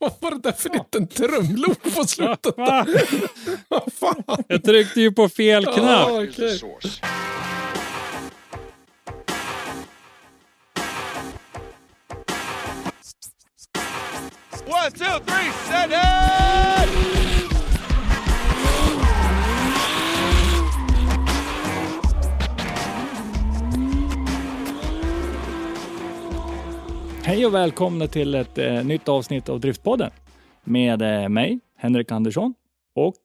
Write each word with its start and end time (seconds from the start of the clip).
Vad 0.00 0.12
var 0.20 0.30
det 0.30 0.38
där 0.38 0.52
för 0.52 0.68
liten 0.68 1.08
trumloop 1.08 1.94
på 1.94 2.04
slutet? 2.06 2.56
Va? 2.56 2.86
Vad 3.68 3.92
fan? 3.92 4.44
Jag 4.48 4.64
tryckte 4.64 5.00
ju 5.00 5.12
på 5.12 5.28
fel 5.28 5.64
knapp. 5.64 5.76
Ja, 6.08 6.22
okej. 6.28 6.60
One, 14.66 14.90
two, 14.90 15.18
three, 15.26 15.52
set 15.68 15.90
it! 15.90 17.19
Hej 27.24 27.46
och 27.46 27.54
välkomna 27.54 28.06
till 28.06 28.34
ett 28.34 28.58
eh, 28.58 28.84
nytt 28.84 29.08
avsnitt 29.08 29.48
av 29.48 29.60
Driftpodden 29.60 30.10
med 30.64 31.02
eh, 31.22 31.28
mig, 31.28 31.60
Henrik 31.76 32.12
Andersson 32.12 32.54
och 32.94 33.16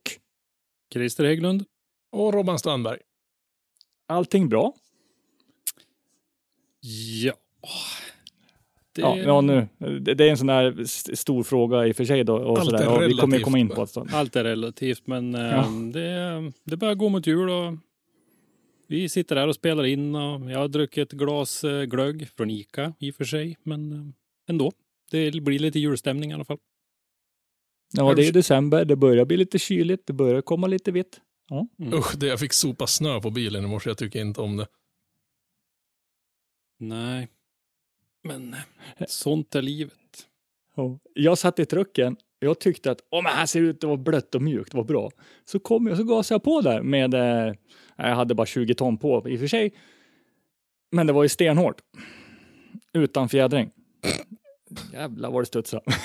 Christer 0.94 1.24
Hägglund. 1.26 1.64
Och 2.12 2.34
Robban 2.34 2.60
Strandberg. 2.60 2.98
allting 4.08 4.50
bra? 4.50 4.74
Ja. 7.24 7.34
Det, 8.96 9.02
Ja, 9.02 9.18
ja 9.18 9.42
nu. 9.42 9.68
Det, 10.02 10.12
är 10.12 10.30
en 10.30 10.38
sån 10.38 10.48
där 10.48 10.84
stor 11.16 11.44
fråga 11.44 11.88
i 11.88 11.92
och 11.92 11.96
för 11.96 12.06
sig 12.06 12.24
då. 12.24 12.36
Och 12.38 12.58
Allt 12.60 12.66
sådär. 12.66 12.80
är 12.80 12.84
Ja, 12.84 12.92
vi 12.92 12.98
kommer 12.98 13.08
relativt. 13.38 13.44
komma 13.44 13.60
in 13.60 13.70
på 13.70 13.86
det. 13.86 14.14
Allt 14.14 14.36
är 14.36 14.44
relativt, 14.44 15.08
men 15.08 15.36
eh, 15.36 15.42
Ja. 15.42 15.66
det, 15.94 16.52
det 16.64 16.78
börjar 16.78 16.96
gå 16.96 17.10
mot 17.10 17.28
jul 17.28 17.50
och 17.50 17.74
vi 18.88 19.10
sitter 19.10 19.36
här 19.36 19.48
och 19.48 19.56
spelar 19.56 19.84
in 19.84 20.16
och 20.16 20.52
jag 20.52 20.60
har 20.60 20.68
druckit 20.68 21.14
ett 21.14 21.20
glas 21.20 21.64
eh, 21.64 21.84
glögg 21.84 22.30
från 22.30 22.50
Ica 22.50 22.94
i 23.00 23.12
och 23.12 23.16
för 23.16 23.26
sig, 23.26 23.58
men 23.64 23.92
eh, 23.92 24.08
ändå. 24.48 24.72
Det 25.12 25.44
blir 25.44 25.60
lite 25.60 25.80
julstämning 25.80 26.32
i 26.32 26.34
alla 26.34 26.46
fall. 26.46 26.58
Ja, 27.92 28.14
det 28.14 28.28
är 28.28 28.32
december. 28.32 28.86
Det 28.86 28.96
börjar 28.96 29.26
bli 29.26 29.38
lite 29.38 29.60
kyligt. 29.60 30.08
Det 30.08 30.14
börjar 30.14 30.42
komma 30.42 30.68
lite 30.68 30.92
vitt. 30.92 31.22
Ja. 31.50 31.68
Usch, 31.94 32.16
det 32.18 32.28
jag 32.28 32.40
fick 32.40 32.54
sopa 32.54 32.88
snö 32.88 33.22
på 33.22 33.30
bilen 33.30 33.64
i 33.64 33.68
morse. 33.68 33.90
Jag 33.90 33.98
tycker 33.98 34.22
inte 34.22 34.42
om 34.42 34.58
det. 34.58 34.68
Nej, 36.78 37.28
men 38.24 38.54
eh, 38.54 39.06
sånt 39.08 39.56
är 39.56 39.62
livet. 39.62 40.28
Ja. 40.76 41.00
Jag 41.14 41.38
satt 41.38 41.60
i 41.60 41.66
trucken. 41.66 42.18
Jag 42.46 42.60
tyckte 42.60 42.92
att 42.92 43.00
Åh, 43.12 43.24
men 43.24 43.32
här 43.32 43.46
ser 43.46 43.62
det 43.62 43.68
ut 43.68 43.84
att 43.84 43.88
vara 43.88 43.98
blött 43.98 44.36
och 44.36 44.42
mjukt. 44.42 44.74
Vad 44.74 44.86
bra. 44.86 45.12
Så 45.46 45.60
kom 45.60 45.88
jag 45.88 45.98
så 45.98 46.04
gasade 46.04 46.36
jag 46.36 46.44
på 46.44 46.62
där 46.62 46.82
med 46.82 47.14
eh, 47.14 47.54
jag 47.98 48.16
hade 48.16 48.36
bara 48.36 48.48
20 48.48 48.74
ton 48.74 48.98
på 48.98 49.30
i 49.30 49.36
och 49.36 49.40
för 49.40 49.48
sig. 49.48 49.74
Men 50.92 51.08
det 51.08 51.14
var 51.14 51.24
ju 51.24 51.30
stenhårt. 51.30 51.82
Utan 52.94 53.30
fjädring. 53.30 53.70
Jävlar 54.94 55.32
vad 55.32 55.42
det 55.42 55.46
studsade. 55.46 55.84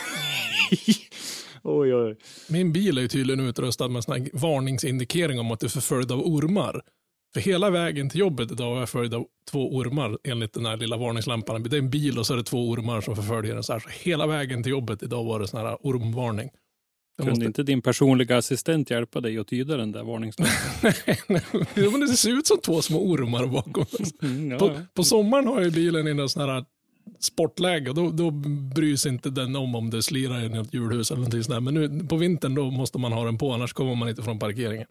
oj, 1.62 1.94
oj. 1.94 2.16
Min 2.48 2.72
bil 2.72 2.98
är 2.98 3.02
ju 3.02 3.08
tydligen 3.08 3.48
utrustad 3.48 3.88
med 3.88 4.04
sån 4.04 4.14
här 4.14 4.30
varningsindikering 4.32 5.40
om 5.40 5.50
att 5.50 5.60
du 5.60 5.66
är 5.66 5.70
förföljd 5.70 6.12
av 6.12 6.20
ormar. 6.20 6.82
För 7.34 7.40
hela 7.40 7.70
vägen 7.70 8.10
till 8.10 8.20
jobbet 8.20 8.52
idag 8.52 8.70
var 8.70 8.78
jag 8.78 8.88
följd 8.88 9.14
av 9.14 9.26
två 9.50 9.76
ormar 9.76 10.18
enligt 10.24 10.52
den 10.52 10.66
här 10.66 10.76
lilla 10.76 10.96
varningslampan. 10.96 11.62
Det 11.62 11.76
är 11.76 11.78
en 11.78 11.90
bil 11.90 12.18
och 12.18 12.26
så 12.26 12.32
är 12.32 12.36
det 12.36 12.44
två 12.44 12.70
ormar 12.70 13.00
som 13.00 13.16
förföljer 13.16 13.56
en. 13.56 13.62
Så, 13.62 13.72
här. 13.72 13.80
så 13.80 13.88
hela 13.88 14.26
vägen 14.26 14.62
till 14.62 14.72
jobbet 14.72 15.02
idag 15.02 15.24
var 15.24 15.40
det 15.40 15.48
sån 15.48 15.60
här 15.60 15.76
ormvarning. 15.80 16.50
Jag 17.16 17.26
Kunde 17.26 17.30
måste... 17.30 17.46
inte 17.46 17.62
din 17.62 17.82
personliga 17.82 18.38
assistent 18.38 18.90
hjälpa 18.90 19.20
dig 19.20 19.38
att 19.38 19.48
tyda 19.48 19.76
den 19.76 19.92
där 19.92 20.02
varningslampan? 20.02 20.92
Men 21.92 22.00
det 22.00 22.08
ser 22.08 22.38
ut 22.38 22.46
som 22.46 22.58
två 22.58 22.82
små 22.82 23.10
ormar 23.10 23.46
bakom. 23.46 23.86
Mm, 24.22 24.50
ja, 24.50 24.58
På, 24.58 24.80
på 24.94 25.04
sommaren 25.04 25.46
har 25.46 25.60
ju 25.60 25.70
bilen 25.70 26.08
i 26.08 26.14
någon 26.14 26.28
sån 26.28 26.48
här 26.48 26.64
sportläge 27.18 27.90
och 27.90 27.96
då, 27.96 28.10
då 28.10 28.30
bryr 28.74 28.96
sig 28.96 29.12
inte 29.12 29.30
den 29.30 29.56
om 29.56 29.74
om 29.74 29.90
det 29.90 30.02
slirar 30.02 30.44
i 30.44 30.48
något 30.48 30.74
hjulhus 30.74 31.10
eller 31.10 31.18
någonting 31.18 31.44
sånt. 31.44 31.64
Men 31.64 31.74
nu 31.74 32.06
på 32.06 32.16
vintern 32.16 32.54
då 32.54 32.70
måste 32.70 32.98
man 32.98 33.12
ha 33.12 33.24
den 33.24 33.38
på 33.38 33.52
annars 33.52 33.72
kommer 33.72 33.94
man 33.94 34.08
inte 34.08 34.22
från 34.22 34.38
parkeringen. 34.38 34.86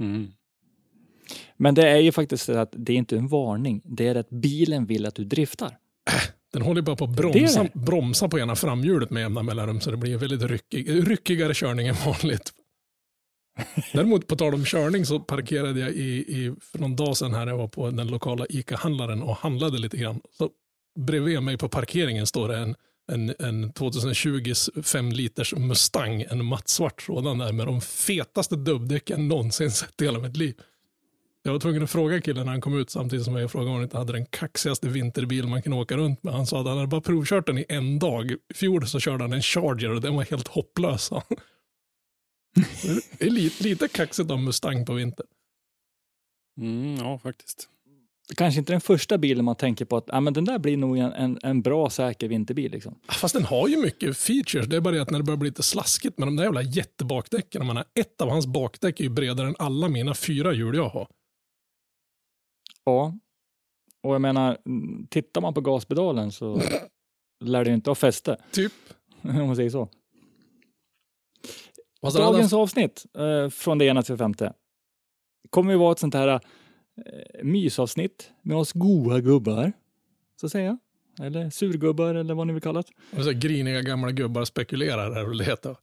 Mm. 0.00 0.32
Men 1.56 1.74
det 1.74 1.88
är 1.88 1.98
ju 1.98 2.12
faktiskt 2.12 2.44
så 2.44 2.58
att 2.58 2.74
det 2.76 2.92
är 2.92 2.96
inte 2.96 3.16
en 3.16 3.28
varning. 3.28 3.82
Det 3.84 4.06
är 4.06 4.14
att 4.14 4.30
bilen 4.30 4.86
vill 4.86 5.06
att 5.06 5.14
du 5.14 5.24
driftar. 5.24 5.76
Den 6.52 6.62
håller 6.62 6.82
bara 6.82 6.96
på 6.96 7.04
att 7.04 7.16
bromsa, 7.16 7.62
det. 7.62 7.70
bromsa 7.74 8.28
på 8.28 8.38
ena 8.38 8.56
framhjulet 8.56 9.10
med 9.10 9.20
jämna 9.20 9.42
mellanrum 9.42 9.80
så 9.80 9.90
det 9.90 9.96
blir 9.96 10.12
en 10.12 10.18
väldigt 10.18 10.42
ryckig, 10.42 11.10
ryckigare 11.10 11.54
körning 11.54 11.88
än 11.88 11.96
vanligt. 12.06 12.52
Däremot 13.92 14.26
på 14.26 14.36
tal 14.36 14.54
om 14.54 14.64
körning 14.64 15.06
så 15.06 15.20
parkerade 15.20 15.80
jag 15.80 15.90
i, 15.90 16.16
i, 16.28 16.54
för 16.60 16.78
någon 16.78 16.96
dag 16.96 17.16
sedan 17.16 17.34
här 17.34 17.46
jag 17.46 17.56
var 17.56 17.68
på 17.68 17.90
den 17.90 18.06
lokala 18.06 18.46
ICA-handlaren 18.48 19.22
och 19.22 19.36
handlade 19.36 19.78
lite 19.78 19.96
grann. 19.96 20.20
Så 20.38 20.50
bredvid 20.98 21.42
mig 21.42 21.58
på 21.58 21.68
parkeringen 21.68 22.26
står 22.26 22.48
det 22.48 22.56
en, 22.56 22.74
en, 23.12 23.34
en 23.38 23.72
2020 23.72 24.52
5 24.82 25.12
liters 25.12 25.54
Mustang, 25.54 26.22
en 26.22 26.44
mattsvart 26.44 27.02
sådan 27.02 27.38
där 27.38 27.52
med 27.52 27.66
de 27.66 27.80
fetaste 27.80 28.56
dubbdäcken 28.56 29.28
någonsin 29.28 29.70
sett 29.70 30.02
i 30.02 30.04
hela 30.04 30.18
mitt 30.18 30.36
liv. 30.36 30.54
Jag 31.42 31.52
var 31.52 31.58
tvungen 31.58 31.82
att 31.82 31.90
fråga 31.90 32.20
killen 32.20 32.46
när 32.46 32.52
han 32.52 32.60
kom 32.60 32.78
ut 32.78 32.90
samtidigt 32.90 33.24
som 33.24 33.36
jag 33.36 33.50
frågade 33.50 33.70
om 33.70 33.74
han 33.74 33.82
inte 33.82 33.98
hade 33.98 34.12
den 34.12 34.26
kaxigaste 34.26 34.88
vinterbil 34.88 35.46
man 35.46 35.62
kan 35.62 35.72
åka 35.72 35.96
runt 35.96 36.22
med. 36.22 36.34
Han 36.34 36.46
sa 36.46 36.60
att 36.60 36.66
han 36.66 36.76
hade 36.76 36.88
bara 36.88 37.00
provkört 37.00 37.46
den 37.46 37.58
i 37.58 37.64
en 37.68 37.98
dag. 37.98 38.30
I 38.30 38.54
fjol 38.54 38.86
så 38.86 39.00
körde 39.00 39.24
han 39.24 39.32
en 39.32 39.42
Charger 39.42 39.90
och 39.90 40.00
den 40.00 40.16
var 40.16 40.24
helt 40.24 40.48
hopplös. 40.48 41.10
Det 43.18 43.26
är 43.26 43.30
lite, 43.30 43.64
lite 43.64 43.88
kaxigt 43.88 44.30
av 44.30 44.38
Mustang 44.38 44.86
på 44.86 44.92
vintern. 44.92 45.26
Mm, 46.60 46.96
ja, 46.96 47.18
faktiskt. 47.18 47.68
Kanske 48.36 48.58
inte 48.58 48.72
den 48.72 48.80
första 48.80 49.18
bilen 49.18 49.44
man 49.44 49.56
tänker 49.56 49.84
på 49.84 49.96
att 49.96 50.10
ah, 50.10 50.20
men 50.20 50.32
den 50.32 50.44
där 50.44 50.58
blir 50.58 50.76
nog 50.76 50.98
en, 50.98 51.12
en, 51.12 51.38
en 51.42 51.62
bra 51.62 51.90
säker 51.90 52.28
vinterbil. 52.28 52.72
Liksom. 52.72 52.98
Fast 53.08 53.34
den 53.34 53.44
har 53.44 53.68
ju 53.68 53.76
mycket 53.76 54.16
features. 54.16 54.66
Det 54.66 54.76
är 54.76 54.80
bara 54.80 54.94
det 54.94 55.02
att 55.02 55.10
när 55.10 55.18
det 55.18 55.24
börjar 55.24 55.36
bli 55.36 55.48
lite 55.48 55.62
slaskigt 55.62 56.18
med 56.18 56.28
de 56.28 56.36
där 56.36 56.44
jävla 56.44 56.62
jättebakdäcken. 56.62 57.66
Man 57.66 57.76
har 57.76 57.84
ett 57.94 58.20
av 58.20 58.28
hans 58.28 58.46
bakdäck 58.46 59.00
är 59.00 59.04
ju 59.04 59.10
bredare 59.10 59.48
än 59.48 59.56
alla 59.58 59.88
mina 59.88 60.14
fyra 60.14 60.52
hjul 60.52 60.76
jag 60.76 60.88
har. 60.88 61.08
Ja. 62.90 63.18
Och 64.02 64.14
jag 64.14 64.20
menar, 64.20 64.58
tittar 65.08 65.40
man 65.40 65.54
på 65.54 65.60
gaspedalen 65.60 66.32
så 66.32 66.60
lär 67.44 67.64
det 67.64 67.70
ju 67.70 67.74
inte 67.74 67.90
ha 67.90 67.94
fäste. 67.94 68.36
Typ. 68.50 68.72
Om 69.22 69.46
man 69.46 69.56
säger 69.56 69.70
så. 69.70 69.88
Dagens 72.00 72.52
avsnitt 72.52 73.06
eh, 73.18 73.48
från 73.48 73.78
det 73.78 73.84
ena 73.84 74.02
till 74.02 74.12
det 74.12 74.18
femte 74.18 74.52
kommer 75.50 75.72
ju 75.72 75.78
vara 75.78 75.92
ett 75.92 75.98
sånt 75.98 76.14
här 76.14 76.28
eh, 76.28 76.40
mysavsnitt 77.44 78.30
med 78.42 78.56
oss 78.56 78.72
goa 78.72 79.20
gubbar. 79.20 79.72
Så 80.40 80.46
att 80.46 80.52
säga. 80.52 80.78
Eller 81.20 81.50
surgubbar 81.50 82.14
eller 82.14 82.34
vad 82.34 82.46
ni 82.46 82.52
vill 82.52 82.62
kalla 82.62 82.82
det. 82.82 83.16
och 83.18 83.24
så 83.24 83.30
här 83.30 83.38
griniga 83.40 83.82
gamla 83.82 84.10
gubbar 84.10 84.44
spekulerar 84.44 85.16
är 85.16 85.24
väl 85.24 85.38
det 85.38 85.44
heter. 85.44 85.76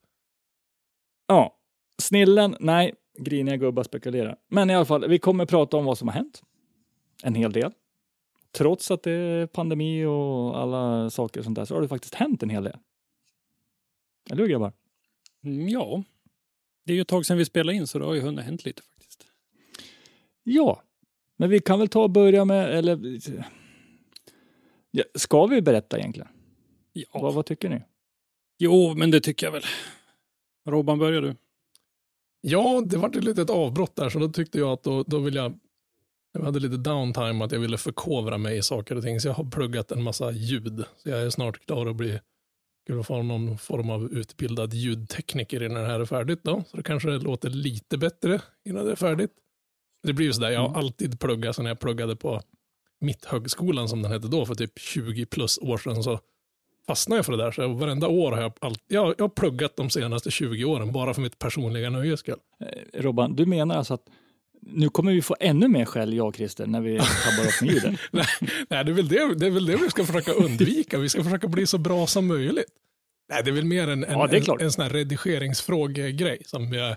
Ja, 1.26 1.56
snillen, 1.98 2.56
nej, 2.60 2.94
griniga 3.18 3.56
gubbar 3.56 3.82
spekulerar. 3.82 4.36
Men 4.48 4.70
i 4.70 4.74
alla 4.74 4.84
fall, 4.84 5.08
vi 5.08 5.18
kommer 5.18 5.46
prata 5.46 5.76
om 5.76 5.84
vad 5.84 5.98
som 5.98 6.08
har 6.08 6.14
hänt. 6.14 6.42
En 7.22 7.34
hel 7.34 7.52
del. 7.52 7.72
Trots 8.52 8.90
att 8.90 9.02
det 9.02 9.12
är 9.12 9.46
pandemi 9.46 10.04
och 10.04 10.58
alla 10.58 11.10
saker 11.10 11.40
och 11.40 11.44
sånt 11.44 11.56
där 11.56 11.64
så 11.64 11.74
har 11.74 11.82
det 11.82 11.88
faktiskt 11.88 12.14
hänt 12.14 12.42
en 12.42 12.50
hel 12.50 12.64
del. 12.64 12.76
Eller 14.30 14.42
hur 14.42 14.50
grabbar? 14.50 14.72
Mm, 15.44 15.68
ja, 15.68 16.02
det 16.84 16.92
är 16.92 16.94
ju 16.94 17.00
ett 17.02 17.08
tag 17.08 17.26
sedan 17.26 17.38
vi 17.38 17.44
spelade 17.44 17.76
in 17.76 17.86
så 17.86 17.98
det 17.98 18.04
har 18.04 18.14
ju 18.14 18.20
hunnit 18.20 18.44
hänt 18.44 18.64
lite 18.64 18.82
faktiskt. 18.82 19.26
Ja, 20.42 20.82
men 21.36 21.50
vi 21.50 21.60
kan 21.60 21.78
väl 21.78 21.88
ta 21.88 22.02
och 22.02 22.10
börja 22.10 22.44
med, 22.44 22.78
eller 22.78 23.18
ja, 24.90 25.04
ska 25.14 25.46
vi 25.46 25.62
berätta 25.62 25.98
egentligen? 25.98 26.28
Ja. 26.92 27.06
Vad, 27.12 27.34
vad 27.34 27.46
tycker 27.46 27.68
ni? 27.68 27.82
Jo, 28.58 28.94
men 28.94 29.10
det 29.10 29.20
tycker 29.20 29.46
jag 29.46 29.52
väl. 29.52 29.62
Robban, 30.66 30.98
börjar 30.98 31.22
du? 31.22 31.36
Ja, 32.40 32.82
det 32.86 32.96
var 32.96 33.08
ett 33.08 33.24
litet 33.24 33.50
avbrott 33.50 33.96
där 33.96 34.10
så 34.10 34.18
då 34.18 34.28
tyckte 34.28 34.58
jag 34.58 34.72
att 34.72 34.82
då, 34.82 35.02
då 35.02 35.18
vill 35.18 35.34
jag 35.34 35.58
Jag 36.38 36.44
hade 36.44 36.60
lite 36.60 36.76
downtime 36.76 37.44
att 37.44 37.52
jag 37.52 37.60
ville 37.60 37.78
förkovra 37.78 38.38
mig 38.38 38.58
i 38.58 38.62
saker 38.62 38.96
och 38.96 39.02
ting. 39.02 39.20
Så 39.20 39.28
jag 39.28 39.34
har 39.34 39.44
pluggat 39.44 39.92
en 39.92 40.02
massa 40.02 40.30
ljud. 40.30 40.84
Så 40.96 41.08
jag 41.08 41.20
är 41.20 41.30
snart 41.30 41.66
klar 41.66 41.86
att 41.86 41.96
bli 41.96 42.18
skulle 42.88 43.02
få 43.02 43.22
någon 43.22 43.58
form 43.58 43.90
av 43.90 44.12
utbildad 44.12 44.74
ljudtekniker 44.74 45.62
innan 45.62 45.82
det 45.82 45.88
här 45.88 46.00
är 46.00 46.04
färdigt. 46.04 46.40
Då. 46.42 46.64
Så 46.70 46.76
det 46.76 46.82
kanske 46.82 47.08
låter 47.08 47.50
lite 47.50 47.98
bättre 47.98 48.40
innan 48.64 48.84
det 48.84 48.92
är 48.92 48.96
färdigt. 48.96 49.30
Det 50.02 50.12
blir 50.12 50.26
ju 50.26 50.32
sådär, 50.32 50.50
jag 50.50 50.68
har 50.68 50.78
alltid 50.78 51.20
pluggat 51.20 51.56
så 51.56 51.62
när 51.62 51.70
jag 51.70 51.80
pluggade 51.80 52.16
på 52.16 52.42
Mitthögskolan 53.00 53.88
som 53.88 54.02
den 54.02 54.12
hette 54.12 54.28
då 54.28 54.46
för 54.46 54.54
typ 54.54 54.78
20 54.78 55.26
plus 55.26 55.58
år 55.58 55.78
sedan 55.78 56.02
så 56.02 56.20
fastnade 56.86 57.18
jag 57.18 57.26
för 57.26 57.32
det 57.32 57.44
där. 57.44 57.50
Så 57.50 57.68
varenda 57.68 58.08
år 58.08 58.32
har 58.32 58.42
jag, 58.42 58.52
alltid, 58.60 58.96
jag, 58.96 59.14
jag 59.18 59.24
har 59.24 59.28
pluggat 59.28 59.76
de 59.76 59.90
senaste 59.90 60.30
20 60.30 60.64
åren 60.64 60.92
bara 60.92 61.14
för 61.14 61.22
mitt 61.22 61.38
personliga 61.38 61.90
nöjes 61.90 62.20
skull. 62.20 62.40
Eh, 62.60 63.00
Robban, 63.00 63.36
du 63.36 63.46
menar 63.46 63.76
alltså 63.76 63.94
att 63.94 64.08
nu 64.60 64.88
kommer 64.88 65.12
vi 65.12 65.22
få 65.22 65.36
ännu 65.40 65.68
mer 65.68 65.84
skäll, 65.84 66.14
jag 66.14 66.26
och 66.26 66.36
Christer, 66.36 66.66
när 66.66 66.80
vi 66.80 66.98
tabbar 66.98 67.48
upp 67.48 67.60
med 67.60 67.70
ljudet? 67.70 68.00
Nej, 68.10 68.26
nej, 68.70 68.84
det, 68.84 68.90
är 68.90 68.94
väl 68.94 69.08
det, 69.08 69.34
det 69.34 69.46
är 69.46 69.50
väl 69.50 69.66
det 69.66 69.76
vi 69.76 69.90
ska 69.90 70.04
försöka 70.04 70.32
undvika. 70.32 70.98
Vi 70.98 71.08
ska 71.08 71.24
försöka 71.24 71.48
bli 71.48 71.66
så 71.66 71.78
bra 71.78 72.06
som 72.06 72.26
möjligt. 72.26 72.72
Nej, 73.32 73.42
det 73.44 73.50
är 73.50 73.54
väl 73.54 73.64
mer 73.64 73.88
en, 73.88 74.04
en, 74.04 74.12
Ja, 74.12 74.28
en, 74.28 74.60
en 74.60 74.72
sån 74.72 74.82
här 74.82 74.90
redigeringsfrågegrej 74.90 76.42
som 76.44 76.72
jag, 76.72 76.96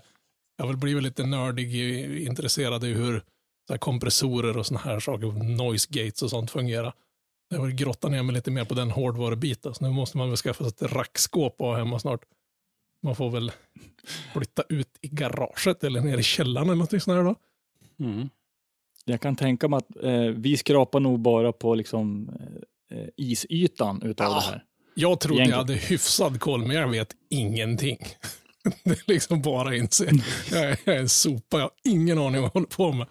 jag 0.56 0.64
har 0.64 0.66
väl 0.66 0.76
blivit 0.76 1.02
lite 1.02 1.26
nördig, 1.26 1.74
intresserad 2.26 2.84
i 2.84 2.92
hur 2.92 3.22
så 3.68 3.78
kompressorer 3.78 4.56
och 4.56 4.66
såna 4.66 4.80
här 4.80 5.00
saker, 5.00 5.26
noise 5.56 5.88
gates 5.90 6.22
och 6.22 6.30
sånt 6.30 6.50
fungerar. 6.50 6.92
Jag 7.48 7.62
vill 7.62 7.74
grotta 7.74 8.08
ner 8.08 8.22
mig 8.22 8.34
lite 8.34 8.50
mer 8.50 8.64
på 8.64 8.74
den 8.74 8.90
hårdvarubiten. 8.90 9.74
Så 9.74 9.84
nu 9.84 9.90
måste 9.90 10.18
man 10.18 10.28
väl 10.28 10.36
skaffa 10.36 10.64
sig 10.64 10.68
ett 10.68 10.92
rackskåp 10.92 11.60
och 11.60 11.66
ha 11.66 11.76
hemma 11.76 11.98
snart. 11.98 12.20
Man 13.02 13.16
får 13.16 13.30
väl 13.30 13.52
flytta 14.32 14.62
ut 14.68 14.98
i 15.00 15.08
garaget 15.08 15.84
eller 15.84 16.00
ner 16.00 16.18
i 16.18 16.22
källaren 16.22 16.68
eller 16.68 16.76
något 16.76 16.90
sånt 16.90 17.16
här 17.16 17.24
då. 17.24 17.36
Mm. 18.00 18.28
Jag 19.04 19.20
kan 19.20 19.36
tänka 19.36 19.68
mig 19.68 19.76
att 19.76 20.04
eh, 20.04 20.20
vi 20.20 20.56
skrapar 20.56 21.00
nog 21.00 21.20
bara 21.20 21.52
på 21.52 21.74
liksom, 21.74 22.30
eh, 22.90 22.98
eh, 22.98 23.08
isytan 23.16 24.02
utav 24.02 24.26
Ja. 24.26 24.34
det 24.34 24.40
här. 24.40 24.64
Jag 24.94 25.20
trodde 25.20 25.40
jag 25.40 25.48
Egentligen. 25.48 25.58
hade 25.78 25.94
hyfsad 25.94 26.40
koll, 26.40 26.66
men 26.66 26.76
jag 26.76 26.88
vet 26.88 27.16
ingenting. 27.30 27.98
Det 28.84 28.90
är 28.90 29.12
liksom 29.12 29.42
bara 29.42 29.76
inse. 29.76 30.04
Jag 30.50 30.62
är, 30.70 30.78
jag 30.84 30.96
är 30.96 31.00
en 31.00 31.08
sopa, 31.08 31.56
jag 31.58 31.60
har 31.60 31.70
ingen 31.84 32.18
aning 32.18 32.40
vad 32.40 32.44
jag 32.48 32.52
håller 32.54 32.66
på 32.66 32.92
med. 32.92 33.06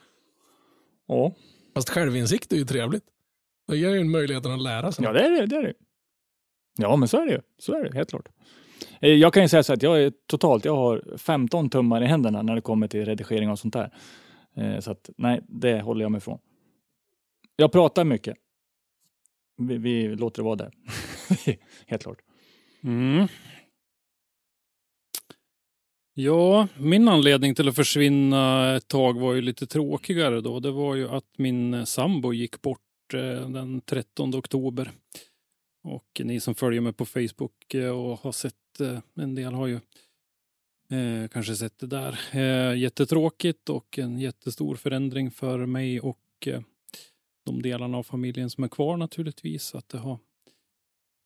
Ja, 1.07 1.33
Fast 1.75 1.89
självinsikt 1.89 2.53
är 2.53 2.57
ju 2.57 2.65
trevligt. 2.65 3.03
Det 3.67 3.77
ger 3.77 3.89
ju 3.89 3.99
en 3.99 4.11
möjligheten 4.11 4.51
att 4.51 4.61
lära 4.61 4.91
sig. 4.91 5.05
ja 5.05 5.13
det 5.13 5.19
är 5.25 5.29
det. 5.31 5.45
det, 5.45 5.55
är 5.55 5.63
det. 5.63 5.73
Ja, 6.77 6.95
men 6.95 7.07
så 7.07 7.17
är 7.21 7.25
det 7.25 7.31
ju. 7.31 7.41
Så 7.59 7.73
är 7.73 7.83
det, 7.83 7.95
helt 7.97 8.09
klart. 8.09 8.27
Eh, 9.01 9.09
Jag 9.09 9.33
kan 9.33 9.43
ju 9.43 9.49
säga 9.49 9.63
så 9.63 9.73
att 9.73 9.83
jag 9.83 10.03
är 10.03 10.11
totalt, 10.27 10.65
jag 10.65 10.75
har 10.75 11.17
15 11.17 11.69
tummar 11.69 12.03
i 12.03 12.05
händerna 12.05 12.41
när 12.41 12.55
det 12.55 12.61
kommer 12.61 12.87
till 12.87 13.05
redigering 13.05 13.49
och 13.49 13.59
sånt 13.59 13.73
där. 13.73 13.93
Eh, 14.55 14.79
så 14.79 14.91
att 14.91 15.09
nej, 15.17 15.41
det 15.47 15.81
håller 15.81 16.01
jag 16.01 16.11
mig 16.11 16.17
ifrån. 16.17 16.39
Jag 17.55 17.71
pratar 17.71 18.03
mycket. 18.03 18.37
Vi, 19.57 19.77
vi 19.77 20.15
låter 20.15 20.41
det 20.41 20.45
vara 20.45 20.55
där. 20.55 20.73
helt 21.87 22.03
klart. 22.03 22.21
Mm. 22.83 23.27
Ja, 26.13 26.67
min 26.77 27.07
anledning 27.07 27.55
till 27.55 27.69
att 27.69 27.75
försvinna 27.75 28.75
ett 28.75 28.87
tag 28.87 29.19
var 29.19 29.33
ju 29.33 29.41
lite 29.41 29.67
tråkigare 29.67 30.41
då. 30.41 30.59
Det 30.59 30.71
var 30.71 30.95
ju 30.95 31.09
att 31.09 31.37
min 31.37 31.85
sambo 31.85 32.33
gick 32.33 32.61
bort 32.61 33.13
eh, 33.13 33.49
den 33.49 33.81
13 33.81 34.35
oktober. 34.35 34.91
Och 35.83 36.21
ni 36.23 36.39
som 36.39 36.55
följer 36.55 36.81
mig 36.81 36.93
på 36.93 37.05
Facebook 37.05 37.73
eh, 37.73 37.89
och 37.89 38.19
har 38.19 38.31
sett, 38.31 38.55
en 39.15 39.35
del 39.35 39.53
har 39.53 39.67
ju 39.67 39.79
eh, 40.91 41.27
kanske 41.27 41.55
sett 41.55 41.79
det 41.79 41.87
där. 41.87 42.19
Eh, 42.31 42.77
jättetråkigt 42.79 43.69
och 43.69 43.99
en 43.99 44.19
jättestor 44.19 44.75
förändring 44.75 45.31
för 45.31 45.65
mig 45.65 45.99
och 45.99 46.19
eh, 46.45 46.61
de 47.45 47.61
delarna 47.61 47.97
av 47.97 48.03
familjen 48.03 48.49
som 48.49 48.63
är 48.63 48.67
kvar 48.67 48.97
naturligtvis. 48.97 49.75
Att 49.75 49.89
det 49.89 49.97
har 49.97 50.19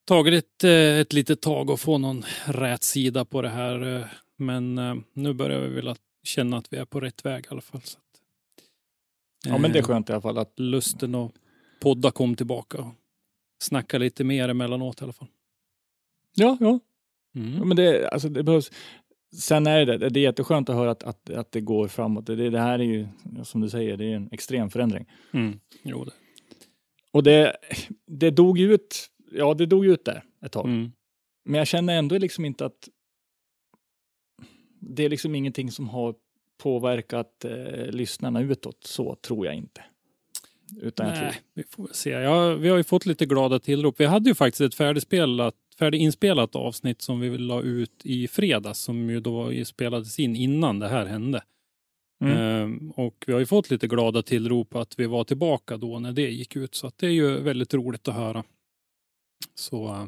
tagit 0.08 0.34
ett, 0.34 0.64
eh, 0.64 0.72
ett 1.00 1.14
litet 1.14 1.42
tag 1.42 1.72
att 1.72 1.80
få 1.82 1.98
någon 1.98 2.24
rät 2.46 2.84
sida 2.84 3.26
på 3.26 3.42
det 3.42 3.50
här. 3.50 3.96
eh, 4.00 4.06
Men 4.38 4.78
eh, 4.78 4.96
nu 5.14 5.34
börjar 5.34 5.60
vi 5.62 5.76
väl 5.76 5.88
att 5.88 6.02
känna 6.24 6.58
att 6.58 6.74
vi 6.74 6.78
är 6.78 6.86
på 6.86 7.00
rätt 7.00 7.26
väg 7.26 7.46
i 7.46 7.48
alla 7.50 7.62
fall. 7.62 7.82
Så 7.82 7.98
att, 7.98 8.04
Ja, 9.48 9.58
men 9.58 9.72
det 9.72 9.80
är 9.80 9.84
skönt 9.84 10.10
i 10.10 10.14
alla 10.14 10.22
fall 10.22 10.38
att 10.38 10.60
Lusten 10.60 11.16
att 11.16 11.32
podda 11.82 12.12
kom 12.12 12.36
tillbaka 12.36 12.78
och 12.78 12.94
snacka 13.60 13.98
lite 13.98 14.24
mer 14.24 14.50
emellanåt 14.50 15.02
i 15.02 15.04
alla 15.04 15.14
fall. 15.14 15.28
Ja, 16.36 16.58
ja. 16.60 16.80
Mm. 17.36 17.58
Ja, 17.58 17.66
Men 17.66 17.78
det, 17.78 18.10
alltså 18.10 18.30
det 18.30 18.44
behövs. 18.44 18.72
Sen 19.40 19.68
är 19.68 19.86
det, 19.86 20.10
det 20.10 20.20
är 20.20 20.24
jätteskönt 20.24 20.70
att 20.70 20.76
höra 20.76 20.92
att, 20.92 21.04
att, 21.04 21.30
att 21.30 21.52
det 21.52 21.62
går 21.62 21.88
framåt. 21.88 22.26
Det, 22.26 22.50
det 22.50 22.60
här 22.60 22.80
är 22.80 22.84
ju, 22.84 23.08
som 23.44 23.62
du 23.62 23.70
säger, 23.70 23.98
det 23.98 24.06
är 24.06 24.16
en 24.16 24.30
extrem 24.32 24.70
förändring. 24.70 25.06
Mm. 25.32 25.60
Jo, 25.84 26.04
det. 26.04 26.12
Och 27.12 27.24
det, 27.24 27.58
det 28.08 28.32
dog 28.32 28.58
ju 28.58 28.74
ut, 28.74 29.10
ja 29.32 29.54
det 29.54 29.66
dog 29.66 29.86
ut 29.86 30.06
där 30.06 30.24
ett 30.46 30.52
tag. 30.52 30.66
Mm. 30.66 30.92
Men 31.46 31.58
jag 31.58 31.68
känner 31.68 31.98
ändå 31.98 32.18
liksom 32.18 32.46
inte 32.46 32.66
att 32.66 32.90
det 34.80 35.04
är 35.04 35.10
liksom 35.10 35.36
ingenting 35.36 35.72
som 35.72 35.90
har 35.90 36.16
påverkat 36.58 37.46
eh, 37.46 37.86
lyssnarna 37.86 38.42
utåt. 38.42 38.84
Så 38.84 39.16
tror 39.16 39.46
jag 39.46 39.56
inte. 39.56 39.82
Utan 40.82 41.08
jag 41.08 41.16
tror, 41.16 41.26
Nej, 41.26 41.42
vi 41.54 41.64
får 41.64 41.90
se. 41.92 42.10
Ja, 42.10 42.54
vi 42.54 42.70
har 42.70 42.78
ju 42.78 42.84
fått 42.84 43.06
lite 43.06 43.26
glada 43.26 43.60
tillrop. 43.60 44.00
Vi 44.00 44.06
hade 44.06 44.30
ju 44.30 44.36
faktiskt 44.36 44.62
ett 44.62 44.76
färdigspelat, 44.76 45.56
färdiginspelat 45.80 46.56
avsnitt 46.56 47.02
som 47.02 47.20
vi 47.20 47.38
la 47.38 47.62
ut 47.62 48.02
i 48.04 48.28
fredags 48.28 48.80
som 48.80 49.10
ju 49.10 49.20
då 49.20 49.52
spelades 49.66 50.20
in 50.20 50.36
innan 50.36 50.80
det 50.80 50.88
här 50.88 51.06
hände. 51.06 51.44
Mm. 52.22 52.38
Ehm, 52.38 52.92
och 52.92 53.24
vi 53.28 53.34
har 53.34 53.40
ju 53.40 53.46
fått 53.46 53.70
lite 53.70 53.88
glada 53.88 54.22
tillrop 54.22 54.76
att 54.76 55.00
vi 55.00 55.06
var 55.06 55.24
tillbaka 55.24 55.78
då 55.78 56.00
när 56.00 56.12
det 56.12 56.30
gick 56.30 56.56
ut. 56.56 56.76
Så 56.76 56.88
att 56.88 56.98
det 56.98 57.08
är 57.08 57.12
ju 57.12 57.40
väldigt 57.40 57.74
roligt 57.74 58.08
att 58.08 58.16
höra. 58.16 58.44
Så 59.56 59.86
eh, 59.86 60.06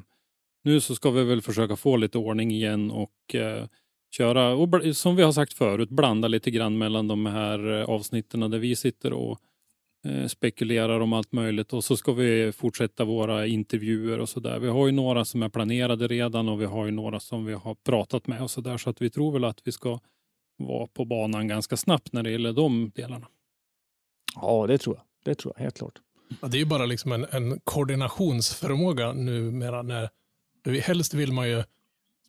nu 0.64 0.82
så 0.82 0.96
ska 0.96 1.12
vi 1.12 1.24
väl 1.24 1.42
försöka 1.42 1.76
få 1.76 1.98
lite 1.98 2.18
ordning 2.18 2.52
igen 2.52 2.92
och 2.92 3.36
eh, 3.36 3.66
köra, 4.12 4.54
och 4.54 4.96
som 4.96 5.16
vi 5.16 5.24
har 5.24 5.32
sagt 5.32 5.54
förut, 5.54 5.90
blanda 5.90 6.28
lite 6.28 6.52
grann 6.52 6.78
mellan 6.78 7.08
de 7.08 7.26
här 7.26 7.80
eh, 7.80 7.90
avsnitten 7.90 8.40
där 8.40 8.60
vi 8.60 8.76
sitter 8.76 9.14
och 9.14 9.40
spekulerar 10.28 11.00
om 11.00 11.14
allt 11.14 11.32
möjligt 11.32 11.74
och 11.74 11.84
så 11.84 11.98
ska 11.98 12.14
vi 12.14 12.52
fortsätta 12.52 13.06
våra 13.06 13.48
intervjuer 13.48 14.20
och 14.20 14.30
så 14.30 14.40
där. 14.40 14.60
Vi 14.60 14.68
har 14.68 14.86
ju 14.86 14.92
några 14.92 15.26
som 15.26 15.44
är 15.44 15.50
planerade 15.50 16.08
redan 16.08 16.50
och 16.50 16.62
vi 16.62 16.66
har 16.66 16.86
ju 16.86 16.92
några 16.92 17.20
som 17.20 17.46
vi 17.46 17.54
har 17.54 17.76
pratat 17.76 18.28
med 18.28 18.42
och 18.42 18.52
så 18.52 18.62
där 18.62 18.78
så 18.78 18.90
att 18.90 19.02
vi 19.02 19.10
tror 19.10 19.32
väl 19.32 19.44
att 19.44 19.62
vi 19.64 19.72
ska 19.72 20.00
vara 20.58 20.88
på 20.88 21.06
banan 21.06 21.48
ganska 21.48 21.78
snabbt 21.78 22.14
när 22.14 22.24
det 22.24 22.32
gäller 22.32 22.54
de 22.54 22.92
delarna. 22.96 23.28
ja, 24.36 24.68
det 24.68 24.78
tror 24.78 24.96
jag. 24.96 25.04
Det 25.26 25.36
tror 25.36 25.54
jag, 25.58 25.64
helt 25.64 25.78
klart. 25.78 26.00
Ja, 26.42 26.48
det 26.48 26.58
är 26.58 26.60
ju 26.60 26.66
bara 26.66 26.86
liksom 26.86 27.12
en, 27.12 27.26
en 27.32 27.60
koordinationsförmåga 27.64 29.14
numera. 29.14 29.82
När, 29.82 30.10
vi- 30.64 30.80
helst 30.80 31.14
vill 31.14 31.32
man 31.34 31.50
ju 31.50 31.64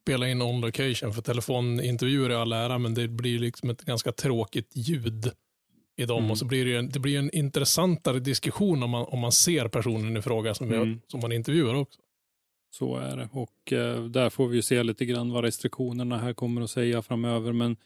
spela 0.02 0.28
in 0.28 0.42
on 0.42 0.60
location 0.60 1.12
för 1.14 1.22
telefonintervjuer 1.22 2.30
är 2.30 2.34
all 2.34 2.52
ära 2.52 2.78
men 2.78 2.94
det 2.94 3.08
blir 3.08 3.38
liksom 3.38 3.70
ett 3.70 3.82
ganska 3.84 4.12
tråkigt 4.12 4.72
ljud 4.74 5.30
i 5.98 6.04
dem 6.06 6.18
Mm. 6.18 6.30
och 6.30 6.38
så 6.38 6.44
blir 6.44 6.64
det 6.64 6.70
ju 6.70 6.76
en, 6.76 6.88
det 6.88 6.98
blir 6.98 7.18
en 7.18 7.30
intressantare 7.34 8.18
diskussion 8.20 8.82
om 8.82 8.90
man, 8.90 9.06
om 9.08 9.18
man 9.18 9.32
ser 9.32 9.68
personen 9.68 10.16
i 10.16 10.22
fråga 10.22 10.54
som, 10.54 10.66
Mm. 10.72 10.88
jag, 10.88 10.98
som 11.06 11.20
man 11.20 11.32
intervjuar 11.32 11.74
också. 11.74 12.00
Så 12.70 12.96
är 12.96 13.16
det. 13.16 13.28
Och 13.32 13.72
eh, 13.72 14.04
där 14.04 14.30
får 14.30 14.48
vi 14.48 14.56
ju 14.56 14.62
se 14.62 14.82
lite 14.82 15.04
grann 15.04 15.32
vad 15.32 15.44
restriktionerna 15.44 16.18
här 16.18 16.32
kommer 16.32 16.60
att 16.62 16.70
säga 16.70 17.02
framöver. 17.02 17.52
Men, 17.52 17.76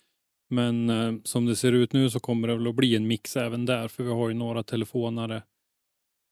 men 0.51 0.91
eh, 0.91 1.13
som 1.25 1.47
det 1.47 1.57
ser 1.57 1.73
ut 1.73 1.93
nu 1.93 2.11
så 2.11 2.21
kommer 2.21 2.49
det 2.49 2.55
väl 2.57 2.67
att 2.67 2.75
bli 2.75 2.97
en 2.97 3.07
mix 3.07 3.37
även 3.37 3.67
där. 3.67 3.89
För 3.89 4.05
vi 4.05 4.11
har 4.11 4.29
ju 4.29 4.35
några 4.35 4.63
telefonare 4.63 5.37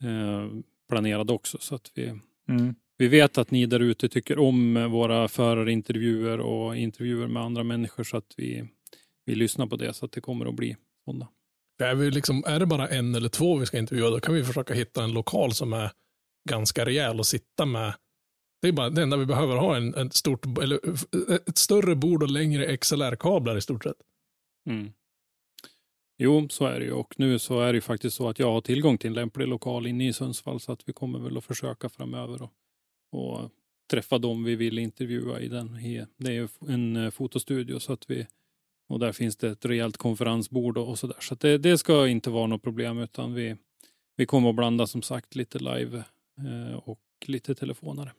eh, 0.02 0.48
planerade 0.88 1.32
också. 1.32 1.58
Så 1.60 1.74
att 1.74 1.90
vi, 1.94 2.12
Mm. 2.48 2.74
vi 2.96 3.08
vet 3.08 3.38
att 3.38 3.50
ni 3.50 3.66
där 3.66 3.80
ute 3.80 4.08
tycker 4.08 4.38
om 4.38 4.76
eh, 4.76 4.88
våra 4.88 5.28
förarintervjuer 5.28 6.40
och 6.40 6.76
intervjuer 6.76 7.26
med 7.26 7.42
andra 7.42 7.62
människor. 7.64 8.04
Så 8.04 8.16
att 8.16 8.34
vi, 8.36 8.64
vi 9.24 9.34
lyssnar 9.34 9.66
på 9.66 9.76
det. 9.76 9.92
Så 9.94 10.04
att 10.04 10.12
det 10.12 10.20
kommer 10.20 10.46
att 10.46 10.54
bli 10.54 10.76
sådana. 11.04 11.28
Är, 11.80 11.94
vi 11.94 12.10
liksom, 12.10 12.44
är 12.46 12.58
det 12.58 12.66
bara 12.66 12.88
en 12.88 13.14
eller 13.14 13.28
två 13.28 13.56
vi 13.56 13.66
ska 13.66 13.78
intervjua 13.78 14.10
då 14.10 14.20
kan 14.20 14.34
vi 14.34 14.44
försöka 14.44 14.74
hitta 14.74 15.04
en 15.04 15.12
lokal 15.12 15.52
som 15.52 15.72
är 15.72 15.90
ganska 16.48 16.84
rejäl 16.84 17.20
att 17.20 17.26
sitta 17.26 17.66
med. 17.66 17.94
Det 18.62 18.68
är 18.68 18.72
bara 18.72 18.90
det 18.90 19.02
enda 19.02 19.16
vi 19.16 19.26
behöver 19.26 19.56
ha 19.56 19.76
en, 19.76 19.94
en 19.94 20.10
stort, 20.10 20.58
eller 20.58 20.80
ett 21.48 21.58
större 21.58 21.96
bord 21.96 22.22
och 22.22 22.30
längre 22.30 22.76
XLR-kablar 22.76 23.56
i 23.56 23.60
stort 23.60 23.84
sett. 23.84 23.96
Mm. 24.68 24.92
Jo, 26.22 26.48
så 26.48 26.66
är 26.66 26.80
det 26.80 26.84
ju. 26.84 26.92
Och 26.92 27.14
nu 27.18 27.38
så 27.38 27.60
är 27.60 27.72
det 27.72 27.76
ju 27.76 27.80
faktiskt 27.80 28.16
så 28.16 28.28
att 28.28 28.38
jag 28.38 28.52
har 28.52 28.60
tillgång 28.60 28.98
till 28.98 29.08
en 29.08 29.14
lämplig 29.14 29.48
lokal 29.48 29.86
inne 29.86 30.08
i 30.08 30.12
Sundsvall. 30.12 30.60
Så 30.60 30.72
att 30.72 30.88
vi 30.88 30.92
kommer 30.92 31.18
väl 31.18 31.38
att 31.38 31.44
försöka 31.44 31.88
framöver 31.88 32.42
och, 32.42 32.52
och 33.12 33.50
träffa 33.90 34.18
dem 34.18 34.44
vi 34.44 34.56
vill 34.56 34.78
intervjua 34.78 35.40
i 35.40 35.48
den. 35.48 35.74
Det 36.16 36.28
är 36.28 36.32
ju 36.32 36.48
en 36.68 36.96
eh, 36.96 37.10
fotostudio 37.10 37.78
så 37.78 37.92
att 37.92 38.10
vi 38.10 38.26
och 38.90 38.98
där 38.98 39.12
finns 39.12 39.36
det 39.36 39.48
ett 39.48 39.64
rejält 39.64 39.96
konferensbord 39.96 40.78
och, 40.78 40.88
och 40.88 40.98
så 40.98 41.06
där. 41.06 41.16
Så 41.20 41.34
att 41.34 41.40
det, 41.40 41.58
det 41.58 41.78
ska 41.78 42.08
inte 42.08 42.30
vara 42.30 42.46
något 42.46 42.62
problem 42.62 42.98
utan 42.98 43.34
vi, 43.34 43.56
vi 44.16 44.26
kommer 44.26 44.50
att 44.50 44.56
blanda 44.56 44.86
som 44.86 45.02
sagt 45.02 45.34
lite 45.34 45.58
live 45.58 46.04
eh, 46.38 46.76
och 46.78 47.00
lite 47.26 47.54
telefonare. 47.54 48.12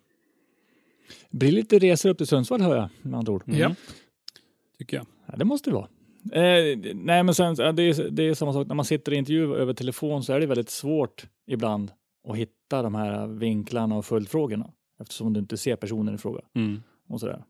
Det 1.30 1.38
blir 1.38 1.52
lite 1.52 1.80
resor 1.80 2.10
upp 2.10 2.18
till 2.18 2.28
Sundsvall 2.28 2.62
hör 2.62 2.76
jag 2.76 2.90
med 3.02 3.18
andra 3.18 3.34
ord. 3.34 3.44
Mm. 3.48 3.60
Ja. 3.60 3.76
Tycker 4.78 4.98
jag. 4.98 5.06
Ja, 5.26 5.36
det 5.38 5.46
måste 5.46 5.70
det 5.70 5.74
vara. 5.74 5.88
Eh, 6.32 6.78
nej, 6.94 7.24
men 7.24 7.36
sen, 7.36 7.56
det, 7.56 7.84
är, 7.84 8.10
det 8.10 8.24
är 8.24 8.34
samma 8.34 8.54
sak 8.54 8.68
när 8.68 8.76
man 8.76 8.86
sitter 8.86 9.14
i 9.14 9.16
intervju 9.16 9.56
över 9.56 9.74
telefon 9.74 10.24
så 10.24 10.34
är 10.34 10.40
det 10.40 10.46
väldigt 10.46 10.70
svårt 10.70 11.26
ibland 11.48 11.92
att 12.30 12.38
hitta 12.38 12.82
de 12.82 12.96
här 12.96 13.28
vinklarna 13.28 13.96
och 13.98 14.06
följdfrågorna 14.06 14.72
eftersom 15.02 15.34
du 15.34 15.40
inte 15.40 15.58
ser 15.58 15.76
personen 15.76 16.16
i 16.16 16.18
fråga 16.18 16.42
Mm. 16.56 16.84
och 17.08 17.20
sådär. 17.20 17.44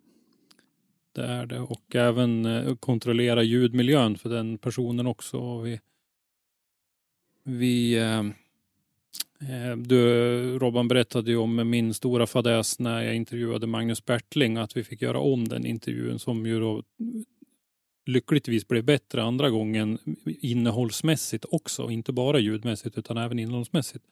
Det 1.11 1.25
är 1.25 1.45
det. 1.45 1.59
Och 1.59 1.95
även 1.95 2.45
eh, 2.45 2.75
kontrollera 2.75 3.43
ljudmiljön 3.43 4.17
för 4.17 4.29
den 4.29 4.57
personen 4.57 5.07
också. 5.07 5.61
Vi, 5.61 5.79
vi 7.43 7.97
eh, 7.97 8.19
eh, 9.49 9.77
du, 9.77 10.59
Robban 10.59 10.87
berättade 10.87 11.31
ju 11.31 11.37
om 11.37 11.69
min 11.69 11.93
stora 11.93 12.27
fadäs 12.27 12.79
när 12.79 13.01
jag 13.01 13.15
intervjuade 13.15 13.67
Magnus 13.67 14.05
Bertling 14.05 14.57
att 14.57 14.77
vi 14.77 14.83
fick 14.83 15.01
göra 15.01 15.19
om 15.19 15.47
den 15.47 15.65
intervjun 15.65 16.19
som 16.19 16.45
ju 16.45 16.59
då 16.59 16.83
lyckligtvis 18.05 18.67
blev 18.67 18.83
bättre 18.83 19.23
andra 19.23 19.49
gången 19.49 19.97
innehållsmässigt 20.25 21.45
också. 21.49 21.89
Inte 21.89 22.13
bara 22.13 22.39
ljudmässigt 22.39 22.97
utan 22.97 23.17
även 23.17 23.39
innehållsmässigt. 23.39 24.05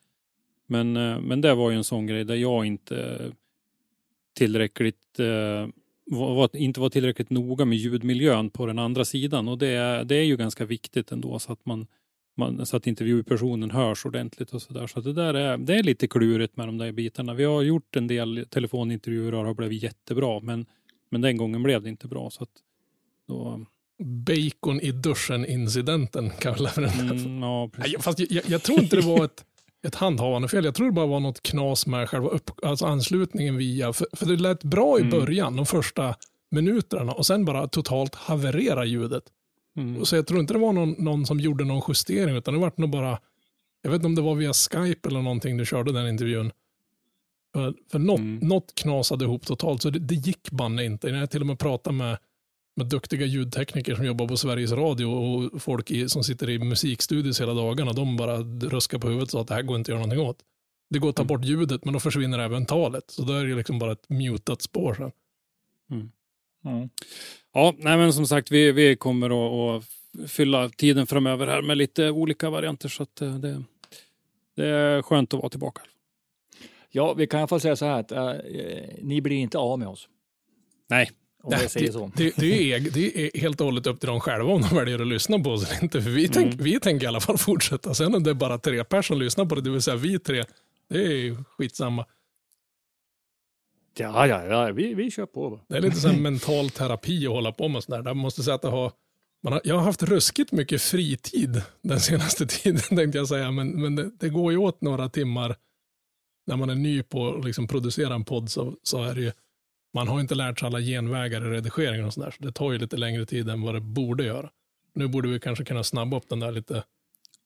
Men, 0.66 0.98
eh, 0.98 1.20
men 1.20 1.42
det 1.42 1.54
var 1.54 1.72
ju 1.72 1.78
en 1.78 1.84
sån 1.84 2.08
grej 2.08 2.24
där 2.24 2.36
jag 2.36 2.66
inte 2.66 3.32
tillräckligt 4.34 5.20
eh, 5.20 5.68
var, 6.12 6.36
var, 6.36 6.50
inte 6.56 6.80
var 6.80 6.90
tillräckligt 6.90 7.30
noga 7.30 7.66
med 7.66 7.78
ljudmiljön 7.78 8.50
på 8.50 8.66
den 8.66 8.80
andra 8.80 9.06
sidan 9.06 9.48
och 9.48 9.58
det, 9.58 9.68
är- 9.68 10.04
det 10.04 10.16
är 10.16 10.24
ju 10.24 10.38
ganska 10.38 10.66
viktigt 10.66 11.12
ändå 11.12 11.40
så 11.40 11.52
att 11.54 11.66
man, 11.66 11.88
man 12.38 12.66
så 12.66 12.78
att 12.78 12.88
intervjupersonen 12.88 13.72
hörs 13.72 14.06
ordentligt 14.06 14.54
och 14.54 14.62
sådär. 14.62 14.88
Så 14.88 15.00
att 15.00 15.06
det 15.06 15.14
där 15.14 15.34
är, 15.34 15.58
det 15.58 15.76
är 15.76 15.84
lite 15.84 16.08
klurigt 16.08 16.58
med 16.58 16.68
de 16.68 16.78
där 16.78 16.92
bitarna. 16.92 17.34
Vi 17.34 17.44
har 17.44 17.62
gjort 17.62 17.96
en 17.96 18.08
del 18.08 18.46
telefonintervjuer 18.50 19.34
och 19.36 19.44
det 19.44 19.50
har 19.50 19.54
blivit 19.56 19.84
jättebra 19.84 20.40
men, 20.40 20.66
men 21.12 21.22
den 21.22 21.38
gången 21.38 21.64
blev 21.64 21.82
det 21.84 21.90
inte 21.90 22.08
bra. 22.08 22.30
Så 22.30 22.44
att 22.44 22.50
då, 23.28 23.66
Bacon 24.04 24.82
i 24.82 24.92
duschen-incidenten 24.92 26.30
kallar 26.40 26.72
vi 26.76 26.82
den. 26.82 26.92
för. 26.92 27.26
mm, 27.26 27.42
ja, 27.44 27.70
precis. 27.74 28.04
Fast 28.04 28.20
jag, 28.20 28.32
jag, 28.32 28.44
jag 28.48 28.64
tror 28.64 28.80
inte 28.80 28.96
det 28.96 29.02
var 29.06 29.26
ett, 29.26 29.46
ett 29.88 29.96
handhavande 29.96 30.48
fel. 30.48 30.66
Jag 30.66 30.76
tror 30.76 30.86
det 30.86 30.92
bara 30.94 31.06
var 31.06 31.20
något 31.20 31.42
knas 31.42 31.88
med 31.88 32.10
själva 32.10 32.30
upp, 32.30 32.52
alltså 32.64 32.86
anslutningen 32.86 33.58
via, 33.58 33.94
för, 33.94 34.08
för 34.14 34.26
det 34.26 34.36
lät 34.36 34.64
bra 34.64 34.98
i 34.98 35.02
Mm. 35.02 35.20
början, 35.20 35.56
de 35.56 35.66
första 35.66 36.16
minuterna 36.52 37.12
och 37.12 37.26
sen 37.26 37.46
bara 37.46 37.68
totalt 37.68 38.16
haverera 38.16 38.86
ljudet. 38.86 39.24
Mm. 39.78 40.06
Så 40.06 40.16
jag 40.16 40.28
tror 40.28 40.40
inte 40.40 40.54
det 40.54 40.60
var 40.60 40.74
någon, 40.74 40.92
någon 40.98 41.26
som 41.26 41.40
gjorde 41.40 41.64
någon 41.66 41.82
justering 41.88 42.36
utan 42.36 42.54
det 42.54 42.60
var 42.60 42.72
nog 42.76 42.90
bara, 42.90 43.20
jag 43.82 43.90
vet 43.92 43.96
inte 43.96 44.06
om 44.06 44.16
det 44.16 44.22
var 44.22 44.36
via 44.36 44.54
Skype 44.54 45.10
eller 45.10 45.22
någonting 45.22 45.58
du 45.58 45.66
körde 45.66 45.92
den 45.92 46.08
intervjun. 46.10 46.52
För, 47.54 47.74
för 47.92 48.00
något, 48.00 48.20
Mm. 48.20 48.48
något 48.48 48.76
knasade 48.76 49.26
ihop 49.26 49.46
totalt 49.46 49.82
så 49.82 49.90
det, 49.90 50.00
det 50.00 50.16
gick 50.16 50.52
banne 50.52 50.84
inte. 50.86 51.08
Jag 51.10 51.20
har 51.20 51.28
till 51.28 51.42
och 51.42 51.48
med 51.48 51.60
pratat 51.60 51.94
med, 51.96 52.18
med 52.80 52.88
duktiga 52.88 53.26
ljudtekniker 53.26 53.96
som 53.96 54.06
jobbar 54.06 54.28
på 54.28 54.38
Sveriges 54.38 54.72
Radio 54.72 55.06
och 55.06 55.62
folk 55.62 55.92
i, 55.92 56.10
som 56.10 56.24
sitter 56.24 56.50
i 56.50 56.60
musikstudios 56.60 57.42
hela 57.42 57.54
dagarna. 57.54 57.94
De 57.94 58.18
bara 58.18 58.38
ruskar 58.70 59.00
på 59.00 59.08
huvudet 59.08 59.28
och 59.28 59.32
sa 59.32 59.42
att 59.42 59.48
det 59.48 59.54
här 59.54 59.62
går 59.62 59.78
inte 59.78 59.92
att 59.92 59.94
göra 59.94 60.06
någonting 60.06 60.28
åt. 60.28 60.38
Det 60.90 61.00
går 61.00 61.10
att 61.10 61.16
ta 61.16 61.24
bort 61.24 61.46
ljudet 61.46 61.86
men 61.86 61.94
då 61.94 62.00
försvinner 62.00 62.40
även 62.40 62.66
talet. 62.66 63.04
Så 63.12 63.22
då 63.22 63.34
är 63.34 63.46
det 63.46 63.56
liksom 63.56 63.80
bara 63.80 63.92
ett 63.92 64.10
mutat 64.10 64.62
spår 64.62 64.94
sen. 64.94 65.12
Mm. 65.92 66.90
Ja, 67.54 67.74
nej 67.78 67.98
men 67.98 68.14
som 68.14 68.28
sagt, 68.28 68.52
vi, 68.52 68.72
vi 68.72 68.96
kommer 68.96 69.30
att, 69.30 69.84
att 69.84 70.32
fylla 70.32 70.70
tiden 70.70 71.08
framöver 71.08 71.48
här 71.48 71.62
med 71.62 71.78
lite 71.78 72.10
olika 72.10 72.50
varianter 72.50 72.90
så 72.90 73.04
att 73.04 73.22
eh, 73.22 73.36
det, 73.36 73.64
det 74.56 74.68
är 74.68 75.02
skönt 75.02 75.34
att 75.34 75.40
vara 75.40 75.50
tillbaka. 75.50 75.82
Ja, 76.90 77.14
vi 77.14 77.28
kan 77.28 77.38
i 77.38 77.42
alla 77.42 77.48
fall 77.48 77.62
säga 77.62 77.76
så 77.76 77.86
här 77.86 78.00
att 78.00 78.12
eh, 78.12 78.34
ni 79.02 79.22
blir 79.22 79.38
inte 79.38 79.58
av 79.58 79.80
med 79.80 79.88
oss. 79.88 80.08
Nej, 80.90 81.12
Om 81.44 81.52
jag 81.52 81.72
säger 81.72 81.92
så. 81.92 82.12
Det, 82.16 82.34
det, 82.36 82.74
är, 82.74 82.80
det 82.80 83.26
är 83.26 83.40
helt 83.40 83.62
och 83.62 83.66
hållet 83.66 83.88
upp 83.88 84.00
till 84.00 84.08
dem 84.08 84.20
själva 84.20 84.54
om 84.54 84.62
de 84.62 84.76
väljer 84.76 85.00
att 85.00 85.08
lyssna 85.08 85.40
på 85.40 85.50
oss 85.50 85.72
eller 85.72 85.84
inte. 85.84 86.02
För 86.02 86.10
vi, 86.10 86.28
tänk, 86.28 86.62
vi 86.62 86.80
tänker 86.80 87.06
i 87.06 87.08
alla 87.08 87.20
fall 87.20 87.38
fortsätta. 87.48 87.94
Sen 87.94 88.16
om 88.16 88.24
det 88.24 88.30
är 88.30 88.34
bara 88.34 88.58
tre 88.58 88.84
personer 88.84 89.02
som 89.02 89.22
lyssnar 89.22 89.46
på 89.46 89.56
det, 89.56 89.62
det 89.62 89.70
vill 89.70 89.82
säga 89.82 89.96
vi 89.96 90.20
tre, 90.20 90.44
det 90.90 91.04
är 91.04 91.12
ju 91.12 91.38
skitsamma. 91.58 92.06
Ja, 93.98 94.28
ja, 94.28 94.46
ja, 94.46 94.72
vi, 94.72 94.94
vi 94.94 95.12
kör 95.12 95.26
på. 95.26 95.60
Det 95.68 95.78
är 95.78 95.82
lite 95.82 96.08
här 96.08 96.18
mental 96.20 96.70
terapi 96.70 97.28
att 97.28 97.34
hålla 97.34 97.52
på 97.52 97.68
med 97.68 97.84
sådär. 97.84 98.02
Där 98.02 98.14
måste 98.14 98.44
säga 98.44 98.56
att 98.56 98.62
det 98.62 98.70
har, 98.70 98.92
man 99.44 99.54
har, 99.54 99.62
jag 99.64 99.76
har 99.76 99.82
haft 99.82 100.04
ruskigt 100.04 100.52
mycket 100.52 100.82
fritid 100.82 101.62
den 101.82 102.00
senaste 102.10 102.46
tiden 102.46 102.98
tänkte 102.98 103.18
jag 103.18 103.28
säga. 103.28 103.52
Men, 103.52 103.82
men 103.82 103.96
det, 103.96 104.12
det 104.20 104.30
går 104.30 104.52
ju 104.52 104.58
åt 104.58 104.82
några 104.82 105.10
timmar 105.10 105.56
när 106.48 106.56
man 106.56 106.70
är 106.70 106.76
ny 106.76 107.04
på 107.04 107.36
att 107.36 107.46
liksom 107.46 107.68
producera 107.68 108.14
en 108.14 108.26
podd 108.26 108.52
så, 108.52 108.76
så 108.84 109.04
är 109.04 109.16
det 109.16 109.22
ju, 109.22 109.32
man 109.94 110.08
har 110.08 110.20
inte 110.20 110.36
lärt 110.36 110.60
sig 110.60 110.68
alla 110.68 110.80
genvägar 110.80 111.48
i 111.48 111.50
redigeringen 111.50 112.06
och 112.06 112.14
sådär. 112.14 112.32
Så 112.32 112.44
det 112.44 112.52
tar 112.52 112.72
ju 112.72 112.78
lite 112.78 112.98
längre 112.98 113.26
tid 113.26 113.50
än 113.50 113.62
vad 113.62 113.74
det 113.74 113.82
borde 113.82 114.24
göra. 114.24 114.50
Nu 114.94 115.08
borde 115.08 115.30
vi 115.30 115.40
kanske 115.40 115.66
kunna 115.66 115.84
snabba 115.84 116.18
upp 116.18 116.30
den 116.30 116.40
där 116.40 116.52
lite, 116.52 116.84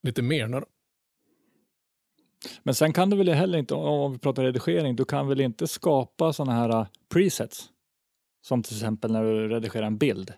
lite 0.02 0.22
mer 0.22 0.46
nu 0.46 0.60
då. 0.60 0.66
Men 2.62 2.74
sen 2.74 2.92
kan 2.92 3.10
du 3.10 3.16
väl 3.16 3.28
heller 3.28 3.58
inte, 3.58 3.74
om 3.74 4.12
vi 4.12 4.18
pratar 4.18 4.42
redigering, 4.42 4.96
du 4.96 5.04
kan 5.04 5.28
väl 5.28 5.40
inte 5.40 5.66
skapa 5.66 6.32
sådana 6.32 6.52
här 6.52 6.80
uh, 6.80 6.86
presets? 7.12 7.68
Som 8.42 8.62
till 8.62 8.76
exempel 8.76 9.12
när 9.12 9.24
du 9.24 9.48
redigerar 9.48 9.86
en 9.86 9.98
bild. 9.98 10.32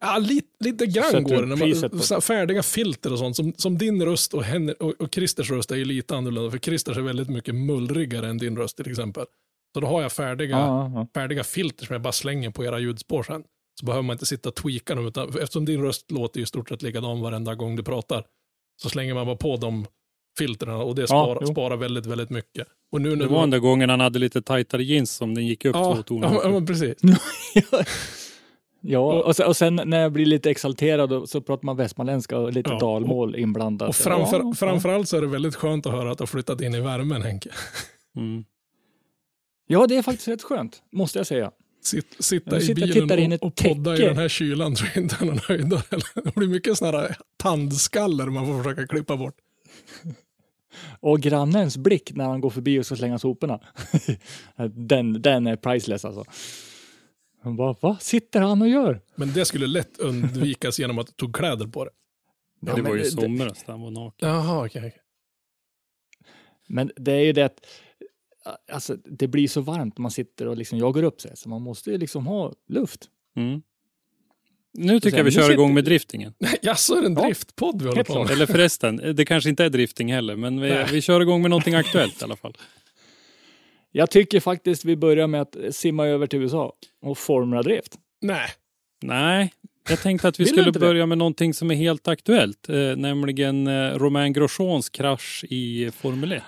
Ja, 0.00 0.18
lite, 0.18 0.48
lite 0.64 0.86
grann 0.86 1.24
går 1.24 1.42
det. 1.42 1.46
När 1.46 2.12
man, 2.12 2.22
färdiga 2.22 2.62
filter 2.62 3.12
och 3.12 3.18
sånt. 3.18 3.36
Som, 3.36 3.52
som 3.56 3.78
din 3.78 4.04
röst 4.04 4.34
och, 4.34 4.44
henne, 4.44 4.72
och, 4.72 4.94
och 4.98 5.14
Christers 5.14 5.50
röst 5.50 5.70
är 5.70 5.76
ju 5.76 5.84
lite 5.84 6.16
annorlunda. 6.16 6.50
För 6.50 6.58
Christers 6.58 6.96
är 6.96 7.02
väldigt 7.02 7.28
mycket 7.28 7.54
mullrigare 7.54 8.28
än 8.28 8.38
din 8.38 8.56
röst 8.56 8.76
till 8.76 8.90
exempel. 8.90 9.24
Så 9.76 9.80
då 9.80 9.86
har 9.86 10.02
jag 10.02 10.12
färdiga, 10.12 10.58
Ja, 10.58 10.90
ja. 10.94 11.06
färdiga 11.14 11.44
filter 11.44 11.86
som 11.86 11.94
jag 11.94 12.02
bara 12.02 12.12
slänger 12.12 12.50
på 12.50 12.64
era 12.64 12.78
ljudspår 12.78 13.22
sen. 13.22 13.44
Så 13.80 13.86
behöver 13.86 14.02
man 14.02 14.14
inte 14.14 14.26
sitta 14.26 14.48
och 14.48 14.54
tweaka 14.54 14.94
dem. 14.94 15.06
Utan, 15.06 15.28
eftersom 15.28 15.64
din 15.64 15.82
röst 15.82 16.10
låter 16.10 16.38
ju 16.40 16.44
i 16.44 16.46
stort 16.46 16.68
sett 16.68 16.82
likadan 16.82 17.20
varenda 17.20 17.54
gång 17.54 17.76
du 17.76 17.82
pratar. 17.82 18.24
Så 18.82 18.90
slänger 18.90 19.14
man 19.14 19.26
bara 19.26 19.36
på 19.36 19.56
de 19.56 19.86
filtren 20.38 20.74
och 20.74 20.94
det 20.94 21.06
sparar, 21.06 21.38
jo. 21.40 21.46
sparar 21.46 21.76
väldigt, 21.76 22.06
väldigt 22.06 22.30
mycket. 22.30 22.66
Och 22.92 23.00
nu 23.00 23.16
det 23.16 23.26
var 23.26 23.40
den 23.40 23.50
där 23.50 23.58
gången 23.58 23.90
han 23.90 24.00
hade 24.00 24.18
lite 24.18 24.42
tajtare 24.42 24.84
jeans 24.84 25.10
som 25.12 25.34
den 25.34 25.46
gick 25.46 25.64
upp 25.64 25.76
ja, 25.76 25.94
två 25.94 26.02
toner. 26.02 26.40
ja, 26.42 26.48
men 26.48 26.66
precis. 26.66 26.94
Ja, 28.80 29.22
och 29.22 29.36
sen, 29.36 29.46
och 29.46 29.56
sen 29.56 29.80
när 29.84 30.00
jag 30.00 30.12
blir 30.12 30.26
lite 30.26 30.50
exalterad 30.50 31.28
så 31.28 31.40
pratar 31.40 31.66
man 31.66 31.76
västmanländska 31.76 32.38
och 32.38 32.52
lite 32.52 32.70
Ja, 32.70 32.78
dalmål 32.78 33.36
inblandat. 33.36 33.88
Och 33.88 33.96
framför, 33.96 34.38
ja, 34.38 34.44
ja. 34.44 34.54
framförallt 34.54 35.08
så 35.08 35.16
är 35.16 35.20
det 35.20 35.26
väldigt 35.26 35.54
skönt 35.54 35.86
att 35.86 35.92
höra 35.92 36.10
att 36.12 36.18
du 36.18 36.22
har 36.22 36.26
flyttat 36.26 36.60
in 36.60 36.74
i 36.74 36.80
värmen 36.80 37.22
Henke. 37.22 37.50
Mm. 38.16 38.44
Ja, 39.66 39.86
det 39.86 39.96
är 39.96 40.02
faktiskt 40.02 40.28
rätt 40.28 40.42
skönt, 40.42 40.82
måste 40.92 41.18
jag 41.18 41.26
säga. 41.26 41.52
Sitt, 41.82 42.16
sitta 42.18 42.60
Jag 42.60 42.62
i 42.62 42.74
bilen 42.74 43.32
och, 43.32 43.46
och 43.46 43.54
podda 43.54 43.96
i 43.96 43.98
den 43.98 44.16
här 44.16 44.28
kylan 44.28 44.74
tror 44.74 44.90
jag 44.94 45.02
inte 45.02 45.16
är 45.20 45.26
någon 45.26 45.38
höjdare. 45.38 45.82
Det 46.24 46.34
blir 46.34 46.48
mycket 46.48 46.78
sådana 46.78 46.98
här 46.98 47.16
tandskallar 47.36 48.26
man 48.26 48.46
får 48.46 48.62
försöka 48.62 48.86
klippa 48.86 49.16
bort. 49.16 49.36
Och 51.00 51.20
grannens 51.20 51.76
blick 51.76 52.12
när 52.14 52.24
han 52.24 52.40
går 52.40 52.50
förbi 52.50 52.80
och 52.80 52.86
ska 52.86 52.96
slänga 52.96 53.18
soporna. 53.18 53.60
den, 54.70 55.22
den 55.22 55.46
är 55.46 55.56
priceless 55.56 56.04
alltså. 56.04 56.24
Han 57.42 57.56
bara, 57.56 57.76
vad 57.80 58.02
sitter 58.02 58.40
han 58.40 58.62
och 58.62 58.68
gör? 58.68 59.00
Men 59.14 59.32
det 59.32 59.44
skulle 59.44 59.66
lätt 59.66 59.98
undvikas 59.98 60.78
genom 60.78 60.98
att 60.98 61.06
du 61.06 61.12
tog 61.12 61.34
kläder 61.34 61.66
på 61.66 61.84
det. 61.84 61.90
det 62.60 62.72
men 62.72 62.84
var 62.84 62.96
ju 62.96 63.02
det- 63.02 63.10
somras, 63.10 63.64
han 63.66 63.80
var 63.80 63.90
naken. 63.90 64.28
Jaha, 64.28 64.66
okej. 64.66 64.80
okej. 64.80 65.00
Men 66.68 66.90
det 66.96 67.12
är 67.12 67.24
ju 67.24 67.32
det 67.32 67.42
att 67.42 67.60
alltså, 68.72 68.96
det 68.96 69.28
blir 69.28 69.48
så 69.48 69.60
varmt 69.60 69.98
när 69.98 70.02
man 70.02 70.10
sitter 70.10 70.46
och 70.48 70.56
liksom 70.56 70.78
jagar 70.78 71.02
upp 71.02 71.20
sig, 71.20 71.30
så 71.34 71.48
man 71.48 71.62
måste 71.62 71.90
ju 71.90 71.98
liksom 71.98 72.26
ha 72.26 72.52
luft. 72.68 73.00
Mm. 73.36 73.62
Nu 74.78 75.00
tycker 75.00 75.10
sen, 75.10 75.18
jag 75.18 75.24
vi 75.24 75.30
kör 75.30 75.40
sitter- 75.42 75.52
igång 75.54 75.74
med 75.74 75.84
driftingen. 75.84 76.34
Jaså, 76.62 76.94
är 76.94 77.00
det 77.00 77.06
en 77.06 77.14
driftpodd 77.14 77.82
vi 77.82 77.88
håller 77.88 78.04
på 78.04 78.22
med? 78.22 78.30
Eller 78.32 78.46
förresten, 78.46 78.96
det 79.16 79.24
kanske 79.24 79.50
inte 79.50 79.64
är 79.64 79.70
drifting 79.70 80.12
heller, 80.12 80.36
men 80.36 80.60
vi, 80.60 80.84
vi 80.92 81.00
kör 81.00 81.20
igång 81.20 81.42
med 81.42 81.50
någonting 81.50 81.74
aktuellt 81.74 82.20
i 82.22 82.24
alla 82.24 82.36
fall. 82.36 82.54
Jag 83.92 84.10
tycker 84.10 84.40
faktiskt 84.40 84.84
vi 84.84 84.96
börjar 84.96 85.26
med 85.26 85.40
att 85.42 85.56
simma 85.70 86.06
över 86.06 86.26
till 86.26 86.38
USA 86.42 86.72
och 87.02 87.18
formla 87.18 87.62
drift. 87.62 87.94
Nej, 88.20 88.48
Nej, 89.02 89.52
jag 89.88 90.00
tänkte 90.02 90.28
att 90.28 90.40
vi 90.40 90.46
skulle 90.46 90.72
börja 90.72 91.06
med 91.06 91.18
någonting 91.18 91.54
som 91.54 91.70
är 91.70 91.74
helt 91.74 92.08
aktuellt, 92.08 92.68
eh, 92.68 92.76
nämligen 92.96 93.66
eh, 93.66 93.90
Romain 93.98 94.32
Grosjeans 94.32 94.88
krasch 94.88 95.44
i 95.48 95.90
Formel 95.90 96.32
1. 96.32 96.42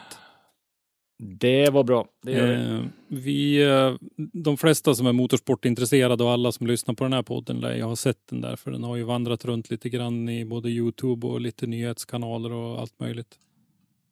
Det 1.18 1.70
var 1.70 1.84
bra. 1.84 2.08
Det 2.22 2.32
gör. 2.32 2.74
Eh, 2.74 2.84
vi, 3.08 3.62
eh, 3.62 3.94
de 4.32 4.56
flesta 4.56 4.94
som 4.94 5.06
är 5.06 5.12
motorsportintresserade 5.12 6.24
och 6.24 6.30
alla 6.30 6.52
som 6.52 6.66
lyssnar 6.66 6.94
på 6.94 7.04
den 7.04 7.12
här 7.12 7.22
podden 7.22 7.60
lär 7.60 7.76
ju 7.76 7.82
ha 7.82 7.96
sett 7.96 8.26
den 8.30 8.40
där, 8.40 8.56
för 8.56 8.70
den 8.70 8.84
har 8.84 8.96
ju 8.96 9.02
vandrat 9.02 9.44
runt 9.44 9.70
lite 9.70 9.88
grann 9.88 10.28
i 10.28 10.44
både 10.44 10.70
Youtube 10.70 11.26
och 11.26 11.40
lite 11.40 11.66
nyhetskanaler 11.66 12.52
och 12.52 12.80
allt 12.80 13.00
möjligt. 13.00 13.38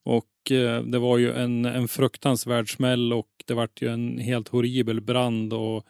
Och 0.04 0.50
eh, 0.50 0.82
det 0.82 0.98
var 0.98 1.18
ju 1.18 1.32
en, 1.32 1.64
en 1.64 1.88
fruktansvärd 1.88 2.74
smäll 2.74 3.12
och 3.12 3.28
det 3.46 3.54
vart 3.54 3.82
ju 3.82 3.88
en 3.88 4.18
helt 4.18 4.48
horribel 4.48 5.00
brand 5.00 5.52
och 5.52 5.84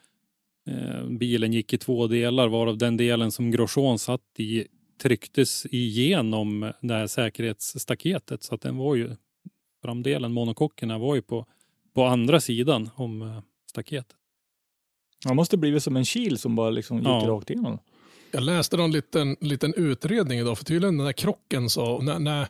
eh, 0.68 1.04
bilen 1.10 1.52
gick 1.52 1.72
i 1.72 1.78
två 1.78 2.06
delar, 2.06 2.48
varav 2.48 2.78
den 2.78 2.96
delen 2.96 3.32
som 3.32 3.50
Grosjean 3.50 3.98
satt 3.98 4.20
i 4.38 4.66
trycktes 5.02 5.66
igenom 5.70 6.72
det 6.80 6.94
här 6.94 7.06
säkerhetsstaketet, 7.06 8.42
så 8.42 8.54
att 8.54 8.60
den 8.60 8.76
var 8.76 8.94
ju 8.94 9.16
framdelen, 9.86 10.32
monokockerna 10.32 10.98
var 10.98 11.14
ju 11.14 11.22
på, 11.22 11.46
på 11.94 12.04
andra 12.04 12.40
sidan 12.40 12.90
om 12.94 13.22
eh, 13.22 13.38
staketet. 13.70 14.16
Han 15.24 15.36
måste 15.36 15.56
blivit 15.56 15.82
som 15.82 15.96
en 15.96 16.04
kil 16.04 16.38
som 16.38 16.54
bara 16.56 16.70
liksom 16.70 16.96
gick 16.98 17.06
Ja. 17.06 17.24
rakt 17.26 17.50
igenom. 17.50 17.78
Jag 18.32 18.42
läste 18.42 18.76
någon 18.76 18.90
liten, 18.90 19.36
liten 19.40 19.74
utredning 19.74 20.38
idag, 20.38 20.58
för 20.58 20.64
tydligen 20.64 20.96
den 20.96 21.06
där 21.06 21.12
krocken 21.12 21.70
så, 21.70 22.00
när, 22.00 22.18
när 22.18 22.48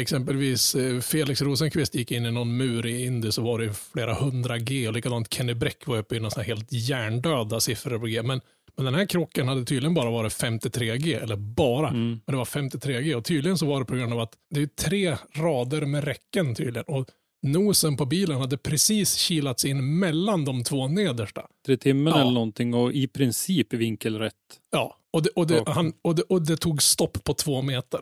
exempelvis 0.00 0.74
eh, 0.74 1.00
Felix 1.00 1.42
Rosenqvist 1.42 1.94
gick 1.94 2.12
in 2.12 2.26
i 2.26 2.30
någon 2.30 2.56
mur 2.56 2.86
i 2.86 3.04
Indy 3.04 3.32
så 3.32 3.42
var 3.42 3.58
det 3.58 3.74
flera 3.92 4.14
hundra 4.14 4.58
G 4.58 4.88
och 4.88 4.94
likadant 4.94 5.34
Kenny 5.34 5.54
Bräck 5.54 5.86
var 5.86 5.98
uppe 5.98 6.16
i 6.16 6.20
några 6.20 6.42
helt 6.42 6.72
hjärndöda 6.72 7.60
siffror 7.60 7.98
på 7.98 8.06
G. 8.06 8.22
Men, 8.22 8.40
men 8.76 8.84
den 8.84 8.94
här 8.94 9.06
krocken 9.06 9.48
hade 9.48 9.64
tydligen 9.64 9.94
bara 9.94 10.10
varit 10.10 10.32
53 10.32 10.96
G, 10.98 11.14
eller 11.14 11.36
bara, 11.36 11.88
Mm. 11.88 12.08
men 12.08 12.32
det 12.32 12.36
var 12.36 12.44
53 12.44 13.02
G 13.02 13.14
och 13.14 13.24
tydligen 13.24 13.58
så 13.58 13.66
var 13.66 13.80
det 13.80 13.86
på 13.86 13.94
grund 13.94 14.12
av 14.12 14.20
att 14.20 14.32
det 14.50 14.60
är 14.62 14.66
tre 14.66 15.16
rader 15.34 15.80
med 15.86 16.04
räcken 16.04 16.54
tydligen 16.54 16.84
och 16.86 17.08
nosen 17.42 17.96
på 17.96 18.06
bilen 18.06 18.36
hade 18.40 18.56
precis 18.58 19.14
kilats 19.14 19.64
in 19.64 19.98
mellan 19.98 20.44
de 20.44 20.64
två 20.64 20.88
nedersta. 20.88 21.42
Tre 21.66 21.76
timmen 21.76 22.12
Ja. 22.12 22.20
eller 22.20 22.30
någonting 22.32 22.74
och 22.74 22.92
i 22.92 23.06
princip 23.06 23.72
vinkelrätt. 23.72 24.34
Ja, 24.70 24.96
och 25.12 25.22
det, 25.22 25.28
och 25.30 25.46
det, 25.46 25.62
han, 25.66 25.92
och 26.02 26.14
det, 26.14 26.22
och 26.22 26.42
det 26.42 26.56
tog 26.56 26.82
stopp 26.82 27.24
på 27.24 27.34
två 27.34 27.62
meter. 27.62 28.00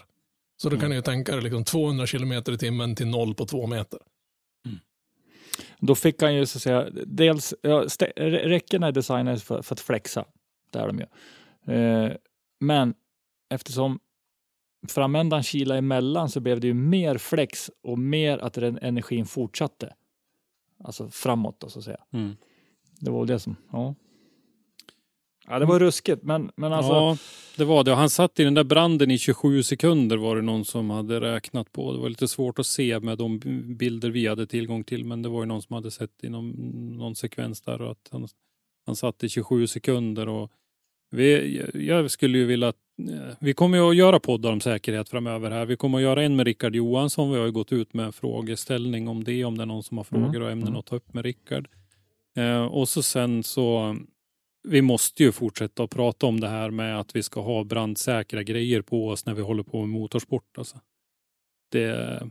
Så 0.63 0.69
då 0.69 0.79
kan 0.79 0.91
ni 0.91 0.97
ju 0.97 1.03
tänka 1.03 1.33
dig 1.33 1.43
liksom 1.43 1.65
200 1.65 2.07
kilometer 2.07 2.53
i 2.53 2.59
timmen 2.59 2.95
till 2.95 3.07
noll 3.07 3.35
på 3.35 3.47
två 3.47 3.67
meter. 3.67 3.99
Då 5.79 5.95
fick 5.95 6.23
han 6.23 6.35
ju 6.35 6.47
så 6.47 6.59
att 6.59 6.63
säga, 6.63 6.89
dels, 7.07 7.55
ja, 7.63 7.85
räckena 8.17 8.87
är 8.87 8.93
designade 8.93 9.39
för, 9.39 9.63
för 9.63 9.75
att 9.75 9.81
flexa. 9.81 10.25
Det 10.71 10.79
är 10.79 10.87
de 10.87 10.99
ju. 10.99 11.07
Eh, 11.75 12.13
men 12.61 12.95
eftersom 13.51 13.99
framändan 14.89 15.43
kila 15.43 15.77
emellan 15.77 16.29
så 16.29 16.41
blev 16.41 16.61
det 16.61 16.67
ju 16.67 16.75
mer 16.75 17.19
flex 17.19 17.71
och 17.83 17.99
mer 17.99 18.39
att 18.39 18.55
den 18.55 18.79
energin 18.79 19.27
fortsatte. 19.27 19.95
Alltså 20.85 21.11
framåt 21.11 21.61
då, 21.61 21.69
så 21.69 21.79
att 21.79 21.85
säga. 21.85 22.01
Mm. 22.13 22.37
Det 23.01 23.11
var 23.11 23.27
det 23.27 23.39
som, 23.39 23.57
ja. 23.73 23.95
Ja, 25.49 25.59
det 25.59 25.65
var 25.65 25.79
ruskigt, 25.79 26.23
men, 26.23 26.51
men 26.57 26.73
alltså. 26.73 26.93
ja, 26.93 27.17
det 27.57 27.65
var 27.65 27.85
det. 27.85 27.95
Han 27.95 28.11
satt 28.11 28.41
i 28.41 28.45
den 28.45 28.55
där 28.55 28.65
branden 28.65 29.11
i 29.11 29.19
27 29.19 29.63
sekunder 29.63 30.17
var 30.17 30.37
det 30.37 30.43
någon 30.43 30.65
som 30.65 30.91
hade 30.91 31.21
räknat 31.21 31.73
på. 31.73 31.93
Det 31.93 31.99
var 31.99 32.09
lite 32.09 32.29
svårt 32.29 32.59
att 32.59 32.67
se 32.67 33.01
med 33.01 33.19
de 33.19 33.39
bilder 33.79 34.11
vi 34.11 34.27
hade 34.27 34.47
tillgång 34.47 34.85
till, 34.85 35.05
men 35.05 35.23
det 35.23 35.29
var 35.29 35.41
ju 35.41 35.47
någon 35.47 35.63
som 35.63 35.75
hade 35.75 35.91
sett 35.91 36.25
i 36.25 36.29
någon, 36.29 36.51
någon 36.99 37.15
sekvens 37.15 37.61
där 37.61 37.83
och 37.83 37.91
att 37.91 38.09
han, 38.11 38.29
han 38.87 38.97
satt 38.97 39.25
i 39.25 39.29
27 39.29 39.67
sekunder. 39.67 40.29
Och 40.29 40.51
vi, 41.11 41.63
jag 41.75 42.11
skulle 42.11 42.39
ju 42.39 42.45
vilja 42.45 42.69
eh, 42.69 43.35
vi 43.41 43.55
kommer 43.55 43.79
ju 43.79 43.91
att 43.91 43.97
göra 43.97 44.21
poddar 44.21 44.53
om 44.53 44.61
säkerhet 44.61 45.09
framöver 45.09 45.51
här. 45.51 45.67
Vi 45.67 45.77
kommer 45.77 45.99
att 45.99 46.03
göra 46.05 46.23
en 46.23 46.37
med 46.37 46.47
Rickard 46.47 46.75
Johansson. 46.75 47.33
Vi 47.33 47.39
har 47.39 47.47
ju 47.47 47.53
gått 47.53 47.73
ut 47.73 47.95
med 47.95 48.07
en 48.07 48.13
frågeställning 48.13 49.09
om 49.09 49.25
det, 49.25 49.45
om 49.45 49.59
det 49.59 49.65
är 49.65 49.67
någon 49.67 49.83
som 49.83 49.97
har 49.97 50.05
frågor 50.05 50.43
och 50.43 50.51
ämnen 50.51 50.77
att 50.77 50.87
ta 50.87 50.97
upp 50.97 51.15
med 51.15 51.25
Rickard. 51.25 51.69
Eh, 52.37 52.65
och 52.65 52.89
så 52.89 53.03
sen 53.03 53.43
så 53.43 53.97
vi 54.69 54.83
måste 54.83 55.23
ju 55.23 55.33
fortsätta 55.33 55.83
att 55.83 55.91
prata 55.91 56.27
om 56.27 56.41
det 56.41 56.49
här 56.49 56.71
med 56.71 57.01
att 57.01 57.17
vi 57.17 57.23
ska 57.23 57.41
ha 57.41 57.65
brandsäkra 57.65 58.43
grejer 58.43 58.83
på 58.83 59.09
oss 59.09 59.27
när 59.27 59.35
vi 59.35 59.43
håller 59.43 59.63
på 59.63 59.81
med 59.81 59.89
motorsport. 59.89 60.59
Alltså. 60.59 60.81
Det, 61.71 62.23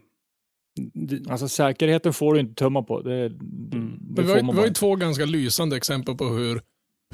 det, 0.93 1.31
Alltså 1.31 1.47
säkerheten 1.47 2.13
får 2.13 2.33
du 2.33 2.39
inte 2.39 2.53
tumma 2.53 2.83
på. 2.83 3.01
Det, 3.01 3.25
Mm. 3.73 3.97
det 4.01 4.21
Men 4.21 4.25
vi, 4.25 4.33
får 4.33 4.41
har, 4.41 4.53
vi 4.53 4.59
har 4.59 4.67
ju 4.67 4.73
två 4.73 4.95
ganska 4.95 5.25
lysande 5.25 5.77
exempel 5.77 6.15
på 6.15 6.25
hur, 6.25 6.61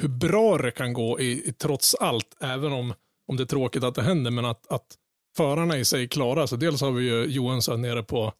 hur 0.01 0.09
bra 0.09 0.57
det 0.57 0.71
kan 0.71 0.93
gå 0.93 1.19
i, 1.19 1.49
i 1.49 1.53
trots 1.53 1.95
allt, 1.95 2.37
även 2.41 2.73
om, 2.73 2.93
om 3.27 3.37
det 3.37 3.43
är 3.43 3.47
tråkigt 3.47 3.83
att 3.83 3.95
det 3.95 4.03
händer, 4.03 4.31
men 4.31 4.45
att, 4.45 4.67
att 4.67 4.95
förarna 5.37 5.77
i 5.77 5.85
sig 5.85 6.07
klarar 6.07 6.45
sig. 6.45 6.57
Dels 6.57 6.81
har 6.81 6.91
vi 6.91 7.05
ju 7.05 7.25
Johansson 7.25 7.81
nere 7.81 8.03
på, 8.03 8.33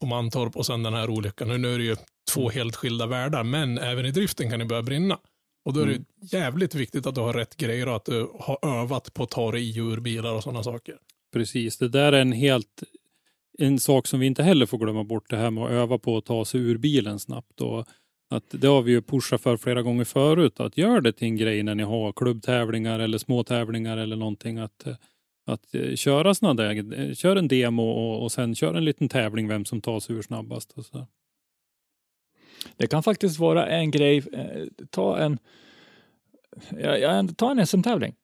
på 0.00 0.06
Mantorp 0.06 0.56
och 0.56 0.66
sen 0.66 0.82
den 0.82 0.94
här 0.94 1.10
olyckan. 1.10 1.48
Nu, 1.48 1.58
nu 1.58 1.74
är 1.74 1.78
det 1.78 1.84
ju 1.84 1.96
två 2.32 2.50
helt 2.50 2.76
skilda 2.76 3.06
världar, 3.06 3.44
men 3.44 3.78
även 3.78 4.06
i 4.06 4.10
driften 4.10 4.50
kan 4.50 4.58
det 4.58 4.64
börja 4.64 4.82
brinna. 4.82 5.18
Och 5.64 5.72
då 5.72 5.80
är 5.80 5.86
det 5.86 6.04
jävligt 6.20 6.74
viktigt 6.74 7.06
att 7.06 7.14
du 7.14 7.20
har 7.20 7.32
rätt 7.32 7.56
grejer 7.56 7.88
och 7.88 7.96
att 7.96 8.04
du 8.04 8.30
har 8.40 8.58
övat 8.80 9.14
på 9.14 9.22
att 9.22 9.30
ta 9.30 9.52
dig 9.52 9.70
i 9.70 9.78
ur 9.78 10.00
bilar 10.00 10.34
och 10.34 10.42
sådana 10.42 10.62
saker. 10.62 10.94
precis, 11.32 11.78
det 11.78 11.88
där 11.88 12.12
är 12.12 12.20
en 12.20 12.32
helt 12.32 12.82
en 13.58 13.78
sak 13.78 14.06
som 14.06 14.20
vi 14.20 14.26
inte 14.26 14.42
heller 14.42 14.66
får 14.66 14.78
glömma 14.78 15.04
bort 15.04 15.30
det 15.30 15.36
här 15.36 15.50
med 15.50 15.64
att 15.64 15.70
öva 15.70 15.98
på 15.98 16.16
att 16.16 16.24
ta 16.24 16.44
sig 16.44 16.60
ur 16.60 16.78
bilen 16.78 17.18
snabbt. 17.18 17.60
Och 17.60 17.88
att 18.30 18.44
det 18.50 18.66
har 18.66 18.82
vi 18.82 18.92
ju 18.92 19.02
pushat 19.02 19.40
för 19.40 19.56
flera 19.56 19.82
gånger 19.82 20.04
förut. 20.04 20.60
Att 20.60 20.78
gör 20.78 21.00
det 21.00 21.12
till 21.12 21.28
en 21.28 21.36
grej 21.36 21.62
när 21.62 21.74
ni 21.74 21.82
har 21.82 22.12
klubbtävlingar 22.12 23.00
eller 23.00 23.18
små 23.18 23.44
tävlingar 23.44 23.96
eller 23.96 24.16
någonting. 24.16 24.58
Att, 24.58 24.86
att 25.46 25.74
eh, 25.74 25.94
köra 25.94 26.34
sådana 26.34 26.62
där, 26.62 27.00
eh, 27.00 27.14
kör 27.14 27.36
en 27.36 27.48
demo 27.48 27.82
och, 27.82 28.22
och 28.22 28.32
sen 28.32 28.54
kör 28.54 28.74
en 28.74 28.84
liten 28.84 29.08
tävling 29.08 29.48
vem 29.48 29.64
som 29.64 29.80
tar 29.80 30.00
sig 30.00 30.16
ur 30.16 30.22
snabbast. 30.22 30.72
Och 30.72 30.84
så. 30.84 31.06
Det 32.76 32.86
kan 32.86 33.02
faktiskt 33.02 33.38
vara 33.38 33.66
en 33.66 33.90
grej, 33.90 34.22
eh, 34.32 34.64
ta 34.90 35.18
en, 35.18 35.38
ja, 36.78 37.28
ta 37.36 37.50
en 37.50 37.66
SM-tävling. 37.66 38.14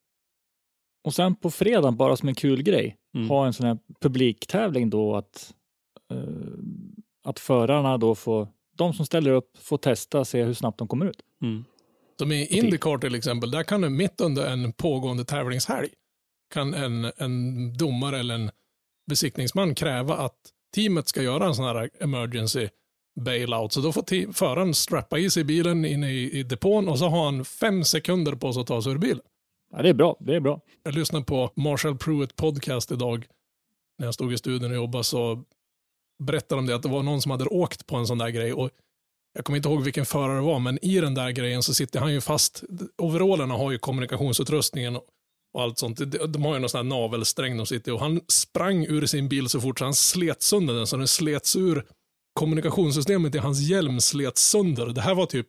Och 1.05 1.15
sen 1.15 1.35
på 1.35 1.51
fredagen, 1.51 1.97
bara 1.97 2.17
som 2.17 2.29
en 2.29 2.35
kul 2.35 2.63
grej, 2.63 2.97
Mm. 3.15 3.29
ha 3.29 3.47
en 3.47 3.53
sån 3.53 3.67
här 3.67 3.79
publiktävling 4.01 4.91
då 4.91 5.17
att, 5.17 5.55
eh, 6.13 6.19
att 7.25 7.39
förarna 7.39 7.99
då 7.99 8.15
får, 8.15 8.49
de 8.77 8.93
som 8.95 9.07
ställer 9.07 9.31
upp 9.31 9.59
får 9.59 9.79
testa, 9.79 10.25
se 10.25 10.43
hur 10.45 10.55
snabbt 10.55 10.79
de 10.79 10.89
kommer 10.89 11.07
ut. 11.07 11.23
Mm. 11.43 11.65
Som 12.19 12.33
i 12.33 12.47
Indycar 12.47 12.99
till 12.99 13.15
exempel, 13.15 13.51
där 13.51 13.63
kan 13.63 13.81
du 13.81 13.89
mitt 13.89 14.21
under 14.21 14.47
en 14.47 14.73
pågående 14.73 15.25
tävlingshelg 15.25 15.89
kan 16.55 16.75
en, 16.75 17.13
en 17.17 17.73
domare 17.77 18.19
eller 18.19 18.35
en 18.35 18.51
besiktningsman 19.11 19.75
kräva 19.75 20.17
att 20.17 20.37
teamet 20.75 21.09
ska 21.09 21.23
göra 21.23 21.47
en 21.47 21.55
sån 21.55 21.65
här 21.65 21.91
emergency 22.01 22.69
bailout. 23.21 23.73
Så 23.73 23.81
då 23.81 23.93
får 23.93 24.33
föraren 24.33 24.75
strappa 24.75 25.19
i 25.19 25.31
sig 25.31 25.45
bilen 25.45 25.85
in 25.85 26.05
i, 26.05 26.31
i 26.33 26.43
depån 26.43 26.89
och 26.89 26.99
så 26.99 27.09
har 27.09 27.25
han 27.25 27.45
fem 27.45 27.85
sekunder 27.85 28.33
på 28.35 28.53
sig 28.53 28.61
att 28.61 28.67
ta 28.67 28.83
sig 28.83 28.93
ur 28.93 28.99
bilen. 28.99 29.21
Ja, 29.77 29.83
det 29.83 29.89
är 29.89 29.95
bra, 29.95 30.17
det 30.21 30.35
är 30.37 30.41
bra. 30.41 30.61
Jag 30.83 30.95
lyssnade 30.95 31.25
på 31.25 31.51
Marshall 31.57 31.99
Pruitt 31.99 32.37
podcast 32.37 32.93
idag 32.93 33.27
när 33.99 34.07
jag 34.07 34.15
stod 34.15 34.33
i 34.33 34.39
studion 34.39 34.71
och 34.71 34.77
jobbade 34.77 35.05
så 35.05 35.45
berättade 36.23 36.59
de 36.61 36.67
det 36.67 36.75
att 36.75 36.83
det 36.83 36.89
var 36.89 37.03
någon 37.03 37.23
som 37.23 37.31
hade 37.31 37.45
åkt 37.45 37.87
på 37.87 37.97
en 37.97 38.07
sån 38.07 38.19
där 38.19 38.29
grej 38.29 38.53
och 38.53 38.71
jag 39.35 39.45
kommer 39.45 39.57
inte 39.57 39.69
ihåg 39.69 39.83
vilken 39.83 40.07
förare 40.07 40.35
det 40.37 40.41
var, 40.47 40.59
men 40.59 40.85
i 40.85 41.01
den 41.01 41.15
där 41.15 41.31
grejen 41.31 41.63
så 41.63 41.75
sitter 41.75 42.01
han 42.01 42.13
ju 42.13 42.21
fast. 42.21 42.65
Overallerna 42.99 43.55
har 43.55 43.71
ju 43.71 43.79
kommunikationsutrustningen 43.79 44.97
och 45.53 45.63
allt 45.63 45.79
sånt. 45.79 45.99
De- 45.99 46.33
De 46.33 46.45
har 46.45 46.55
ju 46.55 46.61
någon 46.61 46.69
sån 46.71 46.79
här 46.79 46.85
navelsträng 47.01 47.57
de 47.57 47.67
sitter 47.67 47.93
i 47.93 47.95
och 47.95 48.01
han 48.01 48.21
sprang 48.29 48.85
ur 48.87 49.07
sin 49.07 49.29
bil 49.29 49.49
så 49.49 49.61
fort 49.61 49.79
så 49.79 49.85
han 49.85 49.95
slet 49.95 50.43
sönder 50.43 50.75
den 50.75 50.87
så 50.87 50.97
den 50.97 51.09
slets 51.09 51.57
ur 51.57 51.87
kommunikationssystemet 52.33 53.35
i 53.35 53.39
hans 53.39 53.61
hjälm 53.61 54.01
slets 54.01 54.43
sönder. 54.43 54.87
Det 54.87 55.01
här 55.01 55.15
var 55.15 55.27
typ 55.27 55.49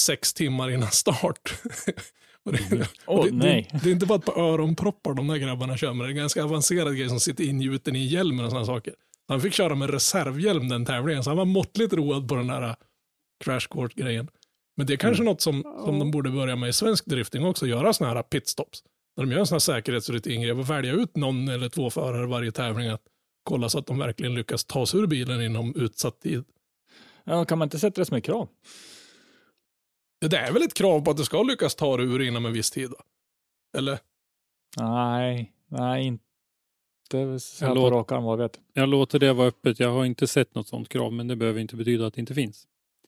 sex 0.00 0.34
timmar 0.34 0.70
innan 0.70 0.90
start. 0.90 1.54
Och 2.44 2.52
det, 2.52 2.88
och 3.06 3.18
Åh, 3.18 3.24
det, 3.24 3.32
nej. 3.32 3.68
Det, 3.72 3.78
det 3.78 3.90
är 3.90 3.92
inte 3.92 4.06
bara 4.06 4.18
ett 4.18 4.24
par 4.24 4.38
öronproppar 4.38 5.14
de 5.14 5.26
där 5.26 5.36
grabbarna 5.36 5.76
kör 5.76 5.92
med. 5.92 6.06
Det 6.06 6.08
är 6.08 6.10
en 6.10 6.16
ganska 6.16 6.44
avancerad 6.44 6.96
grej 6.96 7.08
som 7.08 7.20
sitter 7.20 7.44
ingjuten 7.44 7.96
i 7.96 8.06
hjälmen 8.06 8.44
och 8.44 8.50
sådana 8.50 8.66
saker. 8.66 8.94
Han 9.28 9.40
fick 9.40 9.52
köra 9.52 9.74
med 9.74 9.90
reservhjälm 9.90 10.68
den 10.68 10.84
tävlingen, 10.84 11.24
så 11.24 11.30
han 11.30 11.36
var 11.36 11.44
måttligt 11.44 11.92
road 11.92 12.28
på 12.28 12.34
den 12.34 12.46
där 12.46 12.62
äh, 12.62 12.74
crash 13.44 13.68
court-grejen. 13.68 14.28
Men 14.76 14.86
det 14.86 14.92
är 14.92 14.96
kanske 14.96 15.22
något 15.22 15.40
som, 15.40 15.62
som 15.84 15.98
de 15.98 16.10
borde 16.10 16.30
börja 16.30 16.56
med 16.56 16.68
i 16.68 16.72
svensk 16.72 17.06
drifting 17.06 17.44
också, 17.44 17.66
göra 17.66 17.92
sådana 17.92 18.14
här 18.14 18.22
pitstops. 18.22 18.82
När 19.16 19.24
de 19.24 19.32
gör 19.32 19.40
en 19.40 19.46
sån 19.46 19.54
här 19.54 19.60
säkerhetsrutingrej 19.60 20.52
och 20.52 20.70
välja 20.70 20.92
ut 20.92 21.16
någon 21.16 21.48
eller 21.48 21.68
två 21.68 21.90
förare 21.90 22.26
varje 22.26 22.52
tävling 22.52 22.88
att 22.88 23.02
kolla 23.42 23.68
så 23.68 23.78
att 23.78 23.86
de 23.86 23.98
verkligen 23.98 24.34
lyckas 24.34 24.64
ta 24.64 24.86
sig 24.86 25.00
ur 25.00 25.06
bilen 25.06 25.42
inom 25.42 25.74
utsatt 25.76 26.20
tid. 26.20 26.44
Ja, 27.24 27.44
kan 27.44 27.58
man 27.58 27.66
inte 27.66 27.78
sätta 27.78 28.00
det 28.00 28.04
som 28.04 28.16
ett 28.16 28.24
krav? 28.24 28.48
Det 30.20 30.36
är 30.36 30.52
väl 30.52 30.62
ett 30.62 30.74
krav 30.74 31.00
på 31.00 31.10
att 31.10 31.16
du 31.16 31.24
ska 31.24 31.42
lyckas 31.42 31.74
ta 31.74 31.96
dig 31.96 32.06
ur 32.06 32.22
inom 32.22 32.46
en 32.46 32.52
viss 32.52 32.70
tid? 32.70 32.90
Då? 32.90 32.96
Eller? 33.78 33.98
Nej, 34.80 35.52
nej, 35.68 36.04
inte 36.06 37.40
så 37.40 37.64
Jag 37.64 37.68
på 37.70 37.74
låt- 37.74 37.92
rak 37.92 38.12
arm 38.12 38.24
vad 38.24 38.38
vet. 38.38 38.60
Jag 38.72 38.88
låter 38.88 39.18
det 39.18 39.32
vara 39.32 39.48
öppet. 39.48 39.80
Jag 39.80 39.90
har 39.92 40.04
inte 40.04 40.26
sett 40.26 40.54
något 40.54 40.68
sådant 40.68 40.88
krav, 40.88 41.12
men 41.12 41.28
det 41.28 41.36
behöver 41.36 41.60
inte 41.60 41.76
betyda 41.76 42.06
att 42.06 42.14
det 42.14 42.20
inte 42.20 42.34
finns. 42.34 42.66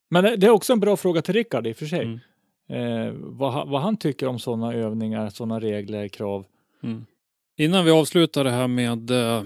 Men 0.09 0.23
det 0.23 0.35
det 0.35 0.45
är 0.47 0.49
också 0.51 0.73
en 0.73 0.79
bra 0.79 0.97
fråga 0.97 1.21
till 1.21 1.33
Rickard 1.33 1.67
i 1.67 1.71
och 1.73 1.77
för 1.77 1.85
sig. 1.85 2.01
Mm. 2.01 2.19
Eh, 2.69 3.13
vad, 3.17 3.53
han- 3.53 3.69
vad 3.69 3.81
han 3.81 3.97
tycker 3.97 4.27
om 4.27 4.39
sådana 4.39 4.73
övningar, 4.73 5.29
sådana 5.29 5.59
regler, 5.59 6.07
krav. 6.07 6.45
Mm. 6.83 7.05
Innan 7.57 7.85
vi 7.85 7.91
avslutar 7.91 8.43
det 8.43 8.51
här 8.51 8.67
med 8.67 9.11
eh, 9.11 9.43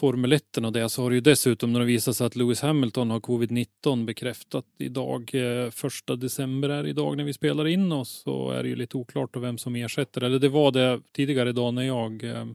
Formel 0.00 0.32
1 0.32 0.56
och 0.56 0.72
det 0.72 0.88
så 0.88 1.02
har 1.02 1.10
det 1.10 1.14
ju 1.14 1.20
dessutom 1.20 1.72
när 1.72 1.80
det 1.80 1.86
visar 1.86 2.12
sig 2.12 2.26
att 2.26 2.36
Lewis 2.36 2.60
Hamilton 2.60 3.10
har 3.10 3.20
covid-19 3.20 4.04
bekräftat 4.04 4.64
idag. 4.78 5.30
Eh, 5.34 5.70
första 5.70 6.16
december 6.16 6.68
är 6.68 6.86
idag 6.86 7.16
när 7.16 7.24
vi 7.24 7.32
spelar 7.32 7.66
in 7.66 7.92
oss 7.92 8.10
så 8.10 8.50
är 8.50 8.62
det 8.62 8.68
ju 8.68 8.76
lite 8.76 8.96
oklart 8.96 9.34
då 9.34 9.40
vem 9.40 9.58
som 9.58 9.76
ersätter. 9.76 10.20
Eller 10.20 10.38
det 10.38 10.48
var 10.48 10.72
det 10.72 11.00
tidigare 11.12 11.48
idag 11.48 11.74
när 11.74 11.82
jag 11.82 12.24
eh, 12.24 12.46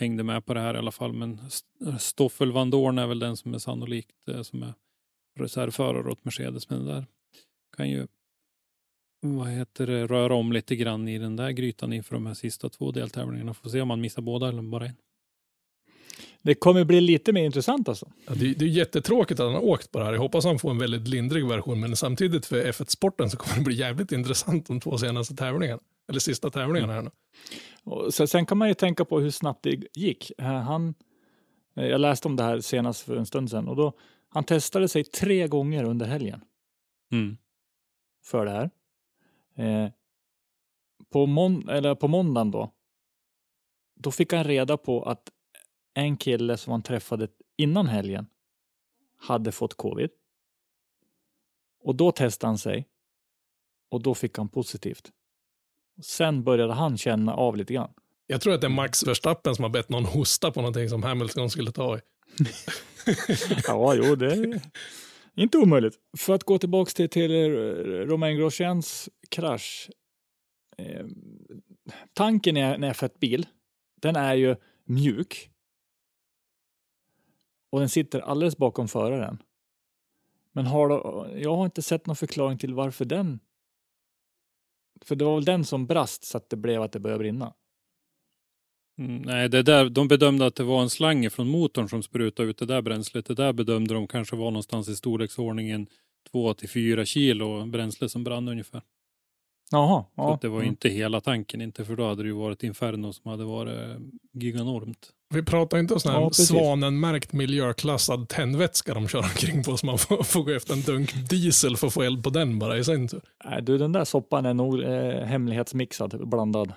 hängde 0.00 0.22
med 0.22 0.46
på 0.46 0.54
det 0.54 0.60
här 0.60 0.74
i 0.74 0.78
alla 0.78 0.90
fall. 0.90 1.12
Men 1.12 1.40
eh, 1.86 1.96
Stoffel 1.96 2.52
Van 2.52 2.70
Dorn 2.70 2.98
är 2.98 3.06
väl 3.06 3.18
den 3.18 3.36
som 3.36 3.54
är 3.54 3.58
sannolikt 3.58 4.28
som 4.42 4.62
är 4.62 4.74
reservförare 5.38 6.10
åt 6.10 6.24
Mercedes. 6.24 6.70
Men 6.70 6.84
det 6.84 6.92
där 6.92 7.06
kan 7.76 7.90
ju 7.90 8.06
vad 9.20 9.48
heter 9.48 9.86
det, 9.86 10.06
röra 10.06 10.34
om 10.34 10.52
lite 10.52 10.76
grann 10.76 11.08
i 11.08 11.18
den 11.18 11.36
där 11.36 11.50
grytan 11.50 11.92
inför 11.92 12.14
de 12.14 12.26
här 12.26 12.34
sista 12.34 12.68
två 12.68 12.90
deltävlingarna. 12.90 13.54
Får 13.54 13.70
se 13.70 13.80
om 13.80 13.88
man 13.88 14.00
missar 14.00 14.22
båda 14.22 14.48
eller 14.48 14.62
bara 14.62 14.86
en. 14.86 14.96
Det 16.42 16.54
kommer 16.54 16.84
bli 16.84 17.00
lite 17.00 17.32
mer 17.32 17.44
intressant 17.44 17.88
alltså. 17.88 18.10
Ja, 18.26 18.34
det, 18.34 18.54
det 18.54 18.64
är 18.64 18.68
jättetråkigt 18.68 19.40
att 19.40 19.46
han 19.46 19.54
har 19.54 19.64
åkt 19.64 19.90
på 19.92 19.98
det 19.98 20.04
här. 20.04 20.12
Jag 20.12 20.20
hoppas 20.20 20.44
han 20.44 20.58
får 20.58 20.70
en 20.70 20.78
väldigt 20.78 21.08
lindrig 21.08 21.46
version, 21.48 21.80
men 21.80 21.96
samtidigt 21.96 22.46
för 22.46 22.64
F1-sporten 22.64 23.30
så 23.30 23.36
kommer 23.36 23.56
det 23.58 23.64
bli 23.64 23.74
jävligt 23.74 24.12
intressant 24.12 24.66
de 24.66 24.80
två 24.80 24.98
senaste 24.98 25.34
tävlingarna. 25.36 25.80
Eller 26.08 26.20
sista 26.20 26.50
tävlingen 26.50 26.90
här 26.90 27.02
nu. 27.02 27.10
Och 27.84 28.14
sen, 28.14 28.28
sen 28.28 28.46
kan 28.46 28.58
man 28.58 28.68
ju 28.68 28.74
tänka 28.74 29.04
på 29.04 29.20
hur 29.20 29.30
snabbt 29.30 29.62
det 29.62 29.80
gick. 29.94 30.32
Eh, 30.38 30.44
Han, 30.46 30.94
eh, 31.76 31.86
jag 31.86 32.00
läste 32.00 32.28
om 32.28 32.36
det 32.36 32.42
här 32.42 32.60
senast 32.60 33.00
för 33.02 33.16
en 33.16 33.26
stund 33.26 33.50
sedan 33.50 33.68
och 33.68 33.76
då, 33.76 33.92
han 34.28 34.44
testade 34.44 34.88
sig 34.88 35.04
tre 35.04 35.46
gånger 35.48 35.84
under 35.84 36.06
helgen 36.06 36.40
Mm. 37.12 37.36
för 38.24 38.44
det 38.46 38.50
här. 38.50 38.70
Eh, 39.56 39.90
på, 41.12 41.26
mån- 41.26 41.68
eller 41.68 41.94
på 41.94 42.08
måndagen 42.08 42.50
då, 42.50 42.72
då 44.00 44.10
fick 44.10 44.32
han 44.32 44.44
reda 44.44 44.76
på 44.76 45.02
att 45.02 45.22
en 45.94 46.16
kille 46.16 46.56
som 46.56 46.70
han 46.70 46.82
träffade 46.82 47.28
innan 47.56 47.86
helgen 47.86 48.26
hade 49.18 49.52
fått 49.52 49.74
covid. 49.74 50.10
Och 51.84 51.96
då 51.96 52.12
testade 52.12 52.48
han 52.48 52.58
sig 52.58 52.88
och 53.90 54.02
då 54.02 54.14
fick 54.14 54.38
han 54.38 54.48
positivt. 54.48 55.10
Sen 56.02 56.44
började 56.44 56.72
han 56.72 56.98
känna 56.98 57.34
av 57.34 57.56
lite 57.56 57.74
grann. 57.74 57.92
Jag 58.26 58.40
tror 58.40 58.54
att 58.54 58.60
det 58.60 58.66
är 58.66 58.68
Max 58.68 59.06
Verstappen 59.06 59.54
som 59.54 59.62
har 59.62 59.70
bett 59.70 59.88
någon 59.88 60.04
hosta 60.04 60.50
på 60.50 60.60
någonting 60.60 60.88
som 60.88 61.02
Hamilton 61.02 61.50
skulle 61.50 61.72
ta 61.72 61.98
i. 61.98 62.00
Ja, 63.66 63.94
jo, 63.94 64.14
det 64.14 64.32
är 64.32 64.60
inte 65.34 65.58
omöjligt. 65.58 65.94
För 66.18 66.34
att 66.34 66.44
gå 66.44 66.58
tillbaka 66.58 66.90
till, 66.90 67.08
till 67.08 67.30
eh, 67.30 67.48
Romain 68.06 68.36
Grosjeans 68.36 69.08
krasch. 69.28 69.90
Eh, 70.78 71.06
tanken 72.14 72.56
i 72.56 72.60
en 72.60 72.84
F1-bil, 72.84 73.46
den 74.00 74.16
är 74.16 74.34
ju 74.34 74.56
mjuk. 74.84 75.51
Och 77.72 77.80
den 77.80 77.88
sitter 77.88 78.20
alldeles 78.20 78.56
bakom 78.56 78.88
föraren. 78.88 79.42
Men 80.52 80.66
har 80.66 80.88
då, 80.88 81.28
jag 81.36 81.56
har 81.56 81.64
inte 81.64 81.82
sett 81.82 82.06
någon 82.06 82.16
förklaring 82.16 82.58
till 82.58 82.74
varför 82.74 83.04
den... 83.04 83.40
För 85.04 85.16
det 85.16 85.24
var 85.24 85.34
väl 85.34 85.44
den 85.44 85.64
som 85.64 85.86
brast 85.86 86.24
så 86.24 86.36
att 86.36 86.50
det 86.50 86.56
blev 86.56 86.82
att 86.82 86.92
det 86.92 87.00
började 87.00 87.18
brinna. 87.18 87.54
Mm, 88.98 89.22
nej, 89.22 89.48
det 89.48 89.62
där, 89.62 89.88
de 89.88 90.08
bedömde 90.08 90.46
att 90.46 90.54
det 90.54 90.64
var 90.64 90.82
en 90.82 90.90
slang 90.90 91.30
från 91.30 91.48
motorn 91.48 91.88
som 91.88 92.02
sprutade 92.02 92.48
ut 92.48 92.58
det 92.58 92.66
där 92.66 92.82
bränslet. 92.82 93.26
Det 93.26 93.34
där 93.34 93.52
bedömde 93.52 93.94
de 93.94 94.06
kanske 94.06 94.36
var 94.36 94.50
någonstans 94.50 94.88
i 94.88 94.96
storleksordningen 94.96 95.86
2 96.30 96.54
till 96.54 96.68
4 96.68 97.04
kilo 97.04 97.66
bränsle 97.66 98.08
som 98.08 98.24
brann 98.24 98.48
ungefär. 98.48 98.82
Jaha. 99.72 100.02
Så 100.02 100.10
Ja. 100.16 100.38
det 100.42 100.48
var 100.48 100.56
Mm. 100.58 100.68
inte 100.68 100.88
hela 100.88 101.20
tanken, 101.20 101.60
inte 101.60 101.84
för 101.84 101.96
då 101.96 102.08
hade 102.08 102.22
det 102.22 102.26
ju 102.26 102.34
varit 102.34 102.62
Inferno 102.62 103.12
som 103.12 103.30
hade 103.30 103.44
varit 103.44 103.78
eh, 103.78 103.96
giganormt. 104.32 105.10
Vi 105.34 105.42
pratar 105.42 105.78
inte 105.78 105.94
om 105.94 106.00
sån 106.00 106.12
här 106.12 106.20
Ja, 106.20 106.30
svanenmärkt 106.30 107.32
miljöklassad 107.32 108.28
tändvätska 108.28 108.94
de 108.94 109.08
kör 109.08 109.18
omkring 109.18 109.62
på 109.64 109.76
så 109.76 109.86
man 109.86 109.98
får, 109.98 110.22
får 110.22 110.42
gå 110.42 110.50
efter 110.52 110.72
en 110.74 110.80
dunk 110.82 111.28
diesel 111.30 111.76
för 111.76 111.86
att 111.86 111.92
få 111.92 112.02
eld 112.02 112.24
på 112.24 112.30
den 112.30 112.58
bara 112.58 112.78
i 112.78 112.84
sin 112.84 113.08
tur. 113.08 113.20
Nej, 113.44 113.62
du, 113.62 113.78
den 113.78 113.92
där 113.92 114.04
soppan 114.04 114.46
är 114.46 114.54
nog 114.54 114.82
eh, 114.82 115.24
hemlighetsmixad, 115.24 116.28
blandad. 116.28 116.72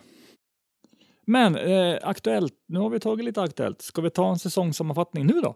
Men 1.28 1.56
eh, 1.56 1.98
aktuellt, 2.02 2.54
nu 2.68 2.80
har 2.80 2.90
vi 2.90 3.00
tagit 3.00 3.26
lite 3.26 3.42
aktuellt. 3.42 3.82
Ska 3.82 4.02
vi 4.02 4.10
ta 4.10 4.30
en 4.32 4.40
säsongssammanfattning 4.40 5.26
nu 5.26 5.42
då? 5.42 5.56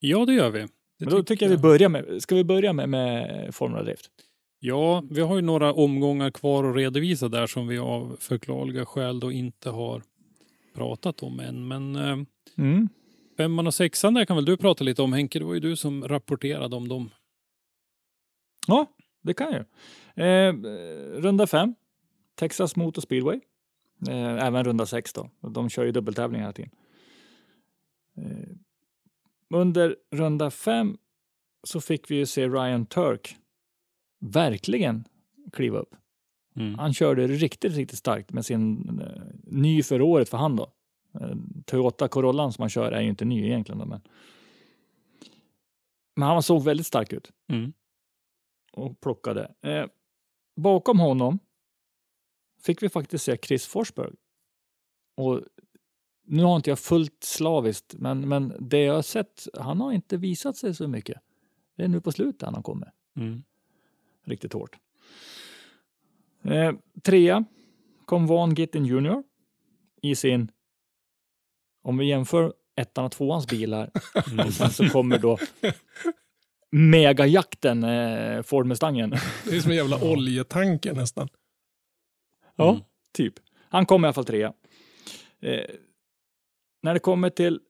Ja, 0.00 0.24
det 0.24 0.32
gör 0.34 0.50
vi. 0.50 0.58
Det 0.60 0.68
Men 0.98 1.08
då 1.14 1.22
tycker 1.22 1.46
jag 1.46 1.50
vi 1.50 1.58
börjar 1.58 1.88
med, 1.88 2.22
ska 2.22 2.34
vi 2.34 2.44
börja 2.44 2.72
med, 2.72 2.88
med 2.88 3.54
Formula 3.54 3.82
Drift? 3.82 4.10
Ja, 4.66 5.02
vi 5.10 5.20
har 5.20 5.36
ju 5.36 5.42
några 5.42 5.72
omgångar 5.72 6.30
kvar 6.30 6.64
att 6.64 6.76
redovisa 6.76 7.28
där 7.28 7.46
som 7.46 7.68
vi 7.68 7.78
av 7.78 8.16
förklarliga 8.20 8.86
skäl 8.86 9.20
då 9.20 9.32
inte 9.32 9.70
har 9.70 10.02
pratat 10.74 11.22
om 11.22 11.40
än. 11.40 11.68
Men 11.68 11.96
eh, 11.96 12.16
Mm. 12.56 12.88
femman 13.36 13.66
och 13.66 13.74
sexan 13.74 14.14
där 14.14 14.24
kan 14.24 14.36
väl 14.36 14.44
du 14.44 14.56
prata 14.56 14.84
lite 14.84 15.02
om 15.02 15.12
Henke? 15.12 15.38
Det 15.38 15.44
var 15.44 15.54
ju 15.54 15.60
du 15.60 15.76
som 15.76 16.08
rapporterade 16.08 16.76
om 16.76 16.88
dem. 16.88 17.10
Ja, 18.66 18.86
det 19.22 19.34
kan 19.34 19.52
jag. 19.52 19.64
Eh, 20.26 20.52
runda 21.20 21.46
fem, 21.46 21.74
Texas 22.34 22.76
Motor 22.76 23.02
Speedway. 23.02 23.40
Eh, 24.08 24.46
även 24.46 24.64
runda 24.64 24.86
sex 24.86 25.12
då. 25.12 25.30
De 25.40 25.68
kör 25.70 25.84
ju 25.84 25.92
dubbeltävlingar 25.92 26.42
hela 26.44 26.52
tiden. 26.52 26.70
Eh, 28.16 28.56
under 29.54 29.96
runda 30.12 30.50
fem 30.50 30.96
så 31.62 31.80
fick 31.80 32.10
vi 32.10 32.16
ju 32.16 32.26
se 32.26 32.48
Ryan 32.48 32.86
Turk 32.86 33.36
verkligen 34.32 35.04
kliva 35.52 35.78
upp. 35.78 35.94
Mm. 36.56 36.78
Han 36.78 36.94
körde 36.94 37.26
riktigt, 37.26 37.72
riktigt 37.74 37.98
starkt 37.98 38.32
med 38.32 38.46
sin 38.46 38.88
eh, 39.00 39.22
ny 39.42 39.82
för 39.82 40.02
året 40.02 40.28
för 40.28 40.38
han 40.38 40.56
då. 40.56 40.72
Eh, 41.20 41.36
Toyota 41.66 42.08
Corollan 42.08 42.52
som 42.52 42.62
han 42.62 42.70
kör 42.70 42.92
är 42.92 43.00
ju 43.00 43.08
inte 43.08 43.24
ny 43.24 43.44
egentligen 43.46 43.78
då, 43.78 43.84
men. 43.86 44.00
Men 46.16 46.28
han 46.28 46.42
såg 46.42 46.64
väldigt 46.64 46.86
stark 46.86 47.12
ut 47.12 47.32
Mm. 47.48 47.72
och 48.72 49.00
plockade. 49.00 49.54
Eh, 49.62 49.86
bakom 50.56 50.98
honom 50.98 51.38
fick 52.62 52.82
vi 52.82 52.88
faktiskt 52.88 53.24
se 53.24 53.38
Chris 53.42 53.66
Forsberg. 53.66 54.14
Och 55.16 55.40
nu 56.26 56.42
har 56.42 56.56
inte 56.56 56.70
jag 56.70 56.78
fullt 56.78 57.24
slaviskt, 57.24 57.94
men, 57.98 58.28
men 58.28 58.56
det 58.60 58.78
jag 58.82 58.94
har 58.94 59.02
sett, 59.02 59.48
han 59.54 59.80
har 59.80 59.92
inte 59.92 60.16
visat 60.16 60.56
sig 60.56 60.74
så 60.74 60.88
mycket. 60.88 61.20
Det 61.76 61.84
är 61.84 61.88
nu 61.88 62.00
på 62.00 62.12
slutet 62.12 62.42
han 62.42 62.54
har 62.54 62.62
kommit 62.62 62.88
Mm. 63.16 63.42
Riktigt 64.24 64.52
hårt. 64.52 64.76
Eh, 66.44 66.72
trea 67.02 67.44
kom 68.04 68.26
Van 68.26 68.54
Gittin 68.54 68.86
Jr. 68.86 69.22
i 70.02 70.14
sin, 70.14 70.50
om 71.82 71.98
vi 71.98 72.06
jämför 72.08 72.54
ettan 72.76 73.04
och 73.04 73.12
tvåans 73.12 73.46
bilar, 73.46 73.90
sen 74.50 74.70
så 74.70 74.88
kommer 74.88 75.18
då 75.18 75.38
megajakten 76.70 77.84
eh, 77.84 78.42
Ford 78.42 78.66
Mustangen. 78.66 79.10
Det 79.44 79.56
är 79.56 79.60
som 79.60 79.70
en 79.70 79.76
jävla 79.76 80.04
oljetanker 80.04 80.92
nästan. 80.94 81.28
Ja, 82.56 82.70
Mm. 82.70 82.82
typ. 83.12 83.34
Han 83.68 83.86
kom 83.86 84.04
i 84.04 84.06
alla 84.06 84.12
fall 84.14 84.24
trea. 84.24 84.52
Eh, 85.40 85.70
när 86.82 86.94
det 86.94 87.00
kommer 87.00 87.30
till 87.30 87.60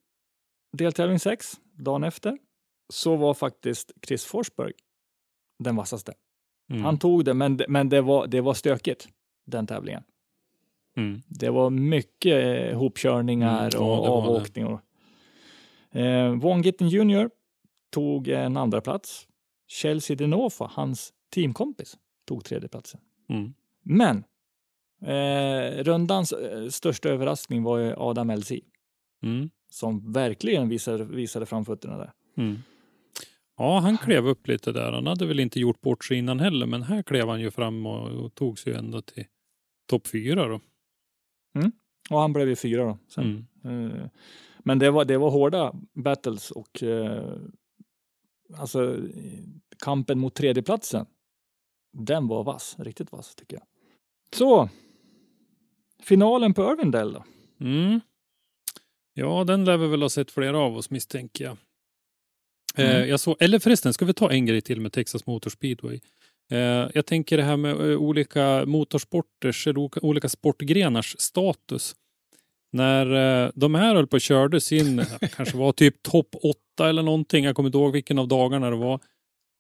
deltävling 0.73 1.19
6, 1.19 1.61
dagen 1.73 2.05
efter, 2.05 2.39
så 2.93 3.17
var 3.17 3.35
faktiskt 3.35 3.93
Chris 4.07 4.25
Forsberg 4.25 4.73
den 5.59 5.77
vassaste. 5.77 6.15
Mm. 6.71 6.85
Han 6.85 6.99
tog 6.99 7.25
det, 7.25 7.35
men, 7.35 7.61
men 7.69 7.89
det, 7.89 8.01
var, 8.01 8.27
det 8.27 8.41
var 8.41 8.55
stökigt, 8.55 9.09
den 9.45 9.67
tävlingen. 9.67 10.03
Mm. 10.97 11.23
Det 11.27 11.51
var 11.51 11.71
mycket 11.71 12.71
eh, 12.73 12.79
hopkörningar 12.79 13.61
Mm, 13.61 13.71
ja, 13.73 13.79
och 13.99 14.07
avåkningar. 14.09 14.79
Eh, 15.91 16.31
Von 16.35 16.63
Gittin 16.63 16.89
Jr. 16.89 17.31
tog 17.91 18.29
en 18.29 18.57
andra 18.57 18.81
plats. 18.81 19.29
Chelsea 19.69 20.17
Denofa, 20.17 20.71
hans 20.73 21.13
teamkompis, 21.35 21.97
tog 22.25 22.45
tredje 22.45 22.69
platsen. 22.69 23.01
Mm. 23.29 23.55
Men 23.83 24.25
eh, 25.03 25.85
rundans 25.85 26.33
eh, 26.33 26.69
största 26.69 27.09
överraskning 27.09 27.63
var 27.63 27.79
ju 27.79 27.95
Adam 27.97 28.31
LC 28.31 28.53
Mm. 29.23 29.51
som 29.71 30.13
verkligen 30.13 30.69
visade, 30.69 31.05
visade 31.05 31.47
framfötterna 31.47 31.97
där. 31.99 32.13
Mm. 32.37 32.59
Ja, 33.57 33.79
han 33.79 33.99
klev 33.99 34.29
upp 34.29 34.49
lite 34.49 34.73
där. 34.73 34.93
Han 34.93 35.07
hade 35.07 35.27
väl 35.27 35.41
inte 35.41 35.61
gjort 35.61 35.81
bort 35.81 36.05
sig 36.05 36.19
innan 36.19 36.41
heller, 36.41 36.67
men 36.67 36.83
här 36.83 37.03
klev 37.03 37.29
han 37.29 37.41
ju 37.41 37.51
fram 37.51 37.87
och, 37.87 38.25
och 38.25 38.35
tog 38.35 38.59
sig 38.59 38.73
ju 38.73 38.79
ända 38.79 39.03
till 39.03 39.25
topp 39.87 40.07
fyra 40.07 40.49
då. 40.49 40.61
Och 42.11 42.19
han 42.19 42.33
blev 42.33 42.49
ju 42.49 42.57
fyra 42.57 42.85
då. 42.85 42.99
Sen. 43.09 43.47
Mm. 43.65 43.91
Eh, 43.91 44.07
Men 44.59 44.79
det 44.79 44.91
var, 44.91 45.05
det 45.05 45.19
var 45.19 45.31
hårda 45.31 45.75
battles 45.95 46.51
och 46.51 46.83
eh, 46.83 47.37
alltså 48.59 48.97
kampen 49.85 50.19
mot 50.19 50.35
tredjeplatsen. 50.35 51.07
Den 51.93 52.29
var 52.29 52.45
vass, 52.45 52.77
riktigt 52.79 53.13
vass 53.13 53.35
tycker 53.35 53.57
jag. 53.57 53.67
Så. 54.33 54.69
Finalen 56.03 56.55
på 56.55 56.63
Irvindale 56.63 57.13
då? 57.13 57.25
Mm. 57.65 58.01
Ja, 59.15 59.45
den 59.45 59.65
lär 59.65 59.77
vi 59.77 59.87
väl 59.87 60.03
ha 60.03 60.09
sett 60.09 60.31
flera 60.31 60.59
av 60.59 60.77
oss 60.77 60.91
misstänker 60.91 61.45
jag. 61.45 61.57
Eh, 62.79 62.97
Mm. 62.97 63.09
jag 63.09 63.21
såg, 63.21 63.37
eller 63.41 63.59
förresten, 63.59 63.93
ska 63.95 64.05
vi 64.05 64.15
ta 64.15 64.31
en 64.31 64.47
grej 64.47 64.61
till 64.61 64.81
med 64.81 64.93
Texas 64.93 65.27
Motor 65.27 65.51
Speedway? 65.51 66.01
Eh, 66.51 66.59
jag 66.95 67.07
tänker 67.07 67.37
det 67.37 67.43
här 67.43 67.57
med 67.57 67.71
eh, 67.91 67.97
olika 67.97 68.65
motorsporters, 68.67 69.67
eller 69.67 70.05
olika, 70.05 70.29
sportgrenars 70.29 71.17
status. 71.19 71.95
När 72.73 73.45
eh, 73.45 73.51
de 73.55 73.75
här 73.75 73.95
höll 73.95 74.07
på 74.07 74.15
och 74.17 74.21
körde 74.21 74.61
sin, 74.61 75.05
kanske 75.37 75.57
var 75.57 75.73
typ 75.73 76.03
topp 76.03 76.35
åtta 76.43 76.89
eller 76.89 77.03
någonting, 77.03 77.45
jag 77.45 77.57
kommer 77.57 77.67
inte 77.69 77.79
ihåg 77.79 77.93
vilken 77.93 78.19
av 78.19 78.29
dagarna 78.29 78.71
det 78.71 78.77
var. 78.77 79.01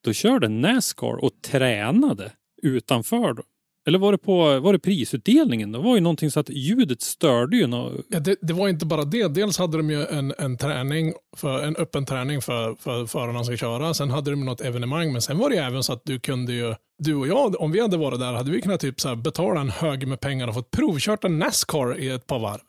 Då 0.04 0.12
körde 0.12 0.48
Nascar 0.48 1.24
och 1.24 1.32
tränade 1.42 2.32
utanför. 2.62 3.32
Då. 3.32 3.42
Eller 3.86 3.98
var 3.98 4.12
det 4.12 4.18
på 4.18 4.60
var 4.60 4.72
det 4.72 4.78
prisutdelningen? 4.78 5.72
Det 5.72 5.78
var 5.78 5.94
ju 5.94 6.00
någonting 6.00 6.30
så 6.30 6.40
att 6.40 6.48
ljudet 6.48 7.02
störde 7.02 7.56
ju. 7.56 7.66
Nå- 7.66 7.92
Ja, 8.08 8.20
det, 8.20 8.36
det 8.42 8.52
var 8.52 8.68
inte 8.68 8.86
bara 8.86 9.04
det. 9.04 9.28
Dels 9.28 9.58
hade 9.58 9.76
de 9.76 9.90
ju 9.90 10.04
en, 10.06 10.34
en 10.38 10.56
träning, 10.58 11.12
för, 11.36 11.62
en 11.64 11.76
öppen 11.76 12.06
träning 12.06 12.42
för, 12.42 12.74
för 12.74 13.06
förarna 13.06 13.44
som 13.44 13.44
ska 13.44 13.56
köra. 13.66 13.94
Sen 13.94 14.10
hade 14.10 14.30
de 14.30 14.44
något 14.44 14.60
evenemang, 14.60 15.12
men 15.12 15.22
sen 15.22 15.38
var 15.38 15.50
det 15.50 15.56
ju 15.56 15.62
även 15.62 15.82
så 15.82 15.92
att 15.92 16.02
du 16.04 16.20
kunde 16.20 16.52
ju, 16.52 16.74
du 16.98 17.14
och 17.14 17.26
jag, 17.28 17.60
om 17.60 17.72
vi 17.72 17.80
hade 17.80 17.96
varit 17.96 18.20
där, 18.20 18.32
hade 18.32 18.50
vi 18.50 18.60
kunnat 18.60 18.80
typ 18.80 19.00
så 19.00 19.16
betala 19.16 19.60
en 19.60 19.70
hög 19.70 20.08
med 20.08 20.20
pengar 20.20 20.48
och 20.48 20.54
fått 20.54 20.70
provkört 20.70 21.24
en 21.24 21.38
Nascar 21.38 21.98
i 21.98 22.08
ett 22.08 22.26
par 22.26 22.38
varv. 22.38 22.60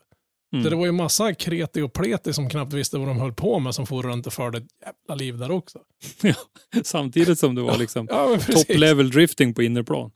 Mm. 0.52 0.64
Så 0.64 0.70
det 0.70 0.76
var 0.76 0.86
ju 0.86 0.92
massa 0.92 1.34
kreti 1.34 1.80
och 1.82 1.92
pleti 1.92 2.32
som 2.32 2.50
knappt 2.50 2.72
visste 2.72 2.98
vad 2.98 3.08
de 3.08 3.20
höll 3.20 3.32
på 3.32 3.58
med 3.58 3.74
som 3.74 3.86
for 3.86 4.02
runt 4.02 4.26
och 4.26 4.32
förde 4.32 4.58
ett 4.58 4.64
jävla 4.86 5.14
liv 5.24 5.38
där 5.38 5.50
också. 5.50 5.78
Ja, 6.22 6.34
samtidigt 6.82 7.38
som 7.38 7.54
det 7.54 7.62
var 7.62 7.78
liksom 7.78 8.06
Ja, 8.10 8.38
top 8.52 8.68
level 8.68 9.10
drifting 9.10 9.54
på 9.54 9.62
innerplan. 9.62 10.10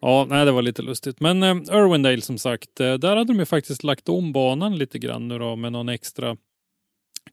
Ja, 0.00 0.26
nej, 0.28 0.44
det 0.44 0.52
var 0.52 0.62
lite 0.62 0.82
lustigt. 0.82 1.20
Men 1.20 1.42
eh, 1.42 1.56
Irwindale 1.56 2.20
som 2.20 2.38
sagt, 2.38 2.80
eh, 2.80 2.94
där 2.94 3.16
hade 3.16 3.32
de 3.32 3.38
ju 3.38 3.46
faktiskt 3.46 3.82
lagt 3.84 4.08
om 4.08 4.32
banan 4.32 4.78
lite 4.78 4.98
grann 4.98 5.28
nu 5.28 5.38
då 5.38 5.56
med 5.56 5.72
någon 5.72 5.88
extra 5.88 6.36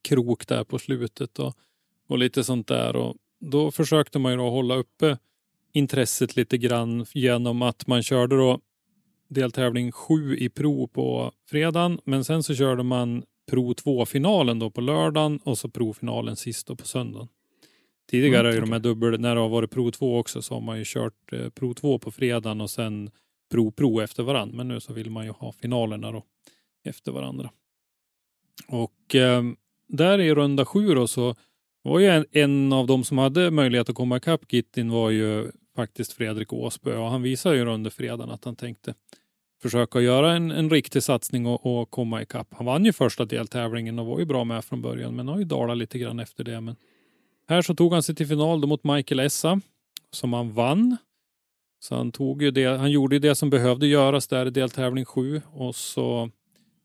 krok 0.02 0.48
där 0.48 0.64
på 0.64 0.80
slutet 0.80 1.40
och, 1.40 1.54
och 2.08 2.18
lite 2.18 2.44
sånt 2.44 2.68
där. 2.68 2.96
Och 2.96 3.16
då 3.40 3.72
försökte 3.72 4.20
man 4.20 4.32
ju 4.32 4.38
då 4.38 4.50
hålla 4.50 4.76
uppe 4.76 5.18
intresset 5.74 6.36
lite 6.36 6.58
grann 6.58 7.06
genom 7.14 7.62
att 7.62 7.88
man 7.88 8.04
körde 8.04 8.38
då 8.38 8.60
deltävling 9.28 9.92
7 9.92 10.38
i 10.38 10.50
Pro 10.50 10.88
på 10.88 11.32
fredagen, 11.50 12.00
men 12.04 12.26
sen 12.26 12.44
så 12.44 12.56
körde 12.56 12.84
man 12.84 13.24
Pro 13.48 13.74
2-finalen 13.74 14.60
då 14.60 14.70
på 14.70 14.82
lördagen 14.82 15.40
och 15.44 15.58
så 15.58 15.70
Pro-finalen 15.70 16.36
sist 16.36 16.68
då 16.68 16.76
på 16.76 16.86
söndagen. 16.86 17.28
Tidigare 18.10 18.40
Mm, 18.40 18.50
är 18.50 18.54
ju 18.54 18.60
de 18.60 18.72
här 18.72 18.80
dubbel, 18.80 19.20
när 19.20 19.36
det 19.36 19.42
har 19.42 19.50
varit 19.50 19.72
Pro 19.72 19.92
2 19.92 20.20
också 20.20 20.42
så 20.42 20.54
har 20.54 20.62
man 20.62 20.78
ju 20.78 20.84
kört 20.88 21.34
eh, 21.34 21.50
Pro 21.50 21.74
2 21.74 22.00
på 22.00 22.12
fredagen 22.12 22.62
och 22.62 22.70
sen 22.70 23.10
Pro 23.52 23.72
Pro 23.72 24.02
efter 24.02 24.24
varandra. 24.24 24.58
Men 24.58 24.68
nu 24.68 24.80
så 24.80 24.94
vill 24.94 25.10
man 25.10 25.26
ju 25.26 25.32
ha 25.32 25.52
finalerna 25.52 26.12
då 26.12 26.24
efter 26.84 27.12
varandra. 27.12 27.50
Och 28.68 29.16
eh, 29.16 29.44
där 29.88 30.20
i 30.20 30.36
runda 30.36 30.66
sju 30.66 30.94
då 30.94 31.08
så 31.08 31.36
var 31.82 32.00
ju 32.00 32.08
en, 32.08 32.26
en 32.32 32.74
av 32.74 32.88
de 32.88 33.04
som 33.04 33.18
hade 33.18 33.52
möjlighet 33.52 33.90
att 33.90 33.96
komma 33.96 34.18
ikapp 34.18 34.54
Gittin 34.54 34.92
var 34.92 35.10
ju 35.10 35.52
faktiskt 35.76 36.14
Fredrik 36.14 36.54
Åsbö 36.54 36.98
och 36.98 37.10
han 37.10 37.22
visade 37.22 37.56
ju 37.56 37.66
under 37.66 37.90
fredagen 37.90 38.32
att 38.32 38.46
han 38.46 38.56
tänkte 38.56 38.94
försöka 39.62 40.02
göra 40.02 40.34
en, 40.34 40.52
en 40.52 40.70
riktig 40.70 41.04
satsning 41.04 41.46
och, 41.46 41.82
och 41.82 41.92
komma 41.92 42.22
ikapp. 42.22 42.48
Han 42.52 42.66
vann 42.66 42.86
ju 42.86 42.94
första 42.94 43.26
deltävlingen 43.26 44.00
och 44.00 44.06
var 44.06 44.20
ju 44.20 44.26
bra 44.26 44.44
med 44.44 44.66
från 44.66 44.82
början 44.82 45.16
men 45.16 45.28
har 45.28 45.38
ju 45.38 45.44
dalat 45.44 45.78
lite 45.78 46.00
grann 46.00 46.20
efter 46.20 46.44
det. 46.44 46.62
Men 46.62 46.76
här 47.48 47.62
så 47.62 47.76
tog 47.76 47.94
han 47.94 48.04
sig 48.04 48.16
till 48.16 48.28
final 48.28 48.62
då 48.62 48.68
mot 48.68 48.84
Michael 48.84 49.20
Essa 49.20 49.62
som 50.12 50.34
han 50.34 50.54
vann. 50.54 50.98
Så 51.80 51.96
han, 51.96 52.12
tog 52.12 52.42
ju 52.42 52.52
det, 52.52 52.66
han 52.66 52.92
gjorde 52.92 53.16
ju 53.16 53.20
det 53.20 53.36
som 53.36 53.50
behövde 53.50 53.88
göras 53.88 54.28
där 54.28 54.46
i 54.46 54.50
deltävling 54.50 55.06
sju 55.06 55.42
och 55.52 55.76
så 55.76 56.30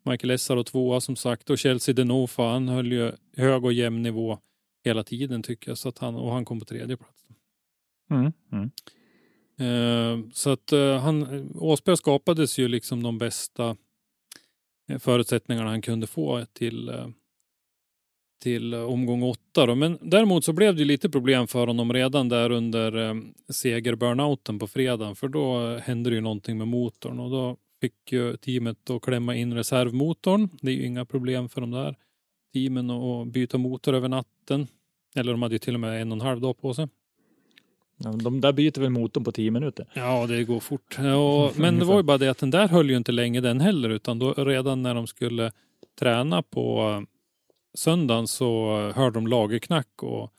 Michael 0.05 0.31
Essa 0.31 0.55
då 0.55 0.65
tvåa 0.65 1.01
som 1.01 1.17
sagt 1.17 1.51
och 1.51 1.59
Chelsea 1.59 1.95
Denofa 1.95 2.43
han 2.43 2.69
höll 2.69 2.93
ju 2.93 3.13
hög 3.37 3.65
och 3.65 3.73
jämn 3.73 4.03
nivå 4.03 4.39
hela 4.85 5.05
tiden 5.05 5.43
tycker 5.43 5.71
jag 5.71 5.79
så 5.79 5.89
att 5.89 5.99
han, 5.99 6.15
och 6.15 6.33
han 6.33 6.45
kom 6.45 6.59
på 6.59 6.65
tredje 6.65 6.97
plats. 6.97 7.27
Mm. 8.11 8.33
Mm. 8.53 8.71
Eh, 9.61 10.31
så 10.33 10.51
att 10.51 10.73
eh, 10.73 10.99
han, 10.99 11.49
Åsberg 11.55 11.97
skapades 11.97 12.59
ju 12.59 12.69
liksom 12.69 13.03
de 13.03 13.19
bästa 13.19 13.77
eh, 14.89 14.99
förutsättningarna 14.99 15.71
han 15.71 15.83
kunde 15.83 16.07
få 16.07 16.45
till, 16.53 16.89
eh, 16.89 17.09
till 18.41 18.75
eh, 18.75 18.81
omgång 18.81 19.23
åtta. 19.23 19.67
Då. 19.67 19.75
Men 19.75 19.99
däremot 20.03 20.45
så 20.45 20.53
blev 20.53 20.77
det 20.77 20.85
lite 20.85 21.11
problem 21.11 21.47
för 21.47 21.67
honom 21.67 21.93
redan 21.93 22.29
där 22.29 22.51
under 22.51 23.09
eh, 23.09 23.15
segerburnouten 23.49 24.59
på 24.59 24.67
fredagen 24.67 25.17
för 25.17 25.29
då 25.29 25.77
hände 25.77 26.11
det 26.11 26.15
ju 26.15 26.23
någonting 26.23 26.59
med 26.59 26.69
motorn 26.69 27.21
och 27.21 27.31
då 27.31 27.57
fick 27.81 28.13
ju 28.13 28.37
teamet 28.37 28.79
då 28.85 29.01
klämma 29.01 29.35
in 29.35 29.55
reservmotorn. 29.55 30.49
Det 30.61 30.71
är 30.71 30.75
ju 30.75 30.87
inga 30.87 31.05
problem 31.05 31.49
för 31.49 31.61
de 31.61 31.71
där 31.71 31.97
teamen 32.53 32.91
att 32.91 33.29
byta 33.29 33.59
motor 33.59 33.95
över 33.95 34.09
natten. 34.09 34.67
Eller 35.17 35.33
de 35.33 35.43
hade 35.43 35.55
ju 35.55 35.59
till 35.59 35.75
och 35.75 35.81
med 35.81 36.03
en 36.03 36.13
och 36.13 36.17
en 36.17 36.21
halv 36.21 36.41
dag 36.41 36.61
på 36.61 36.75
sig. 36.75 36.89
Ja, 37.97 38.11
De 38.11 38.41
där 38.41 38.53
byter 38.53 38.81
väl 38.81 38.91
motorn 38.91 39.25
på 39.25 39.33
tio 39.33 39.51
minuter. 39.51 39.87
Ja, 39.95 40.27
det 40.27 40.45
går 40.45 40.61
fort. 40.61 40.99
Ja, 40.99 41.53
men 41.57 41.79
det 41.79 41.85
var 41.85 41.97
ju 41.97 42.03
bara 42.03 42.19
det 42.19 42.29
att 42.29 42.39
den 42.39 42.51
där 42.51 42.69
höll 42.69 42.91
ju 42.91 42.97
inte 42.97 43.13
länge 43.13 43.41
den 43.41 43.61
heller, 43.61 43.91
utan 43.91 44.19
då 44.19 44.33
redan 44.33 44.83
när 44.83 44.95
de 44.95 45.07
skulle 45.07 45.53
träna 45.99 46.43
på 46.43 47.05
söndagen 47.75 48.29
så 48.29 48.77
hörde 48.95 49.15
de 49.15 49.27
lagerknack 49.27 50.03
och 50.03 50.33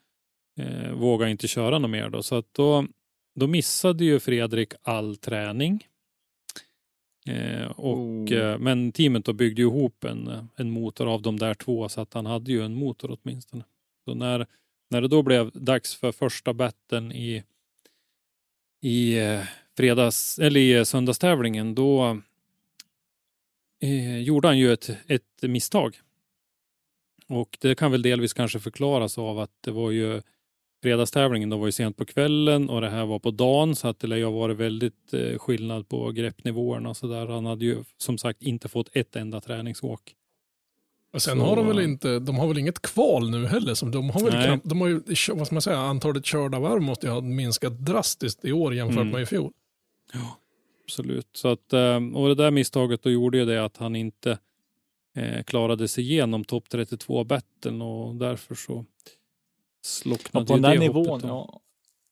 eh, 0.57 0.91
vågade 0.91 1.31
inte 1.31 1.47
köra 1.47 1.79
något 1.79 1.91
mer 1.91 2.09
då. 2.09 2.23
Så 2.23 2.35
att 2.35 2.53
då, 2.53 2.87
då 3.35 3.47
missade 3.47 4.05
ju 4.05 4.19
Fredrik 4.19 4.73
all 4.81 5.15
träning. 5.15 5.87
Eh, 7.27 7.71
och, 7.71 7.97
Oh. 7.97 8.33
eh, 8.33 8.57
men 8.57 8.91
teamet 8.91 9.25
då 9.25 9.33
byggde 9.33 9.61
ju 9.61 9.67
ihop 9.67 10.03
en, 10.03 10.47
en 10.55 10.71
motor 10.71 11.13
av 11.13 11.21
de 11.21 11.39
där 11.39 11.53
två 11.53 11.89
så 11.89 12.01
att 12.01 12.13
han 12.13 12.25
hade 12.25 12.51
ju 12.51 12.65
en 12.65 12.75
motor 12.75 13.17
åtminstone. 13.21 13.63
Så 14.05 14.13
när, 14.13 14.47
när 14.89 15.01
det 15.01 15.07
då 15.07 15.23
blev 15.23 15.51
dags 15.51 15.95
för 15.95 16.11
första 16.11 16.53
batten 16.53 17.11
i 17.11 17.43
i 18.81 19.19
eh, 19.19 19.43
fredags 19.77 20.39
eller 20.39 20.59
i 20.59 20.73
eh, 20.73 20.83
söndagstävlingen 20.83 21.75
då 21.75 22.21
eh, 23.81 24.17
gjorde 24.17 24.47
han 24.47 24.57
ju 24.57 24.73
ett, 24.73 24.89
ett 25.07 25.41
misstag. 25.41 25.99
Och 27.31 27.57
det 27.61 27.75
kan 27.75 27.91
väl 27.91 28.01
delvis 28.01 28.33
kanske 28.33 28.59
förklaras 28.59 29.17
av 29.17 29.39
att 29.39 29.51
det 29.61 29.71
var 29.71 29.91
ju 29.91 30.21
fredagstävlingen 30.83 31.49
då 31.49 31.57
var 31.57 31.65
ju 31.65 31.71
sent 31.71 31.97
på 31.97 32.05
kvällen 32.05 32.69
och 32.69 32.81
det 32.81 32.89
här 32.89 33.05
var 33.05 33.19
på 33.19 33.31
dagen 33.31 33.75
så 33.75 33.87
att 33.87 33.99
det 33.99 34.07
lär 34.07 34.17
ju 34.17 34.23
ha 34.23 34.31
varit 34.31 34.57
väldigt 34.57 35.13
eh, 35.13 35.37
skillnad 35.37 35.89
på 35.89 36.11
greppnivåerna 36.11 36.89
och 36.89 36.97
så 36.97 37.07
där. 37.07 37.27
Han 37.27 37.45
hade 37.45 37.65
ju 37.65 37.77
som 37.97 38.17
sagt 38.17 38.41
inte 38.41 38.69
fått 38.69 38.89
ett 38.95 39.15
enda 39.15 39.41
träningsåk. 39.41 40.15
Och 41.13 41.21
sen 41.21 41.37
Så- 41.39 41.45
har 41.45 41.55
de 41.55 41.67
väl 41.67 41.79
inte, 41.79 42.19
de 42.19 42.35
har 42.35 42.47
väl 42.47 42.57
inget 42.57 42.81
kval 42.81 43.29
nu 43.29 43.45
heller. 43.47 43.73
Som 43.73 43.91
de 43.91 44.09
har 44.09 44.21
väl 44.21 44.33
Nej. 44.33 44.45
knappt, 44.47 44.69
de 44.69 44.81
har 44.81 44.87
ju, 44.87 45.01
vad 45.33 45.45
ska 45.47 45.55
man 45.55 45.61
säga, 45.61 45.77
antalet 45.77 46.25
körda 46.25 46.59
varv 46.59 46.81
måste 46.81 47.07
ju 47.07 47.13
ha 47.13 47.21
minskat 47.21 47.85
drastiskt 47.85 48.45
i 48.45 48.51
år 48.51 48.73
jämfört 48.75 48.95
Mm. 49.01 49.09
med 49.09 49.21
i 49.21 49.25
fjol. 49.25 49.51
Absolut. 50.85 51.27
Så 51.33 51.47
att, 51.47 51.73
eh, 51.73 51.95
och 52.13 52.27
det 52.27 52.35
där 52.35 52.51
misstaget 52.51 53.03
då 53.03 53.09
gjorde 53.09 53.37
ju 53.37 53.45
det 53.45 53.65
att 53.65 53.77
han 53.77 53.95
inte 53.95 54.37
eh, 55.15 55.43
klarade 55.43 55.87
sig 55.87 56.03
igenom 56.03 56.43
topp 56.43 56.69
32 56.69 57.23
battlen 57.23 57.81
och 57.81 58.15
därför 58.15 58.55
så 58.55 58.85
slocknade 59.81 60.43
Och 60.43 60.47
på 60.47 60.53
den 60.53 60.63
ju 60.63 60.69
där 60.69 60.73
det 60.73 60.79
nivån, 60.79 61.07
hoppet 61.07 61.21
då. 61.21 61.27
ja, 61.27 61.59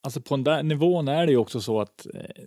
alltså 0.03 0.21
på 0.21 0.35
den 0.35 0.43
där 0.43 0.63
nivån 0.63 1.07
är 1.07 1.25
det 1.25 1.31
ju 1.31 1.37
också 1.37 1.61
så 1.61 1.81
att 1.81 2.07
eh, 2.13 2.45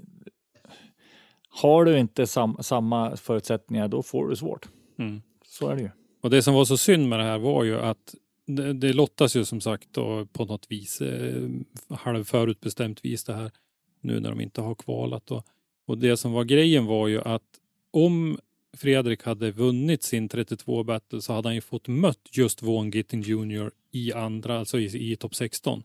har 1.49 1.85
du 1.85 1.99
inte 1.99 2.27
sam, 2.27 2.57
samma 2.61 3.17
förutsättningar, 3.17 3.89
då 3.89 4.03
får 4.03 4.29
du 4.29 4.37
svårt. 4.37 4.69
Mm. 4.99 5.23
Så 5.45 5.69
är 5.69 5.77
det 5.77 5.83
ju. 5.83 5.91
Och 6.23 6.31
det 6.31 6.43
som 6.43 6.55
var 6.55 6.65
så 6.65 6.77
synd 6.77 7.09
med 7.09 7.19
det 7.19 7.25
här 7.25 7.39
var 7.39 7.65
ju 7.65 7.81
att 7.81 8.15
det, 8.47 8.73
det 8.73 8.93
lottas 8.93 9.37
ju 9.37 9.45
som 9.45 9.61
sagt 9.61 9.89
då 9.91 10.27
på 10.27 10.45
något 10.45 10.67
vis, 10.69 11.01
eh, 11.01 11.49
halvförutbestämt 11.91 13.05
vis 13.05 13.25
det 13.25 13.35
här 13.35 13.51
nu 14.01 14.21
när 14.21 14.31
de 14.31 14.41
inte 14.41 14.61
har 14.61 14.75
kvalat. 14.75 15.31
Och, 15.31 15.47
och 15.87 15.99
det 15.99 16.17
som 16.17 16.33
var 16.33 16.45
grejen 16.45 16.87
var 16.87 17.09
ju 17.09 17.23
att 17.23 17.43
om 17.91 18.39
Fredrik 18.77 19.23
hade 19.23 19.51
vunnit 19.51 20.03
sin 20.03 20.29
32 20.29 20.85
battle 20.85 21.21
så 21.21 21.33
hade 21.33 21.49
han 21.49 21.55
ju 21.55 21.61
fått 21.61 21.89
mött 21.89 22.29
just 22.31 22.63
Vaughn 22.63 22.91
Gittin 22.91 23.23
Jr 23.23 23.71
i 23.93 24.13
andra, 24.13 24.59
alltså 24.59 24.79
i, 24.79 25.13
i 25.13 25.17
topp 25.17 25.35
16. 25.35 25.83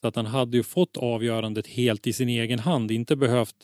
Så 0.00 0.08
att 0.08 0.16
han 0.16 0.26
hade 0.26 0.56
ju 0.56 0.62
fått 0.62 0.96
avgörandet 0.96 1.66
helt 1.66 2.06
i 2.06 2.12
sin 2.12 2.28
egen 2.28 2.58
hand, 2.58 2.90
inte 2.90 3.16
behövt 3.16 3.56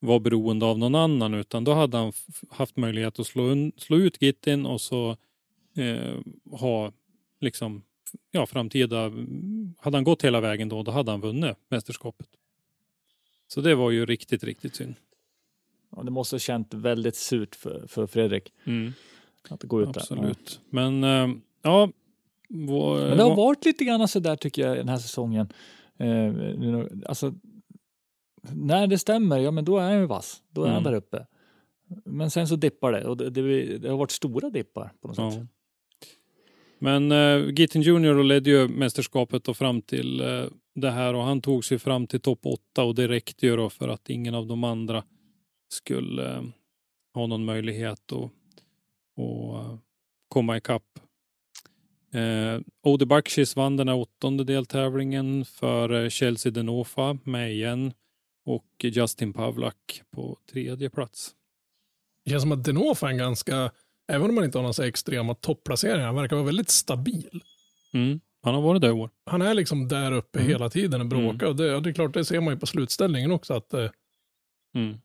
vara 0.00 0.20
beroende 0.20 0.66
av 0.66 0.78
någon 0.78 0.94
annan 0.94 1.34
utan 1.34 1.64
då 1.64 1.72
hade 1.72 1.96
han 1.96 2.12
haft 2.50 2.76
möjlighet 2.76 3.18
att 3.18 3.26
slå, 3.26 3.42
un, 3.42 3.72
slå 3.76 3.96
ut 3.96 4.22
Gittin 4.22 4.66
och 4.66 4.80
så 4.80 5.16
eh, 5.76 6.18
ha 6.50 6.92
liksom 7.40 7.82
ja, 8.30 8.46
framtida, 8.46 9.12
hade 9.78 9.96
han 9.96 10.04
gått 10.04 10.24
hela 10.24 10.40
vägen 10.40 10.68
då, 10.68 10.82
då 10.82 10.90
hade 10.90 11.10
han 11.10 11.20
vunnit 11.20 11.56
mästerskapet. 11.68 12.28
Så 13.48 13.60
det 13.60 13.74
var 13.74 13.90
ju 13.90 14.06
riktigt, 14.06 14.44
riktigt 14.44 14.76
synd. 14.76 14.94
Ja, 15.96 16.02
det 16.02 16.10
måste 16.10 16.34
ha 16.34 16.40
känt 16.40 16.74
väldigt 16.74 17.16
surt 17.16 17.54
för, 17.56 17.84
för 17.88 18.06
Fredrik 18.06 18.52
att 19.50 19.62
gå 19.62 19.82
ut 19.82 19.86
där. 19.94 20.02
Ja. 20.10 20.16
Absolut. 20.16 20.60
Men 20.70 21.04
eh, 21.04 21.28
ja, 21.62 21.90
vår, 22.48 22.98
Men 23.08 23.16
det 23.16 23.22
har 23.22 23.36
varit 23.36 23.64
lite 23.64 23.84
grann 23.84 24.08
så 24.08 24.20
där 24.20 24.36
tycker 24.36 24.66
jag 24.68 24.76
den 24.76 24.88
här 24.88 24.98
säsongen. 24.98 25.52
Eh, 25.98 26.34
alltså, 27.06 27.34
när 28.52 28.86
det 28.86 28.98
stämmer, 28.98 29.38
ja 29.38 29.50
men 29.50 29.64
då 29.64 29.78
är 29.78 29.82
han 29.82 29.98
ju 29.98 30.06
vass. 30.06 30.42
Då 30.50 30.62
är 30.64 30.68
han 30.68 30.78
Mm. 30.80 30.92
där 30.92 30.98
uppe. 30.98 31.26
Men 32.04 32.30
sen 32.30 32.48
så 32.48 32.56
dippar 32.56 32.92
det 32.92 33.04
och 33.04 33.16
det, 33.16 33.30
det, 33.30 33.78
det 33.78 33.88
har 33.90 33.96
varit 33.96 34.10
stora 34.10 34.50
dippar 34.50 34.92
på 35.00 35.08
något 35.08 35.18
Ja. 35.18 35.30
sätt. 35.32 35.46
Men 36.78 37.12
uh, 37.12 37.50
Gittin 37.54 37.82
Junior 37.82 38.24
ledde 38.24 38.50
ju 38.50 38.68
mästerskapet 38.68 39.44
då 39.44 39.54
fram 39.54 39.82
till 39.82 40.20
eh, 40.20 40.44
det 40.74 40.90
här 40.90 41.14
och 41.14 41.22
han 41.22 41.40
tog 41.40 41.64
sig 41.64 41.78
fram 41.78 42.06
till 42.06 42.20
topp 42.20 42.40
8 42.46 42.84
och 42.84 42.94
det 42.94 43.08
räckte 43.08 43.46
ju 43.46 43.56
då 43.56 43.70
för 43.70 43.88
att 43.88 44.10
ingen 44.10 44.34
av 44.34 44.46
de 44.46 44.64
andra 44.64 45.04
skulle 45.72 46.36
eh, 46.36 46.42
ha 47.14 47.26
någon 47.26 47.44
möjlighet 47.44 48.12
att, 48.12 48.22
att 48.22 49.66
eh, 49.66 49.78
komma 50.28 50.56
ikapp. 50.56 50.98
Uh, 52.14 52.60
Ode 52.82 53.06
Bakshis 53.06 53.56
vann 53.56 53.76
den 53.76 53.88
här 53.88 53.96
åttonde 53.96 54.44
deltävlingen 54.44 55.44
för 55.44 56.02
eh, 56.04 56.08
Chelsea 56.08 56.52
Denofa 56.52 57.18
med 57.24 57.52
igen 57.52 57.92
och 58.46 58.66
Justin 58.82 59.32
Pavlak 59.32 60.02
på 60.10 60.38
tredje 60.50 60.90
plats. 60.90 61.34
Det 62.24 62.30
känns 62.30 62.42
som 62.42 62.52
att 62.52 62.64
Denofa 62.64 63.06
är 63.06 63.10
en 63.10 63.18
ganska, 63.18 63.70
även 64.12 64.28
om 64.28 64.34
man 64.34 64.44
inte 64.44 64.58
har 64.58 64.62
några 64.62 64.72
så 64.72 64.82
extrema 64.82 65.34
topplaceringar, 65.34 66.06
han 66.06 66.14
verkar 66.14 66.36
vara 66.36 66.46
väldigt 66.46 66.70
stabil. 66.70 67.42
Mm. 67.92 68.20
Han 68.42 68.54
har 68.54 68.62
varit 68.62 68.82
där 68.82 68.88
i 68.88 68.92
år. 68.92 69.10
Han 69.26 69.42
är 69.42 69.54
liksom 69.54 69.88
där 69.88 70.12
uppe 70.12 70.38
Mm. 70.38 70.50
hela 70.50 70.70
tiden 70.70 71.00
och 71.00 71.06
bråkar. 71.06 71.46
Och 71.46 71.56
det, 71.56 71.80
det 71.80 71.90
är 71.90 71.94
klart, 71.94 72.14
det 72.14 72.24
ser 72.24 72.40
man 72.40 72.54
ju 72.54 72.60
på 72.60 72.66
slutställningen 72.66 73.30
också. 73.30 73.54
Att, 73.54 73.74
eh, 73.74 73.90
Mm. 74.74 74.98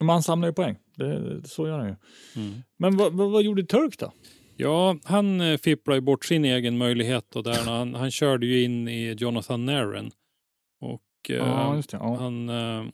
Men 0.00 0.08
han 0.08 0.22
samlar 0.22 0.48
ju 0.48 0.54
poäng. 0.54 0.76
Det, 0.94 1.40
så 1.44 1.66
gör 1.66 1.78
han 1.78 1.88
ju. 1.88 1.96
Mm. 2.42 2.62
Men 2.76 2.96
vad, 2.96 3.12
vad, 3.12 3.30
vad 3.30 3.42
gjorde 3.42 3.64
Turk 3.64 3.98
då? 3.98 4.12
Ja, 4.56 4.96
han 5.04 5.40
eh, 5.40 5.56
fipplade 5.56 5.96
ju 5.96 6.00
bort 6.00 6.24
sin 6.24 6.44
egen 6.44 6.78
möjlighet 6.78 7.26
då 7.28 7.42
där 7.42 7.64
han, 7.64 7.94
han 7.94 8.10
körde 8.10 8.46
ju 8.46 8.62
in 8.64 8.88
i 8.88 9.12
Jonathan 9.18 9.66
Naren. 9.66 10.10
Och 10.80 11.30
eh, 11.30 11.72
just 11.76 11.90
det. 11.90 11.96
Ja. 11.96 12.16
han, 12.16 12.48
eh, 12.48 12.84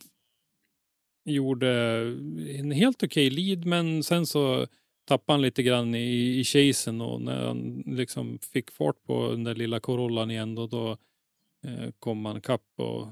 gjorde 1.25 2.01
en 2.59 2.71
helt 2.71 3.03
okej 3.03 3.29
lead, 3.29 3.65
men 3.65 4.03
sen 4.03 4.25
så 4.25 4.67
tappade 5.07 5.33
han 5.33 5.41
lite 5.41 5.63
grann 5.63 5.95
i, 5.95 6.39
i 6.39 6.43
chasen 6.43 7.01
och 7.01 7.21
när 7.21 7.45
han 7.47 7.83
liksom 7.85 8.39
fick 8.39 8.71
fart 8.71 9.03
på 9.03 9.31
den 9.31 9.43
där 9.43 9.55
lilla 9.55 9.79
Corollan 9.79 10.31
igen 10.31 10.55
då, 10.55 10.67
då 10.67 10.91
eh, 11.65 11.91
kom 11.99 12.25
han 12.25 12.41
kapp 12.41 12.65
och 12.77 13.07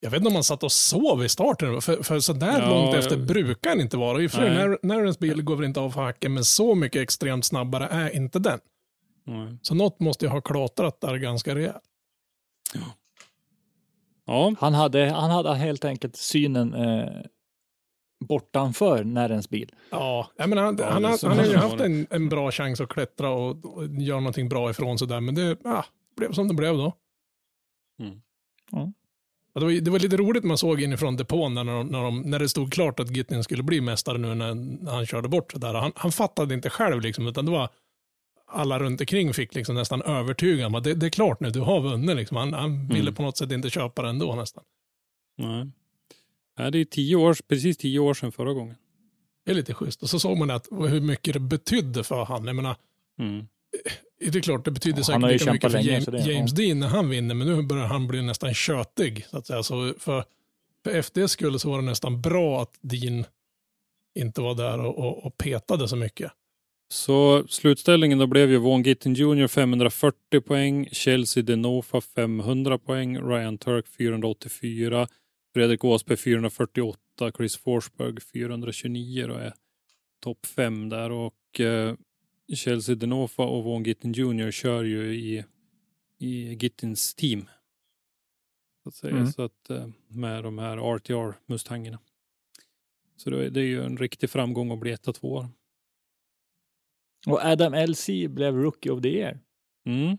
Jag 0.00 0.10
vet 0.10 0.18
inte 0.18 0.28
om 0.28 0.34
han 0.34 0.44
satt 0.44 0.62
och 0.62 0.72
sov 0.72 1.24
i 1.24 1.28
starten, 1.28 1.80
för, 1.80 2.02
för 2.02 2.20
så 2.20 2.32
där 2.32 2.60
Ja, 2.60 2.68
långt 2.68 2.94
efter 2.94 3.16
brukar 3.16 3.70
han 3.70 3.80
inte 3.80 3.96
vara. 3.96 4.22
I 4.22 4.26
och 4.26 4.30
för 4.30 4.38
sig, 4.38 4.50
Nej. 4.50 4.68
när, 4.68 4.78
när 4.82 5.00
ens 5.00 5.18
bil 5.18 5.42
går 5.42 5.56
väl 5.56 5.64
inte 5.64 5.80
av 5.80 5.90
för 5.90 6.00
hacken, 6.00 6.34
men 6.34 6.44
så 6.44 6.74
mycket 6.74 7.02
extremt 7.02 7.44
snabbare 7.44 7.86
är 7.86 8.16
inte 8.16 8.38
den. 8.38 8.60
nej. 9.24 9.58
Så 9.62 9.74
något 9.74 10.00
måste 10.00 10.24
ju 10.24 10.30
ha 10.30 10.40
klatrat 10.40 11.00
där 11.00 11.16
ganska 11.16 11.54
rejält. 11.54 11.82
ja, 14.26 14.54
Han 14.60 14.74
hade, 14.74 15.10
han 15.10 15.30
hade 15.30 15.54
helt 15.54 15.84
enkelt 15.84 16.16
synen 16.16 16.74
eh, 16.74 17.08
bortanför 18.24 19.04
närens 19.04 19.48
bil. 19.50 19.74
Ja, 19.90 20.30
jag 20.36 20.48
menar, 20.48 20.62
han, 20.62 20.76
Ja, 20.78 20.90
han, 20.90 21.18
så 21.18 21.28
han 21.28 21.38
har 21.38 21.44
ju 21.46 21.56
haft 21.56 21.80
en, 21.80 22.06
en 22.10 22.28
bra 22.28 22.50
chans 22.50 22.80
att 22.80 22.88
klättra 22.88 23.30
och, 23.30 23.76
och 23.76 23.86
göra 23.86 24.20
någonting 24.20 24.48
bra 24.48 24.70
ifrån 24.70 24.98
sig 24.98 25.08
där, 25.08 25.20
men 25.20 25.34
det 25.34 25.56
ah, 25.64 25.84
blev 26.16 26.32
som 26.32 26.48
det 26.48 26.54
blev 26.54 26.76
då. 26.76 26.92
Mm. 28.00 28.20
Ja. 28.70 28.92
Ja, 29.52 29.60
det, 29.60 29.66
var, 29.66 29.72
det 29.72 29.90
var 29.90 29.98
lite 29.98 30.16
roligt 30.16 30.44
man 30.44 30.58
såg 30.58 30.80
inifrån 30.82 31.16
depån 31.16 31.54
när, 31.54 31.64
de, 31.64 31.86
när, 31.86 32.02
de, 32.02 32.20
när 32.20 32.38
det 32.38 32.48
stod 32.48 32.72
klart 32.72 33.00
att 33.00 33.16
Gittin 33.16 33.44
skulle 33.44 33.62
bli 33.62 33.80
mästare 33.80 34.18
nu 34.18 34.34
när, 34.34 34.54
när 34.54 34.92
han 34.92 35.06
körde 35.06 35.28
bort 35.28 35.52
så 35.52 35.58
där. 35.58 35.74
Han, 35.74 35.92
han 35.96 36.12
fattade 36.12 36.54
inte 36.54 36.70
själv 36.70 37.00
liksom, 37.00 37.26
utan 37.26 37.44
det 37.44 37.50
var 37.50 37.68
alla 38.50 38.78
runt 38.78 39.00
omkring 39.00 39.34
fick 39.34 39.54
liksom 39.54 39.74
nästan 39.74 40.02
övertyga 40.02 40.64
honom 40.64 40.82
det, 40.82 40.94
det 40.94 41.06
är 41.06 41.10
klart 41.10 41.40
nu, 41.40 41.50
du 41.50 41.60
har 41.60 41.80
vunnit. 41.80 42.16
Liksom. 42.16 42.36
Han, 42.36 42.52
han 42.52 42.88
ville 42.88 43.00
Mm. 43.00 43.14
på 43.14 43.22
något 43.22 43.36
sätt 43.36 43.50
inte 43.52 43.70
köpa 43.70 44.02
det 44.02 44.08
ändå 44.08 44.34
nästan. 44.34 44.64
nej. 45.38 46.70
Det 46.72 46.78
är 46.78 46.84
tio 46.84 47.16
år, 47.16 47.36
precis 47.48 47.76
tio 47.76 47.98
år 47.98 48.14
sedan 48.14 48.32
förra 48.32 48.52
gången. 48.52 48.76
Det 49.44 49.50
är 49.50 49.54
lite 49.54 49.74
schysst. 49.74 50.02
Och 50.02 50.10
så 50.10 50.20
såg 50.20 50.38
man 50.38 50.50
att, 50.50 50.68
hur 50.70 51.00
mycket 51.00 51.34
det 51.34 51.40
betydde 51.40 52.04
för 52.04 52.24
han. 52.24 52.44
Jag 52.46 52.56
menar, 52.56 52.76
Mm. 53.18 53.46
Det 54.20 54.38
är 54.38 54.40
klart, 54.42 54.64
det 54.64 54.70
betyder 54.70 54.98
Ja, 54.98 55.04
säkert 55.04 55.22
lika 55.32 55.52
mycket 55.52 55.72
för 55.72 55.78
länge, 55.78 55.90
James, 55.92 56.06
det- 56.06 56.32
James 56.32 56.52
Dean 56.52 56.78
när 56.80 56.88
han 56.88 57.08
vinner, 57.08 57.34
men 57.34 57.46
nu 57.46 57.62
börjar 57.62 57.86
han 57.86 58.06
bli 58.08 58.22
nästan 58.22 58.54
tjötig. 58.54 59.26
Så 59.30 59.38
att 59.38 59.46
säga. 59.46 59.62
Så 59.62 59.94
för, 59.98 60.24
för 60.84 60.90
FDs 60.90 61.30
skull 61.32 61.58
så 61.58 61.70
var 61.70 61.78
det 61.78 61.84
nästan 61.84 62.20
bra 62.20 62.62
att 62.62 62.78
Dean 62.80 63.24
inte 64.18 64.40
var 64.40 64.54
där 64.54 64.80
och, 64.80 64.98
och, 64.98 65.26
och 65.26 65.38
petade 65.38 65.88
så 65.88 65.96
mycket. 65.96 66.32
Så 66.90 67.44
slutställningen 67.48 68.18
då 68.18 68.26
blev 68.26 68.50
ju 68.50 68.58
Vaughan 68.58 68.82
Gittin 68.82 69.14
Jr 69.14 69.46
540 69.46 70.40
poäng, 70.40 70.88
Chelsea 70.92 71.42
Denofa 71.42 72.00
500 72.00 72.78
poäng, 72.78 73.18
Ryan 73.18 73.58
Turk 73.58 73.86
484, 73.98 75.08
Fredrik 75.54 75.84
Åsberg 75.84 76.16
448, 76.16 76.98
Chris 77.36 77.56
Forsberg 77.56 78.14
429 78.32 79.26
då 79.26 79.34
är 79.34 79.52
topp 80.22 80.46
fem 80.46 80.88
där 80.88 81.10
och 81.10 81.60
eh, 81.60 81.94
Chelsea 82.56 82.94
Denofa 82.94 83.42
och 83.42 83.64
Vaughan 83.64 83.82
Gittin 83.84 84.12
Jr 84.12 84.50
kör 84.50 84.84
ju 84.84 85.14
i, 85.14 85.44
i 86.18 86.54
Gittins 86.54 87.14
team. 87.14 87.48
Så 88.82 88.88
att 88.88 88.94
säga, 88.94 89.16
Mm. 89.16 89.32
så 89.32 89.42
att 89.42 89.70
eh, 89.70 89.88
med 90.08 90.44
de 90.44 90.58
här 90.58 90.76
RTR 90.96 91.32
Mustangerna. 91.46 91.98
Så 93.16 93.30
det 93.30 93.46
är, 93.46 93.50
det 93.50 93.60
är 93.60 93.64
ju 93.64 93.82
en 93.82 93.96
riktig 93.96 94.30
framgång 94.30 94.70
att 94.72 94.78
bli 94.78 94.90
etta 94.92 95.12
två. 95.12 95.46
Och 97.26 97.40
Adam 97.44 97.74
LC 97.88 98.06
blev 98.28 98.54
Rookie 98.56 98.92
of 98.92 99.02
the 99.02 99.08
Year. 99.08 99.40
Mm. 99.86 100.18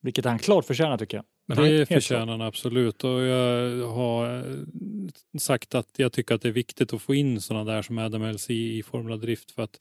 Vilket 0.00 0.24
han 0.24 0.38
klart 0.38 0.64
förtjänar 0.64 0.98
tycker 0.98 1.16
jag. 1.16 1.24
Men 1.46 1.56
det 1.56 1.86
förtjänar 1.86 2.26
han 2.26 2.40
absolut 2.40 3.04
och 3.04 3.20
jag 3.20 3.86
har 3.88 4.38
eh, 4.38 4.58
sagt 5.38 5.74
att 5.74 5.98
jag 5.98 6.12
tycker 6.12 6.34
att 6.34 6.42
det 6.42 6.48
är 6.48 6.52
viktigt 6.52 6.92
att 6.92 7.02
få 7.02 7.14
in 7.14 7.40
sådana 7.40 7.72
där 7.72 7.82
som 7.82 7.98
Adam 7.98 8.22
LC 8.32 8.50
i 8.50 8.82
Formula 8.82 9.16
Drift 9.16 9.50
för 9.50 9.62
att 9.62 9.78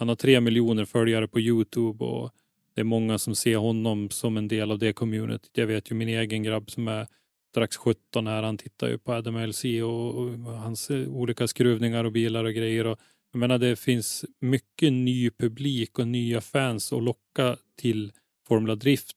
han 0.00 0.08
har 0.08 0.16
tre 0.16 0.40
miljoner 0.40 0.84
följare 0.84 1.28
på 1.28 1.40
Youtube 1.40 2.04
och 2.04 2.30
det 2.74 2.80
är 2.80 2.84
många 2.84 3.18
som 3.18 3.34
ser 3.34 3.56
honom 3.56 4.10
som 4.10 4.36
en 4.36 4.48
del 4.48 4.70
av 4.70 4.78
det 4.78 4.92
communityt. 4.92 5.50
Jag 5.52 5.66
vet 5.66 5.90
ju 5.90 5.94
min 5.94 6.08
egen 6.08 6.42
grabb 6.42 6.70
som 6.70 6.88
är 6.88 7.06
strax 7.50 7.76
17 7.76 8.26
här, 8.26 8.42
han 8.42 8.58
tittar 8.58 8.88
ju 8.88 8.98
på 8.98 9.12
Adam 9.12 9.46
LC 9.46 9.64
och, 9.64 10.14
och 10.14 10.30
hans 10.44 10.90
eh, 10.90 11.08
olika 11.08 11.48
skruvningar 11.48 12.04
och 12.04 12.12
bilar 12.12 12.44
och 12.44 12.54
grejer. 12.54 12.86
Och, 12.86 12.98
jag 13.32 13.40
menar 13.40 13.58
det 13.58 13.76
finns 13.76 14.24
mycket 14.40 14.92
ny 14.92 15.30
publik 15.30 15.98
och 15.98 16.08
nya 16.08 16.40
fans 16.40 16.92
att 16.92 17.02
locka 17.02 17.56
till 17.76 18.12
Formula 18.48 18.74
Drift 18.74 19.16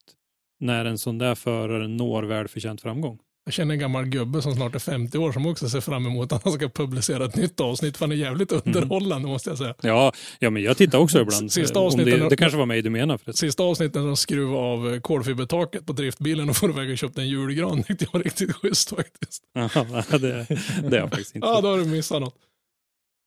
när 0.59 0.85
en 0.85 0.97
sån 0.97 1.17
där 1.17 1.35
förare 1.35 1.87
når 1.87 2.23
välförtjänt 2.23 2.81
framgång 2.81 3.19
jag 3.45 3.53
känner 3.53 3.73
en 3.73 3.79
gammal 3.79 4.05
gubbe 4.05 4.41
som 4.41 4.55
snart 4.55 4.75
är 4.75 4.79
50 4.79 5.17
år 5.17 5.31
som 5.31 5.45
också 5.45 5.69
ser 5.69 5.81
fram 5.81 6.05
emot 6.05 6.31
att 6.31 6.43
han 6.43 6.53
ska 6.53 6.69
publicera 6.69 7.25
ett 7.25 7.35
nytt 7.35 7.59
avsnitt, 7.59 7.97
för 7.97 8.05
han 8.05 8.11
är 8.11 8.15
jävligt 8.15 8.51
Mm. 8.51 8.61
underhållande 8.65 9.27
måste 9.27 9.49
jag 9.49 9.57
säga. 9.57 9.73
Ja, 9.81 10.11
ja 10.39 10.49
men 10.49 10.63
jag 10.63 10.77
tittar 10.77 10.97
också 10.99 11.21
ibland. 11.21 11.51
Sista 11.51 11.79
Om 11.79 11.85
avsnittet- 11.85 12.19
det, 12.19 12.29
det 12.29 12.35
kanske 12.37 12.57
var 12.57 12.65
mig 12.65 12.81
du 12.81 12.89
menar 12.89 13.17
förresten. 13.17 13.47
Sista 13.47 13.63
avsnittet 13.63 13.95
när 13.95 14.07
de 14.07 14.17
skruvar 14.17 14.57
av 14.59 14.93
eh, 14.93 14.99
kolfibertaket 14.99 15.85
på 15.85 15.93
driftbilen 15.93 16.49
och 16.49 16.55
får 16.57 16.69
iväg 16.69 16.91
och 16.91 16.97
köpt 16.97 17.17
en 17.17 17.27
julgran 17.27 17.83
tyckte 17.83 18.05
jag 18.05 18.13
var 18.13 18.23
riktigt 18.23 18.55
schysst 18.55 18.89
faktiskt. 18.89 19.43
Ja, 19.53 20.17
det, 20.17 20.17
det 20.17 20.89
har 20.89 20.97
jag 20.97 21.09
faktiskt 21.09 21.35
inte 21.35 21.47
Ja, 21.47 21.61
då 21.61 21.67
har 21.67 21.77
du 21.77 21.85
missat 21.85 22.21
något. 22.21 22.35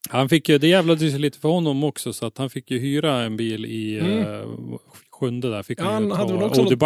Han 0.09 0.29
fick 0.29 0.49
ju, 0.49 0.57
det 0.57 0.67
jävlade 0.67 0.99
sig 1.11 1.19
lite 1.19 1.39
för 1.39 1.49
honom 1.49 1.83
också 1.83 2.13
så 2.13 2.25
att 2.25 2.37
han 2.37 2.49
fick 2.49 2.71
ju 2.71 2.79
hyra 2.79 3.21
en 3.23 3.37
bil 3.37 3.65
i 3.65 3.99
Mm. 3.99 4.77
Sjunde 5.19 5.49
där. 5.49 5.63
Fick 5.63 5.79
Ja, 5.79 5.83
han, 5.83 6.11
han 6.11 6.27
ju 6.27 6.39
ta 6.39 6.45
också 6.45 6.61
Odi 6.61 6.69
något- 6.69 6.79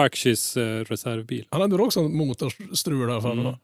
eh, 0.57 0.61
reservbil. 0.61 1.47
Han 1.49 1.61
hade 1.61 1.71
väl 1.77 1.85
också 1.85 1.99
en 1.99 2.17
motorstrul 2.17 3.07
där 3.07 3.21
för 3.21 3.31
Mm. 3.31 3.45
mm. 3.45 3.55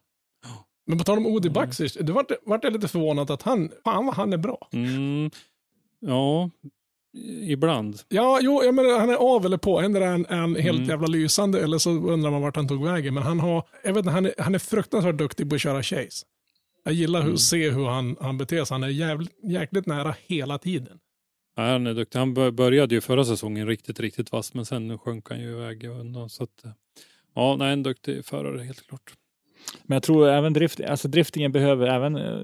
Men 0.89 0.97
på 0.97 1.03
tal 1.03 1.17
om 1.17 1.25
Odi 1.25 1.47
Mm. 1.47 1.53
Baxic, 1.53 1.93
det 2.01 2.11
vart, 2.13 2.31
vart 2.45 2.63
jag 2.63 2.73
lite 2.73 2.87
förvånad 2.87 3.31
att 3.31 3.41
han, 3.41 3.69
fan 3.83 4.05
vad 4.05 4.15
han 4.15 4.33
är 4.33 4.37
bra. 4.37 4.67
Mm. 4.73 5.31
Ja, 5.99 6.49
ibland. 7.41 7.99
Ja, 8.09 8.39
jo, 8.41 8.63
jag 8.63 8.75
menar, 8.75 8.99
han 8.99 9.09
är 9.09 9.15
av 9.15 9.45
eller 9.45 9.57
på. 9.57 9.79
Ändå 9.79 9.99
är 9.99 10.05
han, 10.07 10.25
är 10.29 10.35
han 10.37 10.55
helt 10.55 10.77
Mm. 10.77 10.89
jävla 10.89 11.07
lysande 11.07 11.59
eller 11.61 11.77
så 11.77 11.89
undrar 11.91 12.31
man 12.31 12.41
vart 12.41 12.55
han 12.55 12.67
tog 12.67 12.83
vägen. 12.83 13.13
Men 13.13 13.23
han 13.23 13.39
har, 13.39 13.63
jag 13.83 13.93
vet 13.93 13.97
inte, 13.99 14.11
han 14.11 14.25
är, 14.25 14.33
han 14.37 14.55
är 14.55 14.59
fruktansvärt 14.59 15.17
duktig 15.17 15.49
på 15.49 15.55
att 15.55 15.61
köra 15.61 15.83
chase. 15.83 16.25
Jag 16.83 16.93
gillar 16.93 17.19
hur, 17.19 17.27
Mm. 17.27 17.37
se 17.37 17.69
hur 17.69 17.85
han, 17.85 18.15
han 18.21 18.37
beter 18.37 18.65
sig. 18.65 18.75
Han 18.75 18.83
är 18.83 18.87
jävligt, 18.87 19.31
jäkligt 19.43 19.85
nära 19.85 20.15
hela 20.27 20.57
tiden. 20.57 20.99
Ja, 21.57 21.63
han 21.63 21.87
är 21.87 21.93
duktig. 21.93 22.19
Han 22.19 22.33
bör- 22.33 22.51
började 22.51 22.95
ju 22.95 23.01
förra 23.01 23.25
säsongen 23.25 23.67
riktigt, 23.67 23.99
riktigt 23.99 24.31
vass 24.31 24.53
men 24.53 24.65
sen 24.65 24.97
sjönk 24.97 25.29
han 25.29 25.39
ju 25.39 25.49
iväg 25.51 25.83
undan. 25.83 26.29
Så 26.29 26.43
att, 26.43 26.65
eh, 26.65 26.71
ja, 27.35 27.55
nej, 27.55 27.73
en 27.73 27.83
duktig 27.83 28.25
förare 28.25 28.63
helt 28.63 28.87
klart. 28.87 29.13
Men 29.83 29.95
jag 29.95 30.03
tror 30.03 30.27
även 30.27 30.53
drift, 30.53 30.81
alltså 30.81 31.07
driftingen 31.07 31.51
behöver 31.51 31.87
även 31.87 32.15
eh, 32.15 32.41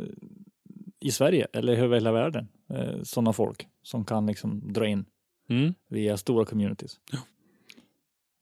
i 0.99 1.12
Sverige 1.12 1.47
eller 1.54 1.73
över 1.78 1.95
hela 1.95 2.12
världen 2.12 2.47
eh, 2.69 3.02
sådana 3.04 3.34
folk 3.34 3.67
som 3.84 4.06
kan 4.06 4.26
liksom 4.26 4.73
dra 4.73 4.88
in 4.88 5.06
Mm. 5.49 5.73
via 5.89 6.17
stora 6.17 6.45
communities. 6.45 6.99
Ja. 7.12 7.17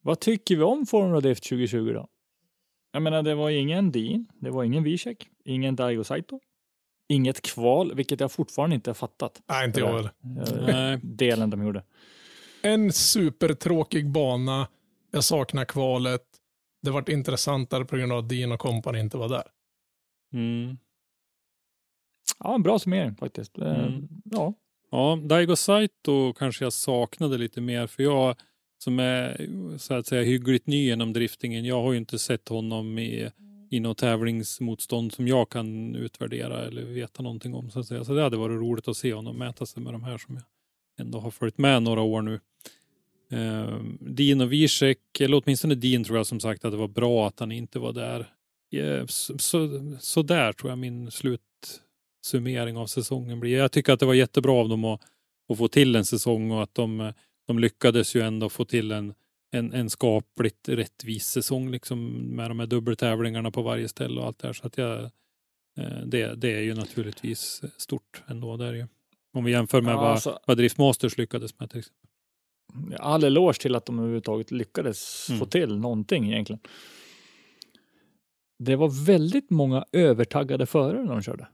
Vad 0.01 0.19
tycker 0.19 0.55
vi 0.55 0.63
om 0.63 0.85
Formula 0.85 1.19
Drift 1.21 1.43
2020 1.49 1.91
då? 1.93 2.07
Jag 2.91 3.01
menar, 3.03 3.23
det 3.23 3.35
var 3.35 3.49
ingen 3.49 3.91
Dean, 3.91 4.27
det 4.39 4.49
var 4.49 4.63
ingen 4.63 4.83
Zizek, 4.83 5.29
ingen 5.45 5.75
Daigo 5.75 6.03
Saito, 6.03 6.39
inget 7.11 7.41
kval, 7.41 7.95
vilket 7.95 8.19
jag 8.19 8.31
fortfarande 8.31 8.75
inte 8.75 8.89
har 8.89 8.95
fattat. 8.95 9.41
Nej, 9.49 9.65
inte 9.65 9.79
jag 9.79 9.87
heller. 9.93 10.11
Eh. 10.93 10.99
Delen 11.03 11.49
de 11.49 11.63
gjorde. 11.63 11.83
En 12.61 12.91
supertråkig 12.93 14.09
bana. 14.11 14.67
Jag 15.11 15.23
saknar 15.23 15.65
kvalet. 15.65 16.21
Det 16.81 16.91
vart 16.91 17.09
intressantare 17.09 17.85
på 17.85 17.97
grund 17.97 18.11
av 18.11 18.17
att 18.17 18.29
Dean 18.29 18.51
och 18.51 18.59
kompani 18.59 18.99
inte 18.99 19.17
var 19.17 19.29
där. 19.29 19.43
Mm. 20.33 20.77
Ja, 22.39 22.55
en 22.55 22.63
bra 22.63 22.79
summering 22.79 23.15
faktiskt. 23.15 23.57
Eh, 23.57 23.85
Mm. 23.85 24.07
Ja, 24.23 24.53
Ja, 24.93 25.19
Daigo 25.23 25.55
Saito 25.55 26.33
kanske 26.33 26.65
jag 26.65 26.73
saknade 26.73 27.37
lite 27.37 27.61
mer 27.61 27.87
för 27.87 28.03
jag 28.03 28.35
som 28.77 28.99
är 28.99 29.47
så 29.77 29.93
att 29.93 30.07
säga 30.07 30.21
hyggligt 30.23 30.67
ny 30.67 30.91
inom 30.91 31.13
driftingen. 31.13 31.65
Jag 31.65 31.81
har 31.81 31.91
ju 31.91 31.97
inte 31.97 32.19
sett 32.19 32.47
honom 32.49 32.99
i, 32.99 33.31
i 33.71 33.79
något 33.79 33.97
tävlingsmotstånd 33.97 35.13
som 35.13 35.27
jag 35.27 35.49
kan 35.49 35.95
utvärdera 35.95 36.65
eller 36.65 36.83
veta 36.83 37.23
någonting 37.23 37.53
om 37.53 37.71
så 37.71 37.79
att 37.79 37.87
säga. 37.87 38.03
Så 38.03 38.13
det 38.13 38.21
hade 38.21 38.37
varit 38.37 38.61
roligt 38.61 38.87
att 38.87 38.97
se 38.97 39.13
honom 39.13 39.37
mäta 39.37 39.65
sig 39.65 39.83
med 39.83 39.93
de 39.93 40.03
här 40.03 40.17
som 40.17 40.35
jag 40.35 40.43
ändå 41.05 41.19
har 41.19 41.31
följt 41.31 41.57
med 41.57 41.83
några 41.83 42.01
år 42.01 42.21
nu. 42.21 42.39
Eh, 43.31 43.83
Dean 43.99 44.41
och 44.41 44.53
Wiesek, 44.53 44.99
eller 45.19 45.41
åtminstone 45.43 45.75
Dean 45.75 46.03
tror 46.03 46.17
jag 46.17 46.27
som 46.27 46.39
sagt 46.39 46.65
att 46.65 46.71
det 46.71 46.77
var 46.77 46.87
bra 46.87 47.27
att 47.27 47.39
han 47.39 47.51
inte 47.51 47.79
var 47.79 47.93
där. 47.93 48.29
Eh, 48.71 49.05
så, 49.05 49.37
så, 49.37 49.69
så 49.99 50.21
där 50.21 50.53
tror 50.53 50.71
jag 50.71 50.79
min 50.79 51.11
slutsummering 51.11 52.77
av 52.77 52.87
säsongen 52.87 53.39
blir. 53.39 53.57
Jag 53.57 53.71
tycker 53.71 53.93
att 53.93 53.99
det 53.99 54.05
var 54.05 54.13
jättebra 54.13 54.53
av 54.53 54.69
dem 54.69 54.85
att, 54.85 55.01
att 55.49 55.57
få 55.57 55.67
till 55.67 55.95
en 55.95 56.05
säsong 56.05 56.51
och 56.51 56.63
att 56.63 56.75
de, 56.75 57.13
de 57.47 57.59
lyckades 57.59 58.15
ju 58.15 58.21
ändå 58.21 58.49
få 58.49 58.65
till 58.65 58.91
en, 58.91 59.13
en, 59.51 59.73
en 59.73 59.89
skapligt 59.89 60.69
rättvis 60.69 61.25
säsong 61.27 61.71
liksom 61.71 62.11
med 62.35 62.49
de 62.49 62.59
här 62.59 62.67
dubbeltävlingarna 62.67 63.51
på 63.51 63.61
varje 63.61 63.87
ställe 63.87 64.21
och 64.21 64.27
allt 64.27 64.39
det 64.39 64.47
här. 64.47 64.53
Så 64.53 64.67
att 64.67 64.77
jag, 64.77 65.03
eh, 65.77 66.01
det, 66.05 66.35
det 66.35 66.53
är 66.57 66.61
ju 66.61 66.73
naturligtvis 66.73 67.61
stort 67.77 68.23
ändå. 68.27 68.57
Det 68.57 68.65
är 68.65 68.71
det 68.71 68.77
ju. 68.77 68.87
Om 69.33 69.43
vi 69.43 69.51
jämför 69.51 69.81
med 69.81 69.93
Ja, 69.93 70.01
vad, 70.01 70.11
alltså- 70.11 70.39
vad 70.47 70.57
Drift 70.57 70.77
Masters 70.77 71.17
lyckades 71.17 71.59
med 71.59 71.69
till 71.69 71.79
exempel. 71.79 72.09
all 72.99 73.23
eloge 73.23 73.59
till 73.61 73.75
att 73.75 73.85
de 73.85 73.99
överhuvudtaget 73.99 74.51
lyckades 74.51 75.29
Mm. 75.29 75.39
få 75.39 75.45
till 75.45 75.77
någonting 75.77 76.31
egentligen. 76.31 76.59
det 78.59 78.75
var 78.75 79.05
väldigt 79.05 79.49
många 79.49 79.85
övertaggade 79.91 80.65
förare 80.65 81.03
när 81.03 81.11
de 81.13 81.21
körde. 81.21 81.47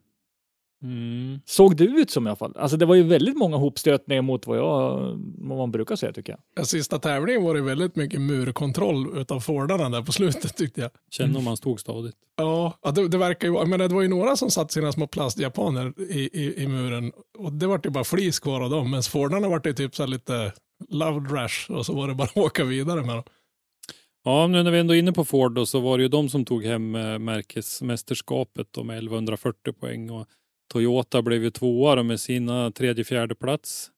Mm. 0.84 1.40
Såg 1.46 1.76
det 1.78 1.84
ut 1.84 2.12
som 2.12 2.28
i 2.28 2.30
alla 2.30 2.36
fall. 2.36 2.54
Alltså 2.58 2.78
det 2.78 2.86
var 2.86 2.96
ju 2.96 3.04
väldigt 3.04 3.38
många 3.38 3.58
hopstötningar 3.58 4.22
mot 4.22 4.48
vad, 4.48 4.58
jag, 4.58 4.98
vad 5.38 5.58
man 5.58 5.72
brukar 5.72 5.96
säga 5.96 6.14
tycker 6.14 6.34
jag. 6.34 6.40
Den 6.56 6.66
sista 6.66 7.00
tävlingen 7.00 7.44
var 7.44 7.56
det 7.56 7.62
väldigt 7.62 7.96
mycket 7.96 8.22
murkontroll 8.22 9.18
utav 9.18 9.40
Fordarna 9.40 9.90
där 9.90 10.02
på 10.02 10.12
slutet 10.12 10.58
tyckte 10.58 10.82
jag. 10.82 10.92
Kände 11.12 11.40
om 11.40 11.46
man 11.46 11.58
stod 11.58 11.80
stadigt. 11.80 12.16
Ja, 12.36 12.78
det, 12.96 13.08
det 13.08 13.18
verkar 13.18 13.48
ju 13.48 13.66
men 13.66 13.80
det 13.80 13.88
var 13.88 14.02
ju 14.02 14.08
några 14.08 14.36
som 14.36 14.52
satt 14.52 14.72
sina 14.72 14.92
små 14.92 15.08
plastjapaner 15.08 15.94
i, 15.98 16.30
i, 16.34 16.64
i 16.64 16.68
muren 16.68 17.12
och 17.38 17.54
det 17.54 17.68
var 17.68 17.82
ju 17.84 17.90
bara 17.90 18.04
flis 18.04 18.40
kvar 18.40 18.62
av 18.62 18.70
dem, 18.70 18.92
men 18.92 19.04
Fordarna 19.04 19.50
var 19.50 19.60
det 19.60 19.74
typ 19.74 19.96
så 19.96 20.04
här 20.04 20.08
lite 20.08 20.54
loud 20.90 21.32
rash 21.32 21.72
och 21.72 21.86
så 21.86 21.94
var 21.94 22.08
det 22.08 22.16
bara 22.16 22.24
att 22.28 22.38
åka 22.38 22.64
vidare 22.64 23.02
med 23.02 23.16
dem. 23.16 23.24
Ja, 24.24 24.48
nu 24.48 24.64
när 24.64 24.72
vi 24.72 24.80
ändå 24.80 24.96
är 24.96 25.00
inne 25.00 25.14
på 25.14 25.26
Ford 25.26 25.52
då, 25.52 25.66
så 25.66 25.80
var 25.80 25.98
det 25.98 26.02
ju 26.02 26.08
de 26.08 26.30
som 26.30 26.46
tog 26.46 26.64
hem 26.64 26.96
eh, 26.96 27.20
märkesmästerskapet 27.20 28.68
då, 28.72 28.84
med 28.84 28.98
1140 28.98 29.74
poäng 29.74 30.10
och 30.10 30.28
Toyota 30.68 31.22
blev 31.22 31.44
ju 31.44 31.50
tvåa 31.50 31.96
då 31.96 32.04
med 32.04 32.20
sina 32.20 32.72
tredje 32.72 33.04
fjärde 33.04 33.36
plats. 33.36 33.92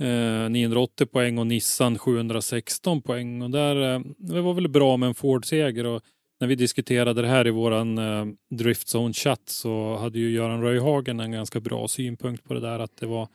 Eh, 0.00 0.50
980 0.50 1.06
poäng 1.06 1.38
och 1.38 1.46
Nissan 1.46 1.98
716 1.98 3.02
poäng 3.02 3.42
och 3.42 3.50
där 3.50 3.94
eh, 3.94 4.00
det 4.18 4.40
var 4.40 4.54
väl 4.54 4.68
bra 4.68 4.96
med 4.96 5.06
en 5.06 5.14
Ford-seger 5.14 5.86
och 5.86 6.02
när 6.40 6.48
vi 6.48 6.54
diskuterade 6.54 7.22
det 7.22 7.28
här 7.28 7.46
i 7.46 7.50
våran 7.50 7.98
eh, 7.98 8.26
Driftzone 8.50 9.12
chatt 9.12 9.48
så 9.48 9.96
hade 9.96 10.18
ju 10.18 10.30
Göran 10.30 10.62
Röjhagen 10.62 11.20
en 11.20 11.32
ganska 11.32 11.60
bra 11.60 11.88
synpunkt 11.88 12.44
på 12.44 12.54
det 12.54 12.60
där 12.60 12.78
att 12.78 12.96
det 12.96 13.06
var 13.06 13.28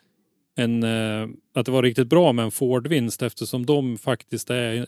en, 0.55 0.83
eh, 0.83 1.27
att 1.55 1.65
det 1.65 1.71
var 1.71 1.83
riktigt 1.83 2.07
bra 2.07 2.33
med 2.33 2.45
en 2.45 2.51
Ford-vinst 2.51 3.21
eftersom 3.21 3.65
de 3.65 3.97
faktiskt 3.97 4.49
är 4.49 4.85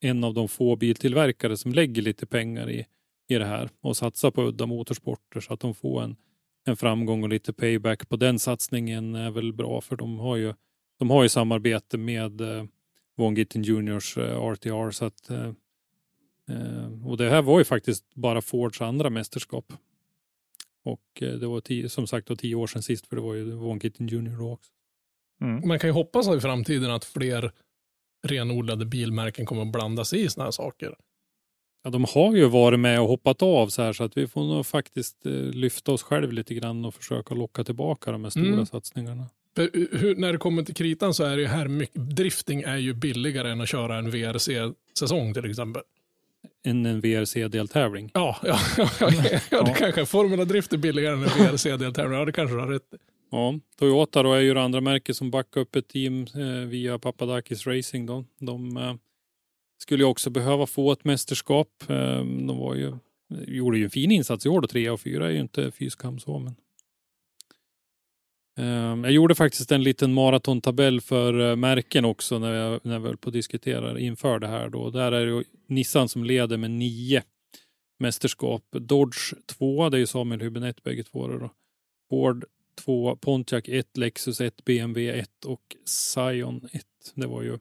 en 0.00 0.24
av 0.24 0.34
de 0.34 0.48
få 0.48 0.76
biltillverkare 0.76 1.56
som 1.56 1.72
lägger 1.72 2.02
lite 2.02 2.26
pengar 2.26 2.70
i, 2.70 2.86
i 3.28 3.34
det 3.34 3.44
här 3.44 3.68
och 3.80 3.96
satsar 3.96 4.30
på 4.30 4.42
udda 4.42 4.66
motorsporter 4.66 5.40
så 5.40 5.54
att 5.54 5.60
de 5.60 5.74
får 5.74 6.02
en, 6.02 6.16
en 6.66 6.76
framgång 6.76 7.22
och 7.22 7.28
lite 7.28 7.52
payback 7.52 8.08
på 8.08 8.16
den 8.16 8.38
satsningen 8.38 9.14
är 9.14 9.30
väl 9.30 9.52
bra 9.52 9.80
för 9.80 9.96
de 9.96 10.18
har 10.18 10.36
ju, 10.36 10.54
de 10.98 11.10
har 11.10 11.22
ju 11.22 11.28
samarbete 11.28 11.98
med 11.98 12.40
eh, 12.40 12.64
Von 13.16 13.34
Gittin 13.34 13.62
Juniors 13.62 14.16
eh, 14.16 14.50
RTR 14.52 14.90
så 14.90 15.04
att 15.04 15.30
eh, 15.30 15.52
eh, 16.50 17.06
och 17.06 17.16
det 17.16 17.30
här 17.30 17.42
var 17.42 17.58
ju 17.58 17.64
faktiskt 17.64 18.14
bara 18.14 18.42
Fords 18.42 18.80
andra 18.80 19.10
mästerskap. 19.10 19.72
Och 20.84 21.22
eh, 21.22 21.32
det 21.32 21.46
var 21.46 21.60
tio, 21.60 21.88
som 21.88 22.06
sagt 22.06 22.28
då, 22.28 22.36
tio 22.36 22.54
år 22.54 22.66
sedan 22.66 22.82
sist 22.82 23.06
för 23.06 23.16
det 23.16 23.22
var 23.22 23.34
ju 23.34 23.50
Von 23.50 23.78
Gittin 23.78 24.08
Junior 24.08 24.38
då 24.38 24.52
också. 24.52 24.72
Man 25.64 25.78
kan 25.78 25.88
ju 25.88 25.94
hoppas 25.94 26.28
i 26.28 26.40
framtiden 26.40 26.90
att 26.90 27.04
fler 27.04 27.52
renodlade 28.22 28.86
bilmärken 28.86 29.46
kommer 29.46 29.62
att 29.62 29.72
blanda 29.72 30.04
sig 30.04 30.24
i 30.24 30.28
sådana 30.28 30.46
här 30.46 30.50
saker. 30.50 30.94
Ja, 31.86 31.90
de 31.90 32.04
har 32.14 32.36
ju 32.36 32.44
varit 32.48 32.80
med 32.80 33.00
och 33.00 33.08
hoppat 33.08 33.42
av 33.42 33.68
så 33.68 33.82
här 33.82 33.92
så 33.92 34.04
att 34.04 34.16
vi 34.16 34.26
får 34.26 34.44
nog 34.44 34.66
faktiskt 34.66 35.26
eh, 35.26 35.32
lyfta 35.32 35.92
oss 35.92 36.02
själv 36.02 36.32
lite 36.32 36.54
grann 36.54 36.84
och 36.84 36.94
försöka 36.94 37.34
locka 37.34 37.64
tillbaka 37.64 38.12
de 38.12 38.24
här 38.24 38.30
stora 38.30 38.46
Mm. 38.46 38.66
satsningarna. 38.66 39.24
För 39.56 39.70
hur, 39.98 40.16
när 40.16 40.32
det 40.32 40.38
kommer 40.38 40.62
till 40.62 40.74
kritan 40.74 41.14
så 41.14 41.24
är 41.24 41.36
det 41.36 41.42
ju 41.42 41.48
här 41.48 41.68
mycket, 41.68 42.16
drifting 42.16 42.62
är 42.62 42.76
ju 42.76 42.92
billigare 42.94 43.50
än 43.50 43.60
att 43.60 43.68
köra 43.68 43.96
en 43.98 44.10
VRC-säsong 44.10 45.34
till 45.34 45.50
exempel. 45.50 45.82
En, 46.64 46.86
en 46.86 47.00
VRC-deltävling. 47.00 48.10
Ja, 48.14 48.36
ja, 48.42 48.58
ja, 48.78 48.88
ja, 49.00 49.10
ja 49.50 49.62
det 49.62 49.74
kanske 49.78 50.00
är. 50.00 50.04
Formula 50.04 50.44
Drift 50.44 50.72
är 50.72 50.76
billigare 50.78 51.14
än 51.14 51.22
en 51.22 51.28
VRC-deltävling. 51.28 52.18
Ja, 52.18 52.24
det 52.24 52.32
kanske 52.32 52.56
du 52.56 52.60
har 52.60 52.68
rätt. 52.68 52.94
Ja, 53.30 53.54
Toyota 53.78 54.22
då 54.22 54.32
är 54.32 54.40
ju 54.40 54.54
det 54.54 54.62
andra 54.62 54.80
märket 54.80 55.16
som 55.16 55.30
backar 55.30 55.60
upp 55.60 55.76
ett 55.76 55.88
team 55.88 56.26
eh, 56.34 56.68
via 56.68 56.98
Papadakis 56.98 57.66
Racing. 57.66 58.06
Då. 58.06 58.24
De 58.40 58.76
eh, 58.76 58.94
skulle 59.78 60.02
ju 60.02 60.08
också 60.08 60.30
behöva 60.30 60.66
få 60.66 60.92
ett 60.92 61.04
mästerskap. 61.04 61.68
Ehm, 61.88 62.46
de 62.46 62.58
var 62.58 62.74
ju, 62.74 62.96
gjorde 63.46 63.78
ju 63.78 63.84
en 63.84 63.90
fin 63.90 64.10
insats 64.10 64.46
i 64.46 64.48
år 64.48 64.60
då, 64.60 64.68
trea 64.68 64.92
och 64.92 65.00
fyra 65.00 65.26
är 65.26 65.30
ju 65.30 65.40
inte 65.40 65.70
fy 65.70 65.90
skam 65.90 66.18
så. 66.18 66.38
Men... 66.38 66.56
Ehm, 68.58 69.04
jag 69.04 69.12
gjorde 69.12 69.34
faktiskt 69.34 69.72
en 69.72 69.82
liten 69.82 70.12
maratontabell 70.12 71.00
för 71.00 71.50
eh, 71.50 71.56
märken 71.56 72.04
också 72.04 72.38
när 72.38 72.52
jag, 72.52 72.80
när 72.82 72.94
jag 72.94 73.00
höll 73.00 73.16
på 73.16 73.28
att 73.28 73.32
diskutera 73.32 74.00
inför 74.00 74.38
det 74.38 74.48
här. 74.48 74.68
Då. 74.68 74.90
Där 74.90 75.12
är 75.12 75.26
det 75.26 75.32
ju 75.32 75.44
Nissan 75.66 76.08
som 76.08 76.24
leder 76.24 76.56
med 76.56 76.70
nio 76.70 77.22
mästerskap. 77.98 78.62
Dodge 78.70 79.34
två, 79.46 79.88
det 79.88 79.96
är 79.96 79.98
ju 79.98 80.06
Samuel 80.06 80.40
Hübinette 80.40 80.82
bägge 80.82 81.04
två. 81.04 81.28
Då. 81.28 81.50
Ford 82.10 82.44
2, 82.76 83.16
Pontiac 83.16 83.64
1, 83.68 83.96
Lexus 83.96 84.40
1, 84.40 84.64
BMW 84.64 85.20
1 85.20 85.44
och 85.44 85.76
Scion 85.84 86.68
1. 86.72 86.84
Det 87.14 87.26
var 87.26 87.42
ju 87.42 87.58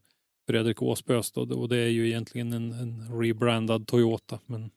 Fredrik 0.48 0.82
Åsbös 0.82 1.32
då, 1.32 1.42
och 1.42 1.70
det 1.70 1.78
är 1.78 1.90
ju 1.90 2.08
egentligen 2.08 2.54
en, 2.54 2.72
en 2.72 3.22
rebrandad 3.22 3.88
Toyota. 3.88 4.40
Men 4.46 4.70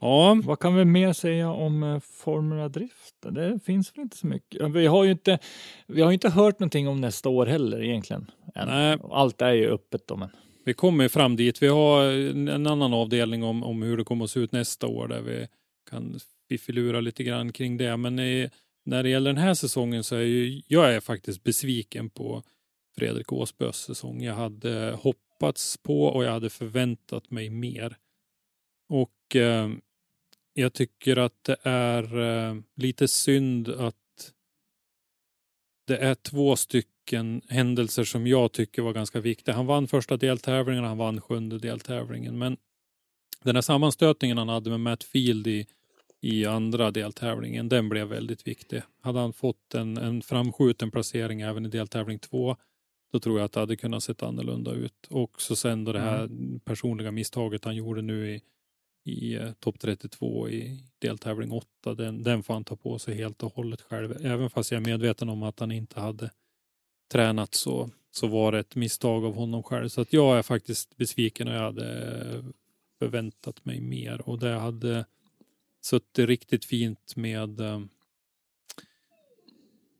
ja, 0.00 0.40
Vad 0.44 0.58
kan 0.58 0.74
vi 0.74 0.84
mer 0.84 1.12
säga 1.12 1.50
om 1.50 1.82
eh, 1.82 2.00
Formula 2.00 2.68
Drift? 2.68 3.14
Det 3.30 3.58
finns 3.64 3.96
väl 3.96 4.02
inte 4.02 4.16
så 4.16 4.26
mycket. 4.26 4.70
Vi 4.70 4.86
har 4.86 5.04
ju 5.04 5.10
inte, 5.10 5.38
vi 5.86 6.02
har 6.02 6.12
inte 6.12 6.28
hört 6.28 6.58
någonting 6.58 6.88
om 6.88 7.00
nästa 7.00 7.28
år 7.28 7.46
heller 7.46 7.82
egentligen. 7.82 8.30
än. 8.54 8.68
Nej. 8.68 8.98
Allt 9.10 9.42
är 9.42 9.52
ju 9.52 9.70
öppet 9.70 10.06
då, 10.06 10.16
men 10.16 10.28
vi 10.64 10.74
kommer 10.74 11.08
fram 11.08 11.36
dit. 11.36 11.62
Vi 11.62 11.68
har 11.68 12.04
en, 12.04 12.48
en 12.48 12.66
annan 12.66 12.94
avdelning 12.94 13.44
om, 13.44 13.62
om 13.62 13.82
hur 13.82 13.96
det 13.96 14.04
kommer 14.04 14.24
att 14.24 14.30
se 14.30 14.40
ut 14.40 14.52
nästa 14.52 14.86
år 14.86 15.08
där 15.08 15.20
vi 15.20 15.46
kan 15.90 16.18
fiffilura 16.48 17.00
lite 17.00 17.24
grann 17.24 17.52
kring 17.52 17.76
det. 17.76 17.96
Men 17.96 18.18
i, 18.18 18.50
när 18.84 19.02
det 19.02 19.08
gäller 19.08 19.32
den 19.32 19.42
här 19.42 19.54
säsongen 19.54 20.04
så 20.04 20.16
är 20.16 20.20
ju, 20.20 20.62
jag 20.66 20.94
är 20.94 21.00
faktiskt 21.00 21.42
besviken 21.42 22.10
på 22.10 22.42
Fredrik 22.96 23.32
Åsbös 23.32 23.76
säsong. 23.76 24.22
Jag 24.22 24.34
hade 24.34 24.98
hoppats 25.02 25.76
på 25.76 26.04
och 26.04 26.24
jag 26.24 26.30
hade 26.30 26.50
förväntat 26.50 27.30
mig 27.30 27.50
mer. 27.50 27.96
Och 28.88 29.36
eh, 29.36 29.70
jag 30.52 30.72
tycker 30.72 31.16
att 31.16 31.44
det 31.44 31.56
är 31.62 32.18
eh, 32.18 32.56
lite 32.76 33.08
synd 33.08 33.68
att 33.68 33.96
det 35.86 35.96
är 35.96 36.14
två 36.14 36.56
stycken 36.56 37.42
händelser 37.48 38.04
som 38.04 38.26
jag 38.26 38.52
tycker 38.52 38.82
var 38.82 38.92
ganska 38.92 39.20
viktiga. 39.20 39.54
Han 39.54 39.66
vann 39.66 39.88
första 39.88 40.16
deltävlingen, 40.16 40.84
han 40.84 40.98
vann 40.98 41.20
sjunde 41.20 41.58
deltävlingen. 41.58 42.38
Men 42.38 42.56
den 43.42 43.56
här 43.56 43.62
sammanstötningen 43.62 44.38
han 44.38 44.48
hade 44.48 44.70
med 44.70 44.80
Matt 44.80 45.04
Field 45.04 45.46
i, 45.46 45.66
i 46.20 46.46
andra 46.46 46.90
deltävlingen, 46.90 47.68
den 47.68 47.88
blev 47.88 48.06
väldigt 48.06 48.46
viktig. 48.46 48.82
Hade 49.00 49.18
han 49.18 49.32
fått 49.32 49.74
en, 49.74 49.96
en 49.96 50.22
framskjuten 50.22 50.90
placering 50.90 51.40
även 51.40 51.66
i 51.66 51.68
deltävling 51.68 52.18
två, 52.18 52.56
då 53.12 53.20
tror 53.20 53.38
jag 53.38 53.44
att 53.44 53.52
det 53.52 53.60
hade 53.60 53.76
kunnat 53.76 54.02
sett 54.02 54.22
annorlunda 54.22 54.72
ut. 54.72 55.06
Och 55.10 55.42
så 55.42 55.56
sen 55.56 55.84
då 55.84 55.92
det 55.92 56.00
här 56.00 56.30
personliga 56.64 57.10
misstaget 57.10 57.64
han 57.64 57.76
gjorde 57.76 58.02
nu 58.02 58.34
i, 58.34 58.42
i 59.04 59.34
eh, 59.34 59.52
topp 59.52 59.80
32 59.80 60.48
i 60.48 60.84
deltävling 60.98 61.52
8, 61.52 61.94
den, 61.94 62.22
den 62.22 62.42
får 62.42 62.54
han 62.54 62.64
ta 62.64 62.76
på 62.76 62.98
sig 62.98 63.14
helt 63.14 63.42
och 63.42 63.54
hållet 63.54 63.80
själv. 63.80 64.26
Även 64.26 64.50
fast 64.50 64.70
jag 64.70 64.82
är 64.82 64.86
medveten 64.86 65.28
om 65.28 65.42
att 65.42 65.60
han 65.60 65.72
inte 65.72 66.00
hade 66.00 66.30
tränat 67.12 67.54
så, 67.54 67.90
så 68.10 68.26
var 68.26 68.52
det 68.52 68.58
ett 68.58 68.76
misstag 68.76 69.24
av 69.24 69.34
honom 69.34 69.62
själv. 69.62 69.88
Så 69.88 70.00
att 70.00 70.12
jag 70.12 70.38
är 70.38 70.42
faktiskt 70.42 70.96
besviken 70.96 71.48
och 71.48 71.54
jag 71.54 71.60
hade 71.60 72.44
förväntat 72.98 73.64
mig 73.64 73.80
mer. 73.80 74.28
Och 74.28 74.38
det 74.38 74.54
hade 74.54 75.06
suttit 75.84 76.28
riktigt 76.28 76.64
fint 76.64 77.16
med 77.16 77.60
eh, 77.60 77.80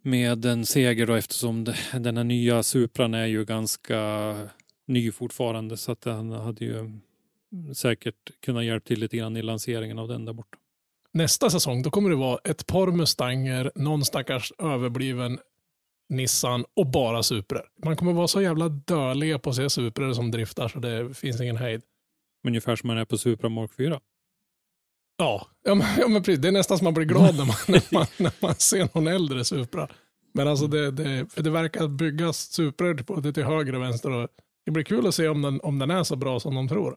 med 0.02 0.44
en 0.44 0.66
seger 0.66 1.06
då 1.06 1.14
eftersom 1.14 1.64
den 1.92 2.16
här 2.16 2.24
nya 2.24 2.62
Supran 2.62 3.14
är 3.14 3.26
ju 3.26 3.44
ganska 3.44 4.34
ny 4.86 5.12
fortfarande 5.12 5.76
så 5.76 5.92
att 5.92 6.04
han 6.04 6.30
hade 6.32 6.64
ju 6.64 6.90
säkert 7.74 8.40
kunnat 8.40 8.64
hjälpa 8.64 8.86
till 8.86 9.00
lite 9.00 9.16
grann 9.16 9.36
i 9.36 9.42
lanseringen 9.42 9.98
av 9.98 10.08
den 10.08 10.24
där 10.24 10.32
borta. 10.32 10.58
Nästa 11.12 11.50
säsong 11.50 11.82
då 11.82 11.90
kommer 11.90 12.10
det 12.10 12.16
vara 12.16 12.38
ett 12.44 12.66
par 12.66 12.86
Mustanger, 12.86 13.72
någon 13.74 14.04
stackars 14.04 14.52
överbliven 14.58 15.38
Nissan 16.08 16.64
och 16.76 16.86
bara 16.86 17.22
Suprar. 17.22 17.68
Man 17.84 17.96
kommer 17.96 18.12
vara 18.12 18.28
så 18.28 18.42
jävla 18.42 18.68
dödlig 18.68 19.42
på 19.42 19.50
att 19.50 19.56
se 19.56 19.70
Suprar 19.70 20.12
som 20.12 20.30
driftar 20.30 20.68
så 20.68 20.78
det 20.78 21.14
finns 21.14 21.40
ingen 21.40 21.56
hejd. 21.56 21.82
Ungefär 22.46 22.76
som 22.76 22.86
man 22.86 22.98
är 22.98 23.04
på 23.04 23.18
Supra 23.18 23.48
Mark 23.48 23.70
4. 23.76 24.00
Ja, 25.22 25.46
ja, 25.64 25.74
men, 25.74 25.86
ja 25.98 26.08
men 26.08 26.22
precis. 26.22 26.40
Det 26.40 26.48
är 26.48 26.52
nästan 26.52 26.78
som 26.78 26.84
man 26.84 26.94
blir 26.94 27.04
glad 27.04 27.36
när 27.36 27.44
man, 27.44 27.56
när 27.68 27.94
man, 27.94 28.06
när 28.16 28.32
man 28.40 28.54
ser 28.54 28.88
någon 28.94 29.06
äldre 29.06 29.44
Supra. 29.44 29.88
Men 30.34 30.48
alltså 30.48 30.66
det, 30.66 30.90
det, 30.90 31.32
för 31.32 31.42
det 31.42 31.50
verkar 31.50 31.88
byggas 31.88 32.38
Suprar 32.38 32.94
på 32.94 33.20
det 33.20 33.32
till 33.32 33.44
höger 33.44 33.74
och 33.74 33.82
vänster. 33.82 34.10
Och 34.10 34.28
det 34.64 34.70
blir 34.70 34.84
kul 34.84 35.06
att 35.06 35.14
se 35.14 35.28
om 35.28 35.42
den, 35.42 35.60
om 35.60 35.78
den 35.78 35.90
är 35.90 36.02
så 36.02 36.16
bra 36.16 36.40
som 36.40 36.54
de 36.54 36.68
tror. 36.68 36.96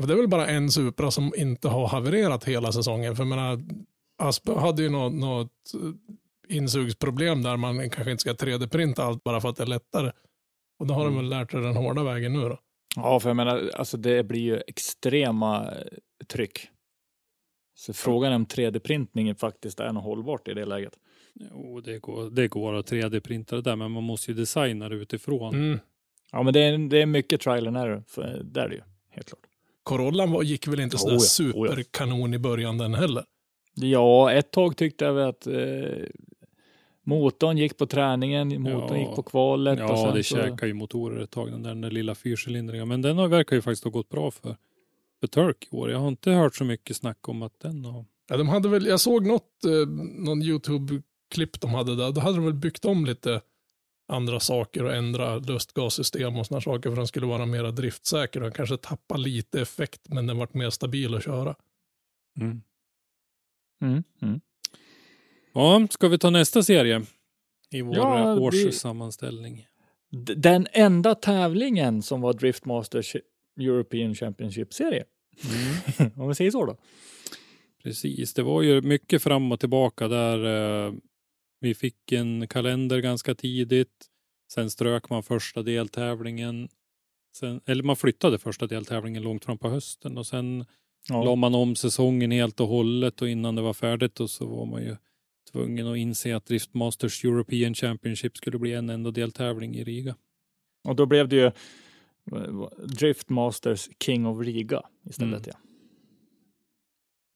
För 0.00 0.08
det 0.08 0.14
är 0.14 0.16
väl 0.16 0.28
bara 0.28 0.46
en 0.46 0.70
Supra 0.70 1.10
som 1.10 1.32
inte 1.36 1.68
har 1.68 1.88
havererat 1.88 2.44
hela 2.44 2.72
säsongen. 2.72 3.16
För 3.16 3.22
jag 3.22 3.28
menar, 3.28 3.62
Aspe 4.22 4.52
hade 4.52 4.82
ju 4.82 4.88
något, 4.88 5.12
något 5.12 5.52
insugsproblem 6.48 7.42
där 7.42 7.56
man 7.56 7.90
kanske 7.90 8.10
inte 8.10 8.20
ska 8.20 8.32
3D-printa 8.32 9.02
allt 9.02 9.24
bara 9.24 9.40
för 9.40 9.48
att 9.48 9.56
det 9.56 9.62
är 9.62 9.66
lättare. 9.66 10.12
Och 10.78 10.86
då 10.86 10.94
har 10.94 11.04
de 11.04 11.16
väl 11.16 11.28
lärt 11.28 11.50
sig 11.50 11.60
den 11.60 11.76
hårda 11.76 12.04
vägen 12.04 12.32
nu 12.32 12.40
då. 12.48 12.58
Ja, 12.96 13.20
för 13.20 13.28
jag 13.28 13.36
menar, 13.36 13.70
alltså 13.74 13.96
det 13.96 14.24
blir 14.24 14.40
ju 14.40 14.62
extrema 14.66 15.64
eh, 15.64 16.24
tryck. 16.26 16.70
Så 17.78 17.92
frågan 17.92 18.32
är 18.32 18.36
om 18.36 18.46
3D-printningen 18.46 19.34
faktiskt 19.34 19.80
är 19.80 19.92
något 19.92 20.04
hållbart 20.04 20.48
i 20.48 20.54
det 20.54 20.64
läget. 20.64 20.92
Jo, 21.34 21.80
det 21.80 21.98
går, 21.98 22.30
det 22.30 22.48
går 22.48 22.74
att 22.74 22.90
3D-printa 22.92 23.56
det 23.56 23.62
där, 23.62 23.76
men 23.76 23.90
man 23.90 24.02
måste 24.02 24.30
ju 24.30 24.36
designa 24.36 24.88
det 24.88 24.94
utifrån. 24.94 25.54
Mm. 25.54 25.78
Ja, 26.32 26.42
men 26.42 26.52
det 26.54 26.60
är, 26.60 26.78
det 26.78 27.02
är 27.02 27.06
mycket 27.06 27.40
trial 27.40 27.66
and 27.66 27.76
error, 27.76 28.04
för 28.06 28.40
det 28.44 28.60
är 28.60 28.68
det 28.68 28.74
ju, 28.74 28.82
helt 29.10 29.28
klart. 29.28 29.40
Corollan 29.82 30.30
var, 30.30 30.42
gick 30.42 30.68
väl 30.68 30.80
inte 30.80 30.98
sådär 30.98 31.16
Oh 31.16 31.22
ja, 31.38 31.44
oh 31.60 31.66
ja. 31.66 31.72
superkanon 31.72 32.34
i 32.34 32.38
början 32.38 32.78
den 32.78 32.94
heller. 32.94 33.24
Ja, 33.74 34.32
ett 34.32 34.50
tag 34.50 34.76
tyckte 34.76 35.04
jag 35.04 35.18
att 35.20 35.46
eh, 35.46 35.54
motorn 37.04 37.58
gick 37.58 37.76
på 37.78 37.86
träningen, 37.86 38.62
motorn 38.62 38.96
Ja. 39.00 39.06
gick 39.06 39.14
på 39.16 39.22
kvalet. 39.22 39.80
och 39.80 39.84
Ja, 39.90 39.96
sen 40.06 40.14
det 40.14 40.22
så, 40.22 40.36
käkar 40.36 40.66
ju 40.66 40.74
motorer 40.74 41.20
ett 41.22 41.30
tag, 41.30 41.50
den 41.50 41.62
där, 41.62 41.68
den 41.70 41.80
där 41.80 41.90
lilla 41.90 42.14
fyrcylindriga. 42.14 42.84
Men 42.84 43.02
den 43.02 43.18
har, 43.18 43.28
verkar 43.28 43.56
ju 43.56 43.62
faktiskt 43.62 43.84
ha 43.84 43.90
gått 43.90 44.08
bra 44.08 44.30
för, 44.30 44.56
för 45.26 45.42
Turk 45.42 45.68
i 45.70 45.76
år. 45.76 45.90
Jag 45.90 45.98
har 45.98 46.08
inte 46.08 46.30
hört 46.30 46.54
så 46.54 46.64
mycket 46.64 46.96
snack 46.96 47.28
om 47.28 47.42
att 47.42 47.60
den 47.60 47.84
har... 47.84 48.04
Ja, 48.28 48.36
de 48.36 48.48
hade 48.48 48.68
väl, 48.68 48.86
jag 48.86 49.00
såg 49.00 49.26
något, 49.26 49.64
eh, 49.64 49.88
någon 50.24 50.42
YouTube-klipp 50.42 51.60
de 51.60 51.70
hade 51.70 51.96
där. 51.96 52.12
Då 52.12 52.20
hade 52.20 52.36
de 52.36 52.44
väl 52.44 52.54
byggt 52.54 52.84
om 52.84 53.04
lite 53.04 53.40
andra 54.08 54.40
saker 54.40 54.84
och 54.84 54.94
ändra 54.94 55.38
lustgassystem 55.38 56.36
och 56.36 56.46
sådana 56.46 56.60
saker 56.60 56.82
för 56.82 56.90
att 56.90 56.96
den 56.96 57.06
skulle 57.06 57.26
vara 57.26 57.46
mer 57.46 57.72
driftsäker. 57.72 58.40
Den 58.40 58.52
kanske 58.52 58.76
tappade 58.76 59.20
lite 59.20 59.60
effekt 59.60 60.00
men 60.08 60.26
den 60.26 60.38
vart 60.38 60.54
mer 60.54 60.70
stabil 60.70 61.14
att 61.14 61.24
köra. 61.24 61.54
Mm, 62.40 62.62
mm. 64.22 64.40
Ja, 65.54 65.86
ska 65.90 66.08
vi 66.08 66.18
ta 66.18 66.30
nästa 66.30 66.62
serie? 66.62 67.02
I 67.70 67.82
vår 67.82 67.96
Ja, 67.96 68.40
årssammanställning. 68.40 69.66
Den 70.36 70.66
enda 70.72 71.14
tävlingen 71.14 72.02
som 72.02 72.20
var 72.20 72.32
Driftmasters 72.32 73.16
European 73.60 74.14
Championship-serie. 74.14 75.04
Om 76.16 76.28
vi 76.28 76.34
säger 76.34 76.50
så 76.50 76.66
då. 76.66 76.76
Precis, 77.82 78.34
det 78.34 78.42
var 78.42 78.62
ju 78.62 78.80
mycket 78.82 79.22
fram 79.22 79.52
och 79.52 79.60
tillbaka 79.60 80.08
där. 80.08 80.44
eh, 80.86 80.94
Vi 81.60 81.74
fick 81.74 82.12
en 82.12 82.48
kalender 82.48 82.98
ganska 82.98 83.34
tidigt. 83.34 84.06
Sen 84.52 84.70
strök 84.70 85.10
man 85.10 85.22
första 85.22 85.62
deltävlingen. 85.62 86.68
Sen, 87.36 87.60
eller 87.66 87.82
man 87.82 87.96
flyttade 87.96 88.38
första 88.38 88.66
deltävlingen 88.66 89.22
långt 89.22 89.44
fram 89.44 89.58
på 89.58 89.68
hösten 89.68 90.18
och 90.18 90.26
sen 90.26 90.58
la 91.10 91.24
Ja. 91.24 91.34
man 91.34 91.54
om 91.54 91.76
säsongen 91.76 92.30
helt 92.30 92.60
och 92.60 92.68
hållet 92.68 93.22
och 93.22 93.28
innan 93.28 93.54
det 93.54 93.62
var 93.62 93.72
färdigt 93.74 94.20
och 94.20 94.30
så 94.30 94.46
var 94.46 94.66
man 94.66 94.82
ju 94.82 94.96
tvungen 95.52 95.86
att 95.86 95.96
inse 95.96 96.36
att 96.36 96.46
Driftmasters 96.46 97.24
European 97.24 97.74
Championship 97.74 98.36
skulle 98.36 98.58
bli 98.58 98.72
en 98.72 98.90
enda 98.90 99.10
deltävling 99.10 99.76
i 99.76 99.84
Riga. 99.84 100.16
Och 100.88 100.96
då 100.96 101.06
blev 101.06 101.28
det 101.28 101.36
ju 101.36 101.50
Driftmasters 102.98 103.88
King 104.00 104.26
of 104.26 104.40
Riga 104.46 104.82
istället. 105.04 105.46
Mm. 105.46 105.50
Ja. 105.52 105.58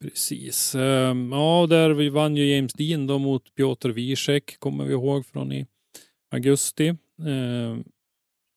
Precis. 0.00 0.74
Ehm, 0.74 1.32
Ja, 1.32 1.66
där 1.70 1.90
vi 1.90 2.08
vann 2.08 2.36
ju 2.36 2.54
James 2.54 2.72
Dean 2.72 3.06
då 3.06 3.18
mot 3.18 3.54
Piotr 3.54 3.88
Wiesek, 3.90 4.58
kommer 4.58 4.84
vi 4.84 4.92
ihåg 4.92 5.26
från 5.26 5.52
i 5.52 5.66
augusti. 6.30 6.96
Ehm, 7.26 7.84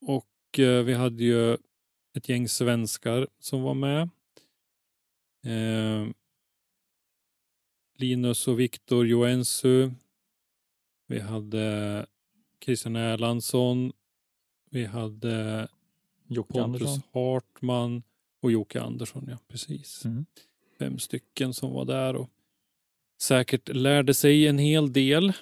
Och 0.06 0.60
eh, 0.60 0.84
vi 0.84 0.94
hade 0.94 1.24
ju 1.24 1.54
ett 2.18 2.30
gäng 2.30 2.48
svenskar 2.50 3.28
som 3.40 3.62
var 3.62 3.74
med. 3.74 4.10
Ehm, 5.46 6.14
Linus 7.98 8.48
och 8.48 8.60
Viktor 8.60 9.08
Joensuu. 9.08 9.92
Vi 11.08 11.20
hade 11.20 12.06
Christian 12.66 12.96
Erlandsson. 12.96 13.92
Vi 14.72 14.86
hade 14.86 15.68
Jocke 16.34 16.54
Pontus 16.54 16.82
Andersson. 16.82 17.02
Hartman 17.14 18.04
och 18.42 18.52
Jocke 18.52 18.82
Andersson, 18.82 19.28
ja 19.30 19.38
precis. 19.48 20.06
Mm. 20.06 20.26
Fem 20.80 21.00
stycken 21.00 21.54
som 21.54 21.72
var 21.72 21.86
där 21.86 22.16
och 22.16 22.30
säkert 23.22 23.70
lärde 23.70 24.14
sig 24.14 24.48
en 24.48 24.58
hel 24.58 24.94
del. 24.94 25.34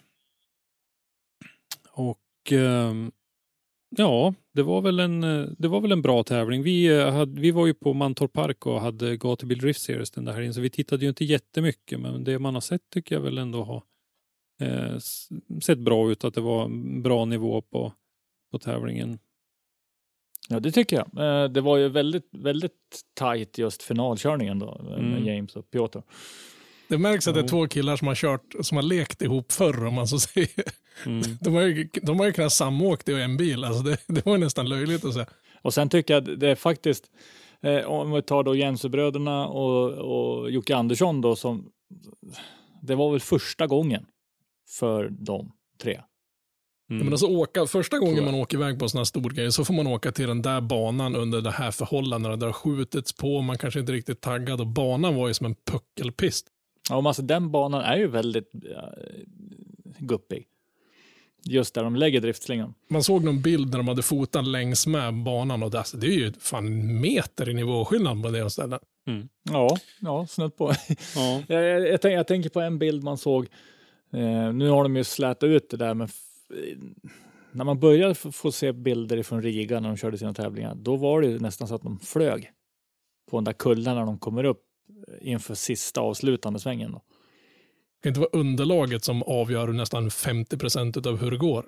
Och 1.91 2.51
ehm, 2.51 3.11
ja, 3.97 4.33
det 4.53 4.63
var 4.63 4.81
väl 4.81 4.99
en, 4.99 5.23
eh, 5.23 5.47
det 5.57 5.67
var 5.67 5.81
väl 5.81 5.91
en 5.91 6.01
bra 6.01 6.23
tävling. 6.23 6.63
Vi, 6.63 6.85
eh, 6.85 7.11
hade, 7.11 7.41
vi 7.41 7.51
var 7.51 7.67
ju 7.67 7.73
på 7.73 7.93
Mantorp 7.93 8.33
Park 8.33 8.65
och 8.65 8.81
hade 8.81 9.17
Gatubil 9.17 9.59
Drift 9.59 9.81
Series 9.81 10.11
den 10.11 10.25
där 10.25 10.33
helgen, 10.33 10.53
så 10.53 10.61
vi 10.61 10.69
tittade 10.69 11.05
ju 11.05 11.09
inte 11.09 11.25
jättemycket, 11.25 11.99
men 11.99 12.23
det 12.23 12.39
man 12.39 12.53
har 12.53 12.61
sett 12.61 12.89
tycker 12.89 13.15
jag 13.15 13.21
väl 13.21 13.37
ändå 13.37 13.63
har 13.63 13.83
eh, 14.61 14.97
sett 15.63 15.79
bra 15.79 16.11
ut, 16.11 16.23
att 16.23 16.33
det 16.33 16.41
var 16.41 16.65
en 16.65 17.01
bra 17.01 17.25
nivå 17.25 17.61
på, 17.61 17.93
på 18.51 18.59
tävlingen. 18.59 19.19
Ja, 20.51 20.59
det 20.59 20.71
tycker 20.71 20.95
jag. 20.95 21.43
Eh, 21.43 21.49
Det 21.49 21.61
var 21.61 21.77
ju 21.77 21.89
väldigt, 21.89 22.29
väldigt 22.31 23.01
tajt 23.13 23.57
just 23.57 23.83
finalkörningen 23.83 24.59
då 24.59 24.81
med 24.83 24.99
Mm. 24.99 25.25
James 25.25 25.55
och 25.55 25.71
Piotr. 25.71 25.99
Det 26.87 26.97
märks 26.97 27.27
att 27.27 27.33
det 27.35 27.41
är 27.41 27.47
två 27.47 27.67
killar 27.67 27.95
som 27.97 28.07
har 28.07 28.15
kört, 28.15 28.55
som 28.61 28.77
har 28.77 28.83
lekt 28.83 29.21
ihop 29.21 29.51
förr 29.51 29.85
om 29.85 29.93
man 29.93 30.07
så 30.07 30.19
säger. 30.19 30.49
Mm. 31.05 31.21
De 31.41 31.53
har 31.53 31.61
ju, 31.61 31.89
de 32.01 32.19
har 32.19 32.25
ju 32.25 32.31
kunnat 32.33 32.53
samåkt 32.53 33.09
i 33.09 33.13
en 33.21 33.37
bil, 33.37 33.63
alltså 33.63 33.83
det, 33.83 33.97
det 34.07 34.25
var 34.25 34.37
nästan 34.37 34.69
löjligt 34.69 35.05
att 35.05 35.13
säga. 35.13 35.25
Och 35.61 35.73
sen 35.73 35.89
tycker 35.89 36.13
jag 36.13 36.29
att 36.29 36.39
det 36.39 36.47
är 36.49 36.55
faktiskt, 36.55 37.11
eh, 37.61 37.85
om 37.85 38.11
vi 38.11 38.21
tar 38.21 38.43
då 38.43 38.55
Jensebröderna 38.55 39.47
och, 39.47 39.91
och 39.91 40.51
Jocke 40.51 40.75
Andersson 40.75 41.21
då 41.21 41.35
som, 41.35 41.71
det 42.81 42.95
var 42.95 43.11
väl 43.11 43.19
första 43.19 43.67
gången 43.67 44.05
för 44.79 45.09
de 45.09 45.51
tre. 45.81 46.01
Mm. 46.91 47.03
Men 47.03 47.13
alltså 47.13 47.25
åka, 47.27 47.65
första 47.65 47.99
gången 47.99 48.25
man 48.25 48.35
åker 48.35 48.57
iväg 48.57 48.79
på 48.79 48.85
en 48.85 48.89
sån 48.89 48.97
här 48.97 49.05
stor 49.05 49.29
grej 49.29 49.51
så 49.51 49.65
får 49.65 49.73
man 49.73 49.87
åka 49.87 50.11
till 50.11 50.27
den 50.27 50.41
där 50.41 50.61
banan 50.61 51.15
under 51.15 51.41
det 51.41 51.51
här 51.51 51.71
förhållandena. 51.71 52.35
Där 52.35 52.39
det 52.39 52.45
har 52.45 52.53
skjutits 52.53 53.13
på, 53.13 53.41
man 53.41 53.57
kanske 53.57 53.79
inte 53.79 53.91
är 53.91 53.93
riktigt 53.93 54.21
taggad 54.21 54.61
och 54.61 54.67
banan 54.67 55.15
var 55.15 55.27
ju 55.27 55.33
som 55.33 55.45
en 55.45 55.55
puckelpist. 55.71 56.47
Ja, 56.89 56.95
men 56.95 57.07
alltså 57.07 57.21
den 57.21 57.51
banan 57.51 57.81
är 57.81 57.97
ju 57.97 58.07
väldigt 58.07 58.53
eh, 58.55 59.19
guppig. 59.99 60.45
Just 61.45 61.73
där 61.73 61.83
de 61.83 61.95
lägger 61.95 62.21
driftslingan. 62.21 62.73
Man 62.89 63.03
såg 63.03 63.23
någon 63.23 63.41
bild 63.41 63.71
när 63.71 63.77
de 63.77 63.87
hade 63.87 64.01
fotat 64.01 64.47
längs 64.47 64.87
med 64.87 65.13
banan 65.23 65.63
och 65.63 65.71
det, 65.71 65.77
alltså, 65.77 65.97
det 65.97 66.07
är 66.07 66.11
ju 66.11 66.33
fan 66.39 67.01
meter 67.01 67.49
i 67.49 67.53
nivåskillnad 67.53 68.23
på 68.23 68.29
det 68.29 68.49
stället. 68.49 68.81
Ja, 69.51 69.77
ja 69.99 70.27
snudd 70.29 70.55
på. 70.57 70.73
Ja. 71.15 71.41
jag, 71.47 71.63
jag, 71.63 71.87
jag, 71.87 72.01
tänker, 72.01 72.17
jag 72.17 72.27
tänker 72.27 72.49
på 72.49 72.59
en 72.61 72.79
bild 72.79 73.03
man 73.03 73.17
såg. 73.17 73.47
Eh, 74.13 74.53
nu 74.53 74.69
har 74.69 74.83
de 74.83 74.95
ju 74.95 75.03
slätat 75.03 75.43
ut 75.43 75.69
det 75.69 75.77
där, 75.77 75.93
men 75.93 76.05
f- 76.05 76.15
när 77.51 77.65
man 77.65 77.79
började 77.79 78.15
få, 78.15 78.51
se 78.51 78.71
bilder 78.71 79.23
från 79.23 79.41
Riga 79.41 79.79
när 79.79 79.89
de 79.89 79.97
körde 79.97 80.17
sina 80.17 80.33
tävlingar, 80.33 80.75
då 80.75 80.95
var 80.95 81.21
det 81.21 81.27
ju 81.27 81.39
nästan 81.39 81.67
så 81.67 81.75
att 81.75 81.81
de 81.81 81.99
flög 81.99 82.51
på 83.31 83.37
den 83.37 83.43
där 83.43 83.53
kullen 83.53 83.95
när 83.95 84.05
de 84.05 84.19
kommer 84.19 84.43
upp 84.43 84.63
eh, 85.07 85.31
inför 85.31 85.55
sista 85.55 86.01
avslutande 86.01 86.59
svängen. 86.59 86.91
Då. 86.91 86.97
Det 86.97 88.03
kan 88.03 88.09
inte 88.09 88.19
vara 88.19 88.29
underlaget 88.41 89.03
som 89.03 89.23
avgör 89.23 89.67
nästan 89.67 90.11
50 90.11 90.57
procent 90.57 91.05
av 91.05 91.17
hur 91.17 91.31
det 91.31 91.37
går. 91.37 91.65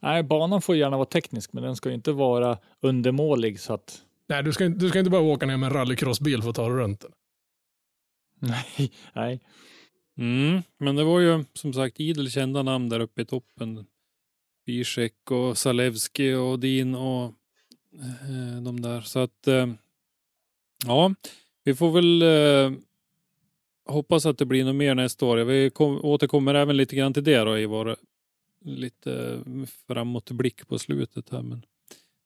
Nej, 0.00 0.22
banan 0.22 0.62
får 0.62 0.76
gärna 0.76 0.96
vara 0.96 1.06
teknisk, 1.06 1.52
men 1.52 1.62
den 1.62 1.76
ska 1.76 1.88
ju 1.88 1.94
inte 1.94 2.12
vara 2.12 2.58
undermålig 2.80 3.60
så 3.60 3.74
att 3.74 4.02
Nej, 4.26 4.42
du 4.42 4.52
ska, 4.52 4.64
inte- 4.64 4.78
du 4.78 4.88
ska 4.88 4.98
inte 4.98 5.10
bara 5.10 5.20
åka 5.22 5.46
ner 5.46 5.56
med 5.56 5.66
en 5.66 5.72
rallycrossbil 5.72 6.42
för 6.42 6.50
att 6.50 6.56
ta 6.56 6.68
dig 6.68 6.78
runt. 6.78 7.04
nej, 8.38 8.92
nej. 9.14 9.40
Mm, 10.18 10.62
men 10.78 10.96
det 10.96 11.04
var 11.04 11.20
ju 11.20 11.44
som 11.54 11.72
sagt 11.72 12.00
idel 12.00 12.30
kända 12.30 12.62
namn 12.62 12.88
där 12.88 13.00
uppe 13.00 13.22
i 13.22 13.24
toppen. 13.24 13.86
Wiesek 14.64 15.30
och 15.30 15.58
Zalewski 15.58 16.32
och 16.32 16.58
Din 16.58 16.94
och 16.94 17.24
eh, 17.94 18.62
de 18.62 18.80
där. 18.80 19.00
Så 19.00 19.18
att 19.18 19.48
eh, 19.48 19.66
ja, 20.86 21.14
vi 21.64 21.74
får 21.74 21.90
väl 21.90 22.22
eh, 22.22 22.78
hoppas 23.86 24.26
att 24.26 24.38
det 24.38 24.46
blir 24.46 24.64
något 24.64 24.74
mer 24.74 24.94
nästa 24.94 25.26
år. 25.26 25.36
Vi 25.36 25.70
kom, 25.70 26.04
återkommer 26.04 26.54
även 26.54 26.76
lite 26.76 26.96
grann 26.96 27.14
till 27.14 27.24
det 27.24 27.38
då 27.38 27.58
i 27.58 27.66
vår 27.66 27.96
lite 28.64 29.42
eh, 29.46 29.64
framåtblick 29.86 30.68
på 30.68 30.78
slutet 30.78 31.30
här. 31.30 31.42
Men 31.42 31.64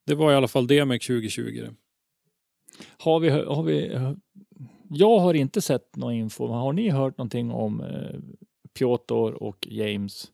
det 0.07 0.14
var 0.14 0.32
i 0.32 0.34
alla 0.34 0.49
fall 0.49 0.66
DMEC 0.66 1.07
2020. 1.07 1.68
Har 2.99 3.20
vi, 3.20 3.30
har 3.30 3.62
vi, 3.62 4.01
jag 4.91 5.18
har 5.18 5.34
inte 5.34 5.61
sett 5.61 5.97
någon 5.97 6.12
info, 6.12 6.49
men 6.49 6.57
har 6.57 6.72
ni 6.72 6.91
hört 6.91 7.18
någonting 7.18 7.51
om 7.51 7.80
eh, 7.80 8.20
Piotr 8.78 9.43
och 9.43 9.66
James? 9.70 10.30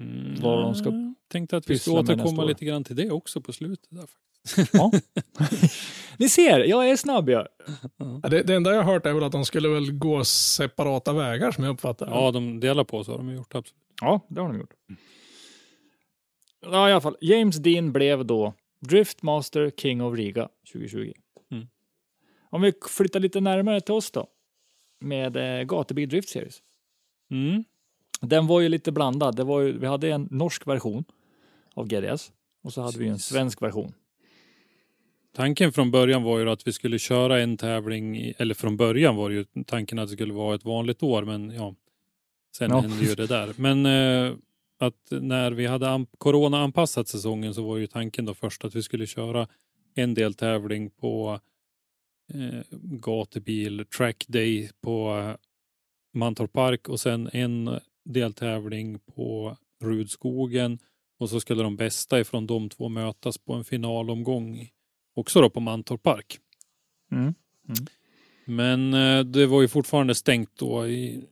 Mm, 0.00 0.34
Vad 0.40 0.62
de 0.62 0.74
ska 0.74 0.90
jag 0.90 1.14
tänkte 1.28 1.56
att 1.56 1.70
vi 1.70 1.74
nästa 1.74 1.92
återkomma 1.92 2.44
lite 2.44 2.64
grann 2.64 2.84
till 2.84 2.96
det 2.96 3.10
också 3.10 3.40
på 3.40 3.52
slutet. 3.52 3.86
Där. 3.90 4.06
Ja. 4.72 4.92
ni 6.18 6.28
ser, 6.28 6.58
jag 6.64 6.90
är 6.90 6.96
snabb 6.96 7.28
jag. 7.28 7.48
Ja, 7.96 8.28
Det, 8.28 8.42
det 8.42 8.54
enda 8.54 8.70
jag 8.74 8.82
har 8.82 8.92
hört 8.92 9.06
är 9.06 9.12
väl 9.12 9.24
att 9.24 9.32
de 9.32 9.44
skulle 9.44 9.68
väl 9.68 9.92
gå 9.92 10.24
separata 10.24 11.12
vägar 11.12 11.52
som 11.52 11.64
jag 11.64 11.72
uppfattar. 11.72 12.06
Ja, 12.08 12.30
de 12.30 12.60
delar 12.60 12.84
på 12.84 13.04
så 13.04 13.10
har 13.10 13.18
de 13.18 13.34
gjort 13.34 13.54
absolut. 13.54 13.82
Ja, 14.00 14.20
det 14.28 14.40
har 14.40 14.48
de 14.48 14.58
gjort. 14.58 14.74
Ja, 16.60 16.88
i 16.88 16.92
alla 16.92 17.00
fall. 17.00 17.16
James 17.20 17.56
Dean 17.56 17.92
blev 17.92 18.26
då 18.26 18.54
Driftmaster 18.80 19.70
King 19.76 20.02
of 20.02 20.16
Riga 20.16 20.48
2020. 20.72 21.12
Mm. 21.50 21.66
Om 22.50 22.62
vi 22.62 22.72
flyttar 22.88 23.20
lite 23.20 23.40
närmare 23.40 23.80
till 23.80 23.94
oss 23.94 24.10
då. 24.10 24.26
Med 25.00 25.36
eh, 25.36 25.64
Gatubil 25.64 26.08
Drift 26.08 26.28
Series. 26.28 26.58
Mm. 27.30 27.64
Den 28.20 28.46
var 28.46 28.60
ju 28.60 28.68
lite 28.68 28.92
blandad. 28.92 29.36
Det 29.36 29.44
var 29.44 29.60
ju, 29.60 29.78
vi 29.78 29.86
hade 29.86 30.12
en 30.12 30.28
norsk 30.30 30.66
version 30.66 31.04
av 31.74 31.86
GDS 31.86 32.32
och 32.62 32.72
så 32.72 32.82
hade 32.82 32.98
vi 32.98 33.06
en 33.06 33.14
Precis. 33.14 33.26
svensk 33.28 33.62
version. 33.62 33.92
Tanken 35.32 35.72
från 35.72 35.90
början 35.90 36.22
var 36.22 36.38
ju 36.38 36.50
att 36.50 36.66
vi 36.66 36.72
skulle 36.72 36.98
köra 36.98 37.40
en 37.40 37.56
tävling, 37.56 38.32
eller 38.38 38.54
från 38.54 38.76
början 38.76 39.16
var 39.16 39.28
det 39.30 39.34
ju 39.34 39.44
tanken 39.66 39.98
att 39.98 40.08
det 40.08 40.12
skulle 40.14 40.32
vara 40.34 40.54
ett 40.54 40.64
vanligt 40.64 41.02
år, 41.02 41.24
men 41.24 41.50
ja, 41.50 41.74
sen 42.56 42.70
Ja. 42.70 42.80
hände 42.80 43.04
ju 43.04 43.14
det 43.14 43.26
där. 43.26 43.52
Men 43.56 43.86
eh, 43.86 44.32
att 44.78 45.08
när 45.10 45.50
vi 45.50 45.66
hade 45.66 45.88
an- 45.90 46.06
corona-anpassat 46.18 47.08
säsongen 47.08 47.54
så 47.54 47.62
var 47.66 47.76
ju 47.76 47.86
tanken 47.86 48.24
då 48.24 48.34
först 48.34 48.64
att 48.64 48.74
vi 48.74 48.82
skulle 48.82 49.06
köra 49.06 49.48
en 49.94 50.14
deltävling 50.14 50.90
på 50.90 51.40
eh, 52.34 52.60
gatubil 52.82 53.84
track 53.96 54.24
day 54.28 54.70
på 54.80 55.18
eh, 55.18 55.36
Mantorp 56.14 56.52
Park 56.52 56.88
och 56.88 57.00
sen 57.00 57.30
en 57.32 57.80
deltävling 58.04 58.98
på 58.98 59.56
Rudskogen 59.82 60.78
och 61.18 61.30
så 61.30 61.40
skulle 61.40 61.62
de 61.62 61.76
bästa 61.76 62.20
ifrån 62.20 62.46
de 62.46 62.68
två 62.68 62.88
mötas 62.88 63.38
på 63.38 63.54
en 63.54 63.64
finalomgång 63.64 64.68
också 65.14 65.40
då 65.40 65.50
på 65.50 65.60
Mantorp 65.60 66.02
Park. 66.02 66.38
Mm. 67.12 67.34
Men 68.44 68.94
eh, 68.94 69.24
det 69.24 69.46
var 69.46 69.62
ju 69.62 69.68
fortfarande 69.68 70.14
stängt 70.14 70.56
då 70.58 70.86
i 70.88 71.24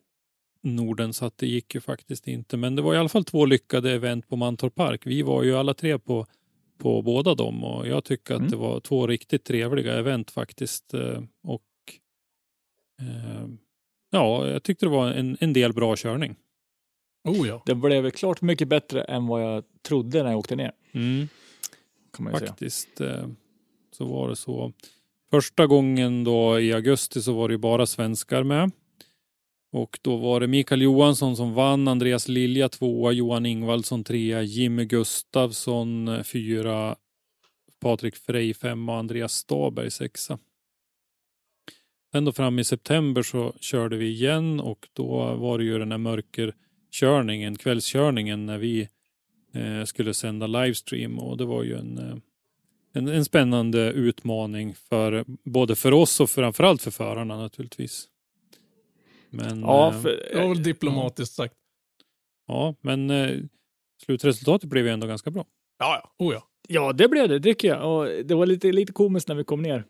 Norden 0.62 1.12
så 1.12 1.24
att 1.24 1.38
det 1.38 1.46
gick 1.46 1.74
ju 1.74 1.80
faktiskt 1.80 2.28
inte. 2.28 2.56
Men 2.56 2.76
det 2.76 2.82
var 2.82 2.94
i 2.94 2.98
alla 2.98 3.08
fall 3.08 3.24
två 3.24 3.46
lyckade 3.46 3.92
event 3.92 4.28
på 4.28 4.36
Mantorp 4.36 4.74
Park. 4.74 5.06
Vi 5.06 5.22
var 5.22 5.42
ju 5.42 5.56
alla 5.56 5.74
tre 5.74 5.98
på, 5.98 6.26
på 6.78 7.02
båda 7.02 7.34
dem 7.34 7.64
och 7.64 7.88
jag 7.88 8.04
tycker 8.04 8.34
att 8.34 8.40
Mm. 8.40 8.50
det 8.50 8.56
var 8.56 8.80
två 8.80 9.06
riktigt 9.06 9.44
trevliga 9.44 9.94
event 9.98 10.30
faktiskt. 10.30 10.94
eh, 10.94 11.22
Och 11.42 11.62
eh, 13.00 13.46
ja, 14.10 14.46
jag 14.48 14.62
tyckte 14.62 14.86
det 14.86 14.90
var 14.90 15.10
en, 15.10 15.36
en 15.40 15.52
del 15.52 15.72
bra 15.72 15.96
körning. 15.96 16.36
Oh 17.24 17.48
ja. 17.48 17.62
Det 17.66 17.74
blev 17.74 18.10
klart 18.10 18.42
mycket 18.42 18.68
bättre 18.68 19.02
än 19.02 19.26
vad 19.26 19.42
jag 19.42 19.64
trodde 19.82 20.22
när 20.22 20.30
jag 20.30 20.38
åkte 20.38 20.56
ner. 20.56 20.72
Mm. 20.92 21.28
Faktiskt 22.32 23.00
eh, 23.00 23.26
så 23.90 24.04
var 24.04 24.28
det 24.28 24.36
så. 24.36 24.72
Första 25.30 25.66
gången 25.66 26.24
då 26.24 26.60
i 26.60 26.72
augusti 26.72 27.22
så 27.22 27.32
var 27.32 27.48
det 27.48 27.52
ju 27.52 27.58
bara 27.58 27.86
svenskar 27.86 28.42
med. 28.42 28.70
Och 29.72 29.98
då 30.02 30.16
var 30.16 30.40
det 30.40 30.46
Mikael 30.46 30.82
Johansson 30.82 31.36
som 31.36 31.54
vann, 31.54 31.88
Andreas 31.88 32.28
Lilja 32.28 32.68
tvåa, 32.68 33.12
Johan 33.12 33.46
Ingvaldsson 33.46 34.04
trea, 34.04 34.42
Jimmy 34.42 34.84
Gustafsson 34.84 36.08
eh, 36.08 36.22
fyra, 36.22 36.96
Patrik 37.80 38.16
Frey 38.16 38.54
femma 38.54 38.92
och 38.92 38.98
Andreas 38.98 39.32
Staberg 39.32 39.90
sexa. 39.90 40.38
Sen 42.12 42.24
då 42.24 42.32
fram 42.32 42.58
i 42.58 42.64
september 42.64 43.22
så 43.22 43.54
körde 43.60 43.96
vi 43.96 44.06
igen 44.06 44.60
och 44.60 44.88
då 44.92 45.34
var 45.34 45.58
det 45.58 45.64
ju 45.64 45.78
den 45.78 45.92
här 45.92 45.98
mörkerkörningen, 46.93 47.57
kvällskörningen 47.57 48.47
när 48.47 48.59
vi 48.59 48.89
eh, 49.53 49.84
skulle 49.84 50.14
sända 50.14 50.47
livestream 50.47 51.18
och 51.18 51.36
det 51.36 51.45
var 51.45 51.62
ju 51.62 51.74
en, 51.78 51.99
eh, 51.99 52.16
en, 52.93 53.09
en 53.09 53.24
spännande 53.24 53.93
utmaning 53.93 54.74
för 54.74 55.24
både 55.45 55.76
för 55.76 55.93
oss 55.93 56.20
och 56.20 56.30
framförallt 56.30 56.82
för 56.82 56.91
förarna 56.91 57.36
naturligtvis. 57.39 58.09
Men, 59.30 59.61
Ja, 59.61 59.89
eh, 59.95 60.01
för, 60.01 60.09
Det 60.32 60.41
var 60.41 60.49
väl 60.49 60.62
diplomatiskt 60.62 61.34
sagt. 61.34 61.55
ja, 62.47 62.74
men 62.80 63.11
eh, 63.11 63.39
slutresultatet 64.05 64.70
blev 64.70 64.86
ju 64.86 64.93
ändå 64.93 65.07
ganska 65.07 65.30
bra. 65.30 65.45
Ja, 65.78 66.01
ja. 66.18 66.26
Oh 66.26 66.34
ja. 66.34 66.43
Ja, 66.68 66.93
det 66.93 67.09
blev 67.09 67.28
det, 67.28 67.41
tycker 67.41 67.68
jag. 67.68 67.93
Och 67.99 68.24
det 68.24 68.34
var 68.34 68.47
lite, 68.47 68.72
lite 68.72 68.93
komiskt 68.93 69.28
när 69.28 69.34
vi 69.34 69.45
kom 69.45 69.62
ner. 69.62 69.84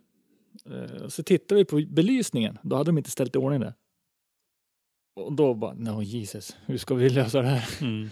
Eh, 0.71 1.09
Så 1.09 1.23
tittade 1.23 1.59
vi 1.61 1.65
på 1.65 1.83
belysningen. 1.89 2.59
Då 2.63 2.77
hade 2.77 2.89
de 2.89 2.99
inte 2.99 3.11
ställt 3.11 3.35
i 3.37 3.39
ordning 3.39 3.61
det. 3.61 3.75
Och 5.19 5.33
då 5.33 5.55
bara, 5.55 5.75
no 5.75 6.03
Jesus, 6.03 6.57
hur 6.67 6.79
ska 6.79 6.95
vi 6.95 7.09
lösa 7.11 7.43
det 7.43 7.49
här? 7.49 7.69
Mm. 7.87 8.11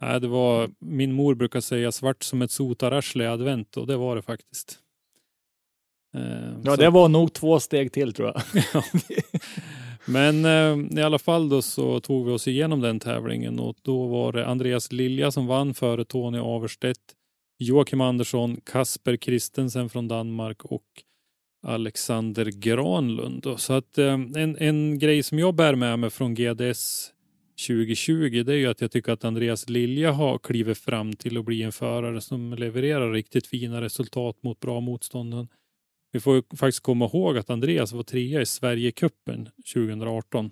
Nej, 0.00 0.20
det 0.20 0.28
var, 0.28 0.70
min 0.78 1.12
mor 1.12 1.34
brukar 1.34 1.60
säga 1.60 1.92
svart 1.92 2.22
som 2.22 2.42
ett 2.42 2.50
sotararsle 2.50 3.24
i 3.24 3.26
advent 3.26 3.76
och 3.76 3.86
det 3.86 3.96
var 3.96 4.16
det 4.16 4.22
faktiskt. 4.22 4.78
Eh, 6.14 6.52
Ja, 6.64 6.70
så- 6.74 6.76
det 6.76 6.90
var 6.90 7.08
nog 7.08 7.32
två 7.32 7.60
steg 7.60 7.92
till 7.92 8.12
tror 8.12 8.28
jag. 8.34 8.42
Men 10.04 10.44
eh, 10.44 10.98
i 10.98 11.02
alla 11.02 11.18
fall 11.18 11.48
då 11.48 11.62
så 11.62 12.00
tog 12.00 12.26
vi 12.26 12.32
oss 12.32 12.48
igenom 12.48 12.80
den 12.80 13.00
tävlingen 13.00 13.60
och 13.60 13.76
då 13.82 14.06
var 14.06 14.32
det 14.32 14.46
Andreas 14.46 14.92
Lilja 14.92 15.30
som 15.30 15.46
vann 15.46 15.74
före 15.74 16.04
Tony 16.04 16.38
Averstedt, 16.38 17.00
Joakim 17.58 18.00
Andersson, 18.00 18.60
Kasper 18.64 19.16
Kristensen 19.16 19.88
från 19.88 20.08
Danmark 20.08 20.64
och 20.64 20.82
Alexander 21.62 22.44
Granlund. 22.44 23.42
då. 23.42 23.56
Så 23.56 23.72
att 23.72 23.98
eh, 23.98 24.12
en, 24.12 24.56
en 24.56 24.98
grej 24.98 25.22
som 25.22 25.38
jag 25.38 25.54
bär 25.54 25.74
med 25.74 25.98
mig 25.98 26.10
från 26.10 26.34
GDS 26.34 27.12
2020 27.66 28.42
det 28.46 28.52
är 28.52 28.56
ju 28.56 28.66
att 28.66 28.80
jag 28.80 28.90
tycker 28.90 29.12
att 29.12 29.24
Andreas 29.24 29.68
Lilja 29.68 30.12
har 30.12 30.38
klivit 30.38 30.78
fram 30.78 31.12
till 31.12 31.38
att 31.38 31.44
bli 31.44 31.62
en 31.62 31.72
förare 31.72 32.20
som 32.20 32.54
levererar 32.54 33.12
riktigt 33.12 33.46
fina 33.46 33.80
resultat 33.80 34.42
mot 34.42 34.60
bra 34.60 34.80
motstånd. 34.80 35.48
Vi 36.12 36.20
får 36.20 36.34
ju 36.34 36.42
faktiskt 36.56 36.82
komma 36.82 37.04
ihåg 37.04 37.38
att 37.38 37.50
Andreas 37.50 37.92
var 37.92 38.02
trea 38.02 38.40
i 38.40 38.46
Sverigecupen 38.46 39.48
2018 39.74 40.50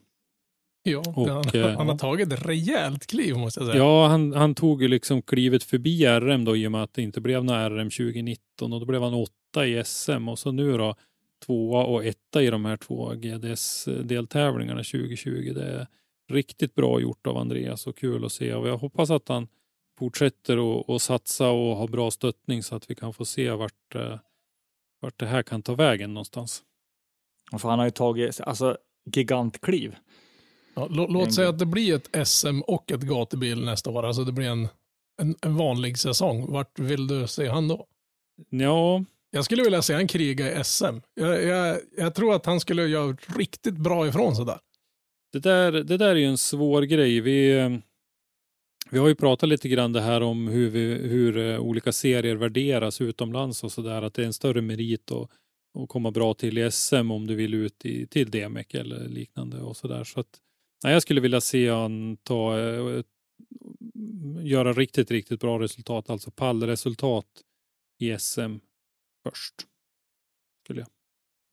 ja 0.83 0.99
Och, 1.16 1.28
han, 1.28 1.45
eh, 1.55 1.76
han 1.76 1.89
har 1.89 1.99
tagit 1.99 2.33
ett 2.33 2.47
rejält 2.47 3.07
kliv 3.07 3.37
måste 3.37 3.61
jag 3.61 3.66
säga. 3.66 3.78
Ja, 3.78 4.07
han, 4.07 4.33
han 4.33 4.55
tog 4.55 4.83
ju 4.83 4.89
liksom 4.89 5.22
klivet 5.22 5.62
förbi 5.64 6.07
RM 6.07 6.45
då 6.45 6.57
i 6.57 6.66
och 6.66 6.72
med 6.72 6.83
att 6.83 6.95
det 6.95 7.03
inte 7.03 7.20
blev 7.20 7.45
några 7.45 7.70
RM 7.70 7.91
2019 7.91 8.72
och 8.72 8.81
då 8.81 8.87
blev 8.87 9.03
han 9.03 9.14
åtta 9.14 9.66
i 9.66 9.85
SM 9.85 10.28
och 10.28 10.39
så 10.39 10.53
nu 10.53 10.76
då 10.78 10.95
tvåa 11.47 11.85
och 11.85 12.05
etta 12.05 12.43
i 12.43 12.51
de 12.51 12.64
här 12.64 12.76
två 12.76 13.12
GDS-deltävlingarna 13.14 14.83
2020. 14.85 15.53
Det 15.55 15.64
är 15.64 15.87
riktigt 16.33 16.74
bra 16.74 17.01
gjort 17.01 17.26
av 17.26 17.37
Andreas 17.37 17.87
och 17.87 17.97
kul 17.97 18.24
att 18.24 18.33
se 18.33 18.55
och 18.55 18.68
jag 18.68 18.76
hoppas 18.78 19.11
att 19.11 19.28
han 19.28 19.49
fortsätter 19.99 20.81
att- 20.81 20.91
att 20.91 21.03
satsa 21.03 21.51
och 21.51 21.76
ha 21.76 21.87
bra 21.87 22.11
stöttning 22.11 22.62
så 22.62 22.74
att 22.76 22.91
vi 22.91 22.95
kan 22.95 23.12
få 23.14 23.24
se 23.24 23.51
vart, 23.51 23.95
eh, 23.95 24.18
vart 25.01 25.18
det 25.18 25.26
här 25.26 25.43
kan 25.43 25.62
ta 25.62 25.74
vägen 25.74 26.14
någonstans. 26.14 26.62
För 27.59 27.68
han 27.68 27.78
har 27.78 27.87
ju 27.87 27.91
tagit, 27.91 28.41
alltså, 28.41 28.76
gigantkliv. 29.14 29.95
Ja, 30.81 30.87
lå, 30.91 31.07
låt 31.07 31.35
säga 31.35 31.49
att 31.49 31.59
det 31.59 31.66
blir 31.66 31.95
ett 31.95 32.28
SM 32.28 32.61
och 32.61 32.93
ett 32.93 33.01
gatubil 33.01 33.64
nästa 33.64 33.91
år. 33.91 34.03
Alltså 34.03 34.24
det 34.24 34.33
blir 34.33 34.47
en, 34.47 34.68
en, 35.22 35.37
en 35.43 35.57
vanlig 35.57 35.99
säsong. 35.99 36.53
Vart 36.53 36.78
vill 36.78 37.07
du 37.07 37.26
se 37.26 37.49
han 37.49 37.68
då? 37.68 37.87
Ja, 38.51 39.05
Jag 39.31 39.45
skulle 39.45 39.62
vilja 39.62 39.83
se 39.83 39.95
han 39.95 40.09
kriga 40.09 40.61
i 40.61 40.64
SM. 40.64 40.85
Jag, 41.14 41.45
jag, 41.45 41.78
jag 41.97 42.14
tror 42.14 42.35
att 42.35 42.47
han 42.47 42.61
skulle 42.61 42.87
göra 42.87 43.16
riktigt 43.37 43.76
bra 43.76 44.09
ifrån 44.09 44.37
sig 44.37 44.45
där. 44.45 44.59
Det 45.33 45.39
där, 45.39 45.72
det 45.72 45.97
där 45.97 46.09
är 46.09 46.14
ju 46.14 46.26
en 46.26 46.39
svår 46.39 46.83
grej. 46.83 47.20
Vi, 47.20 47.81
vi 48.91 48.99
har 48.99 49.09
ju 49.09 49.14
pratat 49.14 49.49
lite 49.49 49.68
grann 49.68 49.93
det 49.93 50.01
här 50.01 50.20
om 50.20 50.49
hur, 50.49 50.70
vi, 50.70 50.95
hur 50.95 51.39
eh, 51.39 51.61
olika 51.61 51.93
serier 51.93 52.37
värderas 52.37 53.01
utomlands 53.01 53.64
och 53.64 53.72
sådär. 53.72 54.03
Att 54.03 54.14
det 54.14 54.22
är 54.22 54.26
en 54.26 54.33
större 54.33 54.62
merit 54.62 55.11
att, 55.11 55.31
att 55.78 55.89
komma 55.89 56.11
bra 56.11 56.35
till 56.35 56.59
i 56.59 56.70
SM 56.70 57.11
om 57.11 57.26
du 57.26 57.35
vill 57.35 57.55
ut 57.55 57.85
i, 57.85 58.07
till 58.07 58.31
DMEC 58.31 58.66
eller 58.74 59.09
liknande 59.09 59.61
och 59.61 59.76
sådär. 59.76 60.05
Så 60.05 60.20
att, 60.20 60.41
nej, 60.85 60.93
jag 60.93 61.03
skulle 61.03 61.20
vilja 61.20 61.41
se 61.41 61.70
han 61.70 62.16
ta, 62.16 62.59
eh, 62.59 63.05
göra 64.43 64.72
riktigt, 64.72 65.11
riktigt 65.11 65.41
bra 65.41 65.59
resultat, 65.59 66.11
alltså 66.11 66.31
pallresultat 66.31 67.26
i 67.99 68.18
SM 68.18 68.57
först. 69.22 69.55
Skulle 70.64 70.81
jag. 70.81 70.89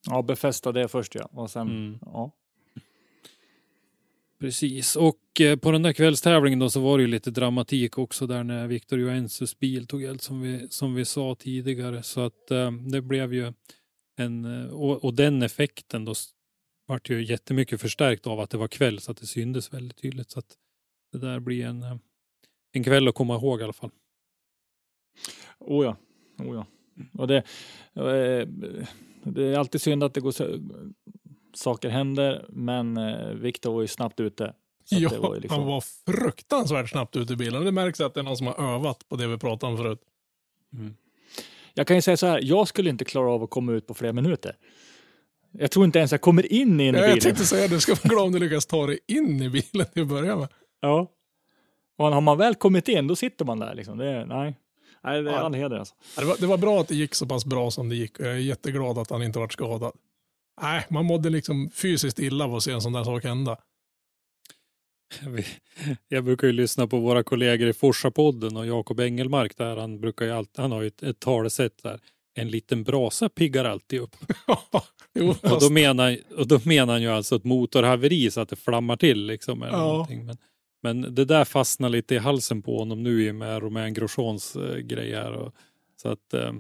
Ja, 0.10 0.22
befästa 0.22 0.72
det 0.72 0.88
först 0.88 1.16
ja. 1.16 1.30
Och 1.32 1.50
sen, 1.52 1.68
Mm. 1.68 2.00
ja. 2.02 2.32
Precis, 4.40 4.96
och 4.96 5.42
eh, 5.42 5.56
på 5.56 5.72
den 5.72 5.82
där 5.82 5.94
kvällstävlingen 5.94 6.60
då 6.60 6.70
så 6.70 6.80
var 6.80 6.98
det 6.98 7.02
ju 7.02 7.08
lite 7.08 7.32
dramatik 7.32 7.98
också 7.98 8.28
där 8.28 8.44
när 8.44 8.68
Victor 8.68 9.00
Joensus 9.00 9.60
bil 9.60 9.88
tog 9.88 10.04
eld 10.04 10.22
som 10.22 10.42
vi, 10.42 10.68
som 10.70 10.96
vi 10.96 11.06
sa 11.06 11.36
tidigare. 11.36 12.04
Så 12.04 12.22
att 12.22 12.52
eh, 12.52 12.72
det 12.72 13.02
blev 13.02 13.34
ju 13.34 13.54
en, 14.16 14.46
och, 14.70 15.06
och 15.06 15.14
den 15.14 15.44
effekten 15.44 16.06
då 16.06 16.14
vart 16.88 17.10
ju 17.10 17.24
jättemycket 17.24 17.82
förstärkt 17.82 18.28
av 18.28 18.40
att 18.40 18.50
det 18.50 18.58
var 18.58 18.68
kväll 18.68 19.00
så 19.00 19.12
att 19.12 19.18
det 19.18 19.26
syndes 19.26 19.74
väldigt 19.74 20.02
tydligt. 20.02 20.30
Så 20.30 20.40
att 20.40 20.58
det 21.12 21.18
där 21.18 21.40
blir 21.40 21.66
en, 21.66 21.84
eh, 21.84 21.98
en 22.72 22.84
kväll 22.84 23.08
att 23.08 23.16
komma 23.16 23.36
ihåg 23.36 23.62
i 23.62 23.64
alla 23.64 23.74
fall. 23.74 23.92
Oh 25.60 25.86
ja. 25.86 25.98
Oh 26.46 26.56
ja. 26.56 26.66
Och 27.14 27.28
det, 27.28 27.38
eh, 27.96 28.48
det 29.24 29.44
är 29.44 29.58
alltid 29.58 29.82
synd 29.82 30.04
att 30.04 30.14
det 30.14 30.22
går 30.22 30.32
så, 30.32 30.60
saker 31.54 31.90
händer, 31.90 32.46
men 32.50 32.98
eh, 32.98 33.30
Viktor 33.30 33.74
var 33.74 33.82
ju 33.82 33.88
snabbt 33.88 34.20
ute. 34.20 34.54
Ja, 34.90 35.10
det 35.10 35.18
var 35.18 35.36
liksom, 35.36 35.60
han 35.60 35.68
var 35.68 35.84
fruktansvärt 36.12 36.90
snabbt 36.90 37.16
ute 37.16 37.34
i 37.34 37.36
bilen. 37.36 37.66
Det 37.66 37.72
märks 37.72 38.02
att 38.02 38.14
det 38.14 38.20
är 38.20 38.24
någon 38.24 38.38
som 38.38 38.48
har 38.48 38.76
övat 38.76 39.10
på 39.10 39.16
det 39.16 39.28
vi 39.28 39.38
pratade 39.38 39.72
om 39.72 39.78
förut. 39.78 40.00
Jag 41.74 41.88
kan 41.88 41.96
ju 41.98 42.02
säga 42.02 42.18
så 42.18 42.28
här, 42.28 42.40
jag 42.44 42.68
skulle 42.68 42.90
inte 42.90 43.06
klara 43.06 43.32
av 43.32 43.44
att 43.44 43.50
komma 43.50 43.72
ut 43.72 43.88
på 43.88 43.94
flera 43.94 44.14
minuter. 44.14 44.56
Jag 45.60 45.72
tror 45.72 45.86
inte 45.86 46.00
ens 46.00 46.12
jag 46.12 46.22
kommer 46.22 46.54
in 46.54 46.80
i 46.80 46.88
en 46.88 46.96
Ja, 46.96 47.02
bil. 47.02 47.10
jag 47.10 47.22
tänkte 47.22 47.46
säga 47.46 47.68
du 47.68 47.80
ska 47.80 47.94
vara 47.96 48.10
glad 48.14 48.26
om 48.26 48.32
du 48.32 48.40
lyckas 48.40 48.66
ta 48.66 48.88
dig 48.88 49.00
in 49.08 49.42
i 49.42 49.50
bilen 49.50 49.88
till 49.94 50.02
att 50.02 50.08
börja 50.08 50.36
med. 50.36 50.48
Ja. 50.82 51.12
Och 51.98 52.06
har 52.06 52.22
man 52.22 52.38
väl 52.38 52.56
kommit 52.56 52.88
in, 52.88 53.08
då 53.08 53.16
sitter 53.16 53.46
man 53.46 53.60
där 53.60 53.76
liksom. 53.76 53.98
Det 53.98 54.26
nej. 54.26 54.56
Nej, 55.04 55.22
det 55.22 55.30
är 55.30 55.34
Ja. 55.34 55.40
all 55.40 55.54
heder 55.54 55.78
alltså. 55.80 55.96
Det 56.18 56.26
var, 56.26 56.36
det 56.40 56.48
var 56.48 56.58
bra 56.58 56.82
att 56.82 56.88
det 56.88 56.96
gick 56.96 57.16
så 57.16 57.26
pass 57.26 57.46
bra 57.46 57.72
som 57.72 57.90
det 57.90 57.96
gick 57.96 58.20
och 58.20 58.26
jag 58.26 58.34
är 58.34 58.38
jätteglad 58.38 58.98
att 58.98 59.10
han 59.10 59.24
inte 59.24 59.40
varit 59.40 59.54
skadad. 59.54 59.92
Nej, 60.62 60.86
man 60.90 61.06
mådde 61.06 61.30
liksom 61.30 61.70
fysiskt 61.70 62.20
illa 62.20 62.46
av 62.46 62.56
att 62.56 62.64
se 62.64 62.72
en 62.72 62.82
sån 62.82 62.94
där 62.94 63.04
sak 63.04 63.24
hända. 63.24 63.58
Jag 66.08 66.24
brukar 66.24 66.48
ju 66.48 66.54
lyssna 66.54 66.88
på 66.88 67.00
våra 67.00 67.24
kollegor 67.24 67.68
i 67.68 67.74
Forsa-podden 67.74 68.58
och 68.58 68.66
Jakob 68.68 69.00
Engelmark 69.00 69.58
där 69.58 69.78
han 69.78 70.00
brukar 70.00 70.26
ju 70.26 70.32
alltid, 70.32 70.60
han 70.60 70.72
har 70.72 70.82
ju 70.82 70.88
ett, 70.88 71.04
ett 71.04 71.20
talesätt 71.20 71.84
där. 71.84 72.00
En 72.38 72.50
liten 72.50 72.84
brasa 72.84 73.30
piggar 73.30 73.66
alltid 73.66 74.00
upp. 74.00 74.16
jo, 75.14 75.30
Och 75.30 75.60
då, 75.60 75.70
menar, 75.70 76.18
och 76.38 76.48
då 76.48 76.60
menar 76.64 76.94
han 76.94 77.02
ju 77.02 77.10
alltså 77.10 77.36
ett 77.36 77.44
motorhaveri 77.44 78.32
så 78.32 78.42
att 78.42 78.50
det 78.50 78.56
flammar 78.56 78.98
till 78.98 79.26
liksom. 79.26 79.64
Eller 79.64 79.78
Ja. 79.78 80.08
Men, 80.10 80.38
men 80.82 81.16
det 81.16 81.26
där 81.26 81.46
fastnar 81.46 81.90
lite 81.90 82.16
i 82.16 82.18
halsen 82.18 82.62
på 82.62 82.78
honom 82.78 83.04
nu 83.04 83.24
i 83.24 83.32
och 83.32 83.36
med 83.36 83.62
Romain 83.62 83.94
Grosjeans 83.94 84.56
eh, 84.56 84.78
grej 84.78 85.14
här. 85.14 85.32
Och, 85.32 85.54
så 86.02 86.10
att, 86.10 86.34
eh, 86.34 86.54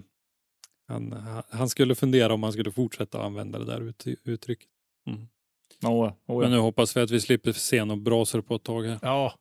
Han, 0.88 1.16
han 1.50 1.70
skulle 1.70 1.96
fundera 1.96 2.34
om 2.34 2.44
han 2.44 2.54
skulle 2.54 2.72
fortsätta 2.72 3.22
använda 3.22 3.60
det 3.60 3.66
där 3.66 3.82
ut, 3.82 4.06
uttrycket. 4.24 4.68
Oh, 5.84 6.04
oh, 6.04 6.12
Men 6.28 6.42
ja. 6.42 6.50
nu 6.50 6.58
hoppas 6.58 6.98
vi 6.98 7.02
att 7.02 7.12
vi 7.12 7.22
slipper 7.22 7.52
se 7.52 7.86
några 7.86 8.02
brasor 8.02 8.42
på 8.42 8.56
ett 8.56 8.64
tag 8.64 8.84
här. 8.84 9.00
Ja. 9.02 9.34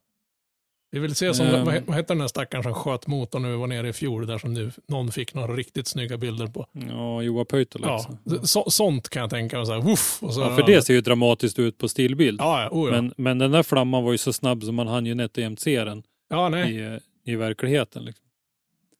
Vi 0.96 1.00
vill 1.02 1.14
se 1.14 1.34
som, 1.34 1.46
Ehm. 1.46 1.64
vad, 1.64 1.82
vad 1.86 1.96
hette 1.96 2.12
den 2.12 2.18
där 2.18 2.28
stackaren 2.28 2.62
som 2.64 2.74
sköt 2.74 3.06
motorn 3.06 3.42
när 3.42 3.50
vi 3.50 3.56
var 3.56 3.66
nere 3.66 3.88
i 3.88 3.92
fjol, 3.92 4.26
där 4.26 4.38
som 4.38 4.54
nu, 4.54 4.72
någon 4.88 5.12
fick 5.12 5.34
några 5.34 5.54
riktigt 5.54 5.86
snygga 5.88 6.16
bilder 6.16 6.46
på. 6.46 6.66
Ja, 6.72 7.22
Joa 7.22 7.44
Pöytälä 7.44 7.86
Ja, 7.86 8.06
så, 8.42 8.70
sånt 8.70 9.08
kan 9.08 9.20
jag 9.20 9.30
tänka 9.30 9.56
mig. 9.56 9.66
Så 9.66 9.72
här, 9.72 9.80
woof, 9.80 10.22
och 10.22 10.34
så, 10.34 10.40
Ja, 10.40 10.56
för 10.56 10.62
det 10.62 10.82
ser 10.82 10.94
ju 10.94 11.00
dramatiskt 11.00 11.58
ut 11.58 11.78
på 11.78 11.88
stillbild. 11.88 12.40
Ja, 12.40 12.62
ja, 12.62 12.68
oh, 12.70 12.88
ja. 12.90 13.02
Men, 13.02 13.14
men 13.16 13.38
den 13.38 13.50
där 13.50 13.62
flamman 13.62 14.04
var 14.04 14.12
ju 14.12 14.18
så 14.18 14.32
snabb 14.32 14.62
så 14.64 14.72
man 14.72 14.88
hann 14.88 15.06
ju 15.06 15.14
nätt 15.14 15.36
och 15.36 15.42
jämt 15.42 15.60
se 15.60 15.84
den 15.84 16.02
ja 16.30 16.48
nej. 16.48 16.74
i, 16.76 16.84
eh, 16.84 16.98
i 17.24 17.36
verkligheten. 17.36 18.04
Liksom. 18.04 18.24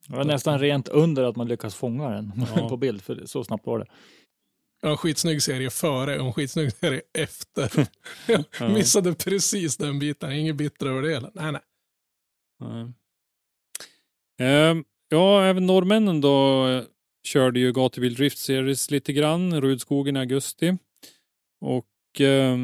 Det 0.09 0.17
var 0.17 0.25
nästan 0.25 0.59
rent 0.59 0.89
under 0.89 1.23
att 1.23 1.37
man 1.37 1.49
lyckas 1.49 1.75
fånga 1.75 2.09
den 2.09 2.33
Ja. 2.57 2.69
på 2.69 2.77
bild, 2.77 3.03
för 3.03 3.23
så 3.27 3.45
snabbt 3.45 3.67
var 3.67 3.79
det. 3.79 3.87
Har 4.83 4.91
en 4.91 4.97
skitsnygg 4.97 5.43
serie 5.43 5.71
före 5.71 6.19
och 6.19 6.27
en 6.27 6.33
skitsnygg 6.33 6.73
serie 6.73 7.01
efter. 7.19 7.71
Jag 8.27 8.45
Ja. 8.61 8.69
missade 8.69 9.15
precis 9.15 9.77
den 9.77 9.99
biten. 9.99 10.33
Inget 10.33 10.57
bitter 10.57 10.87
över 10.87 11.03
det. 11.03 11.17
Eller? 11.17 11.31
Nej, 11.35 11.53
nej. 11.53 11.61
Eh, 14.41 14.75
ja, 15.09 15.45
även 15.45 15.67
norrmännen 15.67 16.21
då 16.21 16.69
eh, 16.69 16.85
körde 17.27 17.61
ju 17.61 17.73
Gatubil 17.73 18.15
Drift 18.15 18.39
Series 18.39 18.91
lite 18.91 19.13
grann, 19.13 19.61
Rudskogen 19.61 20.17
i 20.17 20.21
augusti. 20.21 20.79
Och 21.61 22.21
eh, 22.21 22.59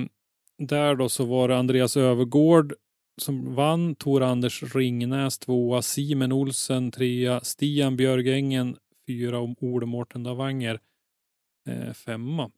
där 0.59 0.95
då 0.95 1.09
så 1.09 1.25
var 1.25 1.49
det 1.49 1.59
Andreas 1.59 1.97
Övergård 1.97 2.75
som 3.21 3.55
vann, 3.55 3.95
Tor 3.95 4.23
Anders 4.23 4.63
Ringnäs 4.75 5.39
tvåa, 5.39 5.83
Simen 5.83 6.33
Olsen 6.33 6.91
trea, 6.91 7.41
Stian 7.41 7.97
Björgängen 7.97 8.77
fyra 9.07 9.39
och 9.39 9.63
Ole 9.63 9.87
Mårten 9.87 10.23
Davanger 10.23 10.81
eh, 11.69 11.93
femma. 11.93 12.51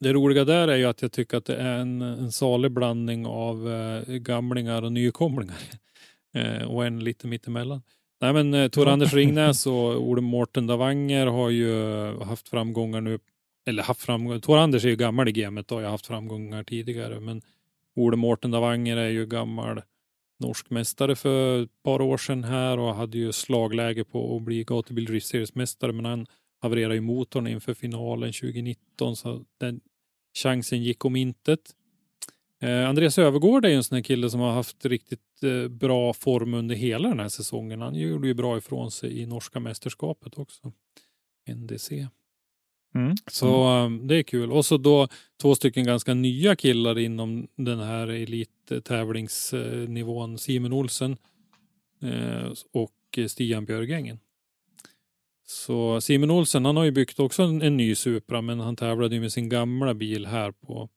Det 0.00 0.12
roliga 0.12 0.44
där 0.44 0.68
är 0.68 0.76
ju 0.76 0.84
att 0.84 1.02
jag 1.02 1.12
tycker 1.12 1.36
att 1.36 1.44
det 1.44 1.56
är 1.56 1.78
en, 1.78 2.02
en 2.02 2.32
salig 2.32 2.72
blandning 2.72 3.26
av 3.26 3.70
eh, 3.72 4.14
gamlingar 4.14 4.82
och 4.82 4.92
nykomlingar. 4.92 5.56
Eh, 6.38 6.62
och 6.62 6.86
en 6.86 7.04
lite 7.04 7.26
mittemellan. 7.26 7.82
Nej 8.20 8.32
men 8.32 8.54
eh, 8.54 8.68
Tor 8.68 8.88
Anders 8.88 9.14
Ringnäs 9.14 9.66
och 9.66 10.02
Ole 10.02 10.20
Mårten 10.20 10.66
Davanger 10.66 11.26
har 11.26 11.50
ju 11.50 11.92
eh, 12.08 12.22
haft 12.22 12.48
framgångar 12.48 13.00
nu. 13.00 13.18
Eller 13.66 13.82
haft 13.82 14.02
framgångar. 14.02 14.38
Tor 14.38 14.58
Anders 14.58 14.84
är 14.84 14.88
ju 14.88 14.96
gammal 14.96 15.28
i 15.28 15.32
gamet 15.32 15.72
och 15.72 15.80
har 15.80 15.90
haft 15.90 16.06
framgångar 16.06 16.64
tidigare. 16.64 17.20
Men 17.20 17.42
Ole 17.96 18.16
Mårten 18.16 18.50
Davanger 18.50 18.96
är 18.96 19.08
ju 19.08 19.26
gammal 19.26 19.82
norsk 20.40 20.70
mästare 20.70 21.16
för 21.16 21.62
ett 21.62 21.82
par 21.84 22.00
år 22.00 22.16
sedan 22.16 22.44
här 22.44 22.78
och 22.78 22.94
hade 22.94 23.18
ju 23.18 23.32
slagläge 23.32 24.04
på 24.04 24.36
att 24.36 24.42
bli 24.42 24.64
gatubil 24.64 25.20
Series-mästare. 25.20 25.92
Men 25.92 26.04
han 26.04 26.26
havererade 26.60 26.94
ju 26.94 27.00
motorn 27.00 27.46
inför 27.46 27.74
finalen 27.74 28.32
2019 28.32 29.16
så 29.16 29.44
den 29.60 29.80
chansen 30.34 30.82
gick 30.82 31.04
om 31.04 31.16
intet. 31.16 31.60
Eh, 32.60 32.88
Andreas 32.88 33.18
Övergård 33.18 33.64
är 33.64 33.68
ju 33.68 33.74
en 33.74 33.84
sån 33.84 33.96
här 33.96 34.02
kille 34.02 34.30
som 34.30 34.40
har 34.40 34.52
haft 34.52 34.86
riktigt 34.86 35.20
bra 35.70 36.12
form 36.12 36.54
under 36.54 36.74
hela 36.74 37.08
den 37.08 37.20
här 37.20 37.28
säsongen. 37.28 37.80
Han 37.80 37.94
gjorde 37.94 38.26
ju 38.26 38.34
bra 38.34 38.58
ifrån 38.58 38.90
sig 38.90 39.20
i 39.20 39.26
norska 39.26 39.60
mästerskapet 39.60 40.38
också. 40.38 40.72
NDC. 41.54 42.08
Mm. 42.94 43.16
Så 43.30 43.76
eh, 43.76 43.90
det 43.90 44.16
är 44.16 44.22
kul. 44.22 44.52
Och 44.52 44.66
så 44.66 44.76
då 44.76 45.08
två 45.42 45.54
stycken 45.54 45.84
ganska 45.84 46.14
nya 46.14 46.56
killar 46.56 46.98
inom 46.98 47.48
den 47.56 47.78
här 47.78 48.08
elittävlingsnivån. 48.08 50.38
Simon 50.38 50.72
Olsen 50.72 51.16
eh, 52.02 52.52
och 52.72 53.18
Stian 53.28 53.64
Björgängen. 53.64 54.18
Så 55.46 56.00
Simon 56.00 56.30
Olsen 56.30 56.64
han 56.64 56.76
har 56.76 56.84
ju 56.84 56.90
byggt 56.90 57.20
också 57.20 57.42
en, 57.42 57.62
en 57.62 57.76
ny 57.76 57.94
Supra 57.94 58.42
men 58.42 58.60
han 58.60 58.76
tävlade 58.76 59.14
ju 59.14 59.20
med 59.20 59.32
sin 59.32 59.48
gamla 59.48 59.94
bil 59.94 60.26
här 60.26 60.50
på, 60.50 60.88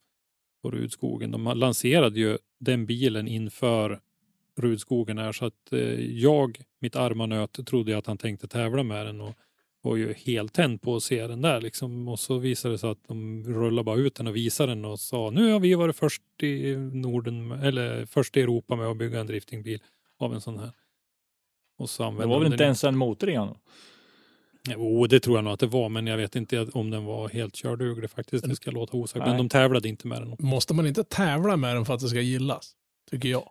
på 0.62 0.72
Rudskogen. 0.72 1.32
De 1.32 1.44
lanserade 1.44 2.20
ju 2.20 2.38
den 2.60 2.86
bilen 2.86 3.28
inför 3.28 4.00
Rudskogen 4.62 5.18
här 5.18 5.32
så 5.32 5.46
att 5.46 5.74
eh, 5.74 5.80
jag, 6.00 6.62
mitt 6.80 6.96
arma 6.96 7.26
nöt, 7.26 7.68
trodde 7.68 7.92
jag 7.92 7.98
att 7.98 8.08
han 8.08 8.18
tänkte 8.18 8.48
tävla 8.48 8.84
med 8.84 9.06
den 9.06 9.22
och 9.22 9.34
var 9.82 9.96
ju 9.96 10.14
helt 10.14 10.54
tänd 10.54 10.82
på 10.82 10.96
att 10.96 11.04
se 11.04 11.28
den 11.28 11.42
där 11.42 11.62
liksom. 11.62 12.08
Och 12.08 12.20
så 12.20 12.38
visade 12.38 12.74
det 12.74 12.78
sig 12.78 12.90
att 12.90 13.08
de 13.08 13.44
rullade 13.44 13.84
bara 13.84 13.96
ut 13.96 14.16
den 14.16 14.28
och 14.28 14.36
visade 14.36 14.72
den 14.72 14.86
och 14.86 15.00
sa 15.00 15.30
nu 15.30 15.52
har 15.52 15.60
vi 15.60 15.74
varit 15.74 15.96
först 15.96 16.22
i 16.44 16.76
Norden, 16.76 17.52
eller 17.52 18.06
först 18.06 18.38
i 18.38 18.42
Europa 18.42 18.76
med 18.76 18.88
att 18.88 18.98
bygga 18.98 19.20
en 19.20 19.28
driftingbil 19.28 19.80
av 20.18 20.34
en 20.34 20.42
sån 20.42 20.60
här. 20.60 20.72
Och 21.78 21.90
så 21.90 22.04
Det 22.04 22.08
använde 22.08 22.28
var 22.28 22.36
de 22.36 22.44
väl 22.44 22.54
inte 22.54 22.64
ens 22.64 22.84
en 22.84 22.98
motor 22.98 23.30
i 23.30 23.36
honom? 23.36 23.58
Jo, 24.70 25.08
det 25.08 25.20
tror 25.20 25.38
jag 25.38 25.44
nog 25.44 25.54
att 25.54 25.60
det 25.60 25.68
var, 25.68 25.90
men 25.90 26.08
jag 26.08 26.18
vet 26.18 26.36
inte 26.36 26.68
om 26.74 26.90
den 26.90 27.06
var 27.06 27.30
helt 27.30 27.56
körduglig 27.56 28.10
faktiskt. 28.10 28.50
Det 28.50 28.56
ska 28.56 28.72
låta 28.72 28.98
osagt. 28.98 29.26
Men 29.26 29.38
de 29.38 29.50
tävlade 29.50 29.90
inte 29.90 30.08
med 30.08 30.22
den. 30.22 30.36
Måste 30.40 30.74
man 30.74 30.88
inte 30.88 31.04
tävla 31.04 31.58
med 31.58 31.76
den 31.76 31.86
för 31.86 31.94
att 31.94 32.00
det 32.00 32.08
ska 32.08 32.22
gillas? 32.22 32.76
Tycker 33.12 33.30
jag. 33.30 33.50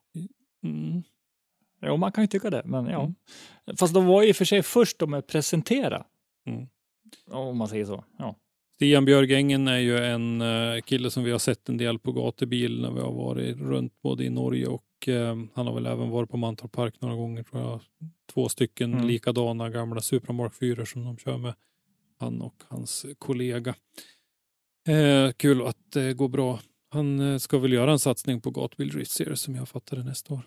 Mm. 0.64 1.02
Jo, 1.82 1.96
man 1.96 2.12
kan 2.12 2.24
ju 2.24 2.28
tycka 2.28 2.50
det, 2.50 2.62
men 2.64 2.86
ja. 2.86 3.12
Fast 3.78 3.94
de 3.94 4.06
var 4.06 4.30
och 4.30 4.36
för 4.36 4.44
sig 4.44 4.62
först 4.62 5.08
med 5.08 5.26
presentera. 5.26 6.06
Mm. 6.46 6.66
Om 7.30 7.56
man 7.56 7.68
säger 7.68 7.84
så. 7.84 8.04
Ja. 8.18 8.36
Stian 8.76 9.04
Björgängen 9.04 9.68
är 9.68 9.78
ju 9.78 9.98
en 9.98 10.40
eh, 10.40 10.80
kille 10.80 11.11
som 11.11 11.24
vi 11.24 11.30
har 11.30 11.38
sett 11.38 11.68
en 11.68 11.76
del 11.76 11.98
på 11.98 12.12
gatubil 12.12 12.80
när 12.80 12.90
vi 12.90 13.00
har 13.00 13.12
varit 13.12 13.56
runt 13.56 14.02
både 14.02 14.24
i 14.24 14.30
Norge 14.30 14.66
och 14.66 15.08
eh, 15.08 15.36
han 15.54 15.66
har 15.66 15.74
väl 15.74 15.86
även 15.86 16.11
varit 16.11 16.30
på 16.30 16.36
Mantorp 16.36 16.72
Park 16.72 16.94
några 17.00 17.14
gånger 17.14 17.42
tror 17.42 17.62
jag. 17.62 17.80
Två 18.32 18.48
stycken 18.48 18.92
Mm. 18.94 19.06
likadana 19.06 19.70
gamla 19.70 20.00
Supra 20.00 20.32
Mark 20.32 20.54
4 20.54 20.86
som 20.86 21.04
de 21.04 21.16
kör 21.18 21.38
med. 21.38 21.54
Han 22.18 22.42
och 22.42 22.54
hans 22.68 23.06
kollega. 23.18 23.74
Eh, 24.88 25.32
kul 25.32 25.66
att 25.66 25.92
det 25.92 26.14
går 26.14 26.28
bra. 26.28 26.61
Han 26.93 27.20
eh, 27.32 27.38
ska 27.38 27.59
väl 27.59 27.72
göra 27.72 27.93
en 27.93 27.99
satsning 27.99 28.41
på 28.41 28.51
Gatubil 28.51 28.91
Drift 28.91 29.11
Series 29.11 29.41
som 29.41 29.55
jag 29.55 29.68
fattar 29.68 29.97
det 29.97 30.03
nästa 30.05 30.34
år. 30.34 30.43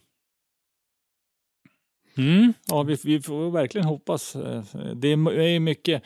Mm. 2.18 2.54
Ja, 2.66 2.84
vi, 2.84 2.98
vi 3.04 3.22
får 3.22 3.52
verkligen 3.52 3.88
hoppas. 3.88 4.36
Eh, 4.36 4.64
Det 4.96 5.08
är 5.08 5.60
mycket. 5.60 6.04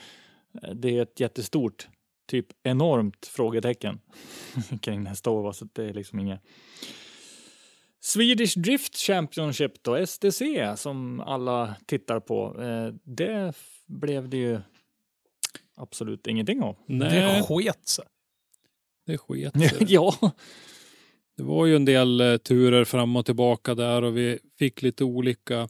eh, 0.62 0.70
Det 0.74 0.98
är 0.98 1.02
ett 1.02 1.20
jättestort, 1.20 1.88
typ 2.26 2.46
enormt 2.62 3.26
frågetecken 3.26 4.00
kring 4.80 5.02
nästa 5.02 5.30
år. 5.30 5.52
Så 5.52 5.68
det 5.72 5.84
är 5.84 5.94
liksom 5.94 6.18
inget. 6.18 6.40
Swedish 8.00 8.58
Drift 8.58 8.96
Championship 8.96 9.82
då, 9.82 10.06
STC, 10.06 10.42
som 10.76 11.20
alla 11.20 11.74
tittar 11.86 12.20
på. 12.20 12.54
Det 13.04 13.52
blev 13.86 14.28
det 14.28 14.36
ju 14.36 14.60
absolut 15.76 16.26
ingenting 16.26 16.62
av. 16.62 16.76
Nej, 16.86 17.10
Det 17.10 17.42
sket 17.42 17.88
sig. 17.88 18.04
Det 19.12 19.18
sket 19.18 19.52
sig. 19.70 19.86
ja, 19.88 20.14
Det 21.36 21.42
var 21.42 21.66
ju 21.66 21.76
en 21.76 21.84
del 21.84 22.20
eh, 22.20 22.36
turer 22.36 22.84
fram 22.84 23.16
och 23.16 23.26
tillbaka 23.26 23.74
där 23.74 24.02
och 24.02 24.16
vi 24.16 24.38
fick 24.58 24.82
lite 24.82 25.04
olika 25.04 25.68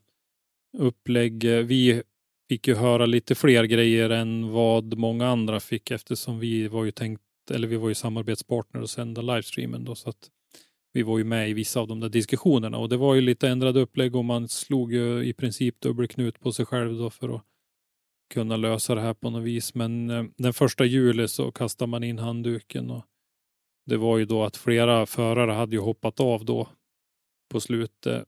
upplägg. 0.79 1.45
Eh, 1.45 1.59
Vi 1.63 2.03
fick 2.49 2.69
ju 2.69 2.75
höra 2.75 3.07
lite 3.07 3.35
fler 3.35 3.65
grejer 3.65 4.11
än 4.11 4.51
vad 4.51 4.99
många 4.99 5.27
andra 5.29 5.61
fick 5.61 5.91
eftersom 5.91 6.39
vi 6.39 6.69
var 6.69 6.85
ju 6.85 6.91
tänkt, 6.91 7.23
eller 7.51 7.69
vi 7.69 7.77
var 7.77 7.89
ju 7.89 7.95
samarbetspartner 7.95 8.81
och 8.83 8.91
sända 8.91 9.23
livestreamen 9.23 9.85
då 9.85 9.95
så 9.95 10.11
att 10.11 10.31
vi 10.93 11.03
var 11.03 11.19
ju 11.19 11.25
med 11.25 11.51
i 11.51 11.53
vissa 11.53 11.81
av 11.81 11.89
de 11.89 12.01
där 12.01 12.09
diskussionerna 12.09 12.79
och 12.79 12.89
det 12.89 12.97
var 12.97 13.15
ju 13.15 13.21
lite 13.21 13.49
ändrade 13.49 13.81
upplägg 13.81 14.17
och 14.17 14.25
man 14.25 14.49
slog 14.49 14.93
ju 14.93 15.25
i 15.25 15.33
princip 15.33 15.81
dubbelknut 15.81 16.41
på 16.41 16.53
sig 16.53 16.67
själv 16.67 16.99
då 16.99 17.11
för 17.11 17.29
att 17.37 17.43
kunna 18.35 18.57
lösa 18.57 18.95
det 18.95 19.01
här 19.01 19.15
på 19.15 19.31
något 19.31 19.43
vis. 19.45 19.75
Men 19.75 20.11
eh, 20.11 20.25
den 20.37 20.53
första 20.53 20.85
juli 20.85 21.29
så 21.29 21.53
kastade 21.53 21.91
man 21.91 22.05
in 22.05 22.19
handduken 22.19 22.91
och 22.91 23.05
det 23.89 23.97
var 23.97 24.19
ju 24.19 24.25
då 24.25 24.45
att 24.45 24.57
flera 24.57 25.07
förare 25.07 25.53
hade 25.53 25.77
ju 25.77 25.83
hoppat 25.83 26.21
av 26.21 26.45
då 26.45 26.69
på 27.51 27.61
slutet. 27.61 28.25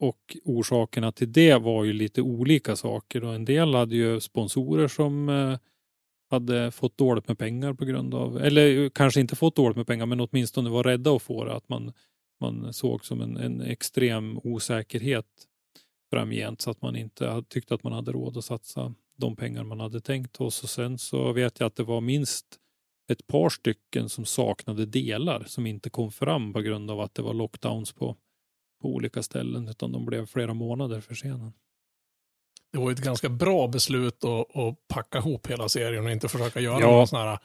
Och 0.00 0.36
orsakerna 0.44 1.12
till 1.12 1.32
det 1.32 1.54
var 1.54 1.84
ju 1.84 1.92
lite 1.92 2.22
olika 2.22 2.76
saker. 2.76 3.24
Och 3.24 3.34
en 3.34 3.44
del 3.44 3.74
hade 3.74 3.96
ju 3.96 4.20
sponsorer 4.20 4.88
som 4.88 5.28
eh, 5.28 5.58
hade 6.30 6.70
fått 6.70 6.98
dåligt 6.98 7.28
med 7.28 7.38
pengar 7.38 7.72
på 7.72 7.84
grund 7.84 8.14
av, 8.14 8.42
eller 8.42 8.88
kanske 8.88 9.20
inte 9.20 9.36
fått 9.36 9.56
dåligt 9.56 9.76
med 9.76 9.86
pengar, 9.86 10.06
men 10.06 10.20
åtminstone 10.20 10.70
var 10.70 10.84
rädda 10.84 11.16
att 11.16 11.22
få 11.22 11.44
det. 11.44 11.54
Att 11.54 11.68
man, 11.68 11.92
man 12.40 12.72
såg 12.72 13.04
som 13.04 13.20
en, 13.20 13.36
en 13.36 13.60
extrem 13.60 14.38
osäkerhet 14.44 15.26
framgent 16.10 16.60
så 16.60 16.70
att 16.70 16.82
man 16.82 16.96
inte 16.96 17.44
tyckte 17.48 17.74
att 17.74 17.82
man 17.82 17.92
hade 17.92 18.12
råd 18.12 18.36
att 18.36 18.44
satsa 18.44 18.94
de 19.16 19.36
pengar 19.36 19.64
man 19.64 19.80
hade 19.80 20.00
tänkt. 20.00 20.36
Och 20.36 20.52
så 20.52 20.66
sen 20.66 20.98
så 20.98 21.32
vet 21.32 21.60
jag 21.60 21.66
att 21.66 21.76
det 21.76 21.84
var 21.84 22.00
minst 22.00 22.46
ett 23.08 23.26
par 23.26 23.48
stycken 23.48 24.08
som 24.08 24.24
saknade 24.24 24.86
delar 24.86 25.44
som 25.44 25.66
inte 25.66 25.90
kom 25.90 26.12
fram 26.12 26.52
på 26.52 26.60
grund 26.60 26.90
av 26.90 27.00
att 27.00 27.14
det 27.14 27.22
var 27.22 27.34
lockdowns 27.34 27.92
på, 27.92 28.16
på 28.82 28.88
olika 28.88 29.22
ställen 29.22 29.68
utan 29.68 29.92
de 29.92 30.04
blev 30.04 30.26
flera 30.26 30.54
månader 30.54 31.00
försenade. 31.00 31.52
Det 32.72 32.78
var 32.78 32.92
ett 32.92 32.98
ganska 33.04 33.28
bra 33.28 33.68
beslut 33.68 34.24
att, 34.24 34.56
att 34.56 34.88
packa 34.88 35.18
ihop 35.18 35.46
hela 35.46 35.68
serien 35.68 36.04
och 36.04 36.10
inte 36.10 36.28
försöka 36.28 36.60
göra 36.60 36.80
Ja. 36.80 36.90
någon 36.90 37.08
sån 37.08 37.18
här 37.18 37.38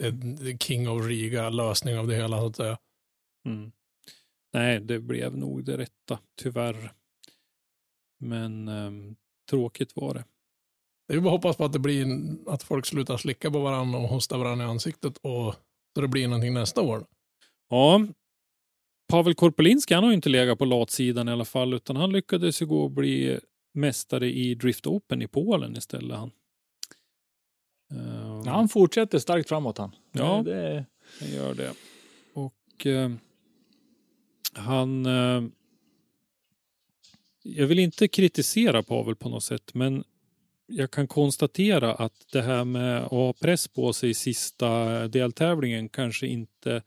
eh, 0.00 0.56
King 0.58 0.88
of 0.88 1.06
Riga 1.06 1.50
lösning 1.50 1.98
av 1.98 2.06
det 2.06 2.16
hela. 2.16 2.38
Så 2.40 2.46
att 2.46 2.56
säga. 2.56 2.78
Mm. 3.46 3.72
Nej, 4.52 4.80
det 4.80 4.98
blev 5.00 5.36
nog 5.36 5.64
det 5.64 5.78
rätta, 5.78 6.18
tyvärr. 6.42 6.92
Men 8.20 8.68
ehm, 8.68 9.16
tråkigt 9.50 9.96
var 9.96 10.14
det. 10.14 10.24
Det 11.08 11.14
är 11.14 11.20
bara 11.20 11.28
att 11.28 11.32
hoppas 11.32 11.56
på 11.56 11.64
att 11.64 11.72
det 11.72 11.78
blir 11.78 12.06
att 12.46 12.62
folk 12.62 12.86
slutar 12.86 13.16
slicka 13.16 13.50
på 13.50 13.60
varandra 13.60 13.98
och 13.98 14.08
hosta 14.08 14.38
varandra 14.38 14.64
i 14.64 14.68
ansiktet 14.68 15.16
och 15.16 15.54
så 15.94 16.00
det 16.00 16.08
blir 16.08 16.28
någonting 16.28 16.54
nästa 16.54 16.82
år. 16.82 17.06
Ja, 17.70 18.06
Pavel 19.08 19.34
Korpelinski 19.34 19.94
han 19.94 20.04
har 20.04 20.10
ju 20.10 20.14
inte 20.16 20.28
legat 20.28 20.58
på 20.58 20.64
latsidan 20.64 21.28
i 21.28 21.32
alla 21.32 21.44
fall 21.44 21.74
utan 21.74 21.96
han 21.96 22.12
lyckades 22.12 22.62
ju 22.62 22.66
gå 22.66 22.82
och 22.82 22.90
bli 22.90 23.40
mästare 23.74 24.30
i 24.30 24.54
Drift 24.54 24.86
Open 24.86 25.22
i 25.22 25.28
Polen 25.28 25.76
istället. 25.76 26.18
Han. 26.18 26.30
Ja, 28.44 28.50
han 28.50 28.68
fortsätter 28.68 29.18
starkt 29.18 29.48
framåt 29.48 29.78
han. 29.78 29.90
Ja. 30.12 30.42
Det, 30.44 30.54
det, 30.54 30.84
Han 31.20 31.30
gör 31.30 31.54
det. 31.54 31.72
Och 32.34 32.86
eh, 32.86 33.10
han... 34.52 35.06
Eh, 35.06 35.44
jag 37.42 37.66
vill 37.66 37.78
inte 37.78 38.08
kritisera 38.08 38.82
Pavel 38.82 39.16
på 39.16 39.28
något 39.28 39.44
sätt, 39.44 39.74
men 39.74 40.04
jag 40.76 40.90
kan 40.90 41.06
konstatera 41.06 41.94
att 41.94 42.26
det 42.32 42.42
här 42.42 42.64
med 42.64 43.02
att 43.02 43.10
ha 43.10 43.32
press 43.32 43.68
på 43.68 43.92
sig 43.92 44.10
i 44.10 44.14
sista 44.14 45.08
deltävlingen 45.08 45.88
kanske 45.88 46.26
inte 46.26 46.82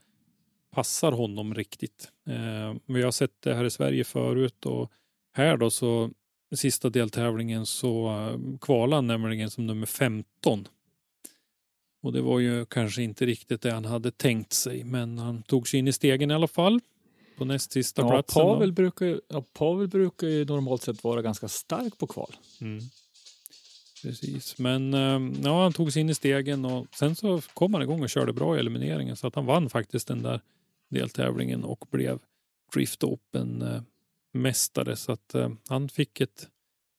passar 0.72 1.12
honom 1.12 1.56
riktigt. 1.56 2.12
Eh, 2.30 2.76
vi 2.86 3.04
har 3.04 3.12
sett 3.12 3.42
det 3.42 3.54
här 3.54 3.66
i 3.66 3.70
Sverige 3.70 4.04
förut 4.04 4.66
och 4.66 4.92
här 5.34 5.58
då 5.58 5.70
så 5.70 6.10
sista 6.56 6.90
deltävlingen 6.90 7.66
så 7.66 8.08
eh, 8.08 8.58
kvalade 8.62 8.96
han 8.96 9.08
nämligen 9.08 9.50
som 9.50 9.68
nummer 9.68 9.86
15. 9.86 10.68
Och 12.02 12.14
det 12.14 12.22
var 12.22 12.40
ju 12.40 12.66
kanske 12.66 13.02
inte 13.02 13.26
riktigt 13.26 13.62
det 13.62 13.72
han 13.72 13.86
hade 13.86 14.12
tänkt 14.12 14.54
sig, 14.54 14.84
men 14.84 15.18
han 15.18 15.44
tog 15.44 15.68
sig 15.68 15.80
in 15.80 15.88
i 15.88 15.94
stegen 15.94 16.32
i 16.32 16.34
alla 16.34 16.48
fall. 16.48 16.80
På 17.38 17.46
näst 17.46 17.72
sista 17.72 18.02
ja, 18.02 18.10
platsen. 18.10 18.42
då. 18.42 18.54
Pavel, 18.54 18.72
brukar, 18.72 19.22
ja, 19.28 19.44
Pavel 19.54 19.88
brukar 19.88 20.28
ju 20.28 20.46
normalt 20.46 20.82
sett 20.82 21.04
vara 21.04 21.22
ganska 21.22 21.48
stark 21.48 21.98
på 21.98 22.08
kval. 22.08 22.36
Mm. 22.62 22.80
Precis, 24.08 24.58
men 24.58 24.94
ehm, 24.94 25.34
ja, 25.44 25.64
han 25.64 25.74
tog 25.74 25.94
sig 25.94 26.02
in 26.02 26.10
i 26.10 26.16
stegen 26.16 26.66
och 26.66 26.88
sen 26.96 27.16
så 27.16 27.42
kom 27.54 27.74
han 27.74 27.84
igång 27.84 28.04
och 28.04 28.10
körde 28.10 28.34
bra 28.34 28.56
i 28.56 28.60
elimineringen. 28.60 29.16
Så 29.16 29.28
att 29.28 29.36
han 29.36 29.46
vann 29.46 29.70
faktiskt 29.70 30.08
den 30.08 30.22
där 30.22 30.42
deltävlingen 30.90 31.64
och 31.64 31.86
blev 31.92 32.20
Drift 32.74 33.04
Open 33.04 33.62
eh, 33.62 33.82
mästare. 34.34 34.96
Så 34.96 35.12
att 35.12 35.36
eh, 35.36 35.50
han 35.68 35.90
fick 35.90 36.22
ett 36.22 36.48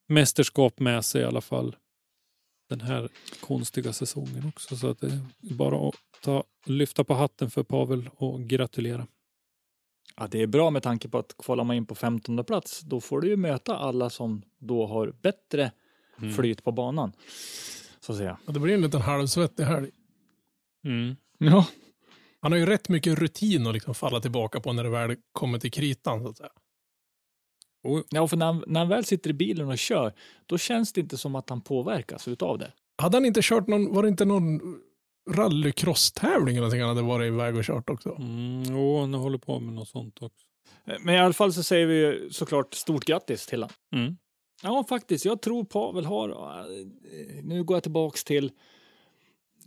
mästerskap 0.09 0.81
med 0.81 1.05
sig 1.05 1.23
i 1.23 1.25
alla 1.25 1.41
fall 1.41 1.77
den 2.69 2.81
här 2.81 3.09
konstiga 3.41 3.93
säsongen 3.93 4.49
också. 4.49 4.77
Så 4.77 4.91
att 4.91 5.01
det 5.01 5.07
är 5.07 5.55
bara 5.55 5.89
att 5.89 5.95
ta, 6.23 6.45
lyfta 6.67 7.05
på 7.05 7.15
hatten 7.15 7.51
för 7.51 7.63
Pavel 7.63 8.11
och 8.17 8.41
gratulera. 8.41 9.07
Ja, 10.17 10.27
det 10.31 10.43
är 10.43 10.47
bra 10.47 10.71
med 10.71 10.83
tanke 10.83 11.09
på 11.09 11.19
att 11.19 11.37
kvalar 11.39 11.65
man 11.65 11.77
in 11.77 11.87
på 11.87 11.95
15 11.95 12.45
plats, 12.45 12.81
då 12.81 13.01
får 13.01 13.21
du 13.21 13.29
ju 13.29 13.37
möta 13.37 13.77
alla 13.77 14.11
som 14.11 14.43
då 14.59 14.87
har 14.87 15.13
bättre 15.23 15.73
Mm. 16.23 16.35
flyt 16.35 16.65
på 16.65 16.73
banan. 16.73 17.13
Så 18.01 18.13
att 18.13 18.19
säga. 18.19 18.39
Det 18.47 18.61
blir 18.61 18.75
en 18.75 18.81
liten 18.81 19.01
halvsvettig 19.01 19.65
helg. 19.65 19.91
Mm. 20.85 21.17
Ja. 21.39 21.67
Han 22.41 22.53
har 22.53 22.59
ju 22.59 22.67
rätt 22.67 22.89
mycket 22.89 23.19
rutin 23.19 23.67
att 23.67 23.75
liksom 23.75 23.95
falla 23.95 24.21
tillbaka 24.21 24.61
på 24.61 24.73
när 24.73 24.85
det 24.85 24.91
väl 24.91 25.17
kommer 25.33 25.59
till 25.59 25.71
kritan. 25.71 26.23
Så 26.23 26.29
att 26.29 26.37
säga. 26.37 26.51
ja, 28.11 28.29
för 28.29 28.37
när 28.37 28.47
han, 28.47 28.65
när 28.67 28.81
han 28.81 28.89
väl 28.89 29.05
sitter 29.05 29.31
i 29.31 29.33
bilen 29.33 29.69
och 29.69 29.79
kör, 29.79 30.13
då 30.47 30.59
känns 30.59 30.93
det 30.93 31.01
inte 31.01 31.17
som 31.17 31.35
att 31.35 31.51
han 31.51 31.61
påverkas 31.61 32.29
utav 32.29 32.59
det. 32.59 32.73
Hade 33.03 33.17
han 33.17 33.25
inte 33.25 33.41
kört 33.43 33.67
någon, 33.67 33.95
var 33.95 34.03
det 34.03 34.09
inte 34.09 34.25
någon 34.25 34.61
rallycross-tävling 35.31 36.57
eller 36.57 36.61
någonting 36.61 36.81
han 36.81 36.89
hade 36.89 37.03
varit 37.03 37.27
iväg 37.27 37.57
och 37.57 37.65
kört 37.65 37.91
också? 37.91 38.15
Mm, 38.19 38.63
jo, 38.63 39.01
han 39.01 39.15
håller 39.15 39.39
på 39.39 39.61
med 39.61 39.75
något 39.75 39.89
sånt 39.89 40.23
också. 40.23 40.47
Men 41.01 41.15
i 41.15 41.19
alla 41.19 41.33
fall 41.33 41.53
så 41.53 41.63
säger 41.63 41.87
vi 41.87 41.95
ju 41.95 42.31
såklart 42.31 42.75
stort 42.75 43.05
grattis 43.05 43.47
till 43.47 43.63
honom. 43.63 43.75
Mm. 43.93 44.17
Ja, 44.63 44.85
faktiskt. 44.89 45.25
Jag 45.25 45.41
tror 45.43 45.65
Pavel 45.65 46.05
har... 46.05 46.29
eh, 46.31 47.45
Nu 47.45 47.65
går 47.65 47.77
jag 47.77 47.83
tillbaks 47.83 48.25
till 48.25 48.53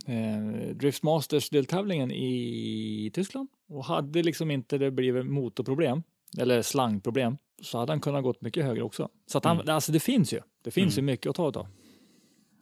eh, 0.06 0.74
Drift 0.76 1.02
Masters-deltävlingen 1.02 2.12
i 2.12 3.10
Tyskland. 3.14 3.48
Och 3.68 3.84
hade 3.84 4.22
liksom 4.22 4.50
inte 4.50 4.78
det 4.78 4.90
blivit 4.90 5.26
motorproblem, 5.26 6.02
eller 6.38 6.62
slangproblem, 6.62 7.36
så 7.62 7.78
hade 7.78 7.92
han 7.92 8.00
kunnat 8.00 8.22
gått 8.22 8.40
mycket 8.40 8.64
högre 8.64 8.82
också. 8.82 9.08
Så 9.26 9.38
att 9.38 9.44
han, 9.44 9.56
Mm. 9.60 9.74
alltså 9.74 9.92
det 9.92 10.00
finns 10.00 10.32
ju. 10.32 10.40
Det 10.64 10.70
finns 10.70 10.98
Mm. 10.98 11.08
ju 11.08 11.12
mycket 11.12 11.30
att 11.30 11.36
ta 11.36 11.44
av. 11.46 11.66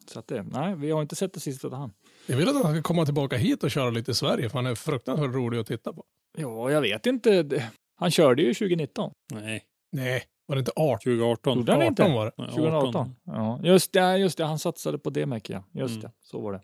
Så 0.07 0.19
att 0.19 0.27
det, 0.27 0.43
nej, 0.43 0.75
vi 0.75 0.91
har 0.91 1.01
inte 1.01 1.15
sett 1.15 1.33
det 1.33 1.39
sista 1.39 1.67
av 1.67 1.73
han. 1.73 1.93
Jag 2.27 2.37
vill 2.37 2.49
att 2.49 2.63
han 2.63 2.73
ska 2.73 2.81
komma 2.81 3.05
tillbaka 3.05 3.37
hit 3.37 3.63
och 3.63 3.71
köra 3.71 3.89
lite 3.89 4.11
i 4.11 4.13
Sverige, 4.13 4.49
för 4.49 4.57
han 4.57 4.65
är 4.65 4.75
fruktansvärt 4.75 5.33
rolig 5.35 5.59
att 5.59 5.67
titta 5.67 5.93
på. 5.93 6.03
Ja, 6.37 6.71
jag 6.71 6.81
vet 6.81 7.05
inte. 7.05 7.63
Han 7.95 8.11
körde 8.11 8.41
ju 8.41 8.53
2019. 8.53 9.11
Nej, 9.33 9.63
Nej, 9.91 10.23
var 10.51 10.55
det 10.55 10.59
inte 10.59 10.71
18? 10.75 10.99
2018. 11.03 11.57
Gjorde 11.57 11.71
han 11.71 11.81
inte? 11.81 12.03
18 12.03 12.15
var 12.15 12.25
det. 12.25 12.31
Nej, 12.37 12.47
2018. 12.47 13.15
Ja, 13.25 13.59
just 13.63 13.93
det, 13.93 14.17
just 14.17 14.37
det. 14.37 14.45
Han 14.45 14.59
satsade 14.59 14.97
på 14.97 15.09
det 15.09 15.25
märker 15.25 15.53
jag. 15.53 15.63
Just 15.71 15.91
Mm. 15.91 16.01
det, 16.01 16.11
så 16.21 16.41
var 16.41 16.51
det. 16.53 16.61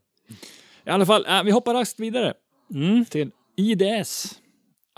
I 0.85 0.89
alla 0.89 1.05
fall, 1.05 1.25
äh, 1.25 1.43
vi 1.43 1.51
hoppar 1.51 1.73
raskt 1.73 1.99
vidare 1.99 2.33
Mm. 2.73 3.05
till 3.05 3.31
IDS, 3.57 4.39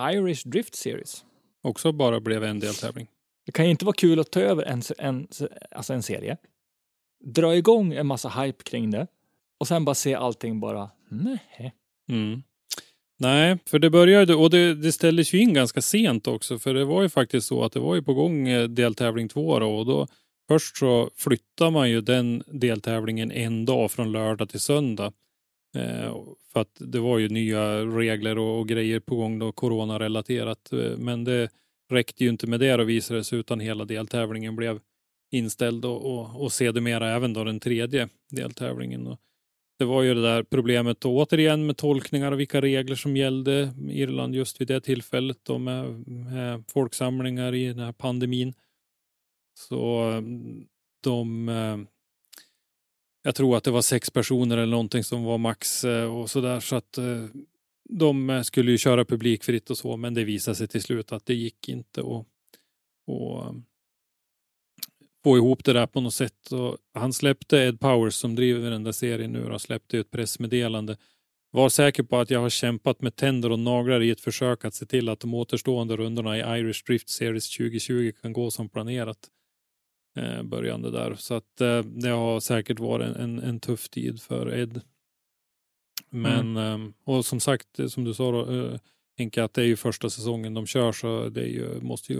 Irish 0.02 0.48
Drift 0.48 0.76
Series. 0.76 1.26
Också 1.62 1.92
bara 1.92 2.20
blev 2.20 2.44
en 2.44 2.60
deltävling. 2.60 3.08
Det 3.46 3.52
kan 3.52 3.66
ju 3.66 3.72
inte 3.72 3.86
vara 3.86 3.94
kul 3.94 4.20
att 4.20 4.32
ta 4.32 4.40
över 4.40 4.64
en, 4.64 4.82
en, 4.98 5.28
alltså 5.72 5.94
en 5.94 6.04
serie, 6.04 6.38
dra 7.26 7.56
igång 7.56 7.94
en 7.94 8.08
massa 8.08 8.30
hype 8.30 8.64
kring 8.64 8.92
det 8.92 9.08
och 9.60 9.68
sen 9.68 9.86
bara 9.86 9.96
se 9.96 10.16
allting 10.16 10.60
bara, 10.60 10.90
nej. 11.10 11.74
Mm. 12.10 12.44
Nej, 13.22 13.58
för 13.66 13.80
det 13.80 13.90
började 13.90 14.36
och 14.36 14.50
det, 14.50 14.76
det 14.76 14.92
ställdes 14.92 15.34
ju 15.34 15.40
in 15.40 15.54
ganska 15.54 15.82
sent 15.82 16.28
också 16.28 16.60
för 16.60 16.74
det 16.74 16.86
var 16.86 17.02
ju 17.02 17.10
faktiskt 17.10 17.48
så 17.48 17.64
att 17.64 17.74
det 17.74 17.80
var 17.80 17.96
ju 17.96 18.02
på 18.02 18.14
gång 18.14 18.48
eh, 18.48 18.68
deltävling 18.68 19.28
två 19.30 19.60
då 19.60 19.78
och 19.78 19.86
då 19.86 20.08
först 20.48 20.78
så 20.78 21.10
flyttar 21.16 21.72
man 21.72 21.90
ju 21.90 22.02
den 22.02 22.44
deltävlingen 22.48 23.32
en 23.32 23.66
dag 23.66 23.92
från 23.92 24.12
lördag 24.12 24.50
till 24.50 24.60
söndag. 24.60 25.14
Eh, 25.76 26.16
för 26.54 26.62
att 26.62 26.76
det 26.80 27.00
var 27.00 27.18
ju 27.18 27.30
nya 27.30 27.86
regler 27.86 28.38
och, 28.38 28.60
och 28.60 28.68
grejer 28.68 29.00
på 29.00 29.16
gång 29.16 29.40
då, 29.40 29.52
coronarelaterat. 29.52 30.74
Eh, 30.74 30.98
men 30.98 31.24
det 31.24 31.50
räckte 31.92 32.24
ju 32.24 32.30
inte 32.30 32.48
med 32.48 32.60
det 32.60 32.76
och 32.76 32.90
visade 32.90 33.24
sig 33.24 33.40
utan 33.40 33.60
hela 33.60 33.86
deltävlingen 33.86 34.56
blev 34.56 34.80
inställd 35.32 35.86
och, 35.86 36.06
och, 36.06 36.44
och 36.44 36.54
sedermera 36.54 37.16
även 37.16 37.34
då 37.34 37.44
den 37.44 37.60
tredje 37.60 38.10
deltävlingen. 38.30 39.08
Och 39.08 39.20
det 39.80 39.86
var 39.86 40.02
ju 40.02 40.14
det 40.14 40.22
där 40.22 40.44
problemet 40.44 41.02
då, 41.02 41.18
återigen 41.18 41.66
med 41.66 41.78
tolkningar 41.78 42.32
och 42.32 42.40
vilka 42.40 42.62
regler 42.62 42.96
som 42.96 43.18
gällde. 43.18 43.74
I 43.90 44.02
Irland 44.02 44.36
just 44.36 44.62
vid 44.62 44.68
det 44.68 44.82
tillfället 44.82 45.38
då 45.44 45.58
med, 45.58 46.08
med 46.08 46.64
folksamlingar 46.68 47.56
i 47.56 47.68
den 47.68 47.80
här 47.80 47.92
pandemin. 47.92 48.54
Så 49.60 50.12
de, 51.04 51.50
eh, 51.50 51.78
jag 53.24 53.36
tror 53.36 53.58
att 53.58 53.64
det 53.64 53.72
var 53.72 53.82
sex 53.82 54.10
personer 54.10 54.58
eller 54.58 54.72
någonting 54.72 55.04
som 55.04 55.24
var 55.24 55.38
max 55.38 55.84
eh, 55.84 56.16
och 56.16 56.22
och 56.22 56.30
sådär 56.30 56.60
så 56.60 56.76
att 56.76 56.98
eh, 56.98 57.26
de 57.90 58.44
skulle 58.44 58.72
ju 58.72 58.78
köra 58.78 59.06
publikfritt 59.06 59.70
och 59.70 59.78
så 59.78 59.98
men 59.98 60.14
det 60.14 60.24
visade 60.24 60.56
sig 60.56 60.68
till 60.68 60.84
slut 60.84 61.12
att 61.12 61.26
det 61.26 61.36
gick 61.36 61.70
inte 61.70 62.02
och, 62.02 62.26
och 63.08 63.56
få 65.24 65.38
ihop 65.38 65.64
det 65.64 65.74
där 65.74 65.88
på 65.88 66.02
något 66.02 66.14
sätt. 66.14 66.52
Och 66.52 66.78
han 66.94 67.14
släppte 67.14 67.58
Ed 67.58 67.80
Powers 67.80 68.14
som 68.14 68.36
driver 68.36 68.72
den 68.72 68.84
där 68.84 68.92
serien 68.92 69.32
nu 69.32 69.52
och 69.52 69.62
släppte 69.62 70.00
ett 70.00 70.12
pressmeddelande. 70.12 70.98
Var 71.52 71.70
säker 71.70 72.04
på 72.04 72.18
att 72.18 72.30
jag 72.30 72.40
har 72.40 72.50
kämpat 72.50 73.02
med 73.02 73.16
tänder 73.16 73.52
och 73.52 73.60
naglar 73.60 74.02
i 74.02 74.10
ett 74.10 74.22
försök 74.22 74.66
att 74.66 74.74
se 74.74 74.86
till 74.86 75.10
att 75.10 75.20
de 75.20 75.34
återstående 75.34 75.98
rundorna 75.98 76.38
i 76.38 76.60
Irish 76.60 76.84
Drift 76.86 77.10
Series 77.10 77.58
2020 77.58 78.12
kan 78.22 78.34
gå 78.34 78.52
som 78.52 78.70
planerat. 78.70 79.30
Eh, 80.18 80.44
börjande 80.44 80.92
där. 80.92 81.16
Så 81.16 81.34
att 81.34 81.62
eh, 81.62 81.80
det 81.80 82.10
har 82.10 82.40
säkert 82.40 82.80
varit 82.80 83.08
en, 83.08 83.16
en, 83.16 83.40
en 83.40 83.60
tuff 83.60 83.90
tid 83.90 84.22
för 84.22 84.54
Ed. 84.54 84.82
Men, 86.10 86.58
eh, 86.58 86.78
och 87.04 87.26
som 87.26 87.40
sagt, 87.40 87.68
som 87.88 88.04
du 88.04 88.14
sa 88.14 88.32
då, 88.32 88.52
eh, 88.52 88.80
Henke, 89.18 89.44
att 89.44 89.54
det 89.54 89.62
är 89.62 89.66
ju 89.66 89.76
första 89.76 90.10
säsongen 90.10 90.54
de 90.54 90.66
kör 90.66 90.92
så 90.92 91.30
det 91.30 91.42
är 91.42 91.48
ju, 91.48 91.82
måste 91.82 92.14
ju 92.14 92.20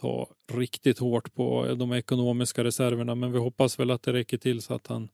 ta 0.00 0.28
riktigt 0.52 0.98
hårt 0.98 1.34
på 1.34 1.74
de 1.74 1.92
ekonomiska 1.92 2.64
reserverna. 2.64 3.14
Men 3.14 3.32
vi 3.32 3.38
hoppas 3.38 3.78
väl 3.78 3.90
att 3.90 4.02
det 4.02 4.12
räcker 4.12 4.38
till 4.38 4.62
så 4.62 4.74
att 4.74 4.86
han 4.86 5.08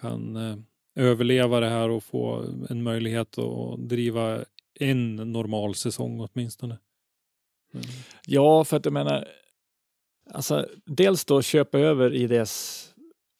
kan 0.00 0.36
eh, 0.36 0.56
överleva 0.94 1.60
det 1.60 1.68
här 1.68 1.88
och 1.90 2.04
få 2.04 2.44
en 2.70 2.82
möjlighet 2.82 3.38
att 3.38 3.88
driva 3.88 4.44
en 4.80 5.16
normal 5.16 5.74
säsong 5.74 6.20
åtminstone. 6.20 6.78
Men, 7.72 7.82
Ja, 8.26 8.64
för 8.64 8.76
att 8.76 8.84
jag 8.84 8.92
menar, 8.92 9.28
alltså 10.30 10.68
dels 10.86 11.24
då 11.24 11.42
köpa 11.42 11.78
över 11.78 12.14
IDS, 12.14 12.86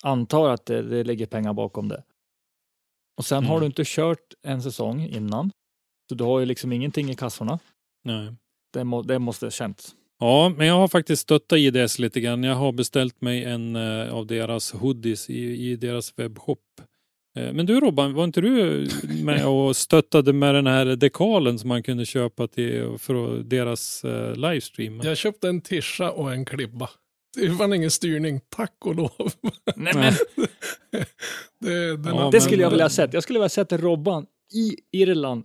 antar 0.03 0.49
att 0.51 0.67
det, 0.67 0.83
det 0.83 1.05
ligger 1.05 1.27
pengar 1.27 1.53
bakom 1.53 1.89
det. 1.89 2.03
Och 3.17 3.25
sen 3.25 3.45
har 3.45 3.55
Mm. 3.55 3.61
du 3.61 3.67
inte 3.67 3.83
kört 3.87 4.35
en 4.43 4.63
säsong 4.63 5.01
innan, 5.07 5.51
så 6.09 6.15
du 6.15 6.25
har 6.25 6.41
ju 6.41 6.47
liksom 6.47 6.73
ingenting 6.73 7.11
i 7.11 7.15
kassorna. 7.17 7.59
nej. 8.05 8.35
Det, 8.73 8.85
må, 8.85 9.03
det 9.03 9.19
måste 9.19 9.51
känts. 9.51 9.97
Ja, 10.21 10.55
men 10.57 10.67
jag 10.67 10.75
har 10.75 10.89
faktiskt 10.89 11.23
stöttat 11.23 11.59
IDS 11.59 11.99
lite 11.99 12.21
grann. 12.21 12.45
Jag 12.45 12.55
har 12.55 12.73
beställt 12.73 13.21
mig 13.21 13.45
en 13.45 13.77
eh, 13.77 14.15
av 14.15 14.27
deras 14.27 14.73
hoodies 14.73 15.31
i, 15.31 15.71
i 15.71 15.77
deras 15.77 16.19
webbshop. 16.19 16.61
Eh, 17.37 17.53
men 17.53 17.67
du 17.67 17.81
Robban, 17.81 18.15
var 18.15 18.25
inte 18.25 18.41
du 18.41 18.87
med 19.25 19.47
och 19.47 19.77
stöttade 19.77 20.33
med 20.33 20.55
den 20.55 20.67
här 20.67 20.87
dekalen 20.87 21.59
som 21.59 21.69
man 21.69 21.83
kunde 21.83 22.07
köpa 22.07 22.49
till 22.49 22.99
för 22.99 23.43
deras 23.43 24.05
eh, 24.05 24.35
livestream? 24.35 25.01
Jag 25.05 25.17
köpte 25.17 25.49
en 25.49 25.61
tischa 25.61 26.11
och 26.11 26.33
en 26.33 26.45
klibba. 26.45 26.91
Det 27.37 27.47
är 27.47 27.51
fan 27.51 27.73
ingen 27.73 27.91
styrning, 27.91 28.41
tack 28.49 28.77
och 28.85 28.95
lov. 28.95 29.33
Nej, 29.77 29.95
men, 29.95 30.13
Det, 31.61 31.97
den, 31.97 32.17
Ja, 32.17 32.31
det 32.33 32.41
skulle 32.41 32.63
jag 32.63 32.71
vilja 32.71 32.85
ha 32.85 32.91
sett. 32.91 33.13
Jag 33.13 33.23
skulle 33.23 33.39
vilja 33.39 33.45
ha 33.45 33.49
sett 33.49 33.73
Robban 33.73 34.27
i 34.55 34.77
Irland 34.93 35.45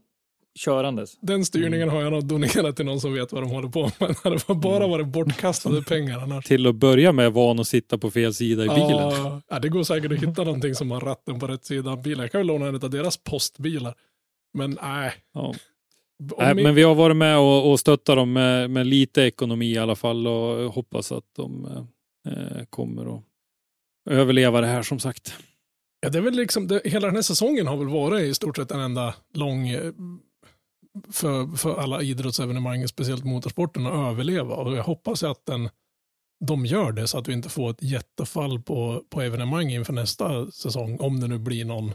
körandes. 0.60 1.18
den 1.22 1.45
styrningen 1.45 1.89
har 1.89 2.01
jag 2.01 2.12
nog 2.12 2.26
donerat 2.26 2.76
till 2.76 2.86
någon 2.86 2.99
som 3.01 3.14
vet 3.14 3.32
vad 3.32 3.43
de 3.43 3.49
håller 3.51 3.70
på 3.70 3.82
med. 3.99 4.16
Det 4.24 4.47
hade 4.47 4.60
bara 4.60 4.88
varit 4.88 5.08
bortkastade 5.08 5.82
pengar 5.84 6.20
annars. 6.20 6.45
Till 6.45 6.68
att 6.68 6.76
börja 6.76 7.12
med 7.12 7.34
van 7.34 7.60
att 7.60 7.68
sitta 7.68 7.97
på 7.97 8.12
fel 8.12 8.34
sida 8.34 8.64
i 8.66 8.68
bilen. 8.68 8.89
Ja, 8.89 9.41
ja, 9.47 9.60
det 9.60 9.70
går 9.70 9.84
säkert 9.84 10.12
att 10.12 10.24
hitta 10.24 10.43
någonting 10.43 10.76
som 10.76 10.91
har 10.91 11.01
ratten 11.01 11.39
på 11.39 11.47
rätt 11.47 11.66
sida 11.66 11.91
av 11.91 12.01
bilen. 12.01 12.22
Jag 12.22 12.32
kan 12.32 12.39
väl 12.39 12.47
låna 12.47 12.68
en 12.68 12.76
av 12.76 12.89
deras 12.89 13.18
postbilar. 13.18 13.93
Men 14.53 14.78
nej. 14.82 15.14
Ja. 15.34 15.53
Nej, 16.38 16.56
ni- 16.56 16.64
men 16.64 16.76
vi 16.76 16.84
har 16.84 16.95
varit 16.95 17.18
med 17.18 17.38
och, 17.38 17.72
och 17.72 17.80
stöttat 17.80 18.16
dem 18.16 18.34
med, 18.34 18.70
med 18.70 18.88
lite 18.88 19.22
ekonomi 19.22 19.72
i 19.74 19.78
alla 19.78 19.95
fall 19.95 20.28
och 20.28 20.74
hoppas 20.74 21.12
att 21.12 21.24
de 21.36 21.66
eh, 22.28 22.66
kommer 22.70 23.16
att 23.18 23.24
överleva 24.10 24.62
det 24.62 24.68
här 24.68 24.84
som 24.84 24.99
sagt. 24.99 25.34
Ja, 25.99 26.10
det 26.10 26.18
är 26.18 26.22
väl 26.22 26.34
liksom, 26.34 26.68
det, 26.68 26.82
hela 26.86 27.08
den 27.08 27.16
här 27.16 27.22
säsongen 27.24 27.68
har 27.68 27.78
väl 27.78 27.88
varit 27.89 28.22
i 28.24 28.34
stort 28.34 28.56
sett 28.58 28.72
en 28.72 28.80
enda 28.80 29.16
lång 29.34 29.68
eh, 29.70 29.91
för, 31.12 31.58
för 31.58 31.76
alla 31.80 32.02
idrottsevenemang, 32.02 32.88
speciellt 32.88 33.24
motorsporten, 33.26 33.88
att 33.88 34.12
överleva. 34.12 34.56
Och 34.56 34.78
jag 34.78 34.84
hoppas 34.84 35.24
att 35.24 35.46
den, 35.46 35.70
de 36.48 36.66
gör 36.66 36.91
det 36.91 37.08
så 37.08 37.18
att 37.18 37.28
vi 37.28 37.34
inte 37.34 37.50
får 37.50 37.70
ett 37.70 37.84
jättefall 37.84 38.62
på, 38.62 39.04
på 39.10 39.22
evenemang 39.22 39.72
inför 39.72 39.93
nästa 39.93 40.52
säsong, 40.52 40.98
om 41.00 41.20
det 41.20 41.28
nu 41.28 41.38
blir 41.38 41.66
någon 41.66 41.93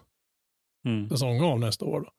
Mm. 0.85 1.09
säsong 1.09 1.41
av 1.41 1.61
nästa 1.61 1.85
år. 1.85 2.01
Då. 2.01 2.11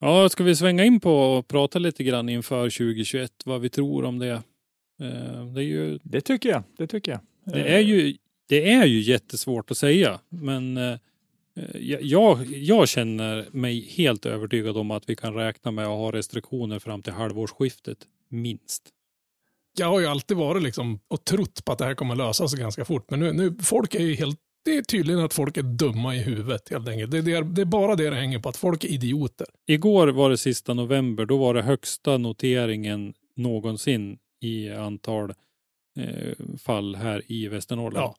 Ja, 0.00 0.28
ska 0.28 0.44
vi 0.44 0.56
svänga 0.56 0.84
in 0.84 1.00
på 1.00 1.12
och 1.12 1.48
prata 1.48 1.78
lite 1.78 2.04
grann 2.04 2.28
inför 2.28 2.70
2021, 2.70 3.32
vad 3.44 3.60
vi 3.60 3.68
tror 3.70 4.04
om 4.04 4.18
det. 4.18 4.32
Eh, 5.02 5.46
det 5.54 5.60
är 5.60 5.66
ju 5.66 5.98
Det 6.02 6.20
tycker 6.20 6.48
jag. 6.48 6.62
Det 6.78 6.86
tycker 6.86 7.12
jag. 7.12 7.20
Det 7.54 7.74
är 7.74 7.80
ju, 7.80 8.16
det 8.48 8.72
är 8.72 8.86
ju 8.86 9.00
jättesvårt 9.00 9.70
att 9.70 9.78
säga, 9.78 10.20
men 10.28 10.76
eh, 10.76 10.98
jag, 12.00 12.46
jag 12.46 12.88
känner 12.88 13.48
mig 13.50 13.80
helt 13.80 14.26
övertygad 14.26 14.76
om 14.76 14.90
att 14.90 15.08
vi 15.10 15.16
kan 15.16 15.34
räkna 15.34 15.70
med 15.70 15.84
att 15.84 15.98
ha 15.98 16.12
restriktioner 16.12 16.78
fram 16.78 17.02
till 17.02 17.12
halvårsskiftet, 17.12 17.98
minst. 18.28 18.82
Jag 19.78 19.86
har 19.86 20.00
ju 20.00 20.06
alltid 20.06 20.36
varit 20.36 20.62
liksom 20.62 21.00
och 21.08 21.24
trott 21.24 21.64
på 21.64 21.72
att 21.72 21.78
det 21.78 21.84
här 21.84 21.94
kommer 21.94 22.16
lösa 22.16 22.48
sig 22.48 22.58
ganska 22.58 22.84
fort, 22.84 23.10
men 23.10 23.20
nu, 23.20 23.32
nu 23.32 23.56
folk 23.62 23.94
är 23.94 24.02
ju 24.02 24.14
helt 24.14 24.38
det 24.64 24.76
är 24.76 24.82
tydligen 24.82 25.20
att 25.20 25.34
folk 25.34 25.56
är 25.56 25.62
dumma 25.62 26.16
i 26.16 26.18
huvudet 26.18 26.68
helt 26.68 26.88
enkelt. 26.88 27.10
Det, 27.10 27.22
det, 27.22 27.32
är, 27.32 27.42
det 27.42 27.60
är 27.60 27.66
bara 27.66 27.96
det 27.96 28.10
det 28.10 28.16
hänger 28.16 28.38
på, 28.38 28.48
att 28.48 28.56
folk 28.56 28.84
är 28.84 28.88
idioter. 28.88 29.46
Igår 29.66 30.08
var 30.08 30.30
det 30.30 30.38
sista 30.38 30.74
november, 30.74 31.26
då 31.26 31.36
var 31.36 31.54
det 31.54 31.62
högsta 31.62 32.18
noteringen 32.18 33.14
någonsin 33.36 34.18
i 34.40 34.70
antal 34.70 35.34
eh, 35.98 36.56
fall 36.58 36.94
här 36.94 37.22
i 37.26 37.48
Västernorrland. 37.48 38.04
Ja. 38.04 38.16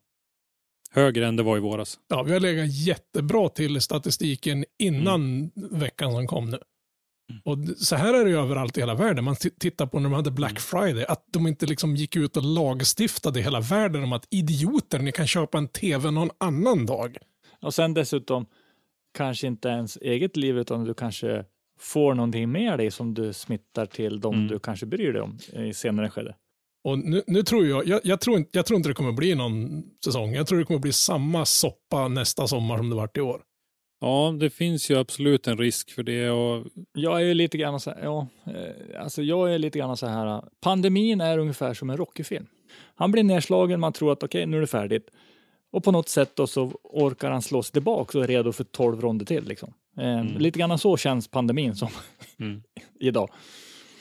Högre 0.93 1.27
än 1.27 1.35
det 1.35 1.43
var 1.43 1.57
i 1.57 1.59
våras. 1.59 1.99
Ja, 2.07 2.23
vi 2.23 2.33
har 2.33 2.39
legat 2.39 2.67
jättebra 2.73 3.49
till 3.49 3.81
statistiken 3.81 4.65
innan 4.79 5.51
veckan 5.71 6.11
som 6.11 6.27
kom 6.27 6.49
nu. 6.49 6.59
Och 7.43 7.57
d- 7.57 7.73
så 7.77 7.95
här 7.95 8.13
är 8.13 8.23
det 8.25 8.29
ju 8.31 8.39
överallt 8.39 8.77
i 8.77 8.79
hela 8.79 8.95
världen. 8.95 9.23
Man 9.23 9.35
tittar 9.59 9.85
på 9.85 9.99
när 9.99 10.09
de 10.09 10.13
hade 10.15 10.31
Black 10.31 10.59
Friday, 10.59 11.05
att 11.05 11.23
de 11.31 11.47
inte 11.47 11.65
liksom 11.65 11.95
gick 11.95 12.15
ut 12.15 12.37
och 12.37 12.43
lagstiftade 12.43 13.39
i 13.39 13.43
hela 13.43 13.59
världen 13.59 14.03
om 14.03 14.13
att 14.13 14.27
idioter, 14.29 14.99
ni 14.99 15.11
kan 15.11 15.27
köpa 15.27 15.57
en 15.57 15.67
tv 15.67 16.11
någon 16.11 16.29
annan 16.37 16.85
dag. 16.85 17.17
Och 17.61 17.73
sen 17.73 17.93
dessutom 17.93 18.45
kanske 19.17 19.47
inte 19.47 19.67
ens 19.69 19.97
eget 19.97 20.37
liv 20.37 20.57
utan 20.57 20.83
du 20.85 20.93
kanske 20.93 21.45
får 21.79 22.13
någonting 22.13 22.51
med 22.51 22.79
dig 22.79 22.91
som 22.91 23.13
du 23.13 23.33
smittar 23.33 23.85
till 23.85 24.19
de 24.19 24.33
Mm. 24.35 24.47
du 24.47 24.59
kanske 24.59 24.85
bryr 24.85 25.13
dig 25.13 25.21
om 25.21 25.37
i 25.53 25.73
senare 25.73 26.09
skede. 26.09 26.35
Och 26.83 26.99
nu, 26.99 27.23
nu 27.27 27.43
tror 27.43 27.67
jag, 27.67 27.87
jag, 27.87 28.01
jag, 28.03 28.21
tror 28.21 28.37
inte, 28.37 28.49
jag 28.53 28.65
tror 28.65 28.77
inte 28.77 28.89
det 28.89 28.93
kommer 28.93 29.11
bli 29.11 29.35
någon 29.35 29.83
säsong. 30.05 30.33
Jag 30.33 30.47
tror 30.47 30.59
det 30.59 30.65
kommer 30.65 30.79
bli 30.79 30.93
samma 30.93 31.45
soppa 31.45 32.07
nästa 32.07 32.47
sommar 32.47 32.77
som 32.77 32.89
det 32.89 32.95
varit 32.95 33.17
i 33.17 33.21
år. 33.21 33.41
Ja, 34.01 34.35
det 34.39 34.49
finns 34.49 34.91
ju 34.91 34.97
absolut 34.97 35.47
en 35.47 35.57
risk 35.57 35.91
för 35.91 36.03
det. 36.03 36.29
Och 36.29 36.65
Jag 36.93 37.21
är 37.21 37.25
ju 37.25 37.33
lite 37.33 37.57
grann 37.57 37.79
så 37.79 37.89
här, 37.89 37.99
ja, 38.03 38.27
eh, 38.45 39.01
alltså 39.01 39.23
jag 39.23 39.53
är 39.53 39.59
lite 39.59 39.79
grann 39.79 39.97
så 39.97 40.07
här, 40.07 40.43
pandemin 40.61 41.21
är 41.21 41.37
ungefär 41.37 41.73
som 41.73 41.89
en 41.89 41.97
Rocky-film. 41.97 42.45
Han 42.95 43.11
blir 43.11 43.23
nedslagen, 43.23 43.79
man 43.79 43.93
tror 43.93 44.11
att 44.11 44.23
okej, 44.23 44.45
nu 44.45 44.57
är 44.57 44.61
det 44.61 44.67
färdigt. 44.67 45.09
Och 45.71 45.83
på 45.83 45.91
något 45.91 46.09
sätt 46.09 46.35
då 46.35 46.47
så 46.47 46.71
orkar 46.83 47.31
han 47.31 47.41
slå 47.41 47.63
sig 47.63 47.73
tillbaka 47.73 48.17
och 48.17 48.23
är 48.23 48.27
redo 48.27 48.51
för 48.51 48.63
12 48.63 49.01
ronder 49.01 49.25
till. 49.25 49.43
Liksom. 49.43 49.73
Eh, 49.97 50.23
Lite 50.23 50.59
grann 50.59 50.79
så 50.79 50.97
känns 50.97 51.27
pandemin 51.27 51.75
som 51.75 51.89
Mm. 52.39 52.63
idag. 52.99 53.29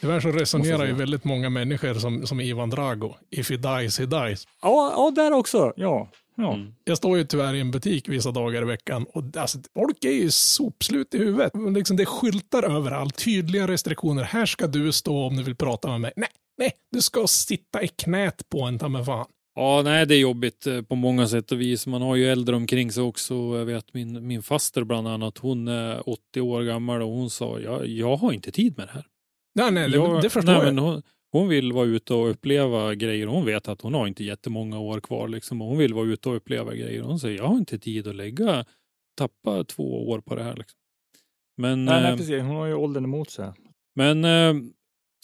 Tyvärr 0.00 0.20
så 0.20 0.28
resonerar 0.28 0.86
ju 0.86 0.92
väldigt 0.92 1.24
många 1.24 1.50
människor 1.50 1.94
som, 1.94 2.26
som 2.26 2.40
Ivan 2.40 2.70
Drago. 2.70 3.14
If 3.30 3.50
he 3.50 3.56
dies, 3.56 3.98
he 3.98 4.06
dies. 4.06 4.46
Ja, 4.62 4.92
ja 4.96 5.22
där 5.22 5.32
också. 5.32 5.72
Ja, 5.76 6.10
ja. 6.36 6.54
Mm. 6.54 6.74
Jag 6.84 6.96
står 6.96 7.18
ju 7.18 7.24
tyvärr 7.24 7.54
i 7.54 7.60
en 7.60 7.70
butik 7.70 8.08
vissa 8.08 8.30
dagar 8.30 8.62
i 8.62 8.64
veckan 8.64 9.06
och 9.14 9.36
alltså, 9.36 9.58
folk 9.74 10.04
är 10.04 10.10
ju 10.10 10.30
sopslut 10.30 11.14
i 11.14 11.18
huvudet. 11.18 11.52
Liksom, 11.74 11.96
det 11.96 12.02
är 12.02 12.04
skyltar 12.04 12.62
överallt, 12.62 13.24
tydliga 13.24 13.68
restriktioner. 13.68 14.22
Här 14.22 14.46
ska 14.46 14.66
du 14.66 14.92
stå 14.92 15.26
om 15.26 15.36
du 15.36 15.42
vill 15.42 15.56
prata 15.56 15.88
med 15.88 16.00
mig. 16.00 16.12
Nej, 16.16 16.28
nej, 16.58 16.72
du 16.92 17.02
ska 17.02 17.26
sitta 17.26 17.82
i 17.82 17.88
knät 17.88 18.48
på 18.48 18.62
en 18.62 18.78
ta 18.78 18.88
mig 18.88 19.04
fan. 19.04 19.26
Ja, 19.54 19.82
nej, 19.84 20.06
det 20.06 20.14
är 20.14 20.18
jobbigt 20.18 20.66
eh, 20.66 20.82
på 20.82 20.94
många 20.94 21.28
sätt 21.28 21.52
och 21.52 21.60
vis. 21.60 21.86
Man 21.86 22.02
har 22.02 22.16
ju 22.16 22.28
äldre 22.32 22.56
omkring 22.56 22.92
sig 22.92 23.02
också. 23.02 23.34
Jag 23.34 23.64
vet 23.64 23.94
min, 23.94 24.26
min 24.26 24.42
faster 24.42 24.84
bland 24.84 25.08
annat, 25.08 25.38
hon 25.38 25.68
är 25.68 26.08
80 26.08 26.40
år 26.40 26.62
gammal 26.62 27.02
och 27.02 27.10
hon 27.10 27.30
sa, 27.30 27.60
jag, 27.60 27.86
jag 27.86 28.16
har 28.16 28.32
inte 28.32 28.50
tid 28.50 28.74
med 28.76 28.86
det 28.86 28.92
här. 28.92 29.04
Nej, 29.58 29.72
nej, 29.72 29.90
det, 29.90 29.96
jag, 29.96 30.22
det 30.22 30.30
förstår 30.30 30.52
nej, 30.52 30.64
jag. 30.64 30.74
Men 30.74 30.78
hon, 30.78 31.02
hon 31.32 31.48
vill 31.48 31.72
vara 31.72 31.86
ute 31.86 32.14
och 32.14 32.30
uppleva 32.30 32.94
grejer. 32.94 33.26
Hon 33.26 33.44
vet 33.44 33.68
att 33.68 33.80
hon 33.80 33.94
har 33.94 34.06
inte 34.06 34.24
jättemånga 34.24 34.78
år 34.78 35.00
kvar. 35.00 35.28
Liksom. 35.28 35.62
och 35.62 35.68
Hon 35.68 35.78
vill 35.78 35.94
vara 35.94 36.06
ute 36.06 36.28
och 36.28 36.36
uppleva 36.36 36.74
grejer. 36.74 37.02
Hon 37.02 37.18
säger, 37.18 37.38
jag 37.38 37.44
har 37.44 37.56
inte 37.56 37.78
tid 37.78 38.08
att 38.08 38.14
lägga, 38.14 38.64
tappa 39.18 39.64
två 39.64 40.08
år 40.08 40.20
på 40.20 40.34
det 40.34 40.42
här. 40.42 40.56
Liksom. 40.56 40.78
Men, 41.56 41.84
Nej, 41.84 42.02
nej, 42.02 42.12
eh, 42.12 42.16
precis. 42.16 42.42
Hon 42.42 42.56
har 42.56 42.66
ju 42.66 42.74
åldern 42.74 43.04
emot 43.04 43.30
sig. 43.30 43.52
men 43.94 44.24
eh, 44.24 44.54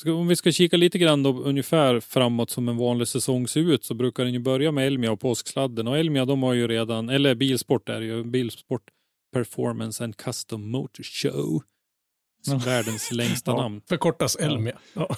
ska, 0.00 0.12
om 0.12 0.28
vi 0.28 0.36
ska 0.36 0.52
kika 0.52 0.76
lite 0.76 0.98
grann 0.98 1.22
då, 1.22 1.42
ungefär 1.42 2.00
framåt 2.00 2.50
som 2.50 2.68
en 2.68 2.76
vanlig 2.76 3.08
säsong 3.08 3.48
ser 3.48 3.60
ut 3.60 3.84
så 3.84 3.94
brukar 3.94 4.24
den 4.24 4.32
ju 4.32 4.38
börja 4.38 4.72
med 4.72 4.86
Elmia 4.86 5.12
och 5.12 5.20
påsksladden. 5.20 5.88
Och 5.88 5.98
Elmia 5.98 6.24
de 6.24 6.42
har 6.42 6.52
ju 6.52 6.68
redan, 6.68 7.08
eller 7.08 7.34
Bilsport 7.34 7.88
är 7.88 8.00
det 8.00 8.06
ju, 8.06 8.24
Bilsport 8.24 8.82
Performance 9.32 10.04
and 10.04 10.16
Custom 10.16 10.70
Motor 10.70 11.02
Show. 11.02 11.62
Världens 12.48 13.12
längsta 13.12 13.50
Ja. 13.50 13.56
namn. 13.56 13.80
Förkortas 13.88 14.36
Elmia. 14.36 14.78
Ja. 14.94 15.16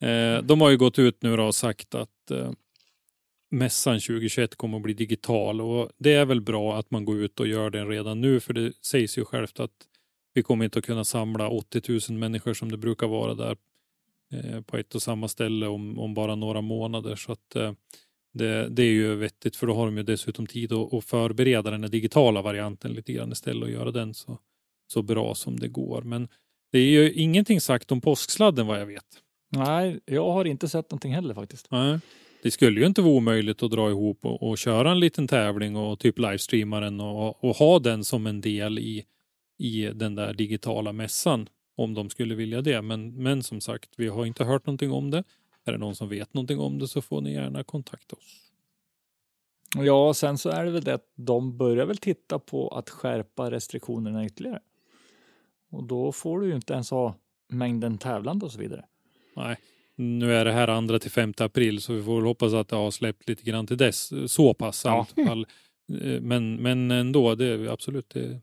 Eh, 0.00 0.42
de 0.42 0.60
har 0.60 0.70
ju 0.70 0.76
gått 0.76 0.98
ut 0.98 1.22
nu 1.22 1.40
och 1.40 1.54
sagt 1.54 1.94
att 1.94 2.30
eh, 2.30 2.50
mässan 3.50 4.00
2021 4.00 4.54
kommer 4.54 4.76
att 4.76 4.82
bli 4.82 4.94
digital 4.94 5.60
och 5.60 5.90
det 5.98 6.12
är 6.14 6.24
väl 6.24 6.40
bra 6.40 6.78
att 6.78 6.90
man 6.90 7.04
går 7.04 7.16
ut 7.18 7.40
och 7.40 7.46
gör 7.46 7.70
det 7.70 7.84
redan 7.84 8.20
nu 8.20 8.40
för 8.40 8.52
det 8.54 8.72
sägs 8.82 9.18
ju 9.18 9.24
självt 9.24 9.60
att 9.60 9.70
vi 10.34 10.42
kommer 10.42 10.64
inte 10.64 10.78
att 10.78 10.84
kunna 10.84 11.04
samla 11.04 11.48
80 11.48 11.82
000 12.10 12.18
människor 12.18 12.54
som 12.54 12.70
det 12.70 12.76
brukar 12.76 13.06
vara 13.06 13.34
där 13.34 13.56
eh, 14.32 14.60
på 14.60 14.76
ett 14.76 14.94
och 14.94 15.02
samma 15.02 15.28
ställe 15.28 15.66
om, 15.66 15.98
om 15.98 16.14
bara 16.14 16.34
några 16.34 16.60
månader. 16.60 17.16
Så 17.16 17.32
att 17.32 17.56
eh, 17.56 17.72
det, 18.34 18.68
det 18.68 18.82
är 18.82 18.90
ju 18.92 19.14
vettigt 19.14 19.56
för 19.56 19.66
då 19.66 19.74
har 19.74 19.86
de 19.86 19.96
ju 19.96 20.02
dessutom 20.02 20.46
tid 20.46 20.72
att, 20.72 20.94
att 20.94 21.04
förbereda 21.04 21.70
den 21.70 21.90
digitala 21.90 22.42
varianten 22.42 22.92
lite 22.92 23.12
grann 23.12 23.32
istället 23.32 23.62
och 23.62 23.70
göra 23.70 23.90
den 23.90 24.14
så, 24.14 24.38
så 24.88 25.02
bra 25.02 25.34
som 25.34 25.58
det 25.58 25.68
går. 25.68 26.02
Men 26.02 26.28
det 26.72 26.78
är 26.78 26.90
ju 26.90 27.12
ingenting 27.12 27.60
sagt 27.60 27.92
om 27.92 28.00
påsksladden 28.00 28.66
vad 28.66 28.80
jag 28.80 28.86
vet. 28.86 29.04
Nej, 29.50 30.00
jag 30.04 30.32
har 30.32 30.44
inte 30.44 30.68
sett 30.68 30.90
någonting 30.90 31.14
heller 31.14 31.34
faktiskt. 31.34 31.70
Nej. 31.70 31.98
Det 32.42 32.50
skulle 32.50 32.80
ju 32.80 32.86
inte 32.86 33.02
vara 33.02 33.14
omöjligt 33.14 33.62
att 33.62 33.70
dra 33.70 33.90
ihop 33.90 34.24
och, 34.24 34.42
och 34.42 34.58
köra 34.58 34.90
en 34.90 35.00
liten 35.00 35.28
tävling 35.28 35.76
och 35.76 35.98
typ 35.98 36.18
livestreama 36.18 36.80
den 36.80 37.00
och, 37.00 37.44
och 37.44 37.56
ha 37.56 37.78
den 37.78 38.04
som 38.04 38.26
en 38.26 38.40
del 38.40 38.78
i, 38.78 39.04
i 39.58 39.82
den 39.94 40.14
där 40.14 40.34
digitala 40.34 40.92
mässan 40.92 41.48
om 41.76 41.94
de 41.94 42.10
skulle 42.10 42.34
vilja 42.34 42.62
det. 42.62 42.82
Men, 42.82 43.22
men 43.22 43.42
som 43.42 43.60
sagt, 43.60 43.90
vi 43.96 44.08
har 44.08 44.26
inte 44.26 44.44
hört 44.44 44.66
någonting 44.66 44.92
om 44.92 45.10
det. 45.10 45.24
Är 45.64 45.72
det 45.72 45.78
någon 45.78 45.96
som 45.96 46.08
vet 46.08 46.34
någonting 46.34 46.58
om 46.58 46.78
det 46.78 46.88
så 46.88 47.02
får 47.02 47.20
ni 47.20 47.32
gärna 47.32 47.64
kontakta 47.64 48.16
oss. 48.16 48.52
Ja, 49.76 50.14
sen 50.14 50.38
så 50.38 50.48
är 50.48 50.64
det 50.64 50.70
väl 50.70 50.84
det 50.84 50.94
att 50.94 51.12
de 51.14 51.56
börjar 51.56 51.86
väl 51.86 51.96
titta 51.96 52.38
på 52.38 52.68
att 52.68 52.90
skärpa 52.90 53.50
restriktionerna 53.50 54.26
ytterligare. 54.26 54.60
Och 55.70 55.84
då 55.84 56.12
får 56.12 56.40
du 56.40 56.46
ju 56.48 56.54
inte 56.54 56.72
ens 56.72 56.90
ha 56.90 57.14
mängden 57.48 57.98
tävlande 57.98 58.46
och 58.46 58.52
så 58.52 58.58
vidare. 58.58 58.84
Nej, 59.36 59.56
nu 59.96 60.34
är 60.34 60.44
det 60.44 60.52
här 60.52 60.68
andra 60.68 60.98
till 60.98 61.10
5 61.10 61.34
april 61.38 61.80
så 61.80 61.92
vi 61.92 62.02
får 62.02 62.14
väl 62.16 62.24
hoppas 62.24 62.52
att 62.52 62.68
det 62.68 62.76
har 62.76 62.90
släppt 62.90 63.28
lite 63.28 63.42
grann 63.42 63.66
till 63.66 63.76
dess. 63.76 64.12
Så 64.32 64.54
pass 64.54 64.84
i 64.84 64.88
Ja. 64.88 65.06
alla 65.16 65.26
fall. 65.28 65.46
Eh, 66.02 66.20
Men, 66.20 66.56
men 66.56 66.90
ändå, 66.90 67.34
det 67.34 67.46
är 67.46 67.66
absolut 67.68 68.10
det. 68.10 68.40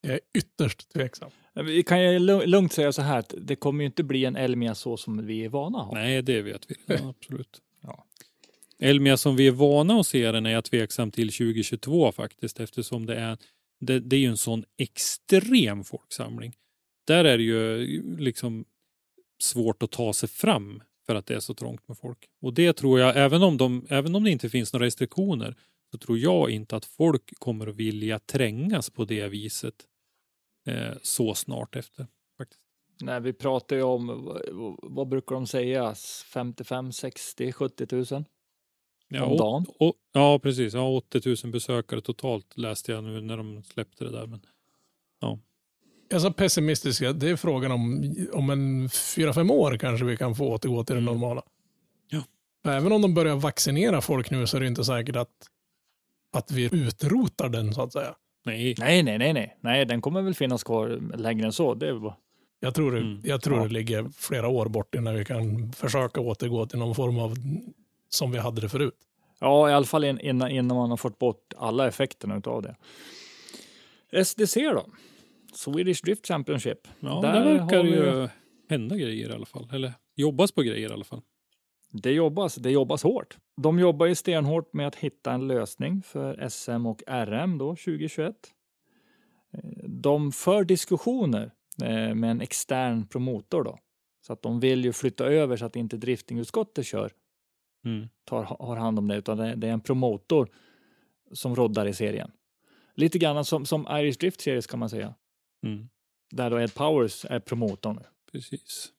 Jag 0.00 0.12
är 0.12 0.20
ytterst 0.38 0.92
tveksam. 0.92 1.30
Vi 1.54 1.82
kan 1.82 2.02
ju 2.02 2.18
lu- 2.18 2.46
lugnt 2.46 2.72
säga 2.72 2.92
så 2.92 3.02
här 3.02 3.18
att 3.18 3.34
det 3.38 3.56
kommer 3.56 3.84
ju 3.84 3.86
inte 3.86 4.02
bli 4.04 4.24
en 4.24 4.36
Elmia 4.36 4.74
så 4.74 4.96
som 4.96 5.26
vi 5.26 5.44
är 5.44 5.48
vana 5.48 5.78
att 5.80 5.86
ha. 5.86 5.94
Nej, 5.94 6.22
det 6.22 6.42
vet 6.42 6.70
vi. 6.70 6.74
Ja, 6.86 7.14
absolut. 7.18 7.60
Ja. 7.82 8.04
Elmia 8.78 9.16
som 9.16 9.36
vi 9.36 9.46
är 9.46 9.50
vana 9.52 10.00
att 10.00 10.06
se 10.06 10.32
den 10.32 10.46
är 10.46 10.50
jag 10.50 10.64
tveksam 10.64 11.10
till 11.10 11.28
2022 11.32 12.12
faktiskt 12.12 12.60
eftersom 12.60 13.06
det 13.06 13.14
är, 13.16 13.38
det, 13.80 14.00
det 14.00 14.16
är 14.16 14.20
ju 14.20 14.26
en 14.26 14.36
sån 14.36 14.64
extrem 14.78 15.84
folksamling. 15.84 16.52
Där 17.04 17.24
är 17.24 17.38
det 17.38 17.44
ju 17.44 17.86
liksom 18.18 18.64
svårt 19.38 19.82
att 19.82 19.90
ta 19.90 20.12
sig 20.12 20.28
fram 20.28 20.82
för 21.06 21.14
att 21.14 21.26
det 21.26 21.34
är 21.34 21.40
så 21.40 21.54
trångt 21.54 21.88
med 21.88 21.98
folk. 21.98 22.18
Och 22.40 22.54
det 22.54 22.72
tror 22.72 23.00
jag, 23.00 23.16
även 23.16 23.42
om, 23.42 23.56
de, 23.56 23.86
även 23.88 24.14
om 24.14 24.24
det 24.24 24.30
inte 24.30 24.48
finns 24.48 24.72
några 24.72 24.86
restriktioner, 24.86 25.56
så 25.90 25.98
tror 25.98 26.18
jag 26.18 26.50
inte 26.50 26.76
att 26.76 26.84
folk 26.84 27.38
kommer 27.38 27.66
att 27.66 27.76
vilja 27.76 28.18
trängas 28.18 28.90
på 28.90 29.04
det 29.04 29.28
viset 29.28 29.74
eh, 30.66 30.92
så 31.02 31.34
snart 31.34 31.76
efter. 31.76 32.06
Faktiskt. 32.38 32.60
Nej, 33.02 33.20
vi 33.20 33.32
pratar 33.32 33.76
ju 33.76 33.82
om, 33.82 34.06
vad, 34.82 35.08
brukar 35.08 35.34
de 35.34 35.46
säga, 35.46 35.94
55, 36.32 36.92
60, 36.92 37.52
70 37.52 37.86
000? 38.14 38.24
Ja, 39.08 39.24
Om 39.24 39.36
dagen? 39.36 39.62
åt- 39.68 39.76
å- 39.78 39.94
ja, 40.12 40.38
precis. 40.38 40.74
Ja, 40.74 40.88
80 40.96 41.36
000 41.44 41.52
besökare 41.52 42.00
totalt 42.00 42.56
läste 42.58 42.92
jag 42.92 43.04
nu 43.04 43.20
när 43.20 43.36
de 43.36 43.62
släppte 43.62 44.04
det 44.04 44.10
där. 44.10 44.26
Men, 44.26 44.40
Jag 46.12 46.18
är 46.18 46.20
så 46.22 46.32
pessimistisk. 46.32 47.00
Det 47.14 47.28
är 47.30 47.36
frågan 47.36 47.72
om, 47.72 48.14
om 48.32 48.50
en 48.50 48.88
fyra, 48.90 49.32
fem 49.32 49.50
år 49.50 49.76
kanske 49.76 50.06
vi 50.06 50.16
kan 50.16 50.34
få 50.34 50.48
återgå 50.48 50.84
till 50.84 50.94
det 50.94 51.00
Mm. 51.02 51.14
normala. 51.14 51.42
Ja. 52.08 52.22
Även 52.72 52.92
om 52.92 53.02
de 53.02 53.14
börjar 53.14 53.36
vaccinera 53.36 54.00
folk 54.00 54.30
nu 54.30 54.46
så 54.46 54.56
är 54.56 54.60
det 54.60 54.66
inte 54.66 54.84
säkert 54.84 55.16
att, 55.16 55.28
att 56.32 56.50
vi 56.50 56.64
utrotar 56.72 57.48
den 57.48 57.74
så 57.74 57.82
att 57.82 57.92
säga. 57.92 58.14
nej, 58.44 58.74
Nej, 58.78 59.02
nej, 59.02 59.18
nej, 59.18 59.32
nej, 59.32 59.56
nej, 59.60 59.84
den 59.86 60.00
kommer 60.00 60.22
väl 60.22 60.34
finnas 60.34 60.64
kvar 60.64 61.00
längre 61.16 61.46
än 61.46 61.52
så. 61.52 61.74
Det 61.74 61.88
är 61.88 61.94
bara... 61.94 62.16
Jag 62.60 62.74
tror, 62.74 62.92
det, 62.92 62.98
Mm. 62.98 63.20
jag 63.24 63.42
tror 63.42 63.56
Ja. 63.58 63.64
det 63.64 63.72
ligger 63.72 64.06
flera 64.16 64.48
år 64.48 64.66
bort 64.66 64.94
innan 64.94 65.14
vi 65.14 65.24
kan 65.24 65.72
försöka 65.72 66.20
återgå 66.20 66.66
till 66.66 66.78
någon 66.78 66.94
form 66.94 67.18
av 67.18 67.36
som 68.08 68.30
vi 68.32 68.38
hade 68.38 68.60
det 68.60 68.68
förut. 68.68 68.94
Ja, 69.40 69.70
i 69.70 69.72
alla 69.72 69.86
fall 69.86 70.04
in- 70.04 70.20
innan, 70.20 70.50
innan 70.50 70.76
man 70.76 70.90
har 70.90 70.96
fått 70.96 71.18
bort 71.18 71.52
alla 71.56 71.88
effekterna 71.88 72.40
av 72.44 72.62
det. 72.62 72.74
SDC 74.24 74.60
då? 74.70 74.86
Swedish 75.52 76.04
Drift 76.04 76.26
Championship. 76.26 76.88
ja, 77.00 77.20
Där 77.20 77.32
där 77.32 77.58
verkar 77.58 77.82
det 77.82 77.88
ju 77.88 78.28
hända 78.68 78.96
grejer 78.96 79.30
i 79.30 79.32
alla 79.32 79.46
fall. 79.46 79.68
Eller 79.72 79.92
jobbas 80.14 80.52
på 80.52 80.62
grejer 80.62 80.90
i 80.90 80.92
alla 80.92 81.04
fall. 81.04 81.20
Det 81.90 82.10
jobbas, 82.12 82.54
det 82.54 82.70
jobbas 82.70 83.02
hårt. 83.02 83.36
De 83.56 83.78
jobbar 83.78 84.06
ju 84.06 84.14
stenhårt 84.14 84.72
med 84.72 84.86
att 84.86 84.94
hitta 84.96 85.32
en 85.32 85.48
lösning 85.48 86.02
för 86.02 86.48
SM 86.48 86.86
och 86.86 87.02
RM 87.06 87.58
då 87.58 87.68
2021. 87.76 88.34
Eh, 89.52 89.60
De 89.88 90.32
för 90.32 90.64
diskussioner 90.64 91.50
eh, 91.82 92.14
med 92.14 92.30
en 92.30 92.40
extern 92.40 93.06
promotor 93.06 93.64
då. 93.64 93.78
Så 94.26 94.32
att 94.32 94.42
de 94.42 94.60
vill 94.60 94.84
ju 94.84 94.92
flytta 94.92 95.24
över 95.26 95.56
så 95.56 95.64
att 95.64 95.76
inte 95.76 95.96
driftingutskottet 95.96 96.86
kör, 96.86 97.12
Mm. 97.84 98.08
tar, 98.24 98.42
har 98.44 98.76
hand 98.76 98.98
om 98.98 99.08
det, 99.08 99.16
utan 99.16 99.36
det, 99.38 99.54
det 99.54 99.68
är 99.68 99.72
en 99.72 99.80
promotor 99.80 100.48
som 101.32 101.54
roddar 101.56 101.86
i 101.86 101.92
serien. 101.94 102.30
Lite 102.94 103.18
grann 103.18 103.44
som, 103.44 103.66
som 103.66 103.86
Irish 103.90 104.18
Drift 104.18 104.40
Series 104.40 104.66
kan 104.66 104.78
man 104.80 104.90
säga. 104.90 105.14
Mm. 105.62 105.88
Där 106.30 106.50
då 106.50 106.60
Ed 106.60 106.74
Powers 106.74 107.24
är 107.24 107.40
promotorn. 107.40 108.00
Precis. 108.32 108.92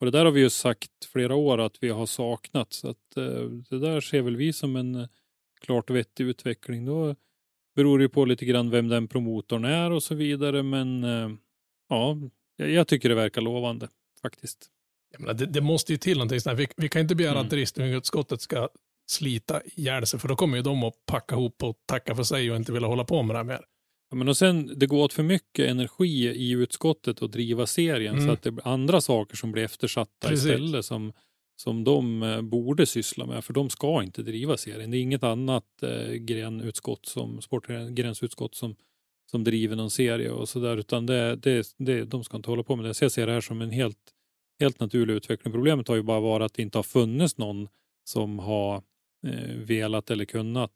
Och 0.00 0.06
det 0.06 0.18
där 0.18 0.24
har 0.24 0.32
vi 0.32 0.40
ju 0.40 0.50
sagt 0.50 1.04
flera 1.12 1.34
år 1.34 1.60
att 1.60 1.76
vi 1.80 1.88
har 1.88 2.06
saknat. 2.06 2.72
Så 2.72 2.88
att 2.88 3.16
eh, 3.16 3.42
det 3.70 3.78
där 3.78 4.00
ser 4.00 4.22
väl 4.22 4.36
vi 4.36 4.52
som 4.52 4.76
en 4.76 4.94
eh, 4.94 5.08
klart 5.60 5.90
vettig 5.90 6.24
utveckling. 6.24 6.84
Då 6.84 7.14
beror 7.74 7.98
det 7.98 8.02
ju 8.02 8.08
på 8.08 8.24
lite 8.24 8.44
grann 8.44 8.70
vem 8.70 8.88
den 8.88 9.08
promotorn 9.08 9.64
är 9.64 9.90
och 9.90 10.02
så 10.02 10.14
vidare. 10.14 10.62
Men 10.62 11.04
eh, 11.04 11.30
ja, 11.88 12.16
jag, 12.56 12.88
tycker 12.88 13.08
det 13.08 13.14
verkar 13.14 13.40
lovande 13.40 13.88
faktiskt. 14.22 14.70
Jag 15.10 15.20
menar, 15.20 15.34
det, 15.34 15.46
det 15.46 15.60
måste 15.60 15.92
ju 15.92 15.98
till 15.98 16.18
någonting. 16.18 16.56
Vi, 16.56 16.68
vi 16.76 16.88
kan 16.88 17.02
inte 17.02 17.14
begära 17.14 17.32
Mm. 17.32 17.44
att 17.44 17.50
driftingutskottet 17.50 18.40
ska 18.40 18.68
slita 19.06 19.62
ihjäl 19.64 20.06
sig 20.06 20.20
för 20.20 20.28
då 20.28 20.36
kommer 20.36 20.56
ju 20.56 20.62
de 20.62 20.84
att 20.84 21.06
packa 21.06 21.34
ihop 21.34 21.62
och 21.62 21.76
tacka 21.86 22.14
för 22.14 22.22
sig 22.22 22.50
och 22.50 22.56
inte 22.56 22.72
vilja 22.72 22.88
hålla 22.88 23.04
på 23.04 23.22
med 23.22 23.34
det 23.34 23.38
här 23.38 23.44
mer. 23.44 23.64
Men 24.12 24.28
och 24.28 24.36
sen, 24.36 24.72
det 24.76 24.86
går 24.86 25.04
åt 25.04 25.12
för 25.12 25.22
mycket 25.22 25.70
energi 25.70 26.26
i 26.28 26.50
utskottet 26.50 27.22
att 27.22 27.32
driva 27.32 27.66
serien 27.66 28.14
Mm. 28.14 28.26
så 28.26 28.32
att 28.32 28.42
det 28.42 28.50
blir 28.50 28.66
andra 28.68 29.00
saker 29.00 29.36
som 29.36 29.52
blir 29.52 29.62
eftersatta 29.64 30.28
Precis. 30.28 30.46
istället 30.46 30.84
som, 30.84 31.12
som 31.56 31.84
de 31.84 32.22
eh, 32.22 32.40
borde 32.42 32.86
syssla 32.86 33.26
med. 33.26 33.44
För 33.44 33.52
de 33.52 33.70
ska 33.70 34.02
inte 34.02 34.22
driva 34.22 34.56
serien. 34.56 34.90
Det 34.90 34.96
är 34.96 35.00
inget 35.00 35.22
annat 35.22 35.82
eh, 35.82 36.12
grenutskott 36.12 37.06
som, 37.06 37.40
sportgrensutskott 37.42 38.54
som, 38.54 38.76
som 39.30 39.44
driver 39.44 39.76
någon 39.76 39.90
serie 39.90 40.30
och 40.30 40.48
sådär. 40.48 40.76
Utan 40.76 41.06
det, 41.06 41.36
det, 41.36 41.66
det, 41.78 42.04
de 42.04 42.24
ska 42.24 42.36
inte 42.36 42.50
hålla 42.50 42.62
på 42.62 42.76
med 42.76 42.84
det. 42.84 42.94
Så 42.94 43.04
jag 43.04 43.12
ser 43.12 43.26
det 43.26 43.32
här 43.32 43.40
som 43.40 43.62
en 43.62 43.70
helt, 43.70 43.98
helt 44.60 44.80
naturlig 44.80 45.14
utveckling. 45.14 45.52
Problemet 45.52 45.88
har 45.88 45.96
ju 45.96 46.02
bara 46.02 46.20
varit 46.20 46.44
att 46.44 46.54
det 46.54 46.62
inte 46.62 46.78
har 46.78 46.82
funnits 46.82 47.38
någon 47.38 47.68
som 48.04 48.38
har 48.38 48.82
eh, 49.26 49.54
velat 49.56 50.10
eller 50.10 50.24
kunnat 50.24 50.72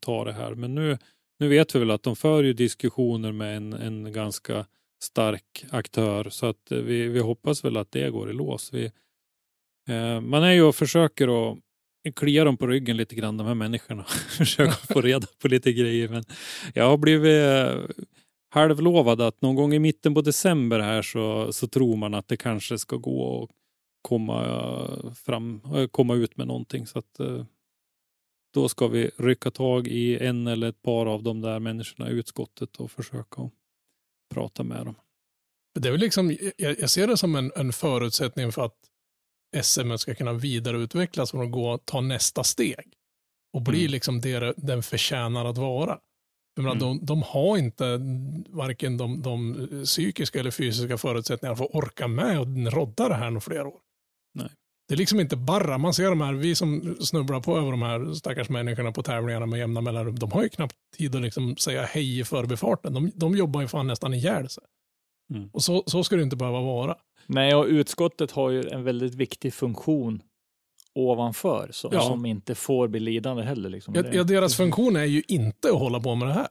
ta 0.00 0.24
det 0.24 0.32
här. 0.32 0.54
Men 0.54 0.74
nu 0.74 0.98
nu 1.40 1.48
vet 1.48 1.74
vi 1.74 1.78
väl 1.78 1.90
att 1.90 2.02
de 2.02 2.16
för 2.16 2.42
ju 2.42 2.52
diskussioner 2.52 3.32
med 3.32 3.56
en, 3.56 3.72
en 3.72 4.12
ganska 4.12 4.66
stark 5.02 5.64
aktör 5.70 6.30
så 6.30 6.46
att 6.46 6.72
eh, 6.72 6.78
vi, 6.78 7.08
vi 7.08 7.20
hoppas 7.20 7.64
väl 7.64 7.76
att 7.76 7.92
det 7.92 8.10
går 8.10 8.30
i 8.30 8.32
lås. 8.32 8.72
Vi, 8.72 8.84
eh, 9.88 10.20
man 10.20 10.42
är 10.42 10.52
ju 10.52 10.62
och 10.62 10.76
försöker 10.76 11.50
att 11.50 11.58
klia 12.16 12.44
dem 12.44 12.56
på 12.56 12.66
ryggen 12.66 12.96
lite 12.96 13.14
grann, 13.14 13.36
de 13.36 13.46
här 13.46 13.54
människorna. 13.54 14.04
Försöka 14.38 14.72
få 14.72 15.00
reda 15.00 15.26
på 15.42 15.48
lite 15.48 15.72
grejer. 15.72 16.08
Men 16.08 16.24
jag 16.74 16.84
har 16.84 16.96
blivit 16.96 17.44
eh, 17.44 18.04
halvlovad 18.50 19.20
att 19.20 19.42
någon 19.42 19.56
gång 19.56 19.74
i 19.74 19.78
mitten 19.78 20.14
på 20.14 20.20
december 20.20 20.80
här 20.80 21.02
så, 21.02 21.52
så 21.52 21.66
tror 21.66 21.96
man 21.96 22.14
att 22.14 22.28
det 22.28 22.36
kanske 22.36 22.78
ska 22.78 22.96
gå 22.96 23.42
att 23.42 23.50
komma, 24.02 24.44
eh, 24.46 25.12
fram, 25.12 25.60
komma 25.90 26.14
ut 26.14 26.36
med 26.36 26.46
någonting. 26.46 26.86
Så 26.86 26.98
att, 26.98 27.20
då 28.54 28.68
ska 28.68 28.88
vi 28.88 29.10
rycka 29.16 29.50
tag 29.50 29.88
i 29.88 30.18
en 30.26 30.46
eller 30.46 30.68
ett 30.68 30.82
par 30.82 31.06
av 31.06 31.22
de 31.22 31.40
där 31.40 31.58
människorna 31.60 32.10
i 32.10 32.12
utskottet 32.12 32.76
och 32.76 32.90
försöka 32.90 33.50
prata 34.34 34.62
med 34.62 34.86
dem. 34.86 34.94
Det 35.80 35.88
är 35.88 35.92
väl 35.92 36.00
liksom, 36.00 36.36
jag, 36.56 36.90
ser 36.90 37.06
det 37.06 37.16
som 37.16 37.34
en, 37.34 37.52
en 37.56 37.72
förutsättning 37.72 38.52
för 38.52 38.64
att 38.64 38.76
SM 39.62 39.96
ska 39.96 40.14
kunna 40.14 40.32
vidareutvecklas 40.32 41.34
och 41.34 41.50
gå 41.50 41.70
och 41.70 41.84
ta 41.84 42.00
nästa 42.00 42.44
steg. 42.44 42.94
Och 43.52 43.62
bli 43.62 43.80
Mm. 43.80 43.90
liksom 43.90 44.20
det 44.20 44.54
den 44.56 44.82
förtjänar 44.82 45.44
att 45.44 45.58
vara. 45.58 45.98
Jag 46.54 46.62
menar, 46.62 46.76
Mm. 46.76 46.98
de, 46.98 47.06
de 47.06 47.22
har 47.22 47.56
inte 47.58 48.00
varken 48.48 48.96
de, 48.96 49.22
de 49.22 49.68
psykiska 49.84 50.40
eller 50.40 50.50
fysiska 50.50 50.98
förutsättningarna 50.98 51.56
för 51.56 51.64
att 51.64 51.74
orka 51.74 52.08
med 52.08 52.40
och 52.40 52.72
rodda 52.72 53.08
det 53.08 53.14
här 53.14 53.30
några 53.30 53.40
flera 53.40 53.68
år. 53.68 53.80
Nej. 54.34 54.50
Det 54.90 54.94
är 54.94 54.98
liksom 54.98 55.20
inte 55.20 55.36
bara, 55.36 55.78
man 55.78 55.94
ser 55.94 56.08
de 56.10 56.20
här, 56.20 56.32
vi 56.32 56.54
som 56.54 56.96
snubblar 57.00 57.40
på 57.40 57.58
över 57.58 57.70
de 57.70 57.82
här 57.82 58.12
stackars 58.14 58.48
människorna 58.48 58.92
på 58.92 59.02
tävlingarna 59.02 59.46
med 59.46 59.58
jämna 59.58 59.80
mellanrum, 59.80 60.18
de 60.18 60.32
har 60.32 60.42
ju 60.42 60.48
knappt 60.48 60.76
tid 60.96 61.16
att 61.16 61.22
liksom 61.22 61.56
säga 61.56 61.82
hej 61.82 62.20
i 62.20 62.24
förbifarten. 62.24 62.94
De, 62.94 63.10
de 63.14 63.36
jobbar 63.36 63.60
ju 63.60 63.68
fan 63.68 63.86
nästan 63.86 64.14
ihjäl 64.14 64.48
sig. 64.48 64.64
Mm. 65.34 65.50
Och 65.52 65.62
så, 65.62 65.82
så 65.86 66.04
ska 66.04 66.16
det 66.16 66.22
inte 66.22 66.36
behöva 66.36 66.60
vara. 66.60 66.96
Nej, 67.26 67.54
och 67.54 67.64
utskottet 67.66 68.30
har 68.30 68.50
ju 68.50 68.68
en 68.68 68.84
väldigt 68.84 69.14
viktig 69.14 69.54
funktion 69.54 70.22
ovanför 70.94 71.68
som, 71.72 71.90
Ja. 71.94 72.00
som 72.00 72.26
inte 72.26 72.54
får 72.54 72.88
bli 72.88 73.00
lidande 73.00 73.42
heller. 73.42 73.68
Liksom. 73.70 73.94
Ja, 73.94 74.02
ja, 74.12 74.24
deras 74.24 74.56
funktion 74.56 74.96
är 74.96 75.04
ju 75.04 75.22
inte 75.28 75.68
att 75.68 75.78
hålla 75.78 76.00
på 76.00 76.14
med 76.14 76.28
det 76.28 76.34
här. 76.34 76.48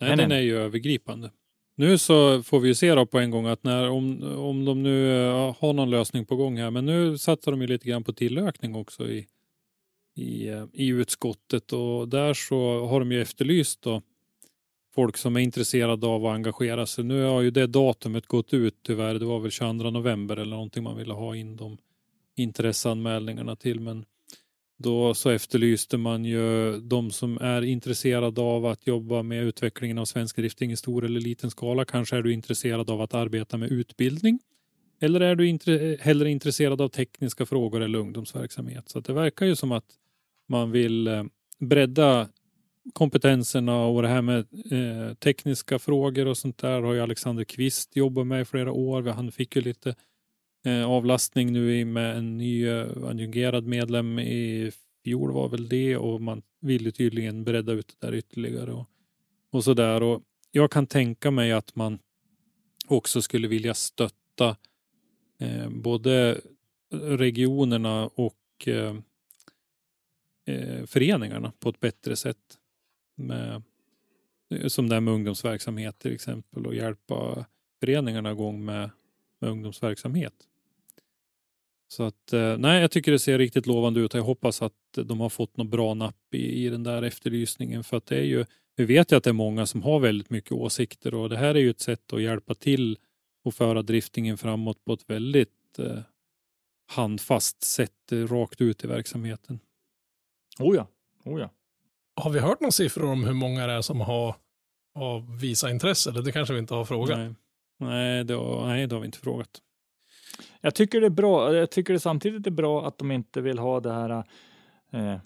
Nej, 0.00 0.08
Nej, 0.08 0.16
den 0.16 0.28
nej. 0.28 0.38
är 0.38 0.42
ju 0.42 0.58
övergripande. 0.58 1.30
Nu 1.74 1.98
så 1.98 2.42
får 2.42 2.60
vi 2.60 2.68
ju 2.68 2.74
se 2.74 2.94
då 2.94 3.06
på 3.06 3.18
en 3.18 3.30
gång 3.30 3.46
att 3.46 3.64
när, 3.64 3.90
om, 3.90 4.22
om 4.38 4.64
de 4.64 4.82
nu 4.82 5.26
eh, 5.26 5.56
har 5.60 5.72
någon 5.72 5.90
lösning 5.90 6.24
på 6.24 6.36
gång 6.36 6.58
här, 6.58 6.70
men 6.70 6.86
nu 6.86 7.18
satsar 7.18 7.50
de 7.50 7.60
ju 7.60 7.66
lite 7.66 7.88
grann 7.88 8.04
på 8.04 8.12
tillökning 8.12 8.74
också 8.74 9.08
i, 9.08 9.26
i, 10.16 10.48
eh, 10.48 10.64
i 10.72 10.88
utskottet 10.88 11.72
och 11.72 12.08
där 12.08 12.34
så 12.34 12.86
har 12.86 13.00
de 13.00 13.12
ju 13.12 13.22
efterlyst 13.22 13.82
då 13.82 14.02
folk 14.94 15.16
som 15.16 15.36
är 15.36 15.40
intresserade 15.40 16.06
av 16.06 16.26
att 16.26 16.34
engagera 16.34 16.86
sig. 16.86 17.04
Nu 17.04 17.24
har 17.24 17.40
ju 17.40 17.50
det 17.50 17.66
datumet 17.66 18.26
gått 18.26 18.54
ut 18.54 18.76
tyvärr. 18.82 19.14
Det 19.14 19.24
var 19.24 19.40
väl 19.40 19.50
22 19.50 19.90
november 19.90 20.36
eller 20.36 20.56
någonting 20.56 20.82
man 20.82 20.96
ville 20.96 21.12
ha 21.12 21.36
in 21.36 21.56
de 21.56 21.78
intresseanmälningarna 22.36 23.56
till. 23.56 23.80
Men 23.80 24.04
då 24.82 25.14
så 25.14 25.30
efterlyste 25.30 25.96
man 25.96 26.24
ju 26.24 26.76
de 26.80 27.10
som 27.10 27.38
är 27.40 27.62
intresserade 27.62 28.40
av 28.40 28.66
att 28.66 28.86
jobba 28.86 29.22
med 29.22 29.44
utvecklingen 29.44 29.98
av 29.98 30.04
svensk 30.04 30.36
drifting 30.36 30.72
i 30.72 30.76
stor 30.76 31.04
eller 31.04 31.20
liten 31.20 31.50
skala. 31.50 31.84
Kanske 31.84 32.16
är 32.16 32.22
du 32.22 32.32
intresserad 32.32 32.90
av 32.90 33.00
att 33.00 33.14
arbeta 33.14 33.56
med 33.56 33.72
utbildning. 33.72 34.38
Eller 35.00 35.20
är 35.20 35.34
du 35.34 35.46
intre- 35.46 35.96
hellre 36.00 36.30
intresserad 36.30 36.80
av 36.80 36.88
tekniska 36.88 37.46
frågor 37.46 37.80
eller 37.80 37.98
ungdomsverksamhet? 37.98 38.88
Så 38.88 38.98
att 38.98 39.04
det 39.04 39.12
verkar 39.12 39.46
ju 39.46 39.56
som 39.56 39.72
att 39.72 39.86
man 40.48 40.70
vill 40.70 41.06
eh, 41.06 41.24
bredda 41.58 42.28
kompetenserna 42.92 43.84
och 43.84 44.02
det 44.02 44.08
här 44.08 44.22
med 44.22 44.38
eh, 44.72 45.14
tekniska 45.14 45.78
frågor 45.78 46.26
och 46.26 46.38
sånt 46.38 46.58
där 46.58 46.82
har 46.82 46.92
ju 46.92 47.00
Alexander 47.00 47.44
Kvist 47.44 47.96
jobbat 47.96 48.26
med 48.26 48.42
i 48.42 48.44
flera 48.44 48.72
år. 48.72 49.02
Han 49.02 49.32
fick 49.32 49.56
ju 49.56 49.62
lite 49.62 49.88
eh, 49.90 49.94
Eh, 50.64 50.84
avlastning 50.84 51.52
nu 51.52 51.84
med 51.84 52.16
en 52.16 52.38
ny 52.38 52.68
eh, 52.68 53.04
adjungerad 53.04 53.66
medlem 53.66 54.18
i 54.18 54.72
fjol 55.04 55.32
var 55.32 55.48
väl 55.48 55.68
det 55.68 55.96
och 55.96 56.20
man 56.20 56.42
vill 56.60 56.92
tydligen 56.92 57.44
bredda 57.44 57.72
ut 57.72 57.96
det 58.00 58.06
där 58.06 58.14
ytterligare 58.14 58.72
och, 58.72 58.88
och 59.50 59.64
så 59.64 59.74
där. 59.74 60.02
Och 60.02 60.22
jag 60.50 60.70
kan 60.70 60.86
tänka 60.86 61.30
mig 61.30 61.52
att 61.52 61.76
man 61.76 61.98
också 62.86 63.22
skulle 63.22 63.48
vilja 63.48 63.74
stötta 63.74 64.56
eh, 65.38 65.68
både 65.70 66.40
regionerna 66.92 68.06
och 68.06 68.68
eh, 68.68 68.96
eh, 70.46 70.86
föreningarna 70.86 71.52
på 71.58 71.68
ett 71.68 71.80
bättre 71.80 72.16
sätt. 72.16 72.58
Med, 73.16 73.62
eh, 74.50 74.66
som 74.66 74.88
det 74.88 74.94
här 74.94 75.00
med 75.00 75.14
ungdomsverksamhet 75.14 75.98
till 75.98 76.14
exempel 76.14 76.66
och 76.66 76.74
hjälpa 76.74 77.46
föreningarna 77.80 78.30
igång 78.30 78.64
med, 78.64 78.90
med 79.38 79.50
ungdomsverksamhet. 79.50 80.34
Så 81.92 82.02
att, 82.02 82.32
eh, 82.32 82.58
nej, 82.58 82.80
jag 82.80 82.90
tycker 82.90 83.12
det 83.12 83.18
ser 83.18 83.38
riktigt 83.38 83.66
lovande 83.66 84.00
ut. 84.00 84.14
Jag 84.14 84.22
hoppas 84.22 84.62
att 84.62 84.72
de 84.92 85.20
har 85.20 85.28
fått 85.28 85.56
något 85.56 85.66
bra 85.66 85.94
napp 85.94 86.34
i, 86.34 86.66
i 86.66 86.68
den 86.68 86.82
där 86.82 87.02
efterlysningen. 87.02 87.84
För 87.84 87.96
att 87.96 88.06
det 88.06 88.16
är 88.16 88.24
ju, 88.24 88.44
vi 88.76 88.84
vet 88.84 89.12
ju 89.12 89.16
att 89.16 89.24
det 89.24 89.30
är 89.30 89.34
många 89.34 89.66
som 89.66 89.82
har 89.82 90.00
väldigt 90.00 90.30
mycket 90.30 90.52
åsikter 90.52 91.14
och 91.14 91.28
det 91.28 91.36
här 91.36 91.54
är 91.54 91.58
ju 91.58 91.70
ett 91.70 91.80
sätt 91.80 92.12
att 92.12 92.22
hjälpa 92.22 92.54
till 92.54 92.98
och 93.44 93.54
föra 93.54 93.82
driftingen 93.82 94.38
framåt 94.38 94.84
på 94.84 94.92
ett 94.92 95.10
väldigt 95.10 95.78
eh, 95.78 95.98
handfast 96.92 97.62
sätt 97.62 98.12
eh, 98.12 98.18
rakt 98.18 98.60
ut 98.60 98.84
i 98.84 98.86
verksamheten. 98.86 99.60
Oh 100.58 100.76
ja, 100.76 100.88
oh 101.24 101.40
ja. 101.40 101.50
Har 102.16 102.30
vi 102.30 102.38
hört 102.38 102.60
några 102.60 102.72
siffror 102.72 103.10
om 103.10 103.24
hur 103.24 103.34
många 103.34 103.66
det 103.66 103.72
är 103.72 103.82
som 103.82 104.00
har, 104.00 104.36
har 104.94 105.40
visat 105.40 105.70
intresse? 105.70 106.10
Det 106.10 106.32
kanske 106.32 106.54
vi 106.54 106.60
inte 106.60 106.74
har 106.74 106.84
frågat. 106.84 107.18
Nej, 107.18 107.34
nej, 107.80 108.24
det 108.24 108.34
har, 108.34 108.66
nej, 108.66 108.86
det 108.86 108.94
har 108.94 109.00
vi 109.00 109.06
inte 109.06 109.18
frågat. 109.18 109.62
Jag 110.60 110.74
tycker 110.74 111.00
det 111.00 111.06
är 111.06 111.10
bra. 111.10 111.54
Jag 111.54 111.70
tycker 111.70 111.92
det 111.92 112.00
samtidigt 112.00 112.46
är 112.46 112.50
bra 112.50 112.86
att 112.86 112.98
de 112.98 113.10
inte 113.10 113.40
vill 113.40 113.58
ha 113.58 113.80
det 113.80 113.92
här 113.92 114.24
eh, 114.92 115.12
eh, 115.12 115.18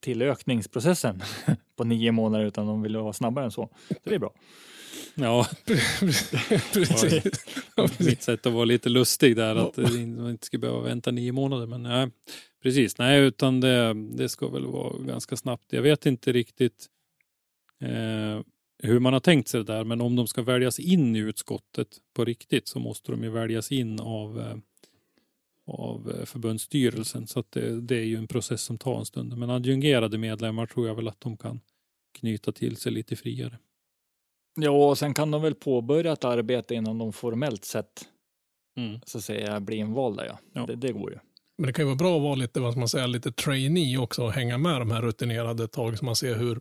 tillökningsprocessen 0.00 1.22
på 1.76 1.84
nio 1.84 2.12
månader 2.12 2.44
utan 2.44 2.66
de 2.66 2.82
vill 2.82 2.96
vara 2.96 3.12
snabbare 3.12 3.44
än 3.44 3.50
så. 3.50 3.68
Så 3.88 4.08
det 4.08 4.14
är 4.14 4.18
bra. 4.18 4.32
Ja, 5.14 5.46
Precis. 6.72 7.24
mitt 7.98 8.22
sätt 8.22 8.46
att 8.46 8.52
vara 8.52 8.64
lite 8.64 8.88
lustig 8.88 9.36
där 9.36 9.56
att 9.56 9.76
man 9.76 10.30
inte 10.30 10.46
ska 10.46 10.58
behöva 10.58 10.80
vänta 10.80 11.10
nio 11.10 11.32
månader. 11.32 11.66
Men 11.66 11.82
nej, 11.82 12.10
precis, 12.62 12.98
nej, 12.98 13.20
utan 13.20 13.60
det, 13.60 13.94
det 13.94 14.28
ska 14.28 14.48
väl 14.48 14.66
vara 14.66 14.98
ganska 14.98 15.36
snabbt. 15.36 15.72
Jag 15.72 15.82
vet 15.82 16.06
inte 16.06 16.32
riktigt 16.32 16.86
eh, 17.80 18.40
hur 18.82 19.00
man 19.00 19.12
har 19.12 19.20
tänkt 19.20 19.48
sig 19.48 19.64
det 19.64 19.72
där, 19.72 19.84
men 19.84 20.00
om 20.00 20.16
de 20.16 20.26
ska 20.26 20.42
väljas 20.42 20.78
in 20.78 21.16
i 21.16 21.18
utskottet 21.18 21.88
på 22.14 22.24
riktigt 22.24 22.68
så 22.68 22.78
måste 22.78 23.12
de 23.12 23.22
ju 23.22 23.30
väljas 23.30 23.72
in 23.72 24.00
av, 24.00 24.40
eh, 24.40 24.56
av 25.66 26.10
eh, 26.10 26.24
förbundsstyrelsen. 26.24 27.26
Så 27.26 27.40
att 27.40 27.52
det, 27.52 27.80
det 27.80 27.96
är 27.96 28.04
ju 28.04 28.16
en 28.16 28.26
process 28.26 28.62
som 28.62 28.78
tar 28.78 28.98
en 28.98 29.04
stund. 29.04 29.36
Men 29.36 29.50
adjungerade 29.50 30.18
medlemmar 30.18 30.66
tror 30.66 30.86
jag 30.86 30.94
väl 30.94 31.08
att 31.08 31.20
de 31.20 31.36
kan 31.36 31.60
knyta 32.18 32.52
till 32.52 32.76
sig 32.76 32.92
lite 32.92 33.16
friare. 33.16 33.58
Ja, 34.60 34.70
och 34.88 34.98
sen 34.98 35.14
kan 35.14 35.30
de 35.30 35.42
väl 35.42 35.54
påbörja 35.54 36.12
ett 36.12 36.24
arbete 36.24 36.74
innan 36.74 36.98
de 36.98 37.12
formellt 37.12 37.64
sett 37.64 38.08
Mm. 38.78 39.00
så 39.06 39.18
att 39.18 39.24
säga 39.24 39.60
blir 39.60 39.76
invalda. 39.76 40.26
Ja. 40.26 40.38
Ja. 40.52 40.66
Det, 40.66 40.76
det 40.76 40.92
går 40.92 41.10
ju. 41.10 41.18
Men 41.58 41.66
det 41.66 41.72
kan 41.72 41.82
ju 41.82 41.86
vara 41.86 41.96
bra 41.96 42.16
att 42.16 42.22
vara 42.22 42.34
lite, 42.34 42.60
vad 42.60 42.72
ska 42.72 42.78
man 42.78 42.88
säga, 42.88 43.06
lite 43.06 43.32
trainee 43.32 43.98
också 43.98 44.24
och 44.24 44.32
hänga 44.32 44.58
med 44.58 44.80
de 44.80 44.90
här 44.90 45.02
rutinerade 45.02 45.64
ett 45.64 45.72
tag 45.72 45.98
så 45.98 46.04
man 46.04 46.16
ser 46.16 46.34
hur, 46.34 46.60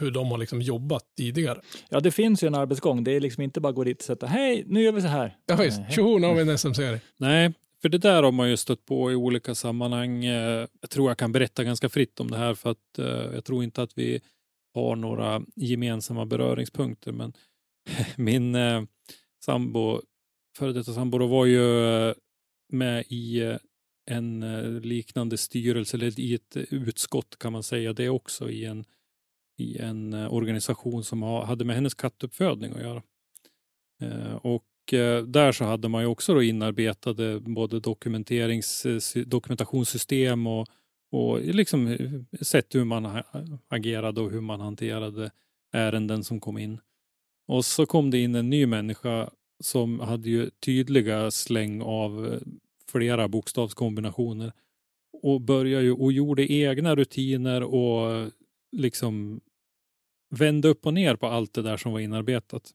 hur 0.00 0.10
de 0.10 0.26
har 0.30 0.38
liksom 0.38 0.62
jobbat 0.62 1.04
tidigare. 1.16 1.60
Ja, 1.88 2.00
det 2.00 2.10
finns 2.10 2.42
ju 2.44 2.46
en 2.46 2.54
arbetsgång. 2.54 3.04
Det 3.04 3.12
är 3.12 3.20
liksom 3.20 3.42
inte 3.42 3.60
bara 3.60 3.72
gå 3.72 3.84
dit 3.84 3.98
och 3.98 4.04
sätta 4.04 4.26
hej, 4.26 4.64
nu 4.66 4.82
gör 4.82 4.92
vi 4.92 5.00
så 5.00 5.06
här. 5.08 5.36
Ja 5.46 5.56
visst, 5.56 5.80
tjoho, 5.90 6.18
nu 6.18 6.26
har 6.26 6.34
vi 6.34 6.40
en 6.50 6.58
SM-serie. 6.58 7.00
Nej, 7.16 7.52
för 7.82 7.88
det 7.88 7.98
där 7.98 8.22
har 8.22 8.32
man 8.32 8.50
ju 8.50 8.56
stött 8.56 8.84
på 8.86 9.12
i 9.12 9.14
olika 9.14 9.54
sammanhang. 9.54 10.24
Eh, 10.24 10.66
Jag 10.80 10.90
tror 10.90 11.10
jag 11.10 11.18
kan 11.18 11.32
berätta 11.32 11.64
ganska 11.64 11.88
fritt 11.88 12.20
om 12.20 12.30
det 12.30 12.36
här 12.36 12.54
för 12.54 12.70
att 12.70 12.98
eh, 12.98 13.34
jag 13.34 13.44
tror 13.44 13.64
inte 13.64 13.82
att 13.82 13.98
vi 13.98 14.20
har 14.74 14.96
några 14.96 15.42
gemensamma 15.56 16.26
beröringspunkter. 16.26 17.12
Men 17.12 17.32
min 18.16 18.54
eh, 18.54 18.82
sambo, 19.44 20.00
före 20.58 20.72
detta 20.72 20.92
sambo, 20.92 21.18
då 21.18 21.26
var 21.26 21.46
ju 21.46 21.60
med 22.72 23.04
i 23.08 23.56
en 24.10 24.40
liknande 24.82 25.36
styrelse, 25.36 25.96
eller 25.96 26.20
i 26.20 26.34
ett 26.34 26.56
utskott 26.56 27.38
kan 27.38 27.52
man 27.52 27.62
säga 27.62 27.92
det 27.92 28.08
också, 28.08 28.50
i 28.50 28.64
en, 28.64 28.84
i 29.56 29.78
en 29.78 30.12
eh, 30.12 30.34
organisation 30.34 31.04
som 31.04 31.22
hade 31.22 31.64
med 31.64 31.76
hennes 31.76 31.94
kattuppfödning 31.94 32.72
att 32.72 32.82
göra. 32.82 33.02
Eh, 34.02 34.34
och 34.34 34.92
eh, 34.92 35.22
där 35.22 35.52
så 35.52 35.64
hade 35.64 35.88
man 35.88 36.02
ju 36.02 36.08
också 36.08 36.34
då 36.34 36.42
inarbetade 36.42 37.40
både 37.40 37.80
dokumenterings, 37.80 38.86
dokumentationssystem 39.26 40.46
och, 40.46 40.68
och 41.10 41.40
liksom 41.40 41.96
sett 42.40 42.74
hur 42.74 42.84
man 42.84 43.22
agerade 43.68 44.20
och 44.20 44.30
hur 44.30 44.40
man 44.40 44.60
hanterade 44.60 45.30
ärenden 45.72 46.24
som 46.24 46.40
kom 46.40 46.58
in. 46.58 46.78
Och 47.48 47.64
så 47.64 47.86
kom 47.86 48.10
det 48.10 48.18
in 48.18 48.34
en 48.34 48.50
ny 48.50 48.66
människa 48.66 49.30
som 49.60 50.00
hade 50.00 50.30
ju 50.30 50.50
tydliga 50.50 51.30
släng 51.30 51.82
av 51.82 52.40
flera 52.88 53.28
bokstavskombinationer 53.28 54.52
och 55.22 55.40
började 55.40 55.84
ju 55.84 55.92
och 55.92 56.12
gjorde 56.12 56.52
egna 56.52 56.94
rutiner 56.94 57.62
och 57.62 58.30
liksom 58.72 59.40
vände 60.30 60.68
upp 60.68 60.86
och 60.86 60.94
ner 60.94 61.16
på 61.16 61.26
allt 61.26 61.52
det 61.52 61.62
där 61.62 61.76
som 61.76 61.92
var 61.92 62.00
inarbetat. 62.00 62.70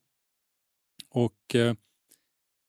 Och 1.10 1.56
eh, 1.56 1.74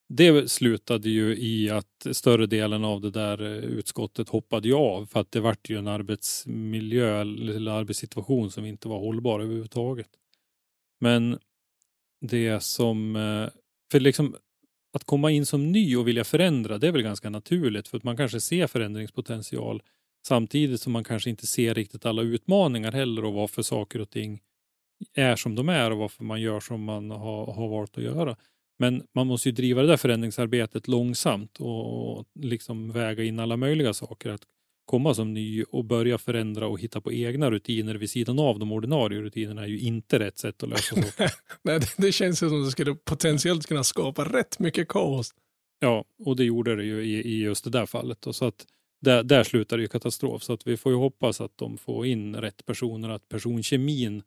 det 0.08 0.50
slutade 0.50 1.10
ju 1.10 1.36
i 1.36 1.70
att 1.70 2.06
större 2.12 2.46
delen 2.46 2.84
av 2.84 3.00
det 3.00 3.10
där 3.10 3.42
eh, 3.42 3.50
utskottet 3.50 4.28
hoppade 4.28 4.68
ju 4.68 4.74
av 4.74 5.06
för 5.06 5.20
att 5.20 5.32
det 5.32 5.40
vart 5.40 5.70
ju 5.70 5.78
en 5.78 5.88
arbetsmiljö 5.88 7.20
eller 7.20 7.70
arbetssituation 7.70 8.50
som 8.50 8.64
inte 8.64 8.88
var 8.88 8.98
hållbar 8.98 9.40
överhuvudtaget. 9.40 10.10
Men 11.00 11.38
det 12.20 12.62
som, 12.62 13.16
eh, 13.16 13.48
för 13.92 14.00
liksom 14.00 14.36
att 14.92 15.04
komma 15.04 15.30
in 15.30 15.46
som 15.46 15.72
ny 15.72 15.96
och 15.96 16.08
vilja 16.08 16.24
förändra, 16.24 16.78
det 16.78 16.88
är 16.88 16.92
väl 16.92 17.02
ganska 17.02 17.30
naturligt 17.30 17.88
för 17.88 17.96
att 17.96 18.04
man 18.04 18.16
kanske 18.16 18.40
ser 18.40 18.66
förändringspotential 18.66 19.82
samtidigt 20.26 20.80
som 20.80 20.92
man 20.92 21.04
kanske 21.04 21.30
inte 21.30 21.46
ser 21.46 21.74
riktigt 21.74 22.06
alla 22.06 22.22
utmaningar 22.22 22.92
heller 22.92 23.24
och 23.24 23.32
varför 23.32 23.62
saker 23.62 24.00
och 24.00 24.10
ting 24.10 24.40
är 25.14 25.36
som 25.36 25.54
de 25.54 25.68
är 25.68 25.90
och 25.90 25.98
varför 25.98 26.24
man 26.24 26.40
gör 26.40 26.60
som 26.60 26.84
man 26.84 27.10
har, 27.10 27.52
har 27.52 27.68
valt 27.68 27.98
att 27.98 28.04
göra. 28.04 28.36
Men 28.78 29.02
man 29.14 29.26
måste 29.26 29.48
ju 29.48 29.52
driva 29.52 29.82
det 29.82 29.88
där 29.88 29.96
förändringsarbetet 29.96 30.88
långsamt 30.88 31.60
och, 31.60 32.18
och 32.18 32.26
liksom 32.34 32.92
väga 32.92 33.24
in 33.24 33.38
alla 33.38 33.56
möjliga 33.56 33.94
saker. 33.94 34.30
Att 34.30 34.42
komma 34.84 35.14
som 35.14 35.34
ny 35.34 35.62
och 35.62 35.84
börja 35.84 36.18
förändra 36.18 36.66
och 36.66 36.80
hitta 36.80 37.00
på 37.00 37.12
egna 37.12 37.50
rutiner 37.50 37.94
vid 37.94 38.10
sidan 38.10 38.38
av 38.38 38.58
de 38.58 38.72
ordinarie 38.72 39.20
rutinerna 39.20 39.62
är 39.62 39.66
ju 39.66 39.78
inte 39.78 40.18
rätt 40.18 40.38
sätt 40.38 40.62
att 40.62 40.68
lösa 40.68 40.96
saker. 40.96 41.30
Nej, 41.62 41.80
det, 41.80 41.94
det 41.96 42.12
känns 42.12 42.42
ju 42.42 42.48
som 42.48 42.60
att 42.60 42.66
det 42.66 42.70
skulle 42.70 42.94
potentiellt 42.94 43.66
kunna 43.66 43.84
skapa 43.84 44.24
rätt 44.24 44.58
mycket 44.58 44.88
kaos. 44.88 45.34
Ja, 45.80 46.04
och 46.24 46.36
det 46.36 46.44
gjorde 46.44 46.76
det 46.76 46.84
ju 46.84 47.02
i, 47.02 47.14
i 47.14 47.42
just 47.42 47.64
det 47.64 47.70
där 47.70 47.86
fallet. 47.86 48.26
Och 48.26 48.34
så 48.34 48.44
att 48.44 48.66
där, 49.00 49.22
där 49.22 49.44
slutar 49.44 49.76
det 49.76 49.82
ju 49.82 49.88
katastrof. 49.88 50.42
Så 50.42 50.52
att 50.52 50.66
vi 50.66 50.76
får 50.76 50.92
ju 50.92 50.98
hoppas 50.98 51.40
att 51.40 51.58
de 51.58 51.78
får 51.78 52.06
in 52.06 52.36
rätt 52.36 52.66
personer, 52.66 53.08
att 53.08 53.28
personkemin 53.28 54.22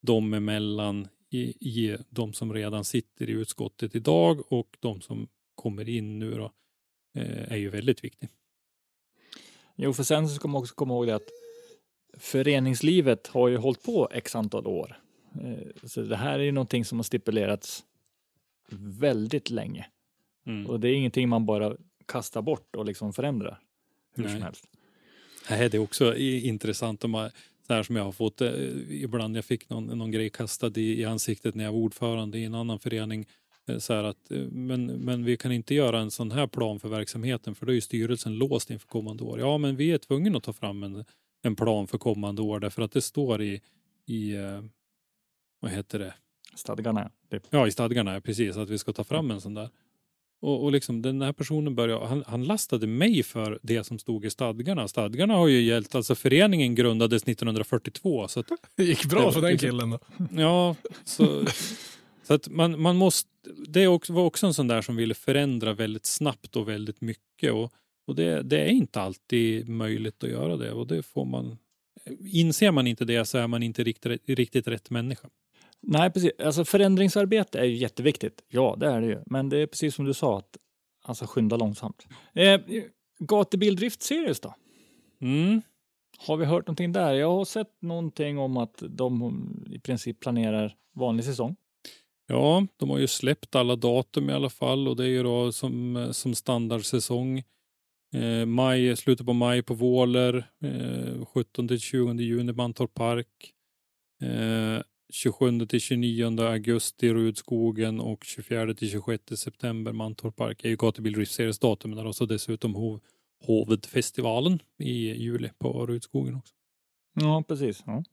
dem 0.00 0.34
emellan 0.34 1.08
i, 1.30 1.40
i 1.40 1.96
de 2.10 2.32
som 2.32 2.54
redan 2.54 2.84
sitter 2.84 3.30
i 3.30 3.32
utskottet 3.32 3.94
idag 3.94 4.52
och 4.52 4.76
de 4.80 5.00
som 5.00 5.28
kommer 5.54 5.88
in 5.88 6.18
nu 6.18 6.34
då, 6.34 6.52
eh, 7.14 7.52
är 7.52 7.56
ju 7.56 7.70
väldigt 7.70 8.04
viktig. 8.04 8.28
Jo, 9.76 9.92
för 9.92 10.02
sen 10.02 10.28
så 10.28 10.34
ska 10.34 10.48
man 10.48 10.62
också 10.62 10.74
komma 10.74 10.94
ihåg 10.94 11.06
det 11.06 11.14
att 11.14 11.30
föreningslivet 12.18 13.26
har 13.26 13.48
ju 13.48 13.56
hållit 13.56 13.82
på 13.82 14.08
x 14.12 14.36
antal 14.36 14.66
år. 14.66 15.00
Eh, 15.42 15.88
Så 15.88 16.02
det 16.02 16.16
här 16.16 16.38
är 16.38 16.42
ju 16.42 16.52
någonting 16.52 16.84
som 16.84 16.98
har 16.98 17.02
stipulerats 17.02 17.84
väldigt 19.00 19.50
länge. 19.50 19.86
Mm. 20.46 20.66
Och 20.66 20.80
det 20.80 20.88
är 20.88 20.92
ingenting 20.92 21.28
man 21.28 21.46
bara 21.46 21.76
kastar 22.06 22.42
bort 22.42 22.76
och 22.76 22.84
liksom 22.84 23.12
förändrar 23.12 23.60
hur 24.14 24.24
Nej. 24.24 24.32
som 24.32 24.42
helst. 24.42 24.64
Nej, 25.50 25.68
det 25.68 25.76
är 25.76 25.82
också 25.82 26.16
intressant. 26.16 27.04
Om 27.04 27.10
man, 27.10 27.30
här 27.74 27.82
som 27.82 27.96
jag 27.96 28.04
har 28.04 28.12
fått 28.12 28.40
eh, 28.40 28.52
ibland. 28.88 29.36
Jag 29.36 29.44
fick 29.44 29.68
någon, 29.68 29.86
någon 29.98 30.10
grej 30.10 30.30
kastad 30.30 30.72
i, 30.76 31.00
i 31.00 31.04
ansiktet 31.04 31.54
när 31.54 31.64
jag 31.64 31.72
var 31.72 31.78
ordförande 31.78 32.38
i 32.38 32.44
en 32.44 32.54
annan 32.54 32.78
förening. 32.78 33.26
Eh, 33.68 33.78
Så 33.78 33.92
att, 33.92 34.30
eh, 34.30 34.38
men, 34.38 34.86
men 34.86 35.24
vi 35.24 35.36
kan 35.36 35.52
inte 35.52 35.74
göra 35.74 36.00
en 36.00 36.10
sån 36.10 36.30
här 36.30 36.46
plan 36.46 36.80
för 36.80 36.88
verksamheten 36.88 37.54
för 37.54 37.66
då 37.66 37.72
är 37.72 37.74
ju 37.74 37.80
styrelsen 37.80 38.34
låst 38.34 38.70
inför 38.70 38.88
kommande 38.88 39.24
år. 39.24 39.40
Ja, 39.40 39.58
men 39.58 39.76
vi 39.76 39.92
är 39.92 39.98
tvungna 39.98 40.38
att 40.38 40.44
ta 40.44 40.52
fram 40.52 40.82
en, 40.82 41.04
en 41.42 41.56
plan 41.56 41.86
för 41.86 41.98
kommande 41.98 42.42
år 42.42 42.60
därför 42.60 42.82
att 42.82 42.92
det 42.92 43.02
står 43.02 43.42
i, 43.42 43.60
i 44.06 44.34
eh, 44.34 44.62
vad 45.60 45.70
heter 45.70 45.98
det? 45.98 46.14
Stadgarna. 46.54 47.10
Typ. 47.30 47.42
Ja, 47.50 47.66
i 47.66 47.70
stadgarna, 47.70 48.20
precis, 48.20 48.56
att 48.56 48.70
vi 48.70 48.78
ska 48.78 48.92
ta 48.92 49.04
fram 49.04 49.30
en 49.30 49.40
sån 49.40 49.54
där. 49.54 49.68
Och, 50.42 50.64
och 50.64 50.72
liksom 50.72 51.02
den 51.02 51.22
här 51.22 51.32
personen 51.32 51.74
började, 51.74 52.06
han, 52.06 52.24
han 52.26 52.44
lastade 52.44 52.86
mig 52.86 53.22
för 53.22 53.58
det 53.62 53.84
som 53.84 53.98
stod 53.98 54.24
i 54.24 54.30
stadgarna. 54.30 54.88
Stadgarna 54.88 55.34
har 55.34 55.48
ju 55.48 55.60
gällt, 55.60 55.94
alltså 55.94 56.14
föreningen 56.14 56.74
grundades 56.74 57.22
1942. 57.22 58.28
Så 58.28 58.40
att, 58.40 58.46
Det 58.76 58.84
gick 58.84 59.04
bra 59.04 59.26
Det- 59.26 59.32
för 59.32 59.40
den 59.40 59.52
det- 59.52 59.58
killen 59.58 59.90
då. 59.90 59.98
ja, 60.36 60.76
så, 61.04 61.44
så 62.22 62.34
att 62.34 62.48
man, 62.48 62.80
man 62.80 62.96
måste, 62.96 63.28
det 63.68 63.86
var 63.86 64.22
också 64.24 64.46
en 64.46 64.54
sån 64.54 64.68
där 64.68 64.82
som 64.82 64.96
ville 64.96 65.14
förändra 65.14 65.72
väldigt 65.74 66.06
snabbt 66.06 66.56
och 66.56 66.68
väldigt 66.68 67.00
mycket. 67.00 67.52
Och, 67.52 67.72
och 68.06 68.14
det, 68.14 68.42
det 68.42 68.58
är 68.60 68.68
inte 68.68 69.00
alltid 69.00 69.68
möjligt 69.68 70.24
att 70.24 70.30
göra 70.30 70.56
det. 70.56 70.72
Och 70.72 70.86
det 70.86 71.02
får 71.02 71.24
man, 71.24 71.58
inser 72.32 72.70
man 72.70 72.86
inte 72.86 73.04
det 73.04 73.24
så 73.24 73.38
är 73.38 73.46
man 73.46 73.62
inte 73.62 73.84
riktigt, 73.84 74.22
riktigt 74.28 74.68
rätt 74.68 74.90
människa. 74.90 75.28
Nej, 75.82 76.10
precis. 76.10 76.32
Alltså 76.44 76.64
förändringsarbete 76.64 77.58
är 77.58 77.64
ju 77.64 77.76
jätteviktigt. 77.76 78.42
Ja, 78.48 78.76
det 78.80 78.86
är 78.86 79.00
det 79.00 79.06
ju. 79.06 79.22
Men 79.26 79.48
det 79.48 79.58
är 79.58 79.66
precis 79.66 79.94
som 79.94 80.04
du 80.04 80.14
sa, 80.14 80.38
att 80.38 80.56
alltså 81.02 81.26
skynda 81.26 81.56
långsamt. 81.56 82.06
Eh, 82.34 82.60
Gatubildrift 83.18 84.02
Series 84.02 84.40
då? 84.40 84.54
Mm. 85.20 85.62
Har 86.18 86.36
vi 86.36 86.44
hört 86.44 86.66
någonting 86.66 86.92
där? 86.92 87.14
Jag 87.14 87.30
har 87.30 87.44
sett 87.44 87.82
någonting 87.82 88.38
om 88.38 88.56
att 88.56 88.82
de 88.88 89.44
i 89.70 89.78
princip 89.78 90.20
planerar 90.20 90.76
vanlig 90.94 91.24
säsong. 91.24 91.56
Ja, 92.26 92.66
de 92.76 92.90
har 92.90 92.98
ju 92.98 93.06
släppt 93.06 93.54
alla 93.54 93.76
datum 93.76 94.30
i 94.30 94.32
alla 94.32 94.50
fall 94.50 94.88
och 94.88 94.96
det 94.96 95.04
är 95.04 95.08
ju 95.08 95.22
då 95.22 95.52
som, 95.52 96.08
som 96.12 96.34
standardsäsong. 96.34 97.42
Eh, 98.14 98.46
maj, 98.46 98.96
slutet 98.96 99.26
på 99.26 99.32
maj 99.32 99.62
på 99.62 99.74
Våler. 99.74 100.50
Eh, 100.64 101.24
17 101.26 101.68
till 101.68 101.80
20 101.80 102.22
juni 102.22 102.52
Mantorp 102.52 102.94
Park. 102.94 103.52
Eh, 104.22 104.82
27 105.10 105.66
till 105.66 105.80
29 105.80 106.40
augusti 106.40 107.12
Rudskogen 107.12 108.00
och 108.00 108.24
24 108.24 108.74
till 108.74 108.90
26 108.90 109.22
september 109.36 109.92
Mantorp 109.92 110.36
Park 110.36 110.64
är 110.64 110.68
ju 110.68 110.76
gatubil 110.76 111.12
driftseries-datumen 111.12 111.96
där 111.96 112.06
och 112.06 112.16
så 112.16 112.26
dessutom 112.26 112.74
hov, 112.74 113.00
Hovedfestivalen 113.46 114.62
i 114.78 115.22
juli 115.22 115.50
på 115.58 115.86
Rudskogen 115.86 116.34
också. 116.34 116.54
Ja, 117.14 117.44
precis. 117.48 117.82
Ja. 117.86 118.04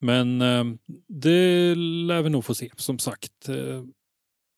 Men 0.00 0.40
eh, 0.42 0.64
det 1.08 1.74
lär 1.74 2.22
vi 2.22 2.30
nog 2.30 2.44
få 2.44 2.54
se 2.54 2.70
som 2.76 2.98
sagt. 2.98 3.48
Eh, 3.48 3.84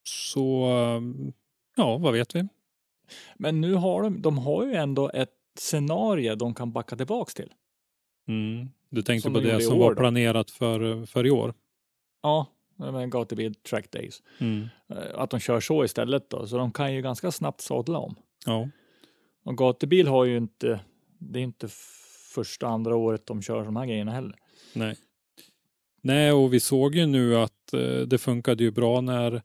så 0.09 0.65
eh, 0.69 1.33
ja, 1.77 1.99
vad 1.99 2.13
vet 2.13 2.35
vi? 2.35 2.49
Men 3.37 3.61
nu 3.61 3.75
har 3.75 4.03
de, 4.03 4.23
de 4.23 4.39
har 4.39 4.65
ju 4.65 4.75
ändå 4.75 5.11
ett 5.11 5.31
scenario 5.59 6.35
de 6.35 6.55
kan 6.55 6.73
backa 6.73 6.97
tillbaks 6.97 7.35
till. 7.35 7.53
Mm. 8.29 8.69
Du 8.91 9.03
tänkte 9.03 9.27
Som 9.27 9.35
på 9.35 9.41
det 9.41 9.61
som 9.61 9.79
var 9.79 9.91
då? 9.91 9.97
planerat 9.97 10.51
för, 10.51 11.07
för 11.07 11.27
i 11.27 11.31
år? 11.31 11.55
Ja, 12.23 12.47
med 12.77 13.11
gatubil 13.11 13.55
track 13.55 13.91
days. 13.91 14.23
Mm. 14.39 14.69
Eh, 14.89 14.99
Att 15.15 15.31
de 15.31 15.41
kör 15.41 15.61
så 15.61 15.85
istället 15.85 16.31
då, 16.31 16.47
så 16.47 16.57
de 16.57 16.73
kan 16.73 16.95
ju 16.95 17.03
ganska 17.03 17.31
snabbt 17.33 17.61
sadla 17.61 17.99
om. 17.99 18.15
Ja. 18.47 18.69
Och 19.45 19.57
gatubil 19.59 20.07
har 20.09 20.25
ju 20.25 20.37
inte, 20.37 20.81
det 21.19 21.39
är 21.39 21.43
inte 21.43 21.69
första, 22.35 22.67
andra 22.67 22.97
året 22.97 23.27
de 23.27 23.43
kör 23.43 23.65
de 23.65 23.77
här 23.77 23.87
grejerna 23.87 24.13
heller. 24.13 24.37
Nej. 24.73 24.97
Nej, 26.01 26.33
och 26.33 26.55
vi 26.55 26.61
såg 26.61 26.95
ju 26.95 27.07
nu 27.07 27.37
att 27.37 27.73
eh, 27.73 28.01
det 28.01 28.19
funkade 28.19 28.65
ju 28.65 28.71
bra 28.71 29.01
när, 29.01 29.43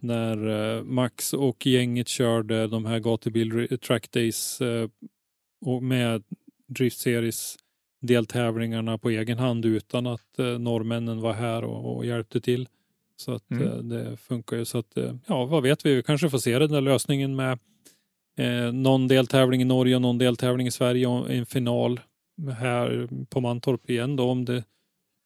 när 0.00 0.48
eh, 0.76 0.82
Max 0.82 1.32
och 1.32 1.66
gänget 1.66 2.08
körde 2.08 2.66
de 2.66 2.84
här 2.86 2.98
gatubil 2.98 3.78
track 3.78 4.10
days 4.10 4.60
eh, 4.60 4.88
och 5.60 5.82
med 5.82 6.22
Drift 6.66 6.98
Series 6.98 7.56
deltävlingarna 8.02 8.98
på 8.98 9.10
egen 9.10 9.38
hand 9.38 9.64
utan 9.64 10.06
att 10.06 10.38
eh, 10.38 10.58
norrmännen 10.58 11.20
var 11.20 11.32
här 11.32 11.64
och, 11.64 11.96
och 11.96 12.06
hjälpte 12.06 12.40
till. 12.40 12.68
Så 13.16 13.32
att 13.32 13.50
Mm. 13.50 13.68
eh, 13.68 13.76
det 13.76 14.16
funkar 14.16 14.56
ju. 14.56 14.64
Så 14.64 14.78
att, 14.78 14.96
eh, 14.96 15.14
ja, 15.26 15.44
vad 15.44 15.62
vet 15.62 15.86
vi? 15.86 15.94
Vi 15.94 16.02
kanske 16.02 16.30
får 16.30 16.38
se 16.38 16.58
den 16.58 16.70
där 16.70 16.80
lösningen 16.80 17.36
med 17.36 17.58
eh, 18.38 18.72
någon 18.72 19.08
deltävling 19.08 19.62
i 19.62 19.64
Norge 19.64 19.96
och 19.96 20.02
någon 20.02 20.18
deltävling 20.18 20.66
i 20.66 20.70
Sverige 20.70 21.06
och 21.06 21.30
en 21.30 21.46
final 21.46 22.00
här 22.52 23.08
på 23.30 23.40
Mantorp 23.40 23.90
igen 23.90 24.16
då 24.16 24.30
om 24.30 24.44
det 24.44 24.64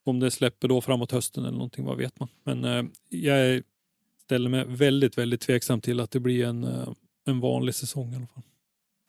om 0.05 0.19
det 0.19 0.31
släpper 0.31 0.67
då 0.67 0.81
framåt 0.81 1.11
hösten 1.11 1.43
eller 1.45 1.57
någonting, 1.57 1.85
vad 1.85 1.97
vet 1.97 2.19
man. 2.19 2.29
Men 2.43 2.65
eh, 2.65 2.83
jag 3.09 3.61
ställer 4.23 4.49
mig 4.49 4.65
väldigt, 4.67 5.17
väldigt 5.17 5.41
tveksam 5.41 5.81
till 5.81 5.99
att 5.99 6.11
det 6.11 6.19
blir 6.19 6.45
en, 6.45 6.63
eh, 6.63 6.87
en 7.25 7.39
vanlig 7.39 7.75
säsong 7.75 8.13
i 8.13 8.15
alla 8.15 8.27
fall. 8.27 8.43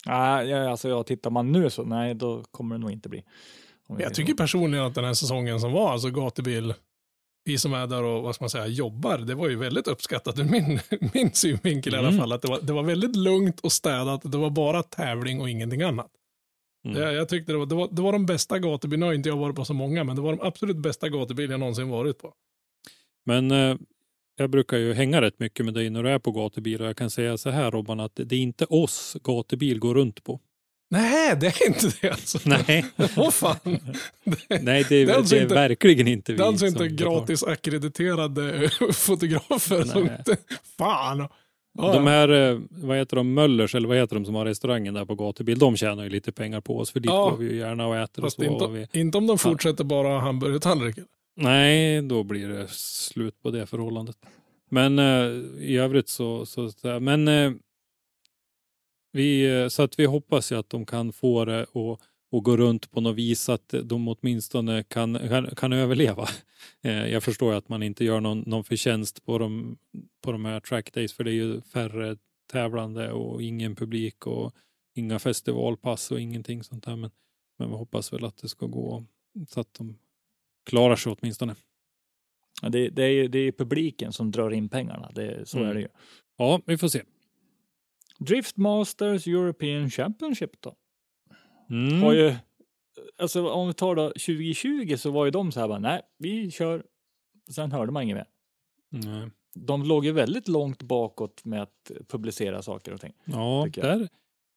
Nej, 0.07 0.49
ja, 0.49 0.70
alltså 0.70 0.89
ja, 0.89 1.03
tittar 1.03 1.31
man 1.31 1.53
nu 1.53 1.70
så 1.70 1.83
nej, 1.85 2.15
då 2.15 2.43
kommer 2.51 2.75
det 2.75 2.81
nog 2.81 2.91
inte 2.91 3.09
bli. 3.09 3.25
Jag 3.99 4.15
tycker 4.15 4.35
personligen 4.35 4.85
att 4.87 4.95
den 4.95 5.05
här 5.05 5.15
säsongen 5.15 5.61
som 5.61 5.73
var, 5.73 5.93
alltså 5.93 6.11
gatubil, 6.11 6.75
vi 7.45 7.59
som 7.59 7.73
är 7.75 7.87
där 7.87 8.03
och 8.03 8.23
vad 8.23 8.35
ska 8.35 8.43
man 8.45 8.51
säga, 8.51 8.66
jobbar, 8.66 9.19
det 9.19 9.35
var 9.35 9.49
ju 9.49 9.57
väldigt 9.57 9.89
uppskattat 9.89 10.39
ur 10.39 10.45
min, 10.45 10.81
min 11.15 11.33
synvinkel 11.33 11.95
i 11.95 11.97
alla 11.97 12.09
Mm. 12.09 12.20
fall. 12.20 12.33
Att 12.33 12.43
det, 12.43 12.49
var, 12.49 12.61
det 12.61 12.73
var 12.73 12.83
väldigt 12.83 13.16
lugnt 13.16 13.61
och 13.61 13.73
städat, 13.73 14.20
det 14.33 14.39
var 14.39 14.51
bara 14.51 14.83
tävling 14.83 15.41
och 15.41 15.51
ingenting 15.51 15.83
annat. 15.83 16.11
Mm. 16.85 16.97
Det, 17.01 17.12
jag 17.12 17.29
tyckte 17.29 17.53
det 17.53 17.59
var, 17.59 17.66
det, 17.66 17.75
var, 17.75 17.89
det 17.91 18.03
var 18.03 18.12
de 18.12 18.27
bästa 18.27 18.59
gatubilarna, 18.59 19.15
inte 19.15 19.29
jag 19.29 19.37
varit 19.37 19.57
på 19.57 19.65
så 19.65 19.75
många, 19.75 20.05
men 20.05 20.16
det 20.16 20.23
var 20.23 20.37
de 20.37 20.47
absolut 20.47 20.77
bästa 20.77 21.09
gatubilar 21.09 21.51
jag 21.53 21.61
någonsin 21.61 21.89
varit 21.89 22.19
på. 22.19 22.33
Men 23.27 23.51
eh, 23.51 23.77
jag 24.39 24.51
brukar 24.51 24.77
ju 24.77 24.93
hänga 24.94 25.20
rätt 25.20 25.39
mycket 25.40 25.65
med 25.65 25.74
dig 25.74 25.90
när 25.90 26.02
du 26.02 26.10
är 26.10 26.19
på 26.19 26.32
gatubil 26.32 26.81
och 26.82 26.89
jag 26.89 26.97
kan 26.97 27.10
säga 27.10 27.36
så 27.39 27.51
här 27.51 27.70
Robban 27.70 28.01
att 28.01 28.12
det 28.15 28.35
är 28.36 28.40
inte 28.40 28.65
oss 28.65 29.16
gatubil 29.24 29.78
går 29.78 29.94
runt 29.94 30.24
på. 30.24 30.40
Nej, 30.90 31.36
det 31.40 31.47
är 31.47 31.66
inte 31.66 31.90
det 32.01 32.10
alltså. 32.10 32.39
Nej, 32.44 32.85
Åh 33.16 33.31
fan. 33.31 33.56
nej 34.60 34.85
det, 34.89 34.97
är, 34.97 35.06
Det 35.06 35.12
är 35.12 35.16
alltså 35.16 35.35
det 35.35 35.40
är 35.40 35.43
inte- 35.43 35.55
verkligen 35.55 36.09
inte 36.09 36.32
vi. 36.32 36.39
Det 36.39 36.44
är 36.44 36.47
alltså 36.48 36.70
som 36.70 36.82
inte 36.85 37.05
gratis 37.05 37.43
ackrediterade 37.44 38.69
fotografer 38.93 39.82
som 39.85 40.02
Nej. 40.05 40.16
inte... 40.19 40.36
Fan. 40.78 41.28
Ja, 41.78 41.93
De 41.93 42.06
här, 42.06 42.28
eh, 42.28 42.59
vad 42.70 42.97
heter 42.97 43.16
de, 43.16 43.35
Möllers 43.35 43.74
eller 43.74 43.89
vad 43.89 43.97
heter 43.97 44.15
de 44.16 44.24
som 44.24 44.35
har 44.35 44.44
restaurangen 44.44 44.94
där 44.94 45.05
på 45.05 45.15
gatubil, 45.15 45.59
de 45.59 45.77
tjänar 45.77 46.05
ju 46.05 46.10
lite 46.10 46.32
pengar 46.32 46.60
på 46.60 46.78
oss 46.78 46.90
för 46.90 47.01
dit 47.01 47.10
Ja. 47.10 47.31
går 47.31 47.36
vi 47.36 47.51
ju 47.52 47.56
gärna 47.59 47.86
och 47.86 47.97
äter 47.97 48.23
och 48.23 48.27
Fast 48.27 48.36
så. 48.36 48.43
inte, 48.44 48.65
och 48.65 48.77
vi, 48.77 48.86
inte 48.93 49.19
om 49.19 49.27
de 49.27 49.39
fortsätter 49.39 49.85
bara 49.85 50.09
ha 50.09 50.19
hamburgertallrikar. 50.19 51.05
Nej, 51.40 52.02
då 52.02 52.24
blir 52.24 52.48
det 52.48 52.69
slut 52.70 53.43
på 53.43 53.51
det 53.51 53.66
förhållandet. 53.66 54.16
Men 54.69 54.98
eh, 54.98 55.31
i 55.59 55.77
övrigt 55.77 56.09
så, 56.09 56.47
så, 56.47 56.70
så 56.70 57.01
men 57.01 57.28
eh, 57.28 57.52
vi, 59.12 59.60
eh, 59.60 59.69
så 59.69 59.82
att 59.82 59.98
vi 59.98 60.05
hoppas 60.05 60.52
ju 60.52 60.59
att 60.59 60.70
de 60.70 60.86
kan 60.86 61.12
få 61.12 61.44
det 61.44 61.65
och, 61.65 62.01
och 62.31 62.44
gå 62.44 62.56
runt 62.56 62.90
på 62.90 63.01
något 63.01 63.16
vis 63.16 63.48
att 63.48 63.74
de 63.85 64.09
åtminstone 64.09 64.82
kan, 64.82 65.28
kan, 65.28 65.55
kan 65.56 65.73
överleva. 65.73 66.28
Eh, 66.82 67.06
jag 67.09 67.23
förstår 67.23 67.52
ju 67.52 67.59
att 67.59 67.69
man 67.69 67.82
inte 67.82 68.05
gör 68.05 68.20
någon, 68.20 68.40
någon 68.40 68.65
förtjänst 68.65 69.24
på 69.24 69.39
de, 69.39 69.78
på 70.24 70.32
de 70.32 70.44
här 70.44 70.60
track 70.60 70.93
days 70.93 71.12
för 71.12 71.24
det 71.24 71.31
är 71.31 71.35
ju 71.35 71.60
färre 71.60 72.16
tävlande 72.52 73.12
och 73.12 73.43
ingen 73.43 73.77
publik 73.77 74.27
och 74.27 74.55
inga 74.94 75.19
festivalpass 75.19 76.10
och 76.10 76.20
ingenting 76.20 76.62
sånt 76.62 76.85
där. 76.85 76.97
Men, 76.97 77.10
men 77.59 77.70
vi 77.70 77.77
hoppas 77.77 78.12
väl 78.12 78.24
att 78.24 78.36
det 78.36 78.48
ska 78.48 78.66
gå 78.66 79.05
så 79.48 79.60
att 79.60 79.74
de 79.74 79.97
klarar 80.69 80.97
sig 80.97 81.12
åtminstone. 81.20 81.55
Ja, 82.62 82.69
Det, 82.69 82.89
det, 82.89 83.03
är 83.05 83.09
ju, 83.11 83.28
det 83.28 83.39
är 83.39 83.53
publiken 83.53 84.12
som 84.12 84.31
drar 84.31 84.51
in 84.51 84.69
pengarna, 84.69 85.11
det, 85.15 85.49
så 85.49 85.59
Mm. 85.59 85.70
är 85.70 85.74
det 85.74 85.81
ju. 85.81 85.89
Ja, 86.36 86.61
vi 86.66 86.78
får 86.78 86.89
se. 86.89 87.03
Drift 88.19 88.57
Masters 88.57 89.27
European 89.27 89.90
Championship 89.90 90.51
då? 90.61 90.74
Mm. 91.70 92.03
Har 92.03 92.12
ju, 92.12 92.35
alltså 93.19 93.49
om 93.49 93.66
vi 93.69 93.74
tar 93.74 93.95
då 93.95 94.09
2020 94.09 94.97
så 94.97 95.11
var 95.11 95.24
ju 95.24 95.31
de 95.31 95.53
så 95.53 95.61
här 95.61 95.69
bara, 95.69 95.78
nej, 95.78 96.03
vi 96.19 96.51
kör. 96.51 96.85
Sen 97.55 97.73
hörde 97.73 97.93
man 97.93 98.03
inget 98.03 98.16
mer. 98.16 98.27
Nej. 98.90 99.31
De 99.55 99.82
låg 99.82 100.05
ju 100.05 100.12
väldigt 100.12 100.49
långt 100.49 100.82
bakåt 100.82 101.45
med 101.45 101.62
att 101.62 101.90
publicera 102.09 102.62
saker 102.62 102.93
och 102.93 103.01
ting. 103.01 103.12
Ja, 103.24 103.69
där 103.74 104.09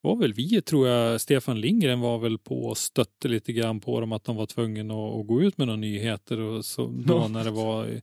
var 0.02 0.16
väl 0.16 0.34
vi, 0.34 0.62
tror 0.62 0.88
jag, 0.88 1.22
Stefan 1.22 1.62
Lindgren 1.62 2.00
var 2.00 2.18
väl 2.18 2.38
på 2.38 2.66
och 2.66 2.78
stötte 2.78 3.28
lite 3.28 3.54
grann 3.54 3.80
på 3.80 4.00
dem 4.00 4.12
att 4.12 4.24
de 4.24 4.36
var 4.36 4.46
tvungna 4.46 4.94
att, 4.94 5.20
att 5.20 5.28
gå 5.28 5.42
ut 5.42 5.58
med 5.58 5.68
några 5.68 5.80
nyheter 5.80 6.40
och 6.40 6.66
så 6.66 6.88
då 7.06 7.28
när 7.28 7.44
det 7.44 7.52
var 7.52 8.02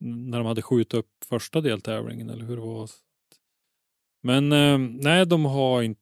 när 0.00 0.38
de 0.38 0.46
hade 0.46 0.62
skjutit 0.62 0.94
upp 0.94 1.08
första 1.24 1.60
deltävlingen 1.60 2.30
eller 2.30 2.44
hur 2.44 2.56
det 2.56 2.62
var. 2.62 2.90
Men 4.22 4.52
eh, 4.52 4.78
nej, 4.78 5.26
de, 5.26 5.44
har 5.44 5.82
inte, 5.82 6.00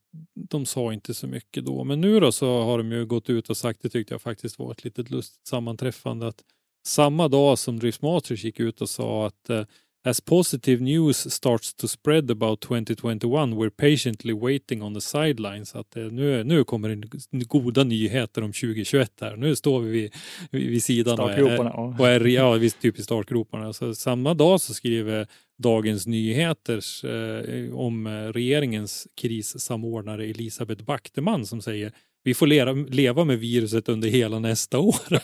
de 0.49 0.65
sa 0.65 0.93
inte 0.93 1.13
så 1.13 1.27
mycket 1.27 1.65
då. 1.65 1.83
Men 1.83 2.01
nu 2.01 2.19
då 2.19 2.31
så 2.31 2.63
har 2.63 2.77
de 2.77 2.91
ju 2.91 3.05
gått 3.05 3.29
ut 3.29 3.49
och 3.49 3.57
sagt, 3.57 3.81
det 3.81 3.89
tyckte 3.89 4.13
jag 4.13 4.21
faktiskt 4.21 4.59
var 4.59 4.71
ett 4.71 4.83
litet 4.83 5.11
lustigt 5.11 5.47
sammanträffande, 5.47 6.27
att 6.27 6.43
samma 6.87 7.27
dag 7.27 7.59
som 7.59 7.79
Drift 7.79 8.01
Masters 8.01 8.43
gick 8.43 8.59
ut 8.59 8.81
och 8.81 8.89
sa 8.89 9.27
att 9.27 9.49
eh, 9.49 9.65
As 10.07 10.21
positive 10.21 10.83
news 10.83 11.33
starts 11.33 11.73
to 11.73 11.87
spread 11.87 12.31
about 12.31 12.61
2021 12.61 13.55
we're 13.55 13.69
patiently 13.69 14.33
waiting 14.33 14.83
on 14.83 14.93
the 14.93 15.01
sidelines. 15.01 15.75
Att 15.75 15.97
eh, 15.97 16.03
nu, 16.03 16.43
nu 16.43 16.63
kommer 16.63 16.89
det 16.89 17.45
goda 17.45 17.83
nyheter 17.83 18.41
om 18.41 18.53
2021 18.53 19.11
här. 19.21 19.35
Nu 19.35 19.55
står 19.55 19.79
vi 19.79 19.91
vid, 19.91 20.13
vid 20.51 20.83
sidan 20.83 21.19
och 21.19 21.31
är. 21.31 21.39
Ja. 21.39 21.95
och 21.99 22.07
är 22.07 22.25
ja, 22.25 22.53
visst, 22.53 22.81
typ 22.81 22.99
i 22.99 23.03
startgroparna. 23.03 23.73
Så 23.73 23.95
samma 23.95 24.33
dag 24.33 24.61
så 24.61 24.73
skriver 24.73 25.27
Dagens 25.57 26.07
Nyheter 26.07 26.81
eh, 27.05 27.75
om 27.75 28.07
eh, 28.07 28.11
regeringens 28.11 29.07
krissamordnare 29.15 30.25
Elisabeth 30.25 30.83
Backteman 30.83 31.45
som 31.45 31.61
säger 31.61 31.91
vi 32.23 32.33
får 32.33 32.47
leva, 32.47 32.71
leva 32.71 33.23
med 33.23 33.39
viruset 33.39 33.89
under 33.89 34.09
hela 34.09 34.39
nästa 34.39 34.79
år. 34.79 35.19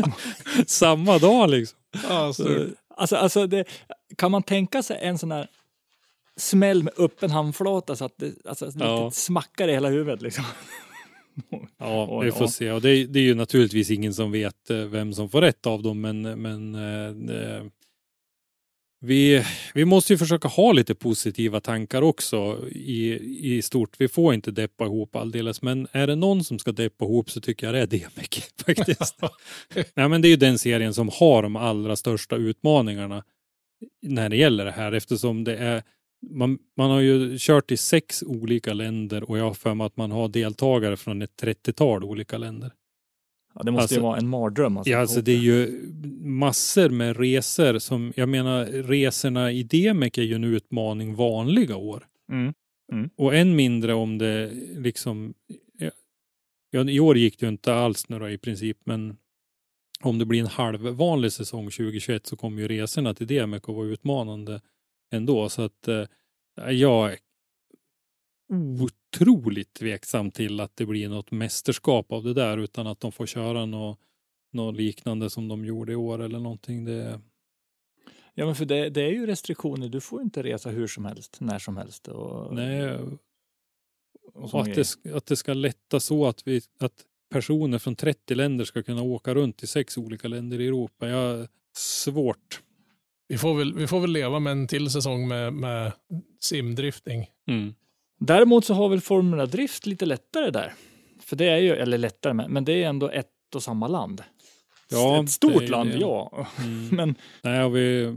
samma 0.66 1.18
dag 1.18 1.50
liksom. 1.50 1.78
Ja, 2.08 2.32
så, 2.32 2.66
Alltså, 2.96 3.16
alltså 3.16 3.46
det, 3.46 3.64
kan 4.16 4.30
man 4.30 4.42
tänka 4.42 4.82
sig 4.82 4.98
en 5.02 5.18
sån 5.18 5.32
här 5.32 5.48
smäll 6.36 6.82
med 6.82 6.92
öppen 6.96 7.30
handflata 7.30 7.96
så 7.96 8.04
att 8.04 8.12
det 8.18 8.32
alltså, 8.44 8.72
Ja. 8.78 9.10
smackar 9.10 9.68
i 9.68 9.72
hela 9.72 9.88
huvudet 9.88 10.22
liksom. 10.22 10.44
Ja, 11.78 12.20
vi 12.24 12.32
får 12.32 12.46
se. 12.46 12.70
Och 12.70 12.80
det, 12.82 12.90
är- 12.90 13.06
det 13.06 13.18
är 13.18 13.24
ju 13.24 13.34
naturligtvis 13.34 13.90
ingen 13.90 14.14
som 14.14 14.32
vet 14.32 14.70
eh, 14.70 14.76
vem 14.76 15.12
som 15.12 15.28
får 15.28 15.40
rätt 15.40 15.66
av 15.66 15.82
dem, 15.82 16.00
men, 16.00 16.22
men 16.22 16.74
eh, 16.74 17.36
eh, 17.36 17.62
vi, 19.04 19.44
vi 19.74 19.84
måste 19.84 20.12
ju 20.12 20.18
försöka 20.18 20.48
ha 20.48 20.72
lite 20.72 20.94
positiva 20.94 21.60
tankar 21.60 22.02
också 22.02 22.68
i, 22.72 23.18
i 23.56 23.62
stort. 23.62 23.94
Vi 23.98 24.08
får 24.08 24.34
inte 24.34 24.50
deppa 24.50 24.84
ihop 24.84 25.16
alldeles, 25.16 25.62
men 25.62 25.88
är 25.92 26.06
det 26.06 26.14
någon 26.16 26.44
som 26.44 26.58
ska 26.58 26.72
deppa 26.72 27.04
ihop 27.04 27.30
så 27.30 27.40
tycker 27.40 27.66
jag 27.66 27.74
det 27.74 27.80
är 27.80 27.86
DMEC 27.86 28.52
faktiskt. 28.66 29.18
Nej, 29.94 30.08
men 30.08 30.22
det 30.22 30.28
är 30.28 30.30
ju 30.30 30.36
den 30.36 30.58
serien 30.58 30.94
som 30.94 31.10
har 31.12 31.42
de 31.42 31.56
allra 31.56 31.96
största 31.96 32.36
utmaningarna 32.36 33.24
när 34.02 34.28
det 34.28 34.36
gäller 34.36 34.64
det 34.64 34.70
här 34.70 34.92
eftersom 34.92 35.44
det 35.44 35.56
är 35.56 35.82
man, 36.30 36.58
man 36.76 36.90
har 36.90 37.00
ju 37.00 37.36
kört 37.38 37.70
i 37.72 37.76
sex 37.76 38.22
olika 38.22 38.72
länder 38.72 39.30
och 39.30 39.38
jag 39.38 39.44
har 39.44 39.54
för 39.54 39.74
mig 39.74 39.84
att 39.86 39.96
man 39.96 40.10
har 40.10 40.28
deltagare 40.28 40.96
från 40.96 41.22
ett 41.22 41.42
30-tal 41.42 42.04
olika 42.04 42.38
länder. 42.38 42.72
Ja, 43.54 43.62
det 43.62 43.70
måste 43.70 43.82
Alltså- 43.82 43.94
ju 43.94 44.00
vara 44.00 44.18
en 44.18 44.28
mardröm. 44.28 44.76
Alltså, 44.76 44.92
Ja, 44.92 44.98
alltså 44.98 45.20
det 45.22 45.32
är 45.32 45.38
ju 45.38 45.82
massor 46.20 46.88
med 46.88 47.16
resor 47.16 47.78
som, 47.78 48.12
jag 48.16 48.28
menar 48.28 48.64
resorna 48.66 49.52
i 49.52 49.62
Demek 49.62 50.18
är 50.18 50.22
ju 50.22 50.34
en 50.34 50.44
utmaning 50.44 51.14
vanliga 51.14 51.76
år. 51.76 52.06
Mm. 52.32 52.54
Mm. 52.92 53.10
Och 53.16 53.34
än 53.34 53.56
mindre 53.56 53.94
om 53.94 54.18
det 54.18 54.50
liksom, 54.76 55.34
ja, 56.70 56.90
i 56.90 57.00
år 57.00 57.18
gick 57.18 57.38
det 57.38 57.46
ju 57.46 57.52
inte 57.52 57.74
alls 57.74 58.08
nu 58.08 58.18
då 58.18 58.30
i 58.30 58.38
princip, 58.38 58.78
men 58.84 59.16
om 60.02 60.18
det 60.18 60.24
blir 60.24 60.40
en 60.40 60.46
halvvanlig 60.46 61.32
säsong 61.32 61.64
2021 61.64 62.26
så 62.26 62.36
kommer 62.36 62.62
ju 62.62 62.68
resorna 62.68 63.14
till 63.14 63.26
DMEC 63.26 63.62
att 63.62 63.68
vara 63.68 63.86
utmanande 63.86 64.60
ändå. 65.10 65.48
Så 65.48 65.62
att 65.62 65.88
eh, 65.88 66.04
jag 66.70 67.12
är 67.12 67.18
otroligt 68.80 69.74
tveksam 69.74 70.30
till 70.30 70.60
att 70.60 70.76
det 70.76 70.86
blir 70.86 71.08
något 71.08 71.30
mästerskap 71.30 72.12
av 72.12 72.24
det 72.24 72.34
där 72.34 72.58
utan 72.58 72.86
att 72.86 73.00
de 73.00 73.12
får 73.12 73.26
köra 73.26 73.66
något, 73.66 73.98
något 74.52 74.76
liknande 74.76 75.30
som 75.30 75.48
de 75.48 75.64
gjorde 75.64 75.92
i 75.92 75.96
år 75.96 76.22
eller 76.22 76.38
någonting. 76.38 76.84
Det, 76.84 77.20
Ja, 78.34 78.46
men 78.46 78.54
för 78.54 78.64
det, 78.64 78.90
det 78.90 79.02
är 79.02 79.10
ju 79.10 79.26
restriktioner. 79.26 79.88
Du 79.88 80.00
får 80.00 80.22
inte 80.22 80.42
resa 80.42 80.70
hur 80.70 80.86
som 80.86 81.04
helst, 81.04 81.36
när 81.40 81.58
som 81.58 81.76
helst. 81.76 82.08
Och, 82.08 82.54
nej, 82.54 82.94
och 82.94 83.18
och 84.34 84.60
att, 84.60 84.74
det, 84.74 85.14
att 85.14 85.26
det 85.26 85.36
ska 85.36 85.54
lätta 85.54 86.00
så 86.00 86.26
att, 86.26 86.46
vi, 86.46 86.62
att 86.78 87.04
personer 87.32 87.78
från 87.78 87.96
30 87.96 88.34
länder 88.34 88.64
ska 88.64 88.82
kunna 88.82 89.02
åka 89.02 89.34
runt 89.34 89.62
i 89.62 89.66
sex 89.66 89.98
olika 89.98 90.28
länder 90.28 90.60
i 90.60 90.66
Europa. 90.66 91.08
Jag 91.08 91.48
svårt. 91.76 92.60
Vi 93.28 93.38
får, 93.38 93.54
väl, 93.54 93.74
vi 93.74 93.86
får 93.86 94.00
väl 94.00 94.12
leva 94.12 94.38
med 94.38 94.50
en 94.50 94.66
till 94.66 94.90
säsong 94.90 95.28
med, 95.28 95.52
med 95.52 95.92
simdrifting. 96.40 97.26
Mm. 97.48 97.74
Däremot 98.20 98.64
så 98.64 98.74
har 98.74 98.88
väl 98.88 99.00
Formula 99.00 99.46
Drift 99.46 99.86
lite 99.86 100.06
lättare 100.06 100.50
där. 100.50 100.74
För 101.20 101.36
det 101.36 101.48
är 101.48 101.58
ju, 101.58 101.70
eller 101.72 101.98
lättare, 101.98 102.32
men, 102.32 102.52
men 102.52 102.64
det 102.64 102.82
är 102.82 102.88
ändå 102.88 103.10
ett 103.10 103.28
och 103.54 103.62
samma 103.62 103.88
land. 103.88 104.22
Ja, 104.90 105.22
Ett 105.22 105.30
stort 105.30 105.68
land, 105.68 105.90
det. 105.90 105.98
ja. 105.98 106.46
Mm. 106.58 106.88
Men 106.90 107.14
Nej, 107.42 107.64
och 107.64 107.76
vi 107.76 108.16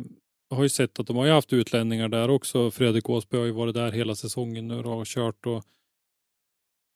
har 0.49 0.63
ju 0.63 0.69
sett 0.69 0.99
att 0.99 1.07
de 1.07 1.15
har 1.15 1.25
ju 1.25 1.31
haft 1.31 1.53
utlänningar 1.53 2.07
där 2.07 2.29
också. 2.29 2.71
Fredrik 2.71 3.09
Åsberg 3.09 3.39
har 3.39 3.45
ju 3.45 3.51
varit 3.51 3.75
där 3.75 3.91
hela 3.91 4.15
säsongen 4.15 4.67
nu 4.67 4.75
och 4.75 5.05
kört 5.05 5.45
och, 5.45 5.63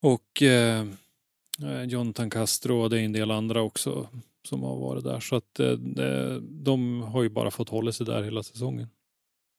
och 0.02 0.44
eh, 0.44 0.86
Jonathan 1.88 2.30
Castro 2.30 2.82
och 2.82 2.90
det 2.90 3.00
är 3.00 3.06
en 3.06 3.14
del 3.14 3.32
andra 3.32 3.62
också 3.62 4.10
som 4.48 4.64
har 4.64 4.80
varit 4.80 5.04
där. 5.04 5.20
Så 5.20 5.36
att 5.36 5.60
eh, 5.60 5.74
de 6.42 7.02
har 7.02 7.24
ju 7.24 7.30
bara 7.30 7.52
fått 7.52 7.70
hålla 7.70 7.92
sig 7.92 8.06
där 8.06 8.24
hela 8.24 8.44
säsongen. 8.44 8.88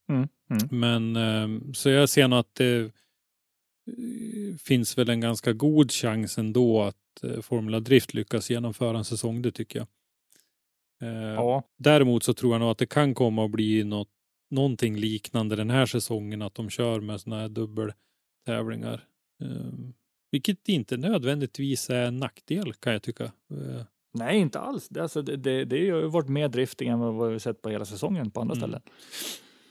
Mm, 0.09 0.28
mm. 0.51 0.68
Men 0.70 1.16
eh, 1.16 1.72
så 1.72 1.89
jag 1.89 2.09
ser 2.09 2.28
nog 2.28 2.39
att 2.39 2.55
det 2.55 2.81
eh, 2.81 4.56
finns 4.59 4.98
väl 4.98 5.10
en 5.10 5.20
ganska 5.20 5.52
god 5.52 5.93
chans 5.93 6.39
ändå 6.39 6.82
att 6.82 7.24
eh, 7.24 7.40
Formula 7.40 7.81
Drift 7.81 8.14
lyckas 8.14 8.51
genomföra 8.51 8.98
en 8.98 9.05
säsong, 9.05 9.43
det 9.43 9.52
tycker 9.52 9.78
jag. 9.78 9.89
Eh, 11.02 11.35
ja, 11.35 11.62
Däremot 11.78 12.22
så 12.22 12.35
tror 12.35 12.52
jag 12.55 12.60
nog 12.60 12.70
att 12.70 12.78
det 12.78 12.86
kan 12.86 13.14
komma 13.14 13.44
att 13.44 13.51
bli 13.51 13.85
något, 13.85 14.10
någonting 14.51 14.97
liknande 14.97 15.56
den 15.56 15.70
här 15.70 15.86
säsongen, 15.86 16.43
att 16.43 16.55
de 16.55 16.70
kör 16.70 17.01
med 17.01 17.20
sådana 17.20 17.43
här 17.43 17.48
dubbeltävlingar. 17.48 19.06
Vilket 20.31 20.69
inte 20.69 20.97
nödvändigtvis 20.97 21.90
är 21.90 22.02
en 22.07 22.16
nackdel 22.19 22.73
kan 22.74 22.93
jag 22.93 23.02
tycka. 23.02 23.24
Eh, 23.24 23.82
nej, 24.15 24.39
inte 24.39 24.61
alls. 24.61 24.89
Det, 24.89 25.02
alltså, 25.02 25.23
det, 25.23 25.36
det, 25.36 25.65
det 25.65 25.90
har 25.90 26.01
ju 26.01 26.09
varit 26.09 26.28
mer 26.28 26.48
drifting 26.48 26.89
än 26.89 26.98
vad 26.98 27.32
vi 27.32 27.40
sett 27.40 27.62
på 27.62 27.69
hela 27.70 27.85
säsongen 27.85 28.31
på 28.31 28.40
andra 28.40 28.55
Mm. 28.55 28.61
ställen. 28.62 28.82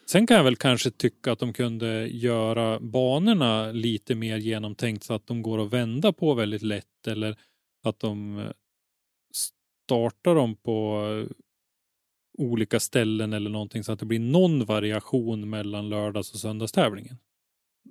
Sen 0.05 0.27
kan 0.27 0.37
jag 0.37 0.43
väl 0.43 0.55
kanske 0.55 0.91
tycka 0.91 1.31
att 1.31 1.39
de 1.39 1.53
kunde 1.53 2.07
göra 2.07 2.79
banorna 2.79 3.71
lite 3.71 4.15
mer 4.15 4.37
genomtänkt 4.37 5.03
så 5.03 5.13
att 5.13 5.27
de 5.27 5.41
går 5.41 5.61
att 5.65 5.73
vända 5.73 6.13
på 6.13 6.33
väldigt 6.33 6.61
lätt 6.61 7.07
eller 7.07 7.35
att 7.83 7.99
de 7.99 8.37
eh, 8.39 8.51
startar 9.35 10.35
dem 10.35 10.55
på 10.55 11.05
eh, 11.27 11.35
olika 12.37 12.79
ställen 12.79 13.33
eller 13.33 13.49
någonting 13.49 13.83
så 13.83 13.91
att 13.91 13.99
det 13.99 14.05
blir 14.05 14.19
någon 14.19 14.65
variation 14.65 15.49
mellan 15.49 15.89
lördags 15.89 16.33
och 16.33 16.39
söndagstävlingen. 16.39 17.17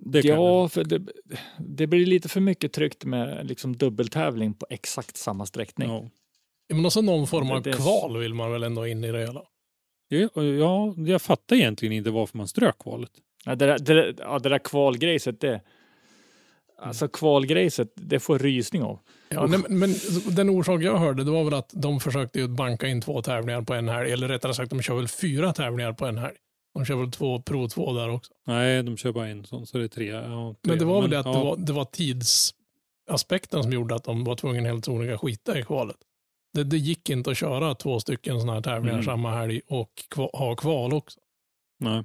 Det 0.00 0.24
ja, 0.24 0.68
för 0.68 0.84
det, 0.84 1.02
det 1.58 1.86
blir 1.86 2.06
lite 2.06 2.28
för 2.28 2.40
mycket 2.40 2.72
tryckt 2.72 3.04
med 3.04 3.46
liksom 3.46 3.76
dubbeltävling 3.76 4.54
på 4.54 4.66
exakt 4.70 5.16
samma 5.16 5.46
sträckning. 5.46 5.88
Ja. 5.90 6.10
Men 6.74 6.86
också 6.86 7.00
någon 7.00 7.26
form 7.26 7.50
av 7.50 7.62
Det- 7.62 7.72
kval 7.72 8.18
vill 8.18 8.34
man 8.34 8.52
väl 8.52 8.62
ändå 8.62 8.86
in 8.86 9.04
i 9.04 9.12
det 9.12 9.18
hela. 9.18 9.42
Ja, 10.08 10.42
ja, 10.42 10.94
jag 10.96 11.22
fattar 11.22 11.56
egentligen 11.56 11.92
inte 11.92 12.10
varför 12.10 12.38
man 12.38 12.48
strök 12.48 12.78
kvalet. 12.78 13.10
Ja, 13.44 13.54
det, 13.54 13.66
där, 13.66 13.78
det, 13.78 14.14
ja, 14.18 14.38
det 14.38 14.48
där 14.48 14.58
kvalgrejset, 14.58 15.40
det... 15.40 15.60
Alltså 16.80 17.08
kvalgrejset, 17.08 17.92
det 17.94 18.20
får 18.20 18.38
rysning 18.38 18.82
av. 18.82 18.98
Ja, 19.28 19.46
nej, 19.46 19.60
men, 19.68 19.78
men 19.78 19.94
den 20.36 20.50
orsak 20.50 20.82
jag 20.82 20.98
hörde 20.98 21.24
det 21.24 21.30
var 21.30 21.44
väl 21.44 21.54
att 21.54 21.70
de 21.72 22.00
försökte 22.00 22.38
ju 22.40 22.48
banka 22.48 22.86
in 22.86 23.00
två 23.00 23.22
tävlingar 23.22 23.62
på 23.62 23.74
en 23.74 23.88
helg. 23.88 24.12
Eller 24.12 24.28
rättare 24.28 24.54
sagt, 24.54 24.70
de 24.70 24.82
kör 24.82 24.94
väl 24.94 25.08
fyra 25.08 25.52
tävlingar 25.52 25.92
på 25.92 26.06
en 26.06 26.18
helg. 26.18 26.36
De 26.74 26.84
kör 26.84 26.96
väl 26.96 27.10
två 27.10 27.42
Pro 27.42 27.68
2 27.68 27.92
där 27.92 28.08
också. 28.10 28.32
Nej, 28.46 28.82
de 28.82 28.96
kör 28.96 29.12
bara 29.12 29.28
en 29.28 29.44
sån, 29.44 29.66
så 29.66 29.78
det 29.78 29.84
är 29.84 29.88
tre. 29.88 30.06
Ja, 30.06 30.54
tre. 30.62 30.70
Men 30.70 30.78
det 30.78 30.84
var 30.84 31.00
väl 31.00 31.10
det 31.10 31.20
att 31.20 31.26
ja, 31.26 31.32
det, 31.32 31.38
var, 31.38 31.56
det 31.56 31.72
var 31.72 31.84
tidsaspekten 31.84 33.62
som 33.62 33.72
gjorde 33.72 33.94
att 33.94 34.04
de 34.04 34.24
var 34.24 34.36
tvungna 34.36 34.68
helt 34.68 34.84
sonika 34.84 35.18
skita 35.18 35.58
i 35.58 35.62
kvalet. 35.62 35.96
Det, 36.54 36.64
det 36.64 36.78
gick 36.78 37.10
inte 37.10 37.30
att 37.30 37.36
köra 37.36 37.74
två 37.74 38.00
stycken 38.00 38.40
sådana 38.40 38.54
här 38.54 38.62
tävlingar 38.62 38.94
Mm. 38.94 39.04
samma 39.04 39.30
helg 39.30 39.60
och 39.68 39.90
kva, 40.10 40.30
ha 40.32 40.56
kval 40.56 40.92
också. 40.92 41.20
Nej, 41.80 42.04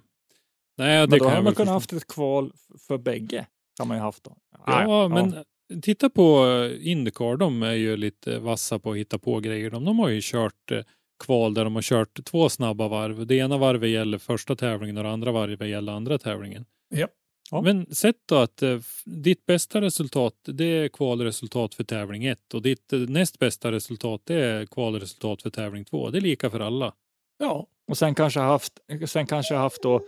Nej 0.78 1.02
det 1.02 1.08
Men 1.08 1.20
då 1.20 1.26
kan 1.26 1.32
hade 1.34 1.44
man 1.44 1.56
kunnat 1.56 1.74
haft 1.74 1.94
ett 1.94 2.08
kval 2.08 2.52
för 2.88 2.98
bägge. 2.98 3.46
Kan 3.78 3.88
man 3.88 3.98
ju 3.98 4.04
haft 4.04 4.24
då. 4.24 4.38
Ja, 4.66 5.08
men 5.08 5.36
titta 5.82 6.10
på 6.10 6.46
Indycar. 6.80 7.38
De 7.38 7.64
är 7.64 7.74
ju 7.74 7.98
lite 7.98 8.40
vassa 8.40 8.80
på 8.80 8.92
att 8.92 8.98
hitta 8.98 9.20
på 9.20 9.40
grejer. 9.40 9.70
De, 9.70 9.86
de 9.86 10.00
har 10.00 10.10
ju 10.10 10.20
kört 10.24 10.72
eh, 10.72 10.80
kval 11.20 11.54
där 11.54 11.64
de 11.64 11.76
har 11.76 11.82
kört 11.82 12.26
två 12.26 12.50
snabba 12.50 12.88
varv. 12.88 13.28
Det 13.28 13.36
ena 13.36 13.58
varvet 13.58 13.90
gäller 13.90 14.18
första 14.18 14.56
tävlingen 14.56 14.98
och 14.98 15.04
det 15.04 15.10
andra 15.10 15.32
varvet 15.32 15.70
gäller 15.70 15.94
andra 15.94 16.18
tävlingen. 16.18 16.66
Ja. 16.90 17.08
Ja. 17.52 17.62
Men 17.62 17.96
sätt 17.96 18.18
då 18.26 18.36
att 18.36 18.62
eh, 18.62 18.80
ditt 19.06 19.46
bästa 19.46 19.82
resultat 19.82 20.34
det 20.44 20.66
är 20.66 20.88
kvalresultat 20.88 21.74
för 21.74 21.84
tävling 21.84 22.26
ett 22.26 22.54
och 22.54 22.62
ditt 22.62 22.94
eh, 22.94 23.00
näst 23.00 23.40
bästa 23.40 23.72
resultat 23.72 24.22
det 24.24 24.36
är 24.36 24.66
kvalresultat 24.66 25.42
för 25.42 25.50
tävling 25.50 25.86
två. 25.86 26.10
Det 26.10 26.18
är 26.18 26.22
lika 26.22 26.50
för 26.50 26.60
alla. 26.60 26.94
Ja, 27.38 27.68
Och 27.88 27.98
sen 27.98 28.16
kanske 28.16 28.40
haft, 28.40 28.80
sen 29.06 29.28
kanske 29.28 29.56
haft 29.56 29.84
då 29.84 30.02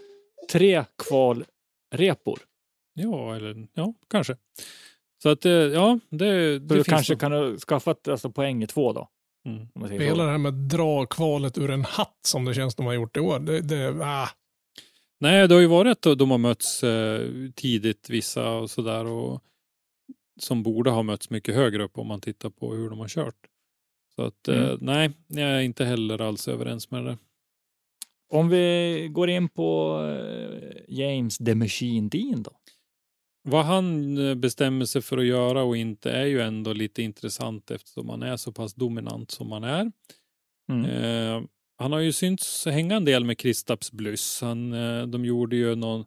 tre 0.52 0.86
kvalrepor. 0.98 2.40
Ja, 2.94 3.36
eller 3.36 3.68
ja, 3.74 3.94
kanske. 4.08 4.38
Så 5.24 5.30
att 5.30 5.46
eh, 5.46 5.52
ja, 5.52 6.00
det, 6.10 6.60
det 6.60 6.60
du 6.60 6.76
finns 6.76 6.88
kanske 6.88 7.14
nog. 7.14 7.20
kan 7.20 7.32
ha 7.32 7.58
skaffat 7.58 8.08
alltså, 8.08 8.32
poäng 8.32 8.64
i 8.64 8.68
två 8.68 8.94
då. 8.94 9.10
Mm. 9.46 9.68
Hela 9.92 10.16
så. 10.16 10.24
det 10.24 10.32
här 10.32 10.38
med 10.38 10.54
dra 10.54 11.06
kvalet 11.06 11.58
ur 11.58 11.70
en 11.72 11.86
hatt 11.86 12.20
som 12.26 12.46
det 12.46 12.54
känns 12.54 12.76
de 12.76 12.86
har 12.86 12.94
gjort 12.94 13.18
i 13.18 13.20
år. 13.20 13.40
Det, 13.40 13.62
det, 13.62 13.90
ah. 14.02 14.30
Nej, 15.20 15.48
det 15.48 15.54
har 15.54 15.62
ju 15.62 15.68
varit 15.68 16.06
att 16.06 16.18
de 16.20 16.32
har 16.32 16.38
mötts 16.38 16.84
eh, 16.84 17.30
tidigt 17.56 18.10
vissa 18.10 18.52
och 18.52 18.70
sådär 18.70 19.06
och 19.06 19.42
som 20.40 20.64
borde 20.64 20.90
ha 20.90 21.04
mötts 21.04 21.30
mycket 21.30 21.56
högre 21.56 21.84
upp 21.84 21.98
om 21.98 22.08
man 22.08 22.22
tittar 22.22 22.50
på 22.50 22.74
hur 22.74 22.90
de 22.90 23.00
har 23.00 23.08
kört. 23.08 23.36
Så 24.16 24.22
att 24.22 24.48
eh, 24.48 24.64
Mm. 24.64 24.78
nej, 24.82 25.12
jag 25.28 25.50
är 25.50 25.60
inte 25.62 25.86
heller 25.86 26.22
alls 26.22 26.48
överens 26.48 26.92
med 26.92 27.06
det. 27.06 27.18
Om 28.30 28.50
vi 28.50 29.08
går 29.12 29.30
in 29.30 29.50
på 29.50 30.00
eh, 30.04 30.72
James 30.88 31.38
the 31.38 31.56
Machine 31.56 32.10
Dean 32.10 32.44
då. 32.44 32.52
Vad 33.48 33.66
han 33.66 34.18
eh, 34.18 34.36
bestämmer 34.36 34.86
sig 34.86 35.02
för 35.02 35.18
att 35.18 35.26
göra 35.26 35.64
och 35.64 35.78
inte 35.78 36.12
är 36.12 36.26
ju 36.26 36.42
ändå 36.42 36.74
lite 36.74 37.02
intressant 37.02 37.72
eftersom 37.72 38.10
han 38.10 38.24
är 38.24 38.38
så 38.38 38.52
pass 38.52 38.74
dominant 38.74 39.32
som 39.32 39.52
han 39.52 39.64
är. 39.64 39.92
Mm. 40.70 40.86
Eh, 40.86 41.48
han 41.78 41.92
har 41.92 42.00
ju 42.00 42.12
synts 42.12 42.66
hänga 42.66 42.96
en 42.96 43.06
del 43.06 43.26
med 43.26 43.38
Kristaps 43.38 43.92
Blyss. 43.92 44.42
Han, 44.42 44.74
eh, 44.74 45.08
de 45.08 45.26
gjorde 45.26 45.56
ju 45.56 45.76
någon 45.76 46.06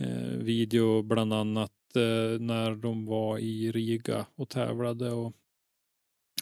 eh, 0.00 0.38
video 0.38 1.02
bland 1.02 1.32
annat 1.32 1.72
eh, 1.96 2.40
när 2.40 2.74
de 2.74 3.06
var 3.06 3.38
i 3.38 3.72
Riga 3.72 4.26
och 4.34 4.48
tävlade. 4.48 5.10
Och 5.10 5.32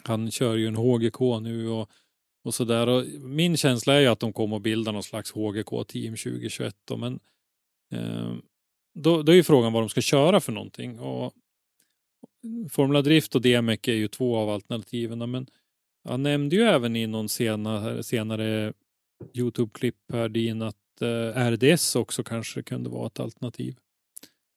han 0.03 0.31
kör 0.31 0.55
ju 0.55 0.67
en 0.67 0.75
HGK 0.75 1.19
nu 1.41 1.69
och, 1.69 1.89
och 2.43 2.53
sådär. 2.53 2.87
Och 2.87 3.05
min 3.19 3.57
känsla 3.57 3.93
är 3.93 3.99
ju 3.99 4.07
att 4.07 4.19
de 4.19 4.33
kommer 4.33 4.55
att 4.55 4.63
bilda 4.63 4.91
någon 4.91 5.03
slags 5.03 5.31
HGK-team 5.31 6.15
2021. 6.15 6.75
Då, 6.85 6.97
men 6.97 7.19
eh, 7.91 8.33
då, 8.99 9.21
då 9.23 9.31
är 9.31 9.35
ju 9.35 9.43
frågan 9.43 9.73
vad 9.73 9.83
de 9.83 9.89
ska 9.89 10.01
köra 10.01 10.39
för 10.39 10.51
någonting. 10.51 10.99
Och 10.99 11.33
Formula 12.71 13.01
Drift 13.01 13.35
och 13.35 13.41
DMEC 13.41 13.79
är 13.87 13.93
ju 13.93 14.07
två 14.07 14.37
av 14.37 14.49
alternativen. 14.49 15.31
Men 15.31 15.47
han 16.09 16.23
nämnde 16.23 16.55
ju 16.55 16.61
även 16.61 16.95
i 16.95 17.07
någon 17.07 17.29
senare, 17.29 18.03
senare 18.03 18.73
Youtube-klipp 19.33 19.95
här 20.13 20.29
din 20.29 20.61
att 20.61 20.75
eh, 21.01 21.51
RDS 21.51 21.95
också 21.95 22.23
kanske 22.23 22.63
kunde 22.63 22.89
vara 22.89 23.07
ett 23.07 23.19
alternativ. 23.19 23.75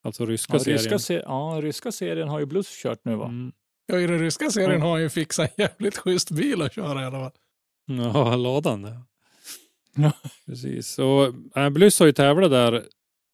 Alltså 0.04 0.26
ryska 0.26 0.52
Ja, 0.54 0.58
serien. 0.58 0.78
ryska, 0.78 0.98
se- 0.98 1.22
ja, 1.24 1.58
ryska 1.62 1.92
serien 1.92 2.28
har 2.28 2.38
ju 2.40 2.46
Blues 2.46 2.82
kört 2.82 3.04
nu 3.04 3.14
va? 3.16 3.24
Mm. 3.26 3.52
Ja, 3.86 4.00
I 4.00 4.06
den 4.06 4.18
ryska 4.20 4.50
serien 4.50 4.70
Mm. 4.70 4.82
har 4.82 4.90
han 4.90 5.02
ju 5.02 5.08
fixat 5.08 5.50
en 5.58 5.64
jävligt 5.64 5.96
schysst 5.96 6.30
bil 6.30 6.62
att 6.62 6.74
köra 6.74 7.02
i 7.02 7.04
alla 7.04 7.18
fall. 7.18 7.32
Ja, 7.86 8.36
ladan. 8.36 9.04
Ja. 9.96 10.12
Precis. 10.46 10.98
Och 10.98 11.34
äh, 11.56 11.70
Blyss 11.70 11.98
har 12.00 12.06
ju 12.06 12.12
tävlat 12.12 12.50
där 12.50 12.84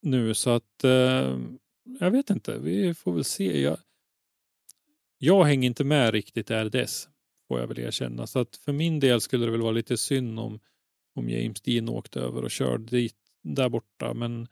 nu 0.03 0.35
så 0.35 0.51
att 0.51 0.85
eh, 0.85 1.39
jag 2.01 2.11
vet 2.11 2.31
inte. 2.31 2.59
Vi 2.59 2.95
får 2.95 3.12
väl 3.12 3.25
se. 3.25 3.62
Jag, 3.62 3.77
jag 5.19 5.45
hänger 5.45 5.66
inte 5.66 5.85
med 5.85 6.12
riktigt 6.12 6.51
i 6.51 6.55
RDS 6.55 7.09
får 7.49 7.61
jag 7.61 7.66
väl 7.66 7.79
erkänna. 7.79 8.27
Så 8.27 8.39
att 8.39 8.57
för 8.57 8.73
min 8.73 9.01
del 9.01 9.20
skulle 9.20 9.45
det 9.45 9.51
väl 9.51 9.62
vara 9.62 9.73
lite 9.73 9.97
synd 9.97 10.41
om, 10.41 10.61
om 11.15 11.31
James 11.31 11.61
Dean 11.61 11.89
åkte 11.89 12.20
över 12.20 12.43
och 12.43 12.51
körde 12.51 12.85
dit 12.85 13.16
där 13.43 13.69
borta. 13.69 14.15
Men 14.15 14.49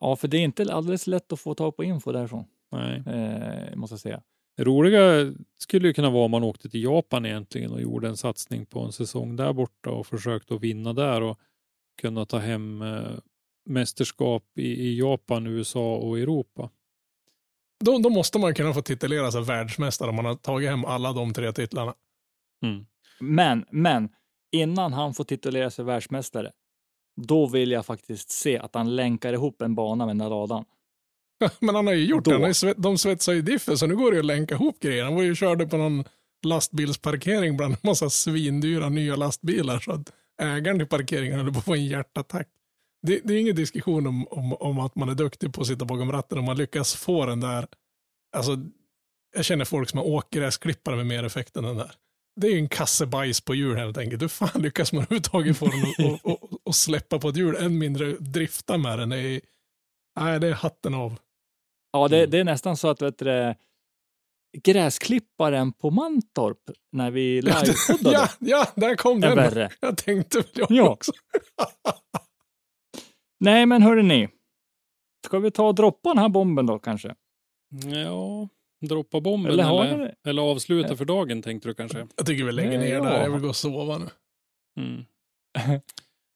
Ja, 0.00 0.16
för 0.16 0.28
det 0.28 0.36
är 0.36 0.44
inte 0.44 0.74
alldeles 0.74 1.06
lätt 1.06 1.32
att 1.32 1.40
få 1.40 1.54
tag 1.54 1.76
på 1.76 1.84
info 1.84 2.12
därifrån, 2.12 2.44
Nej. 2.72 3.02
eh, 3.06 3.76
måste 3.76 3.92
jag 3.92 4.00
säga. 4.00 4.22
Det 4.56 4.64
roliga 4.64 5.32
skulle 5.58 5.88
ju 5.88 5.94
kunna 5.94 6.10
vara 6.10 6.24
om 6.24 6.30
man 6.30 6.44
åkte 6.44 6.68
till 6.68 6.82
Japan 6.82 7.26
egentligen 7.26 7.72
och 7.72 7.82
gjorde 7.82 8.08
en 8.08 8.16
satsning 8.16 8.66
på 8.66 8.80
en 8.80 8.92
säsong 8.92 9.36
där 9.36 9.52
borta 9.52 9.90
och 9.90 10.06
försökte 10.06 10.54
att 10.54 10.60
vinna 10.60 10.92
där 10.92 11.22
och 11.22 11.38
kunna 12.00 12.26
ta 12.26 12.38
hem 12.38 12.82
eh, 12.82 13.10
mästerskap 13.64 14.44
i, 14.56 14.62
i 14.62 14.98
Japan, 14.98 15.46
USA 15.46 15.96
och 15.96 16.18
Europa. 16.18 16.70
Då, 17.84 17.98
då 17.98 18.10
måste 18.10 18.38
man 18.38 18.54
kunna 18.54 18.74
få 18.74 18.82
titulera 18.82 19.32
sig 19.32 19.42
världsmästare 19.42 20.08
om 20.08 20.16
man 20.16 20.24
har 20.24 20.34
tagit 20.34 20.70
hem 20.70 20.84
alla 20.84 21.12
de 21.12 21.34
tre 21.34 21.52
titlarna. 21.52 21.94
Mm. 22.64 22.86
Men, 23.20 23.64
men 23.70 24.08
innan 24.52 24.92
han 24.92 25.14
får 25.14 25.24
titulera 25.24 25.70
sig 25.70 25.84
världsmästare, 25.84 26.52
då 27.16 27.46
vill 27.46 27.70
jag 27.70 27.86
faktiskt 27.86 28.30
se 28.30 28.58
att 28.58 28.74
han 28.74 28.96
länkar 28.96 29.32
ihop 29.32 29.62
en 29.62 29.74
bana 29.74 30.06
med 30.06 30.16
ladan. 30.16 30.64
Men 31.60 31.74
han 31.74 31.86
har 31.86 31.94
ju 31.94 32.04
gjort 32.04 32.24
Då. 32.24 32.30
det. 32.30 32.74
De 32.76 32.98
svetsar 32.98 33.32
ju 33.32 33.42
differ, 33.42 33.76
så 33.76 33.86
nu 33.86 33.96
går 33.96 34.10
det 34.10 34.14
ju 34.14 34.20
att 34.20 34.26
länka 34.26 34.54
ihop 34.54 34.80
grejer. 34.80 35.04
Han 35.04 35.14
var 35.14 35.22
ju 35.22 35.34
körde 35.34 35.66
på 35.66 35.76
någon 35.76 36.04
lastbilsparkering 36.46 37.56
bland 37.56 37.72
en 37.72 37.78
massa 37.82 38.10
svindyra 38.10 38.88
nya 38.88 39.16
lastbilar. 39.16 39.78
Så 39.78 39.92
att 39.92 40.12
ägaren 40.42 40.78
till 40.78 40.88
parkeringen 40.88 41.40
höll 41.40 41.52
på 41.52 41.58
att 41.58 41.64
få 41.64 41.74
en 41.74 41.86
hjärtattack. 41.86 42.48
Det, 43.06 43.20
det 43.24 43.34
är 43.34 43.38
ingen 43.38 43.56
diskussion 43.56 44.06
om, 44.06 44.26
om, 44.28 44.52
om 44.52 44.78
att 44.78 44.94
man 44.94 45.08
är 45.08 45.14
duktig 45.14 45.52
på 45.54 45.60
att 45.60 45.66
sitta 45.66 45.84
bakom 45.84 46.12
ratten 46.12 46.38
om 46.38 46.44
man 46.44 46.56
lyckas 46.56 46.94
få 46.94 47.26
den 47.26 47.40
där. 47.40 47.66
Alltså, 48.36 48.56
jag 49.36 49.44
känner 49.44 49.64
folk 49.64 49.90
som 49.90 49.98
har 49.98 50.06
åkgräsklippare 50.06 50.96
med 50.96 51.06
mer 51.06 51.24
effekt 51.24 51.56
än 51.56 51.64
den 51.64 51.76
där. 51.76 51.92
Det 52.40 52.46
är 52.46 52.50
ju 52.50 52.58
en 52.58 52.68
kasse 52.68 53.06
bajs 53.06 53.40
på 53.40 53.54
hjul 53.54 53.76
helt 53.76 53.98
enkelt. 53.98 54.22
Hur 54.22 54.28
fan 54.28 54.62
lyckas 54.62 54.92
man 54.92 55.02
överhuvudtaget 55.02 55.56
få 55.56 55.66
den 55.66 55.82
att 55.82 56.24
och, 56.24 56.42
och, 56.42 56.60
och 56.66 56.74
släppa 56.74 57.18
på 57.18 57.28
ett 57.28 57.36
hjul, 57.36 57.56
än 57.56 57.78
mindre 57.78 58.12
drifta 58.12 58.78
med 58.78 58.98
den? 58.98 59.12
Är, 59.12 59.40
nej, 60.20 60.40
det 60.40 60.46
är 60.48 60.52
hatten 60.52 60.94
av. 60.94 61.18
Ja, 61.92 62.08
det, 62.08 62.18
Mm. 62.18 62.30
det 62.30 62.38
är 62.38 62.44
nästan 62.44 62.76
så 62.76 62.88
att 62.88 63.02
vet 63.02 63.18
du, 63.18 63.54
gräsklipparen 64.62 65.72
på 65.72 65.90
Mantorp 65.90 66.58
när 66.92 67.10
vi 67.10 67.42
livepoddade 67.42 68.16
Ja, 68.16 68.28
ja, 68.38 68.66
där 68.74 68.94
kom 68.96 69.20
den. 69.20 69.36
värre. 69.36 69.70
Jag 69.80 69.96
tänkte 69.96 70.38
väl 70.38 70.46
jag 70.54 70.70
Ja. 70.70 70.90
också. 70.90 71.12
Nej, 73.42 73.66
men 73.66 73.82
hörde 73.82 74.02
ni. 74.02 74.28
Ska 75.26 75.38
vi 75.38 75.50
ta 75.50 75.68
och 75.68 75.74
droppa 75.74 76.08
den 76.08 76.18
här 76.18 76.28
bomben 76.28 76.66
då 76.66 76.78
kanske? 76.78 77.14
Ja, 78.04 78.48
droppa 78.88 79.20
bomben 79.20 79.52
Eller 79.52 79.84
eller, 79.84 80.14
eller, 80.26 80.42
avsluta 80.42 80.96
för 80.96 81.04
dagen 81.04 81.42
tänkte 81.42 81.68
du 81.68 81.74
kanske? 81.74 82.06
Jag 82.16 82.26
tycker 82.26 82.44
vi 82.44 82.52
lägger 82.52 82.78
ner 82.78 82.94
Ja. 82.94 83.04
där. 83.04 83.22
Jag 83.22 83.30
vill 83.30 83.40
gå 83.40 83.48
och 83.48 83.56
sova 83.56 83.98
nu. 83.98 84.06
Mm. 84.82 85.04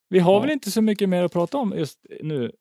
Vi 0.09 0.19
har 0.19 0.33
Ja. 0.33 0.41
väl 0.41 0.51
inte 0.51 0.70
så 0.70 0.83
mycket 0.83 1.09
mer 1.09 1.23
att 1.23 1.33
prata 1.33 1.59
om 1.59 1.74
just 1.77 2.07
nu. 2.23 2.53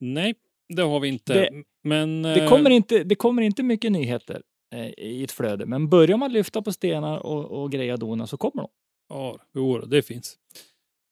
Nej, 0.00 0.34
det 0.68 0.82
har 0.82 1.00
vi 1.00 1.08
inte. 1.08 1.34
Det- 1.34 1.64
Men 1.84 2.22
Det 2.22 2.42
eh, 2.42 2.48
kommer 2.48 2.70
inte, 2.70 3.04
det 3.04 3.14
kommer 3.14 3.42
inte 3.42 3.62
mycket 3.62 3.92
nyheter 3.92 4.42
eh, 4.74 4.86
i 4.86 5.24
ett 5.24 5.32
flöde, 5.32 5.66
men 5.66 5.88
börjar 5.88 6.16
man 6.16 6.32
lyfta 6.32 6.62
på 6.62 6.72
stenar 6.72 7.18
och, 7.26 7.44
och 7.62 7.72
greja 7.72 7.96
dona 7.96 8.26
så 8.26 8.36
kommer 8.36 8.62
de. 8.62 8.68
Ja, 9.08 9.38
jo, 9.54 9.78
det 9.78 10.02
finns. 10.02 10.38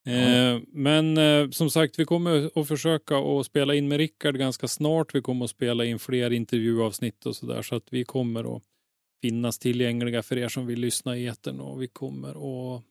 Eh, 0.06 0.60
men 0.68 1.18
eh, 1.18 1.50
som 1.50 1.70
sagt, 1.70 1.98
vi 1.98 2.04
kommer 2.04 2.60
att 2.60 2.68
försöka 2.68 3.16
att 3.18 3.46
spela 3.46 3.74
in 3.74 3.88
med 3.88 3.98
Rickard 3.98 4.38
ganska 4.38 4.68
snart. 4.68 5.14
Vi 5.14 5.22
kommer 5.22 5.44
att 5.44 5.50
spela 5.50 5.84
in 5.84 5.98
fler 5.98 6.30
intervjuavsnitt 6.30 7.26
och 7.26 7.36
sådär. 7.36 7.62
Så 7.62 7.76
att 7.76 7.86
vi 7.90 8.04
kommer 8.04 8.56
att 8.56 8.62
finnas 9.22 9.58
tillgängliga 9.58 10.22
för 10.22 10.38
er 10.38 10.48
som 10.48 10.66
vill 10.66 10.80
lyssna 10.80 11.16
i 11.16 11.26
etern 11.26 11.60
och 11.60 11.82
vi 11.82 11.88
kommer 11.88 12.28
att 12.76 12.82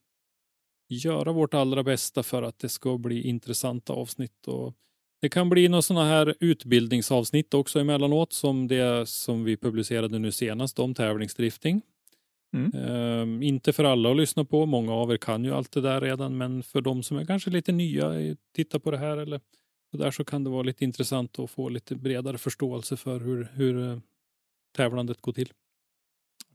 göra 0.89 1.31
vårt 1.31 1.53
allra 1.53 1.83
bästa 1.83 2.23
för 2.23 2.43
att 2.43 2.59
det 2.59 2.69
ska 2.69 2.97
bli 2.97 3.21
intressanta 3.21 3.93
avsnitt. 3.93 4.47
Och 4.47 4.73
det 5.21 5.29
kan 5.29 5.49
bli 5.49 5.67
några 5.67 5.81
sådana 5.81 6.05
här 6.05 6.35
utbildningsavsnitt 6.39 7.53
också 7.53 7.79
emellanåt 7.79 8.33
som 8.33 8.67
det 8.67 9.09
som 9.09 9.43
vi 9.43 9.57
publicerade 9.57 10.19
nu 10.19 10.31
senast 10.31 10.79
om 10.79 10.93
tävlingsdrifting. 10.93 11.81
Ehm, 12.53 13.43
inte 13.43 13.73
för 13.73 13.83
alla 13.83 14.11
att 14.11 14.17
lyssna 14.17 14.45
på. 14.45 14.65
Många 14.65 14.93
av 14.93 15.11
er 15.11 15.17
kan 15.17 15.45
ju 15.45 15.53
allt 15.53 15.71
det 15.71 15.81
där 15.81 16.01
redan, 16.01 16.37
men 16.37 16.63
för 16.63 16.81
de 16.81 17.03
som 17.03 17.17
är 17.17 17.25
kanske 17.25 17.49
lite 17.49 17.71
nya, 17.71 18.21
eh, 18.21 18.35
titta 18.55 18.79
på 18.79 18.91
det 18.91 18.97
här 18.97 19.17
eller 19.17 19.41
så 19.91 19.97
där 19.97 20.11
så 20.11 20.25
kan 20.25 20.43
det 20.43 20.49
vara 20.49 20.63
lite 20.63 20.83
intressant 20.83 21.39
att 21.39 21.51
få 21.51 21.69
lite 21.69 21.95
bredare 21.95 22.37
förståelse 22.37 22.97
för 22.97 23.19
hur, 23.19 23.43
hur 23.53 23.89
eh, 23.91 23.97
tävlandet 24.75 25.21
går 25.21 25.33
till. 25.33 25.53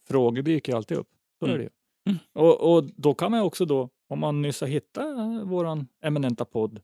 Frågor 0.09 0.43
dyker 0.43 0.75
alltid 0.77 0.97
upp. 0.97 1.09
Så 1.39 1.47
är 1.47 1.49
Mm. 1.49 1.59
det 1.59 1.65
ju. 1.65 1.71
Mm. 2.07 2.19
Och, 2.33 2.73
och 2.77 2.85
då 2.97 3.15
kan 3.15 3.31
man 3.31 3.41
också 3.41 3.65
då, 3.65 3.89
om 4.09 4.19
man 4.21 4.43
nyss 4.43 4.61
har 4.61 4.69
hittat 4.69 5.07
våran 5.47 5.89
eminenta 6.03 6.45
podd, 6.45 6.81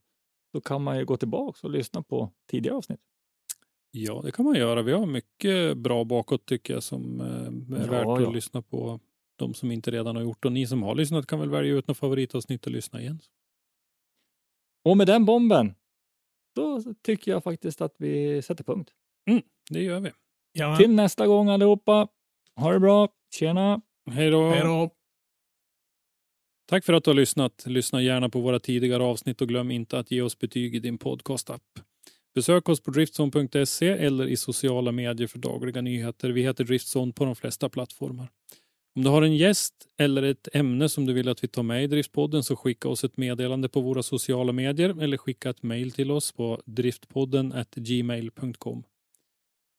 då 0.53 0.61
kan 0.61 0.83
man 0.83 0.97
ju 0.97 1.05
gå 1.05 1.17
tillbaka 1.17 1.59
och 1.63 1.69
lyssna 1.69 2.01
på 2.01 2.31
tidigare 2.51 2.77
avsnitt. 2.77 2.99
Ja, 3.97 4.21
det 4.23 4.31
kan 4.31 4.45
man 4.45 4.55
göra. 4.55 4.81
Vi 4.81 4.91
har 4.91 5.05
mycket 5.05 5.77
bra 5.77 6.03
bakåt 6.03 6.45
tycker 6.45 6.73
jag 6.73 6.83
som 6.83 7.21
eh, 7.21 7.77
är 7.79 7.85
Ja, 7.85 7.91
värt 7.91 8.05
ja. 8.05 8.27
att 8.27 8.33
lyssna 8.35 8.61
på. 8.61 8.99
De 9.35 9.53
som 9.53 9.71
inte 9.71 9.91
redan 9.91 10.15
har 10.15 10.23
gjort 10.23 10.45
och 10.45 10.51
ni 10.51 10.67
som 10.67 10.83
har 10.83 10.95
lyssnat 10.95 11.27
kan 11.27 11.39
väl 11.39 11.49
välja 11.49 11.73
ut 11.73 11.87
något 11.87 11.97
favoritavsnitt 11.97 12.65
och 12.65 12.71
lyssna 12.71 13.01
igen. 13.01 13.19
Och 14.85 14.97
med 14.97 15.07
den 15.07 15.25
bomben, 15.25 15.75
då 16.55 16.81
tycker 17.01 17.31
jag 17.31 17.43
faktiskt 17.43 17.81
att 17.81 17.95
vi 17.97 18.41
sätter 18.41 18.63
punkt. 18.63 18.91
Det 19.69 19.81
gör 19.83 19.99
vi. 19.99 20.11
Ja, 20.51 20.77
Till 20.77 20.91
nästa 20.91 21.27
gång 21.27 21.49
allihopa. 21.49 22.07
Ha 22.55 22.71
det 22.73 22.79
bra. 22.79 23.09
Tjena! 23.35 23.81
Hej 24.11 24.29
då! 24.29 24.49
hej 24.49 24.61
då. 24.63 24.89
Tack 26.67 26.85
för 26.85 26.93
att 26.93 27.03
du 27.03 27.09
har 27.09 27.15
lyssnat. 27.15 27.63
Lyssna 27.67 28.01
gärna 28.01 28.29
på 28.29 28.41
våra 28.41 28.59
tidigare 28.59 29.03
avsnitt 29.03 29.41
och 29.41 29.47
glöm 29.47 29.71
inte 29.71 29.99
att 29.99 30.11
ge 30.11 30.21
oss 30.21 30.39
betyg 30.39 30.75
i 30.75 30.79
din 30.79 30.97
podcastapp. 30.97 31.79
Besök 32.35 32.69
oss 32.69 32.83
på 32.83 32.91
driftson.se 32.91 33.87
eller 33.87 34.27
i 34.27 34.37
sociala 34.37 34.91
medier 34.91 35.27
för 35.27 35.39
dagliga 35.39 35.81
nyheter. 35.81 36.29
Vi 36.29 36.41
heter 36.41 36.63
Driftson 36.63 37.13
på 37.13 37.25
de 37.25 37.35
flesta 37.35 37.69
plattformar. 37.69 38.27
Om 38.95 39.03
du 39.03 39.09
har 39.09 39.21
en 39.21 39.35
gäst 39.35 39.73
eller 39.97 40.23
ett 40.23 40.47
ämne 40.53 40.89
som 40.89 41.05
du 41.05 41.13
vill 41.13 41.29
att 41.29 41.43
vi 41.43 41.47
tar 41.47 41.63
med 41.63 41.83
i 41.83 41.87
Driftpodden 41.87 42.43
så 42.43 42.55
skicka 42.55 42.89
oss 42.89 43.03
ett 43.03 43.17
meddelande 43.17 43.69
på 43.69 43.81
våra 43.81 44.03
sociala 44.03 44.51
medier 44.51 45.01
eller 45.01 45.17
skicka 45.17 45.49
ett 45.49 45.63
mejl 45.63 45.91
till 45.91 46.11
oss 46.11 46.31
på 46.31 46.61
driftpodden 46.65 47.53
gmail.com. 47.75 48.83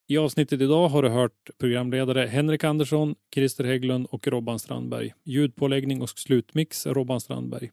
I 0.08 0.18
avsnittet 0.18 0.60
idag 0.60 0.88
har 0.88 1.02
du 1.02 1.08
hört 1.08 1.50
programledare 1.58 2.26
Henrik 2.26 2.64
Andersson, 2.64 3.14
Christer 3.34 3.64
Hägglund 3.64 4.06
och 4.10 4.26
Robban 4.26 4.58
Strandberg. 4.58 5.14
Ljudpåläggning 5.24 6.02
och 6.02 6.08
slutmix 6.08 6.86
Robban 6.86 7.20
Strandberg. 7.20 7.70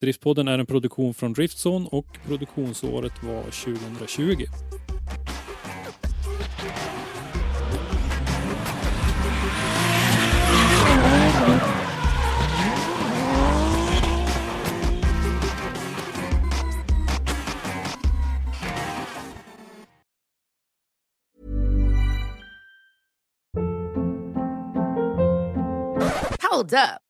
Driftpodden 0.00 0.48
är 0.48 0.58
en 0.58 0.66
produktion 0.66 1.14
från 1.14 1.32
Driftzone 1.32 1.88
och 1.92 2.06
produktionsåret 2.26 3.22
var 3.22 3.42
2020. 3.42 4.44
Hold 26.50 26.72
up. 26.72 27.09